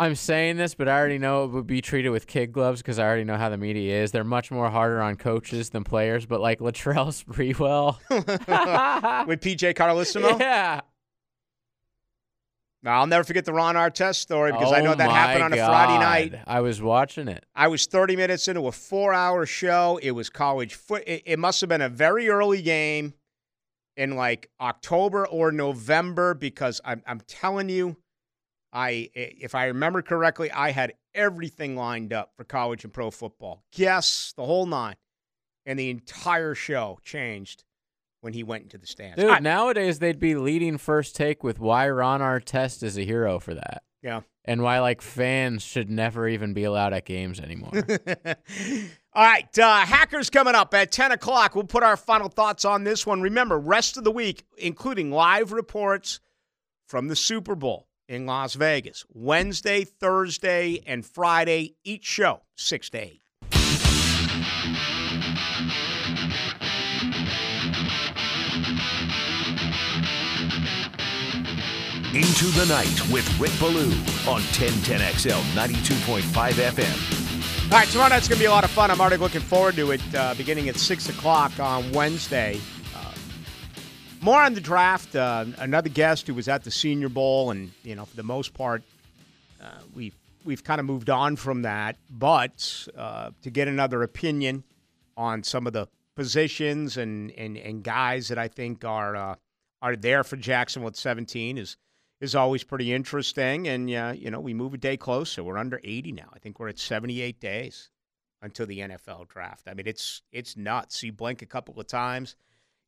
I'm 0.00 0.14
saying 0.14 0.58
this, 0.58 0.76
but 0.76 0.88
I 0.88 0.96
already 0.96 1.18
know 1.18 1.44
it 1.44 1.48
would 1.50 1.66
be 1.66 1.80
treated 1.80 2.10
with 2.10 2.28
kid 2.28 2.52
gloves 2.52 2.80
because 2.80 3.00
I 3.00 3.04
already 3.04 3.24
know 3.24 3.36
how 3.36 3.48
the 3.48 3.56
media 3.56 4.00
is. 4.00 4.12
They're 4.12 4.22
much 4.22 4.52
more 4.52 4.70
harder 4.70 5.02
on 5.02 5.16
coaches 5.16 5.70
than 5.70 5.82
players. 5.82 6.24
But 6.24 6.40
like 6.40 6.60
Latrell 6.60 7.08
Sprewell, 7.24 7.98
with 9.26 9.40
PJ 9.40 9.74
Carlesimo? 9.74 10.38
yeah, 10.40 10.82
Now, 12.84 13.00
I'll 13.00 13.08
never 13.08 13.24
forget 13.24 13.44
the 13.44 13.52
Ron 13.52 13.74
Artest 13.74 14.16
story 14.16 14.52
because 14.52 14.72
I 14.72 14.82
know 14.82 14.92
Oh 14.92 14.94
that 14.94 15.10
happened 15.10 15.42
on 15.42 15.52
a 15.52 15.56
Friday 15.56 15.98
night. 15.98 16.42
I 16.46 16.60
was 16.60 16.80
watching 16.80 17.26
it. 17.26 17.44
I 17.56 17.66
was 17.66 17.86
30 17.86 18.14
minutes 18.14 18.46
into 18.46 18.68
a 18.68 18.72
four 18.72 19.12
hour 19.12 19.46
show. 19.46 19.98
It 20.00 20.12
was 20.12 20.30
college 20.30 20.74
foot. 20.74 21.02
It, 21.08 21.22
it 21.26 21.38
must 21.40 21.60
have 21.60 21.68
been 21.68 21.82
a 21.82 21.88
very 21.88 22.28
early 22.28 22.62
game 22.62 23.14
in 23.98 24.16
like 24.16 24.48
October 24.60 25.26
or 25.26 25.52
November 25.52 26.32
because 26.32 26.80
I'm, 26.84 27.02
I'm 27.06 27.20
telling 27.26 27.68
you, 27.68 27.96
I 28.72 29.10
if 29.14 29.54
I 29.54 29.66
remember 29.66 30.00
correctly, 30.02 30.50
I 30.50 30.70
had 30.70 30.94
everything 31.14 31.76
lined 31.76 32.12
up 32.12 32.30
for 32.36 32.44
college 32.44 32.84
and 32.84 32.92
pro 32.92 33.10
football. 33.10 33.64
Guess 33.72 34.32
the 34.36 34.44
whole 34.44 34.64
nine. 34.66 34.94
And 35.66 35.78
the 35.78 35.90
entire 35.90 36.54
show 36.54 36.98
changed 37.02 37.64
when 38.22 38.32
he 38.32 38.42
went 38.42 38.62
into 38.62 38.78
the 38.78 38.86
stands. 38.86 39.16
Dude, 39.20 39.28
I- 39.30 39.38
nowadays 39.40 39.98
they'd 39.98 40.18
be 40.20 40.34
leading 40.34 40.78
first 40.78 41.14
take 41.16 41.42
with 41.44 41.58
why 41.58 41.88
Ron 41.90 42.20
Artest 42.20 42.82
is 42.82 42.96
a 42.96 43.04
hero 43.04 43.38
for 43.38 43.52
that. 43.54 43.82
yeah. 44.02 44.20
And 44.44 44.62
why 44.62 44.80
like 44.80 45.02
fans 45.02 45.62
should 45.62 45.90
never 45.90 46.26
even 46.26 46.54
be 46.54 46.64
allowed 46.64 46.94
at 46.94 47.04
games 47.04 47.38
anymore. 47.38 47.72
All 49.18 49.24
right, 49.24 49.58
uh, 49.58 49.78
Hackers 49.78 50.30
coming 50.30 50.54
up 50.54 50.72
at 50.74 50.92
10 50.92 51.10
o'clock. 51.10 51.56
We'll 51.56 51.64
put 51.64 51.82
our 51.82 51.96
final 51.96 52.28
thoughts 52.28 52.64
on 52.64 52.84
this 52.84 53.04
one. 53.04 53.20
Remember, 53.20 53.58
rest 53.58 53.96
of 53.96 54.04
the 54.04 54.12
week, 54.12 54.44
including 54.56 55.10
live 55.10 55.50
reports 55.50 56.20
from 56.86 57.08
the 57.08 57.16
Super 57.16 57.56
Bowl 57.56 57.88
in 58.08 58.26
Las 58.26 58.54
Vegas. 58.54 59.04
Wednesday, 59.12 59.82
Thursday, 59.82 60.84
and 60.86 61.04
Friday, 61.04 61.74
each 61.82 62.04
show, 62.04 62.42
6 62.54 62.90
to 62.90 62.98
8. 62.98 63.20
Into 72.14 72.46
the 72.54 72.66
night 72.68 73.10
with 73.10 73.40
Rick 73.40 73.58
Ballou 73.58 73.90
on 74.32 74.42
1010XL 74.42 75.42
92.5 75.56 76.52
FM. 76.52 77.27
All 77.70 77.76
right, 77.76 77.86
tomorrow 77.88 78.08
night's 78.08 78.26
going 78.26 78.38
to 78.38 78.42
be 78.42 78.46
a 78.46 78.50
lot 78.50 78.64
of 78.64 78.70
fun. 78.70 78.90
I'm 78.90 78.98
already 78.98 79.18
looking 79.18 79.42
forward 79.42 79.76
to 79.76 79.90
it 79.90 80.00
uh, 80.14 80.32
beginning 80.32 80.70
at 80.70 80.76
6 80.76 81.10
o'clock 81.10 81.60
on 81.60 81.92
Wednesday. 81.92 82.58
Uh, 82.96 83.12
more 84.22 84.40
on 84.40 84.54
the 84.54 84.60
draft. 84.60 85.14
Uh, 85.14 85.44
another 85.58 85.90
guest 85.90 86.26
who 86.26 86.32
was 86.32 86.48
at 86.48 86.64
the 86.64 86.70
Senior 86.70 87.10
Bowl, 87.10 87.50
and, 87.50 87.70
you 87.82 87.94
know, 87.94 88.06
for 88.06 88.16
the 88.16 88.22
most 88.22 88.54
part, 88.54 88.82
uh, 89.62 89.66
we've, 89.94 90.16
we've 90.46 90.64
kind 90.64 90.80
of 90.80 90.86
moved 90.86 91.10
on 91.10 91.36
from 91.36 91.60
that. 91.60 91.96
But 92.10 92.88
uh, 92.96 93.32
to 93.42 93.50
get 93.50 93.68
another 93.68 94.02
opinion 94.02 94.64
on 95.18 95.42
some 95.42 95.66
of 95.66 95.74
the 95.74 95.88
positions 96.16 96.96
and, 96.96 97.32
and, 97.32 97.58
and 97.58 97.84
guys 97.84 98.28
that 98.28 98.38
I 98.38 98.48
think 98.48 98.82
are, 98.86 99.36
are 99.82 99.94
there 99.96 100.24
for 100.24 100.36
Jacksonville 100.36 100.88
at 100.88 100.96
17 100.96 101.58
is 101.58 101.76
is 102.20 102.34
always 102.34 102.64
pretty 102.64 102.92
interesting. 102.92 103.68
And, 103.68 103.92
uh, 103.92 104.14
you 104.16 104.30
know, 104.30 104.40
we 104.40 104.54
move 104.54 104.74
a 104.74 104.78
day 104.78 104.96
closer. 104.96 105.44
We're 105.44 105.58
under 105.58 105.80
80 105.84 106.12
now. 106.12 106.30
I 106.32 106.38
think 106.38 106.58
we're 106.58 106.68
at 106.68 106.78
78 106.78 107.40
days 107.40 107.90
until 108.42 108.66
the 108.66 108.80
NFL 108.80 109.28
draft. 109.28 109.68
I 109.68 109.74
mean, 109.74 109.86
it's 109.86 110.22
it's 110.32 110.56
nuts. 110.56 111.02
You 111.02 111.12
blink 111.12 111.42
a 111.42 111.46
couple 111.46 111.78
of 111.78 111.86
times 111.86 112.36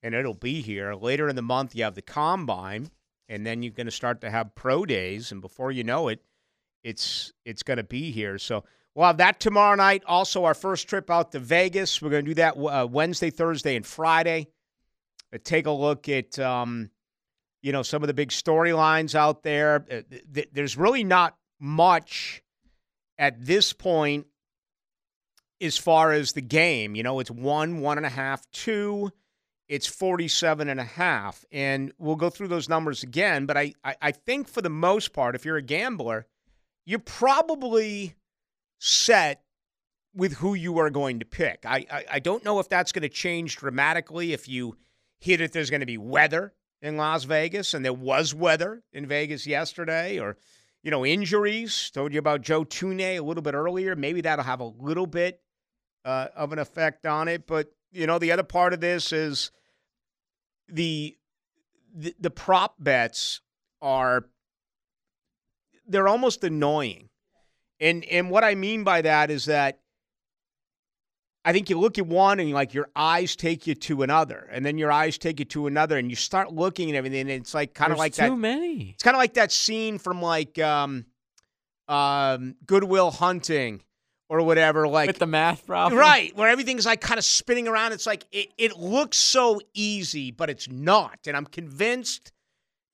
and 0.02 0.14
it'll 0.14 0.34
be 0.34 0.60
here. 0.60 0.94
Later 0.94 1.28
in 1.28 1.36
the 1.36 1.42
month, 1.42 1.74
you 1.74 1.84
have 1.84 1.94
the 1.94 2.02
combine, 2.02 2.90
and 3.28 3.46
then 3.46 3.62
you're 3.62 3.72
going 3.72 3.86
to 3.86 3.92
start 3.92 4.20
to 4.22 4.30
have 4.30 4.54
pro 4.54 4.84
days. 4.84 5.32
And 5.32 5.40
before 5.40 5.70
you 5.70 5.84
know 5.84 6.08
it, 6.08 6.22
it's 6.82 7.32
it's 7.44 7.62
going 7.62 7.76
to 7.76 7.84
be 7.84 8.10
here. 8.10 8.38
So 8.38 8.64
we'll 8.94 9.06
have 9.06 9.18
that 9.18 9.40
tomorrow 9.40 9.76
night. 9.76 10.02
Also, 10.06 10.44
our 10.44 10.54
first 10.54 10.88
trip 10.88 11.10
out 11.10 11.32
to 11.32 11.38
Vegas. 11.38 12.00
We're 12.00 12.10
going 12.10 12.24
to 12.24 12.30
do 12.30 12.34
that 12.34 12.56
uh, 12.56 12.86
Wednesday, 12.90 13.30
Thursday, 13.30 13.76
and 13.76 13.86
Friday. 13.86 14.48
Uh, 15.32 15.38
take 15.42 15.66
a 15.66 15.70
look 15.70 16.08
at 16.08 16.38
um, 16.38 16.90
you 17.62 17.72
know 17.72 17.82
some 17.82 18.02
of 18.02 18.06
the 18.06 18.14
big 18.14 18.30
storylines 18.30 19.14
out 19.14 19.42
there. 19.42 19.84
Uh, 19.90 20.02
th- 20.08 20.24
th- 20.32 20.48
there's 20.52 20.76
really 20.76 21.04
not 21.04 21.36
much 21.58 22.42
at 23.18 23.44
this 23.44 23.72
point 23.72 24.26
as 25.60 25.76
far 25.76 26.12
as 26.12 26.32
the 26.32 26.40
game. 26.40 26.94
You 26.94 27.02
know, 27.02 27.20
it's 27.20 27.30
one, 27.30 27.80
one 27.80 27.98
and 27.98 28.06
a 28.06 28.10
half, 28.10 28.50
two. 28.50 29.10
It's 29.68 29.86
47 29.86 30.68
and 30.68 30.80
a 30.80 30.84
half. 30.84 31.44
And 31.52 31.92
we'll 31.98 32.16
go 32.16 32.30
through 32.30 32.48
those 32.48 32.68
numbers 32.68 33.02
again. 33.02 33.46
But 33.46 33.56
I, 33.56 33.74
I, 33.84 33.96
I 34.02 34.12
think 34.12 34.48
for 34.48 34.62
the 34.62 34.70
most 34.70 35.12
part, 35.12 35.34
if 35.34 35.44
you're 35.44 35.58
a 35.58 35.62
gambler, 35.62 36.26
you're 36.86 36.98
probably 36.98 38.16
set 38.80 39.42
with 40.14 40.32
who 40.34 40.54
you 40.54 40.78
are 40.78 40.90
going 40.90 41.20
to 41.20 41.24
pick. 41.24 41.64
I, 41.64 41.86
I, 41.90 42.04
I 42.12 42.18
don't 42.18 42.44
know 42.44 42.58
if 42.58 42.68
that's 42.68 42.90
going 42.90 43.02
to 43.02 43.08
change 43.08 43.56
dramatically 43.56 44.32
if 44.32 44.48
you 44.48 44.76
hear 45.20 45.36
that 45.36 45.52
there's 45.52 45.70
going 45.70 45.80
to 45.80 45.86
be 45.86 45.98
weather 45.98 46.52
in 46.82 46.96
Las 46.96 47.24
Vegas, 47.24 47.74
and 47.74 47.84
there 47.84 47.92
was 47.92 48.34
weather 48.34 48.82
in 48.92 49.06
Vegas 49.06 49.46
yesterday, 49.46 50.18
or 50.18 50.36
you 50.82 50.90
know 50.90 51.04
injuries. 51.04 51.90
Told 51.92 52.12
you 52.12 52.18
about 52.18 52.42
Joe 52.42 52.64
Thuney 52.64 53.18
a 53.18 53.20
little 53.20 53.42
bit 53.42 53.54
earlier. 53.54 53.94
Maybe 53.96 54.20
that'll 54.20 54.44
have 54.44 54.60
a 54.60 54.72
little 54.78 55.06
bit 55.06 55.40
uh, 56.04 56.28
of 56.34 56.52
an 56.52 56.58
effect 56.58 57.06
on 57.06 57.28
it. 57.28 57.46
But 57.46 57.72
you 57.92 58.06
know 58.06 58.18
the 58.18 58.32
other 58.32 58.42
part 58.42 58.72
of 58.72 58.80
this 58.80 59.12
is 59.12 59.50
the 60.68 61.16
the, 61.94 62.14
the 62.18 62.30
prop 62.30 62.76
bets 62.78 63.40
are 63.82 64.26
they're 65.86 66.08
almost 66.08 66.44
annoying. 66.44 67.08
And 67.80 68.04
and 68.04 68.30
what 68.30 68.44
I 68.44 68.54
mean 68.54 68.84
by 68.84 69.02
that 69.02 69.30
is 69.30 69.46
that 69.46 69.80
I 71.44 71.52
think 71.52 71.70
you 71.70 71.78
look 71.78 71.98
at 71.98 72.06
one 72.06 72.38
and 72.38 72.52
like 72.52 72.74
your 72.74 72.88
eyes 72.94 73.34
take 73.34 73.66
you 73.66 73.74
to 73.74 74.02
another, 74.02 74.48
and 74.52 74.64
then 74.64 74.76
your 74.76 74.92
eyes 74.92 75.16
take 75.16 75.38
you 75.38 75.46
to 75.46 75.66
another, 75.66 75.96
and 75.96 76.10
you 76.10 76.16
start 76.16 76.52
looking 76.52 76.90
at 76.90 76.96
everything. 76.96 77.22
And 77.22 77.30
it's 77.30 77.54
like 77.54 77.72
kind 77.74 77.92
of 77.92 77.98
like 77.98 78.14
too 78.14 78.22
that. 78.22 78.36
many. 78.36 78.90
It's 78.90 79.02
kind 79.02 79.14
of 79.14 79.18
like 79.18 79.34
that 79.34 79.50
scene 79.50 79.98
from 79.98 80.20
like 80.20 80.58
um, 80.58 81.06
um, 81.88 82.56
Good 82.66 82.84
Will 82.84 83.10
Hunting 83.10 83.82
or 84.28 84.42
whatever. 84.42 84.86
Like 84.86 85.08
With 85.08 85.18
the 85.18 85.26
math 85.26 85.66
problem. 85.66 85.98
Right, 85.98 86.36
where 86.36 86.50
everything's 86.50 86.84
like 86.84 87.00
kind 87.00 87.18
of 87.18 87.24
spinning 87.24 87.68
around. 87.68 87.92
It's 87.92 88.06
like 88.06 88.26
it, 88.32 88.48
it 88.58 88.76
looks 88.76 89.16
so 89.16 89.60
easy, 89.72 90.30
but 90.30 90.50
it's 90.50 90.68
not. 90.70 91.20
And 91.26 91.36
I'm 91.36 91.46
convinced 91.46 92.32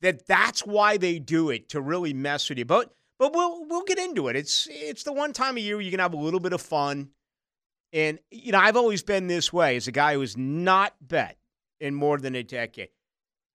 that 0.03 0.27
that's 0.27 0.61
why 0.61 0.97
they 0.97 1.19
do 1.19 1.51
it 1.51 1.69
to 1.71 1.81
really 1.81 2.15
mess 2.15 2.49
with 2.49 2.59
you. 2.59 2.65
But 2.65 2.93
but 3.19 3.35
we'll 3.35 3.67
we'll 3.67 3.85
get 3.85 3.99
into 3.99 4.29
it. 4.29 4.37
It's 4.37 4.69
it's 4.71 5.03
the 5.03 5.13
one 5.13 5.33
time 5.33 5.57
of 5.57 5.63
year 5.63 5.81
you 5.81 5.91
can 5.91 6.01
have 6.01 6.15
a 6.15 6.19
little 6.19 6.41
bit 6.41 6.53
of 6.53 6.61
fun. 6.61 7.11
And 7.97 8.19
you 8.31 8.53
know, 8.53 8.59
I've 8.59 8.77
always 8.77 9.03
been 9.03 9.27
this 9.27 9.51
way 9.55 9.75
as 9.75 9.89
a 9.89 9.93
guy 9.93 10.15
who's 10.15 10.37
not 10.37 10.93
bet 11.01 11.39
in 11.81 11.95
more 11.95 12.19
than 12.19 12.35
a 12.35 12.43
decade. 12.43 12.91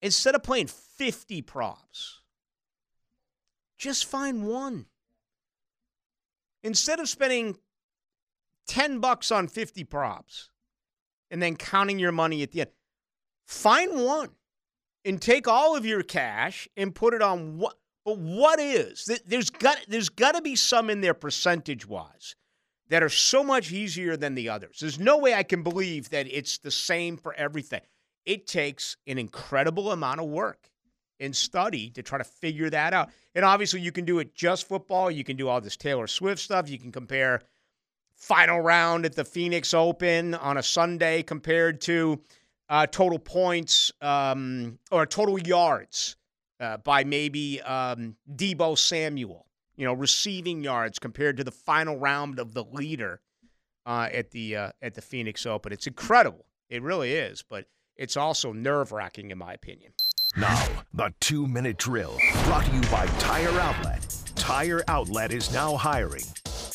Instead 0.02 0.34
of 0.34 0.42
playing 0.42 0.66
50 0.66 1.44
props, 1.44 2.22
just 3.78 4.06
find 4.06 4.48
one. 4.48 4.88
Instead 6.64 7.00
of 7.00 7.08
spending 7.08 7.56
10 8.66 9.00
bucks 9.00 9.32
on 9.32 9.48
50 9.48 9.84
props 9.84 10.50
and 11.30 11.40
then 11.40 11.56
counting 11.56 12.00
your 12.00 12.12
money 12.12 12.42
at 12.42 12.52
the 12.52 12.62
end. 12.62 12.72
Find 13.46 14.04
one 14.04 14.30
and 15.06 15.22
take 15.22 15.48
all 15.48 15.76
of 15.76 15.86
your 15.86 16.02
cash 16.02 16.68
and 16.76 16.96
put 16.96 17.14
it 17.14 17.22
on 17.22 17.60
what 17.60 17.76
but 18.04 18.18
what 18.18 18.60
is 18.60 19.08
there's 19.28 19.52
got 19.52 19.78
there's 19.88 20.10
got 20.10 20.34
to 20.34 20.42
be 20.42 20.56
some 20.56 20.90
in 20.90 21.02
there 21.02 21.14
percentage 21.14 21.88
wise 21.88 22.36
that 22.92 23.02
are 23.02 23.10
so 23.10 23.42
much 23.42 23.72
easier 23.72 24.18
than 24.18 24.36
the 24.36 24.50
others. 24.50 24.80
There's 24.82 25.00
no 25.00 25.18
way 25.18 25.34
I 25.34 25.44
can 25.44 25.64
believe 25.64 26.10
that 26.10 26.28
it's 26.30 26.58
the 26.58 26.70
same 26.70 27.16
for 27.16 27.34
everything. 27.34 27.82
it 28.26 28.46
takes 28.46 28.98
an 29.08 29.18
incredible 29.18 29.92
amount 29.92 30.20
of 30.20 30.28
work 30.28 30.70
and 31.20 31.36
study 31.36 31.90
to 31.92 32.04
try 32.04 32.18
to 32.18 32.24
figure 32.24 32.70
that 32.70 32.94
out. 32.94 33.10
And 33.34 33.44
obviously, 33.44 33.80
you 33.80 33.92
can 33.92 34.06
do 34.06 34.20
it 34.20 34.36
just 34.36 34.68
football. 34.68 35.10
You 35.10 35.24
can 35.24 35.38
do 35.38 35.48
all 35.48 35.62
this 35.62 35.78
Taylor 35.78 36.06
Swift 36.06 36.40
stuff. 36.42 36.70
You 36.70 36.78
can 36.78 36.92
compare 36.92 37.42
final 38.16 38.60
round 38.60 39.06
at 39.06 39.16
the 39.16 39.26
Phoenix 39.26 39.74
Open 39.74 40.36
on 40.36 40.58
a 40.58 40.64
Sunday 40.64 41.24
compared 41.24 41.82
to 41.82 42.22
uh, 42.70 42.86
total 42.88 43.18
points 43.18 43.92
um, 44.02 44.78
or 44.92 45.06
total 45.06 45.40
yards 45.40 46.18
uh, 46.60 46.78
by 46.78 47.06
maybe 47.06 47.62
um, 47.62 48.16
Deebo 48.36 48.78
Samuel. 48.78 49.48
You 49.82 49.88
know, 49.88 49.94
receiving 49.94 50.64
yards 50.64 50.99
compared 50.99 51.38
to 51.38 51.44
the 51.44 51.49
final 51.49 51.98
round 51.98 52.38
of 52.38 52.53
the 52.53 52.64
leader 52.64 53.20
uh, 53.88 54.10
at 54.14 54.30
the 54.30 54.56
uh, 54.56 54.72
at 54.80 54.94
the 54.94 55.02
Phoenix 55.02 55.44
Open. 55.48 55.74
It's 55.74 55.88
incredible. 55.88 56.45
It 56.70 56.84
really 56.84 57.14
is, 57.14 57.44
but 57.49 57.66
it's 57.95 58.16
also 58.16 58.53
nerve 58.53 58.91
wracking 58.91 59.32
in 59.32 59.40
my 59.40 59.53
opinion. 59.53 59.94
Now, 60.38 60.68
the 60.94 61.12
two 61.20 61.48
minute 61.48 61.80
drill 61.80 62.16
brought 62.44 62.66
to 62.66 62.76
you 62.76 62.82
by 62.91 63.08
Tire 63.18 63.60
Outlet. 63.60 64.06
Tire 64.36 64.84
Outlet 64.88 65.34
is 65.34 65.52
now 65.52 65.76
hiring. 65.76 66.26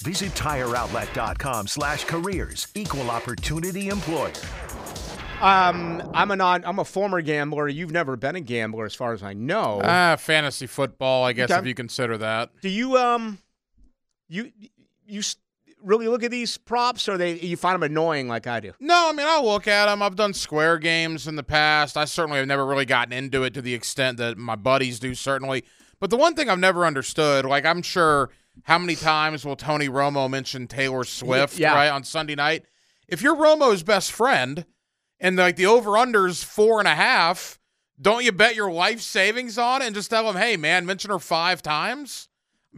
Visit 0.02 0.32
tireoutlet.com 0.32 1.68
slash 1.68 2.02
careers. 2.06 2.66
Equal 2.74 3.08
opportunity 3.12 3.88
employer. 3.88 4.32
Um, 5.40 6.02
I'm 6.14 6.30
a 6.30 6.36
non, 6.36 6.64
I'm 6.64 6.78
a 6.78 6.84
former 6.84 7.20
gambler. 7.20 7.68
You've 7.68 7.90
never 7.92 8.16
been 8.16 8.36
a 8.36 8.40
gambler, 8.40 8.84
as 8.86 8.94
far 8.94 9.12
as 9.12 9.22
I 9.22 9.34
know. 9.34 9.80
Ah, 9.84 10.16
fantasy 10.18 10.66
football, 10.66 11.24
I 11.24 11.32
guess, 11.32 11.50
Okay. 11.50 11.60
if 11.60 11.66
you 11.66 11.74
consider 11.74 12.16
that. 12.18 12.50
Do 12.62 12.68
you 12.68 12.96
um, 12.96 13.38
you 14.28 14.50
you 15.06 15.20
s- 15.20 15.36
really 15.82 16.08
look 16.08 16.22
at 16.24 16.30
these 16.30 16.56
props, 16.56 17.06
or 17.08 17.18
they 17.18 17.34
you 17.38 17.56
find 17.56 17.74
them 17.74 17.82
annoying 17.82 18.28
like 18.28 18.46
I 18.46 18.60
do? 18.60 18.72
No, 18.80 19.08
I 19.10 19.12
mean, 19.12 19.26
I'll 19.28 19.44
look 19.44 19.68
at 19.68 19.86
them. 19.86 20.02
I've 20.02 20.16
done 20.16 20.32
square 20.32 20.78
games 20.78 21.28
in 21.28 21.36
the 21.36 21.42
past. 21.42 21.96
I 21.98 22.06
certainly 22.06 22.38
have 22.38 22.48
never 22.48 22.64
really 22.64 22.86
gotten 22.86 23.12
into 23.12 23.42
it 23.44 23.52
to 23.54 23.62
the 23.62 23.74
extent 23.74 24.16
that 24.18 24.38
my 24.38 24.56
buddies 24.56 24.98
do, 24.98 25.14
certainly. 25.14 25.64
But 26.00 26.08
the 26.10 26.16
one 26.16 26.34
thing 26.34 26.48
I've 26.48 26.58
never 26.58 26.86
understood, 26.86 27.44
like, 27.44 27.64
I'm 27.66 27.82
sure 27.82 28.30
how 28.64 28.78
many 28.78 28.96
times 28.96 29.44
will 29.44 29.56
Tony 29.56 29.88
Romo 29.88 30.30
mention 30.30 30.66
Taylor 30.66 31.04
Swift, 31.04 31.58
Yeah. 31.58 31.74
right, 31.74 31.88
on 31.88 32.04
Sunday 32.04 32.34
night? 32.34 32.64
If 33.06 33.20
you're 33.22 33.36
Romo's 33.36 33.82
best 33.82 34.10
friend 34.12 34.64
and, 35.20 35.36
like, 35.36 35.56
the 35.56 35.66
over 35.66 35.96
under's 35.98 36.42
four 36.42 36.78
and 36.78 36.88
a 36.88 36.94
half, 36.94 37.58
don't 38.00 38.24
you 38.24 38.32
bet 38.32 38.54
your 38.54 38.70
life 38.70 39.00
savings 39.00 39.56
on 39.58 39.82
it 39.82 39.86
and 39.86 39.94
just 39.94 40.10
tell 40.10 40.24
them, 40.30 40.36
hey, 40.40 40.56
man, 40.56 40.84
mention 40.86 41.10
her 41.10 41.18
five 41.18 41.62
times? 41.62 42.28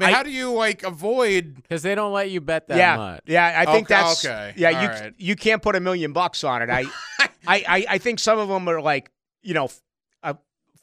I 0.01 0.05
mean, 0.05 0.09
I- 0.10 0.16
how 0.16 0.23
do 0.23 0.31
you, 0.31 0.52
like, 0.52 0.85
avoid. 0.85 1.56
Because 1.62 1.82
they 1.82 1.94
don't 1.97 2.12
let 2.12 2.31
you 2.31 2.40
bet 2.40 2.69
that 2.69 2.77
yeah, 2.78 2.97
much. 2.97 3.20
yeah. 3.27 3.55
I 3.56 3.65
think 3.73 3.90
Okay, 3.90 3.94
that's 4.01 4.24
okay. 4.24 4.55
yeah. 4.56 4.69
All 4.77 4.82
you 4.82 4.89
right. 4.89 5.15
you 5.19 5.35
can't 5.36 5.60
put 5.62 5.74
a 5.74 5.81
million 5.81 6.12
bucks 6.12 6.44
on 6.44 6.62
it. 6.62 6.70
I 6.70 6.85
I, 7.20 7.28
I 7.69 7.86
I 7.90 7.98
think 7.98 8.20
some 8.20 8.39
of 8.39 8.48
them 8.48 8.69
are 8.69 8.81
like 8.81 9.10
you 9.43 9.55
know 9.55 9.69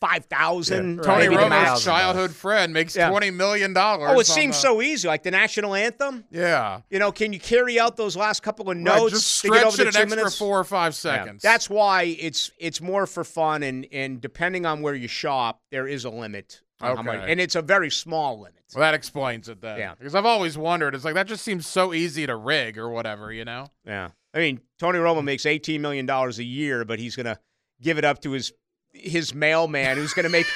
five 0.01 0.25
thousand. 0.25 1.01
Tony 1.03 1.23
maybe 1.23 1.35
the. 1.37 1.41
Romo's 1.43 1.83
childhood 1.83 2.31
friend 2.31 2.73
makes 2.73 2.95
Yeah. 2.95 3.09
$20 3.09 3.33
million. 3.33 3.73
Oh, 3.77 4.19
it 4.19 4.25
seems 4.27 4.55
the- 4.55 4.61
so 4.61 4.81
easy. 4.81 5.07
Like 5.07 5.23
the 5.23 5.31
national 5.31 5.73
anthem. 5.75 6.25
Yeah. 6.31 6.81
You 6.89 6.99
know, 6.99 7.11
can 7.11 7.33
you 7.33 7.39
carry 7.39 7.79
out 7.79 7.95
those 7.97 8.15
last 8.15 8.43
couple 8.43 8.69
of 8.69 8.77
Right, 8.77 8.83
notes? 8.83 9.13
just 9.13 9.41
to 9.41 9.47
get 9.49 9.57
stretch 9.57 9.65
over 9.67 9.77
the 9.77 9.83
it 9.83 9.91
two 9.93 9.97
an 9.97 10.03
extra 10.03 10.17
minutes? 10.17 10.37
four 10.37 10.59
or 10.59 10.63
five 10.63 10.91
Yeah. 10.93 10.97
seconds. 10.97 11.41
That's 11.41 11.69
why 11.69 12.03
it's 12.19 12.51
it's 12.59 12.81
more 12.81 13.05
for 13.07 13.23
fun 13.23 13.63
and 13.63 13.87
and 13.91 14.19
depending 14.21 14.65
on 14.65 14.81
where 14.81 14.93
you 14.95 15.07
shop, 15.07 15.61
there 15.71 15.87
is 15.87 16.05
a 16.05 16.09
limit 16.09 16.61
on 16.81 16.97
how 16.97 17.01
much, 17.03 17.15
Okay. 17.15 17.31
and 17.31 17.39
it's 17.39 17.55
a 17.55 17.61
very 17.61 17.89
small 17.89 18.37
limit. 18.39 18.51
well, 18.73 18.81
that 18.81 18.93
explains 18.93 19.47
it 19.47 19.61
then. 19.61 19.77
Yeah. 19.79 19.95
Because 19.97 20.13
I've 20.15 20.25
always 20.25 20.57
wondered, 20.57 20.93
it's 20.95 21.05
like 21.05 21.13
that 21.13 21.27
just 21.27 21.43
seems 21.45 21.65
so 21.67 21.93
easy 21.93 22.25
to 22.27 22.35
rig 22.35 22.77
or 22.77 22.89
whatever, 22.89 23.31
you 23.31 23.45
know? 23.45 23.67
Yeah, 23.85 24.09
I 24.33 24.39
mean 24.39 24.59
Tony 24.77 24.99
Romo 24.99 25.23
makes 25.23 25.45
eighteen 25.45 25.81
million 25.81 26.05
dollars 26.05 26.37
a 26.39 26.43
year, 26.43 26.83
but 26.83 26.99
he's 26.99 27.15
gonna 27.15 27.39
give 27.81 27.97
it 27.97 28.03
up 28.03 28.21
to 28.23 28.31
his 28.31 28.51
his 28.95 29.33
mailman 29.33 29.97
who's 29.97 30.13
gonna 30.13 30.29
make. 30.29 30.45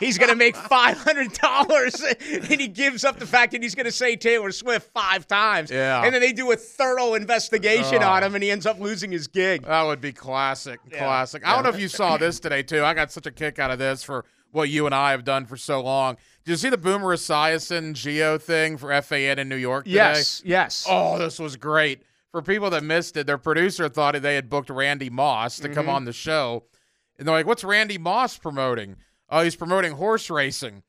He's 0.00 0.16
gonna 0.16 0.34
make 0.34 0.56
five 0.56 0.96
hundred 0.96 1.34
dollars, 1.34 2.02
and 2.32 2.44
he 2.60 2.68
gives 2.68 3.04
up 3.04 3.18
the 3.18 3.26
fact 3.26 3.52
that 3.52 3.62
he's 3.62 3.74
gonna 3.74 3.92
say 3.92 4.16
Taylor 4.16 4.50
Swift 4.50 4.90
five 4.94 5.26
times. 5.28 5.70
Yeah. 5.70 6.02
and 6.02 6.12
then 6.12 6.22
they 6.22 6.32
do 6.32 6.50
a 6.52 6.56
thorough 6.56 7.12
investigation 7.14 8.02
Oh. 8.02 8.08
on 8.08 8.24
him, 8.24 8.34
and 8.34 8.42
he 8.42 8.50
ends 8.50 8.64
up 8.64 8.80
losing 8.80 9.12
his 9.12 9.28
gig. 9.28 9.62
That 9.62 9.82
would 9.82 10.00
be 10.00 10.12
classic. 10.12 10.80
Yeah. 10.90 10.98
Classic. 11.00 11.46
I 11.46 11.54
don't 11.54 11.64
know 11.64 11.68
if 11.68 11.78
you 11.78 11.88
saw 11.88 12.16
this 12.16 12.40
today, 12.40 12.62
too. 12.62 12.82
I 12.82 12.94
got 12.94 13.12
such 13.12 13.26
a 13.26 13.30
kick 13.30 13.58
out 13.58 13.70
of 13.70 13.78
this 13.78 14.02
for 14.02 14.24
what 14.52 14.70
you 14.70 14.86
and 14.86 14.94
I 14.94 15.10
have 15.10 15.22
done 15.24 15.44
for 15.44 15.56
so 15.58 15.82
long. 15.82 16.16
Did 16.44 16.52
you 16.52 16.56
see 16.56 16.70
the 16.70 16.78
Boomer 16.78 17.14
Esiason 17.14 17.92
Gio 17.92 18.40
thing 18.40 18.78
for 18.78 18.90
FAN 19.02 19.38
in 19.38 19.48
New 19.50 19.54
York 19.56 19.84
today? 19.84 19.96
Yes, 19.96 20.42
yes. 20.46 20.86
Oh, 20.88 21.18
this 21.18 21.38
was 21.38 21.56
great. 21.56 22.02
For 22.32 22.40
people 22.42 22.70
that 22.70 22.82
missed 22.82 23.16
it, 23.18 23.26
their 23.26 23.38
producer 23.38 23.88
thought 23.90 24.20
they 24.20 24.34
had 24.34 24.48
booked 24.48 24.70
Randy 24.70 25.10
Moss 25.10 25.58
to 25.58 25.64
Mm-hmm. 25.64 25.74
come 25.74 25.88
on 25.90 26.04
the 26.06 26.12
show. 26.12 26.64
And 27.24 27.28
they're 27.30 27.36
like, 27.36 27.46
what's 27.46 27.64
Randy 27.64 27.96
Moss 27.96 28.36
promoting? 28.36 28.96
Oh, 29.30 29.42
he's 29.42 29.56
promoting 29.56 29.92
horse 29.92 30.28
racing. 30.28 30.82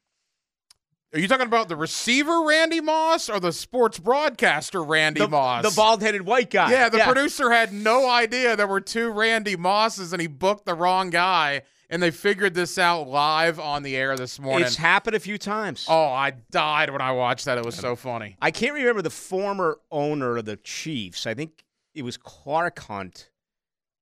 Are 1.14 1.20
you 1.20 1.30
talking 1.30 1.48
about 1.48 1.70
the 1.70 1.78
receiver 1.78 2.44
Randy 2.44 2.82
Moss 2.82 3.30
or 3.30 3.40
the 3.40 3.54
sports 3.54 4.00
broadcaster 4.00 4.84
Randy 4.84 5.22
the, 5.22 5.30
Moss? 5.30 5.64
the 5.64 5.74
bald-headed 5.74 6.24
white 6.24 6.50
guy. 6.50 6.72
Yeah, 6.72 6.90
the 6.90 7.00
producer 7.00 7.52
had 7.52 7.72
no 7.72 8.10
idea 8.10 8.58
there 8.58 8.68
were 8.68 8.82
two 8.82 9.12
Randy 9.12 9.56
Mosses 9.56 10.12
and 10.12 10.22
he 10.22 10.28
booked 10.28 10.66
the 10.66 10.74
wrong 10.74 11.10
guy. 11.10 11.62
And 11.90 12.04
they 12.04 12.12
figured 12.12 12.54
this 12.54 12.78
out 12.78 13.08
live 13.08 13.58
on 13.58 13.84
the 13.84 13.96
air 13.96 14.18
this 14.18 14.38
morning. 14.38 14.68
It's 14.68 14.76
happened 14.76 15.16
a 15.16 15.22
few 15.22 15.38
times. 15.38 15.86
oh, 15.88 16.10
I 16.10 16.34
died 16.52 16.90
when 16.90 17.00
I 17.00 17.14
watched 17.14 17.46
that. 17.46 17.58
It 17.58 17.64
was 17.64 17.76
so 17.76 17.96
funny. 17.96 18.36
I 18.42 18.52
can't 18.52 18.74
remember 18.74 19.02
the 19.02 19.10
former 19.10 19.80
owner 19.90 20.36
of 20.36 20.44
the 20.44 20.58
Chiefs. 20.58 21.26
I 21.26 21.34
think 21.34 21.64
it 21.94 22.02
was 22.02 22.18
Clark 22.18 22.80
Hunt, 22.80 23.30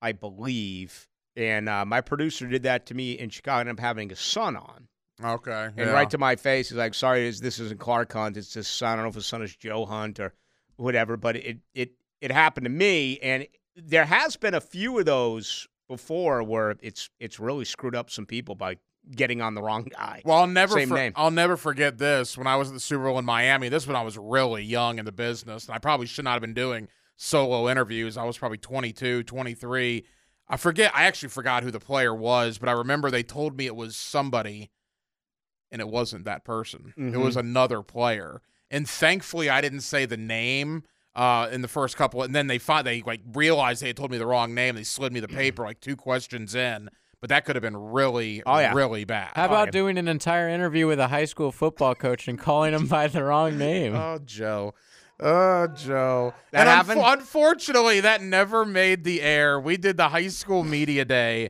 I 0.01 0.14
believe. 0.14 1.07
And 1.35 1.68
uh, 1.68 1.85
my 1.85 2.01
producer 2.01 2.47
did 2.47 2.64
that 2.64 2.85
to 2.88 2.93
me 2.93 3.14
in 3.14 3.30
Chicago, 3.30 3.61
and 3.61 3.69
I'm 3.69 3.77
having 3.77 4.11
a 4.11 4.15
son 4.15 4.55
on. 4.55 4.88
Okay. 5.23 5.69
And 5.77 5.91
right 5.91 6.10
to 6.10 6.18
my 6.18 6.35
face, 6.35 6.69
he's 6.69 6.77
like, 6.77 6.93
"Sorry, 6.93 7.23
this 7.26 7.39
this 7.39 7.60
isn't 7.60 7.80
Clark 7.80 8.11
Hunt. 8.14 8.38
It's 8.38 8.53
his 8.53 8.68
son. 8.68 8.93
I 8.93 8.95
don't 8.95 9.03
know 9.05 9.10
if 9.10 9.15
his 9.15 9.26
son 9.26 9.41
is 9.41 9.55
Joe 9.55 9.85
Hunt 9.85 10.19
or 10.19 10.34
whatever." 10.76 11.18
But 11.18 11.38
it 11.38 11.57
it 11.73 11.91
it 12.22 12.31
happened 12.31 12.65
to 12.65 12.69
me, 12.69 13.19
and 13.19 13.47
there 13.76 14.05
has 14.05 14.35
been 14.35 14.53
a 14.53 14.61
few 14.61 14.99
of 14.99 15.05
those 15.05 15.68
before 15.88 16.43
where 16.43 16.76
it's 16.81 17.10
it's 17.19 17.39
really 17.39 17.65
screwed 17.65 17.95
up 17.95 18.10
some 18.10 18.26
people 18.26 18.55
by 18.55 18.77
getting 19.11 19.41
on 19.41 19.53
the 19.53 19.61
wrong 19.61 19.84
guy. 19.84 20.22
Well, 20.26 20.39
I'll 20.39 20.47
never 20.47 20.73
Same 20.76 20.89
for- 20.89 20.95
name. 20.95 21.14
I'll 21.15 21.31
never 21.31 21.57
forget 21.57 21.97
this 21.97 22.38
when 22.38 22.47
I 22.47 22.55
was 22.55 22.69
at 22.69 22.73
the 22.73 22.80
Super 22.80 23.03
Bowl 23.05 23.19
in 23.19 23.26
Miami. 23.26 23.69
This 23.69 23.85
when 23.85 23.95
I 23.95 24.01
was 24.01 24.18
really 24.18 24.64
young 24.64 24.97
in 24.99 25.05
the 25.05 25.11
business, 25.11 25.68
and 25.68 25.76
I 25.76 25.80
probably 25.80 26.07
should 26.07 26.26
not 26.26 26.34
have 26.34 26.41
been 26.41 26.53
doing 26.53 26.88
solo 27.15 27.69
interviews. 27.69 28.18
I 28.18 28.23
was 28.23 28.38
probably 28.38 28.57
22, 28.57 29.23
23. 29.23 30.05
I 30.54 30.58
forget. 30.58 30.92
I 30.96 31.04
actually 31.06 31.30
forgot 31.30 31.64
who 31.64 31.72
the 31.72 31.80
player 31.80 32.14
was, 32.14 32.58
but 32.58 32.70
I 32.70 32.74
remember 32.74 33.10
they 33.10 33.24
told 33.24 33.58
me 33.58 33.66
it 33.66 33.76
was 33.76 33.96
somebody, 33.96 34.70
and 35.72 35.82
it 35.82 35.88
wasn't 35.88 36.26
that 36.26 36.44
person. 36.44 36.94
It 36.96 37.02
Mm-hmm. 37.02 37.22
was 37.22 37.36
another 37.36 37.82
player, 37.82 38.42
and 38.70 38.88
thankfully 38.88 39.50
I 39.50 39.62
didn't 39.62 39.82
say 39.82 40.06
the 40.06 40.18
name. 40.18 40.84
Uh, 41.16 41.48
in 41.52 41.62
the 41.62 41.68
first 41.68 41.96
couple, 41.96 42.24
and 42.24 42.34
then 42.34 42.48
they 42.48 42.58
find 42.58 42.88
they 42.88 43.04
like 43.04 43.22
realized 43.34 43.84
they 43.84 43.88
had 43.88 43.96
told 43.96 44.10
me 44.10 44.18
the 44.18 44.26
wrong 44.26 44.56
name. 44.56 44.74
They 44.74 44.82
slid 44.84 45.14
me 45.14 45.20
the 45.20 45.28
paper 45.42 45.64
like 45.64 45.80
two 45.80 45.96
questions 45.96 46.56
in, 46.56 46.90
but 47.22 47.30
that 47.30 47.46
could 47.46 47.56
have 47.56 47.62
been 47.62 47.78
really, 47.78 48.42
Oh, 48.48 48.58
yeah. 48.58 48.74
really 48.74 49.06
bad. 49.06 49.30
How 49.36 49.46
about 49.46 49.68
yeah. 49.68 49.72
doing 49.74 50.00
an 50.00 50.08
entire 50.08 50.50
interview 50.50 50.88
with 50.88 51.00
a 51.00 51.08
high 51.10 51.26
school 51.26 51.52
football 51.52 51.94
coach 51.94 52.28
and 52.28 52.40
calling 52.40 52.74
him 52.74 52.88
by 52.88 53.06
the 53.06 53.24
wrong 53.24 53.60
name? 53.60 53.94
Oh, 53.96 54.18
Joe. 54.26 54.74
Oh, 55.24 55.68
Joe. 55.68 56.34
That 56.52 56.68
and 56.68 56.70
happened? 56.70 57.02
unfortunately, 57.04 58.02
that 58.02 58.22
never 58.22 58.66
made 58.66 59.06
the 59.06 59.22
air. 59.22 59.58
We 59.58 59.78
did 59.78 59.95
the 59.95 60.10
high 60.10 60.28
school 60.28 60.64
media 60.64 61.06
day 61.06 61.50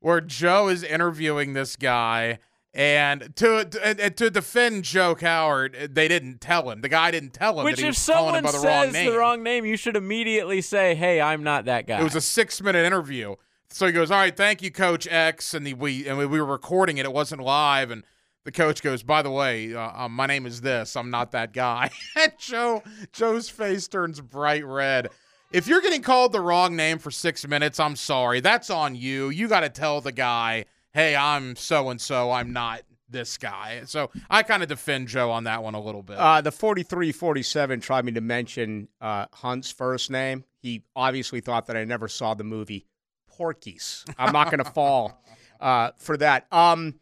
where 0.00 0.20
Joe 0.20 0.68
is 0.68 0.82
interviewing 0.82 1.54
this 1.54 1.76
guy. 1.76 2.38
And 2.74 3.34
to 3.36 3.64
to, 3.64 4.10
to 4.10 4.30
defend 4.30 4.82
Joe 4.84 5.14
Coward, 5.14 5.90
they 5.92 6.08
didn't 6.08 6.40
tell 6.40 6.70
him. 6.70 6.82
The 6.82 6.88
guy 6.88 7.12
didn't 7.12 7.32
tell 7.32 7.58
him 7.58 7.64
Which, 7.64 7.76
that 7.76 7.82
he 7.82 7.88
if 7.88 7.94
was 7.94 8.06
calling 8.06 8.34
him 8.34 8.44
someone 8.44 8.44
by 8.44 8.50
the 8.50 8.58
wrong 8.58 8.84
says 8.86 8.92
name. 8.92 9.12
the 9.12 9.18
wrong 9.18 9.42
name, 9.42 9.64
you 9.64 9.76
should 9.76 9.96
immediately 9.96 10.60
say, 10.60 10.96
"Hey, 10.96 11.20
I'm 11.20 11.44
not 11.44 11.66
that 11.66 11.86
guy." 11.86 12.00
It 12.00 12.04
was 12.04 12.16
a 12.16 12.20
six 12.20 12.60
minute 12.60 12.84
interview. 12.84 13.36
So 13.68 13.86
he 13.86 13.92
goes, 13.92 14.10
"All 14.10 14.18
right, 14.18 14.36
thank 14.36 14.60
you, 14.60 14.72
Coach 14.72 15.06
X." 15.08 15.54
And 15.54 15.64
the, 15.64 15.74
we 15.74 16.06
and 16.06 16.18
we 16.18 16.26
were 16.26 16.44
recording 16.44 16.98
it; 16.98 17.06
it 17.06 17.12
wasn't 17.12 17.42
live. 17.42 17.92
And 17.92 18.02
the 18.44 18.52
coach 18.52 18.82
goes, 18.82 19.02
"By 19.02 19.22
the 19.22 19.30
way, 19.30 19.74
uh, 19.74 20.04
um, 20.04 20.12
my 20.12 20.26
name 20.26 20.46
is 20.46 20.60
this. 20.60 20.96
I'm 20.96 21.10
not 21.10 21.32
that 21.32 21.52
guy." 21.52 21.90
and 22.16 22.32
Joe 22.38 22.82
Joe's 23.12 23.48
face 23.48 23.88
turns 23.88 24.20
bright 24.20 24.64
red. 24.64 25.10
If 25.50 25.66
you're 25.66 25.80
getting 25.80 26.02
called 26.02 26.32
the 26.32 26.40
wrong 26.40 26.76
name 26.76 26.98
for 26.98 27.10
six 27.10 27.46
minutes, 27.46 27.78
I'm 27.78 27.96
sorry. 27.96 28.40
That's 28.40 28.70
on 28.70 28.94
you. 28.94 29.30
You 29.30 29.48
got 29.48 29.60
to 29.60 29.68
tell 29.68 30.00
the 30.00 30.12
guy, 30.12 30.66
"Hey, 30.92 31.16
I'm 31.16 31.56
so 31.56 31.90
and 31.90 32.00
so. 32.00 32.30
I'm 32.30 32.52
not." 32.52 32.82
This 33.06 33.36
guy. 33.38 33.82
So 33.84 34.10
I 34.28 34.42
kind 34.42 34.64
of 34.64 34.68
defend 34.68 35.06
Joe 35.06 35.30
on 35.30 35.44
that 35.44 35.62
one 35.62 35.74
a 35.74 35.80
little 35.80 36.02
bit. 36.02 36.16
Uh, 36.16 36.40
the 36.40 36.50
43 36.50 37.12
47 37.12 37.78
tried 37.80 38.04
me 38.04 38.12
to 38.12 38.20
mention 38.20 38.88
uh, 39.00 39.26
Hunt's 39.32 39.70
first 39.70 40.10
name. 40.10 40.42
He 40.58 40.82
obviously 40.96 41.40
thought 41.40 41.66
that 41.66 41.76
I 41.76 41.84
never 41.84 42.08
saw 42.08 42.34
the 42.34 42.42
movie 42.42 42.86
Porky's. 43.28 44.04
I'm 44.18 44.32
not 44.32 44.50
going 44.50 44.58
to 44.64 44.70
fall 44.70 45.22
uh, 45.60 45.90
for 45.98 46.16
that. 46.16 46.46
Um, 46.50 46.94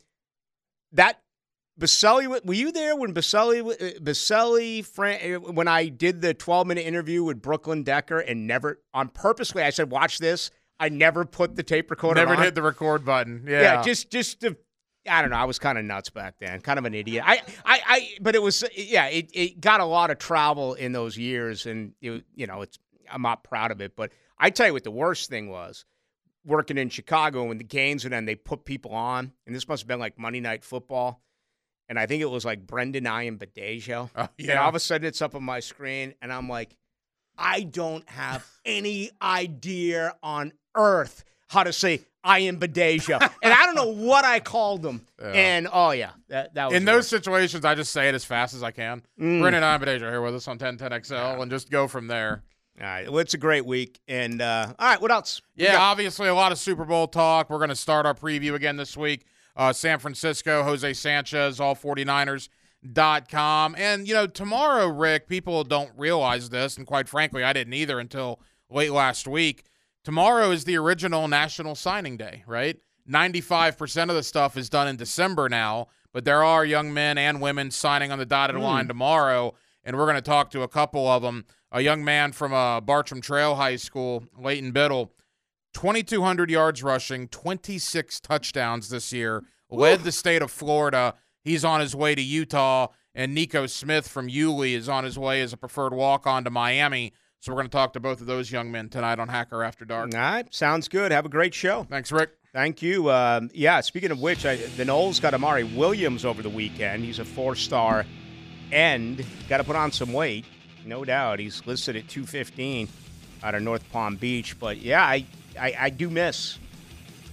that 0.93 1.19
Baselli, 1.81 2.44
were 2.44 2.55
you 2.55 2.70
there 2.70 2.94
when 2.97 3.15
Baselli, 3.15 3.61
uh, 3.61 3.99
Baselli, 4.01 4.85
Fran, 4.85 5.36
uh, 5.36 5.39
when 5.40 5.69
I 5.69 5.89
did 5.89 6.20
the 6.20 6.35
12 6.35 6.66
minute 6.66 6.86
interview 6.86 7.24
with 7.24 7.40
Brooklyn 7.40 7.82
Decker 7.82 8.19
and 8.19 8.47
never, 8.47 8.81
on 8.93 9.09
purposely, 9.09 9.62
I 9.62 9.70
said, 9.70 9.90
watch 9.90 10.19
this. 10.19 10.51
I 10.78 10.89
never 10.89 11.24
put 11.24 11.55
the 11.55 11.62
tape 11.62 11.90
recorder 11.90 12.20
Never 12.20 12.35
on. 12.35 12.43
hit 12.43 12.55
the 12.55 12.62
record 12.62 13.05
button. 13.05 13.44
Yeah. 13.47 13.62
yeah, 13.62 13.82
just 13.82 14.11
just 14.11 14.40
to 14.40 14.57
I 15.09 15.20
don't 15.20 15.31
know. 15.31 15.36
I 15.36 15.44
was 15.44 15.59
kind 15.59 15.78
of 15.78 15.85
nuts 15.85 16.11
back 16.11 16.35
then, 16.40 16.61
kind 16.61 16.78
of 16.78 16.85
an 16.85 16.94
idiot. 16.94 17.24
I, 17.27 17.40
I, 17.65 17.81
I 17.86 18.09
but 18.20 18.35
it 18.35 18.43
was 18.43 18.65
yeah. 18.77 19.07
It, 19.07 19.31
it 19.32 19.61
got 19.61 19.81
a 19.81 19.85
lot 19.85 20.11
of 20.11 20.19
travel 20.19 20.74
in 20.74 20.93
those 20.93 21.16
years, 21.16 21.66
and 21.66 21.93
it, 22.01 22.24
you 22.35 22.47
know, 22.47 22.62
it's 22.62 22.78
I'm 23.11 23.23
not 23.23 23.44
proud 23.44 23.70
of 23.70 23.81
it. 23.81 23.97
But 23.97 24.12
I 24.39 24.51
tell 24.51 24.66
you 24.66 24.73
what, 24.73 24.85
the 24.85 24.90
worst 24.90 25.28
thing 25.28 25.49
was 25.51 25.85
working 26.44 26.78
in 26.78 26.89
Chicago 26.89 27.44
when 27.44 27.59
the 27.59 27.65
games 27.65 28.05
and 28.05 28.12
then 28.12 28.24
they 28.24 28.35
put 28.35 28.65
people 28.65 28.93
on, 28.93 29.32
and 29.47 29.55
this 29.55 29.69
must 29.69 29.82
have 29.82 29.89
been 29.89 30.01
like 30.01 30.19
Monday 30.19 30.40
Night 30.40 30.65
Football, 30.65 31.20
and 31.93 31.98
I 31.98 32.06
think 32.06 32.23
it 32.23 32.31
was 32.31 32.43
like 32.43 32.66
Brendan 32.66 33.05
Ayanbadejo. 33.05 34.09
Oh, 34.16 34.28
And 34.39 34.52
all 34.52 34.70
of 34.70 34.74
a 34.74 34.81
sudden 34.81 35.06
it's 35.06 35.20
up 35.20 35.35
on 35.35 35.44
my 35.44 35.60
screen, 35.60 36.14
and 36.23 36.32
I'm 36.32 36.48
like, 36.48 36.74
I 37.36 37.64
don't 37.64 38.09
have 38.09 38.47
any 38.64 39.10
idea 39.20 40.14
on 40.23 40.55
earth 40.74 41.23
how 41.48 41.64
to 41.64 41.73
say 41.74 42.01
Ayanbadejo. 42.24 43.20
and 43.43 43.52
I 43.52 43.66
don't 43.66 43.74
know 43.74 43.89
what 44.06 44.24
I 44.24 44.40
called 44.40 44.81
them. 44.81 45.05
And 45.23 45.69
oh 45.70 45.90
yeah, 45.90 46.12
that, 46.28 46.55
that 46.55 46.69
was 46.70 46.77
In 46.78 46.86
those 46.86 47.09
situations, 47.09 47.66
I 47.66 47.74
just 47.74 47.93
say 47.93 48.09
it 48.09 48.14
as 48.14 48.24
fast 48.24 48.55
as 48.55 48.62
I 48.62 48.70
can. 48.70 49.02
Mm. 49.20 49.43
Brendan 49.43 49.62
Ayanbadejo 49.62 49.98
here 50.10 50.23
with 50.23 50.35
us 50.35 50.48
on 50.48 50.59
1010XL 50.59 51.43
and 51.43 51.51
just 51.51 51.70
go 51.70 51.89
from 51.89 52.06
there. 52.06 52.43
All 52.81 52.86
right, 52.86 53.06
well, 53.10 53.19
it's 53.19 53.35
a 53.35 53.39
great 53.39 53.66
week. 53.66 54.01
And 54.09 54.40
uh, 54.40 54.73
all 54.78 54.89
right, 54.89 54.98
what 55.01 55.10
else? 55.10 55.43
Yeah, 55.56 55.78
obviously 55.78 56.28
a 56.28 56.35
lot 56.35 56.52
of 56.52 56.59
Super 56.59 56.86
Bowl 56.86 57.06
talk. 57.06 57.51
We're 57.51 57.59
going 57.59 57.69
to 57.69 57.77
start 57.77 58.06
our 58.06 58.14
preview 58.14 58.55
again 58.55 58.78
this 58.78 58.97
week. 58.97 59.27
Uh, 59.57 59.73
San 59.73 59.99
Francisco, 59.99 60.62
Jose 60.62 60.93
Sanchez, 60.95 61.61
all 61.61 61.74
49ers.com. 61.77 63.74
And, 63.77 64.09
you 64.09 64.15
know, 64.15 64.27
tomorrow, 64.27 64.89
Rick, 64.89 65.29
people 65.29 65.65
don't 65.65 65.91
realize 65.97 66.51
this, 66.51 66.77
and 66.77 66.87
quite 66.87 67.09
frankly, 67.09 67.45
I 67.45 67.53
didn't 67.53 67.74
either 67.74 68.01
until 68.01 68.41
late 68.70 68.93
last 68.93 69.29
week. 69.29 69.65
Tomorrow 70.05 70.51
is 70.51 70.65
the 70.65 70.77
original 70.77 71.29
National 71.29 71.74
Signing 71.74 72.16
Day, 72.16 72.43
right? 72.47 72.77
95% 73.09 74.09
of 74.09 74.15
the 74.15 74.23
stuff 74.23 74.57
is 74.57 74.69
done 74.69 74.89
in 74.89 74.97
December 74.97 75.49
now, 75.49 75.89
but 76.12 76.24
there 76.24 76.43
are 76.43 76.65
young 76.65 76.93
men 76.93 77.19
and 77.19 77.41
women 77.41 77.70
signing 77.70 78.11
on 78.12 78.19
the 78.19 78.27
dotted 78.27 78.57
line 78.57 78.89
tomorrow, 78.89 79.55
and 79.85 79.97
we're 79.97 80.07
going 80.07 80.16
to 80.16 80.23
talk 80.23 80.51
to 80.51 80.62
a 80.62 80.69
couple 80.69 81.07
of 81.09 81.23
them. 81.23 81.45
A 81.70 81.81
young 81.81 82.05
man 82.05 82.33
from 82.33 82.53
uh, 82.53 82.81
Bartram 82.81 83.20
Trail 83.20 83.55
High 83.55 83.77
School, 83.77 84.24
Leighton 84.39 84.73
Biddle, 84.73 85.12
2,200 85.74 86.51
yards 86.51 86.82
rushing, 86.82 87.28
26 87.28 88.20
touchdowns 88.20 88.89
this 88.89 89.12
year, 89.12 89.43
led 89.70 90.01
the 90.01 90.12
state 90.12 90.43
of 90.43 90.51
Florida. 90.51 91.15
He's 91.43 91.65
on 91.65 91.81
his 91.81 91.94
way 91.94 92.15
to 92.15 92.23
Utah, 92.23 92.89
and 93.15 93.35
Nico 93.35 93.66
Smith 93.66 94.09
from 94.09 94.28
Yulee 94.28 94.74
is 94.74 94.89
on 94.89 95.05
his 95.05 95.19
way 95.19 95.43
as 95.43 95.53
a 95.53 95.57
preferred 95.57 95.93
walk 95.93 96.27
on 96.27 96.44
to 96.44 96.51
Miami. 96.51 97.12
So 97.40 97.51
we're 97.51 97.57
going 97.57 97.69
to 97.69 97.73
talk 97.73 97.93
to 97.94 98.01
both 98.01 98.20
of 98.20 98.27
those 98.27 98.53
young 98.53 98.70
men 98.70 98.89
tonight 98.89 99.19
on 99.19 99.28
Hacker 99.28 99.65
After 99.65 99.85
Dark. 99.85 100.15
All 100.15 100.20
right, 100.20 100.55
sounds 100.55 100.86
good. 100.89 101.11
Have 101.11 101.27
a 101.27 101.28
great 101.28 101.55
show. 101.55 101.85
Thanks, 101.90 102.12
Rick. 102.12 102.31
Thank 102.53 102.82
you. 102.82 103.11
Um, 103.11 103.51
yeah, 103.53 103.81
speaking 103.81 104.11
of 104.11 104.20
which, 104.20 104.47
I, 104.47 104.57
the 104.57 104.85
Noles 104.85 105.20
got 105.20 105.35
Amari 105.35 105.65
Williams 105.65 106.24
over 106.24 106.43
the 106.43 106.51
weekend. 106.51 107.03
He's 107.03 107.19
a 107.19 107.24
four 107.24 107.57
star 107.57 108.05
end. 108.70 109.24
Got 109.49 109.57
to 109.57 109.65
put 109.65 109.74
on 109.74 109.90
some 109.90 110.12
weight, 110.12 110.44
no 110.85 111.05
doubt. 111.05 111.39
He's 111.40 111.66
listed 111.66 111.97
at 111.97 112.09
215 112.09 112.89
out 113.43 113.55
of 113.55 113.62
North 113.62 113.90
Palm 113.90 114.16
Beach. 114.16 114.59
But 114.61 114.78
yeah, 114.78 115.03
I, 115.03 115.27
I, 115.59 115.74
I 115.79 115.91
do 115.91 116.11
miss 116.11 116.59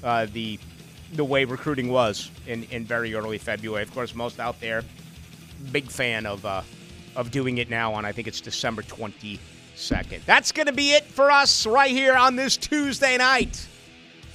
uh, 0.03 0.27
the 0.31 0.59
the 1.13 1.25
way 1.25 1.43
recruiting 1.43 1.89
was 1.89 2.29
in, 2.45 2.63
in 2.65 2.85
very 2.85 3.15
early 3.15 3.39
February. 3.39 3.81
Of 3.81 3.93
course, 3.93 4.13
most 4.13 4.39
out 4.39 4.59
there, 4.59 4.83
big 5.71 5.89
fan 5.89 6.25
of 6.25 6.45
uh, 6.45 6.61
of 7.15 7.31
doing 7.31 7.57
it 7.57 7.69
now 7.69 7.93
on 7.93 8.05
I 8.05 8.11
think 8.11 8.27
it's 8.27 8.41
December 8.41 8.81
22nd. 8.83 10.23
That's 10.25 10.51
going 10.51 10.67
to 10.67 10.73
be 10.73 10.91
it 10.91 11.05
for 11.05 11.31
us 11.31 11.65
right 11.65 11.91
here 11.91 12.15
on 12.15 12.35
this 12.35 12.57
Tuesday 12.57 13.17
night. 13.17 13.67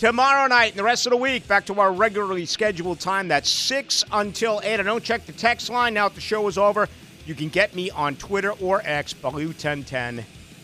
Tomorrow 0.01 0.49
night 0.49 0.73
and 0.73 0.79
the 0.79 0.85
rest 0.85 1.07
of 1.07 1.11
the 1.11 1.17
week, 1.17 1.47
back 1.47 1.67
to 1.67 1.81
our 1.81 1.93
regularly 1.93 2.47
scheduled 2.47 2.99
time. 2.99 3.29
That's 3.29 3.49
6 3.49 4.05
until 4.11 4.61
8. 4.65 4.81
I 4.81 4.83
don't 4.83 5.05
check 5.05 5.25
the 5.25 5.33
text 5.33 5.71
line 5.71 5.95
now 5.95 6.09
that 6.09 6.17
the 6.17 6.21
show 6.21 6.47
is 6.49 6.59
over. 6.59 6.89
You 7.27 7.35
can 7.35 7.49
get 7.49 7.75
me 7.77 7.91
on 7.91 8.17
Twitter 8.17 8.51
or 8.61 8.83
X, 8.85 9.15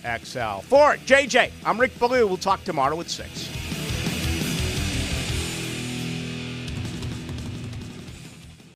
Ballou1010XL. 0.03 0.63
For 0.65 0.97
JJ, 1.07 1.51
I'm 1.65 1.81
Rick 1.81 1.99
Ballou. 1.99 2.27
We'll 2.27 2.37
talk 2.37 2.65
tomorrow 2.65 3.01
at 3.01 3.11
6. 3.11 3.80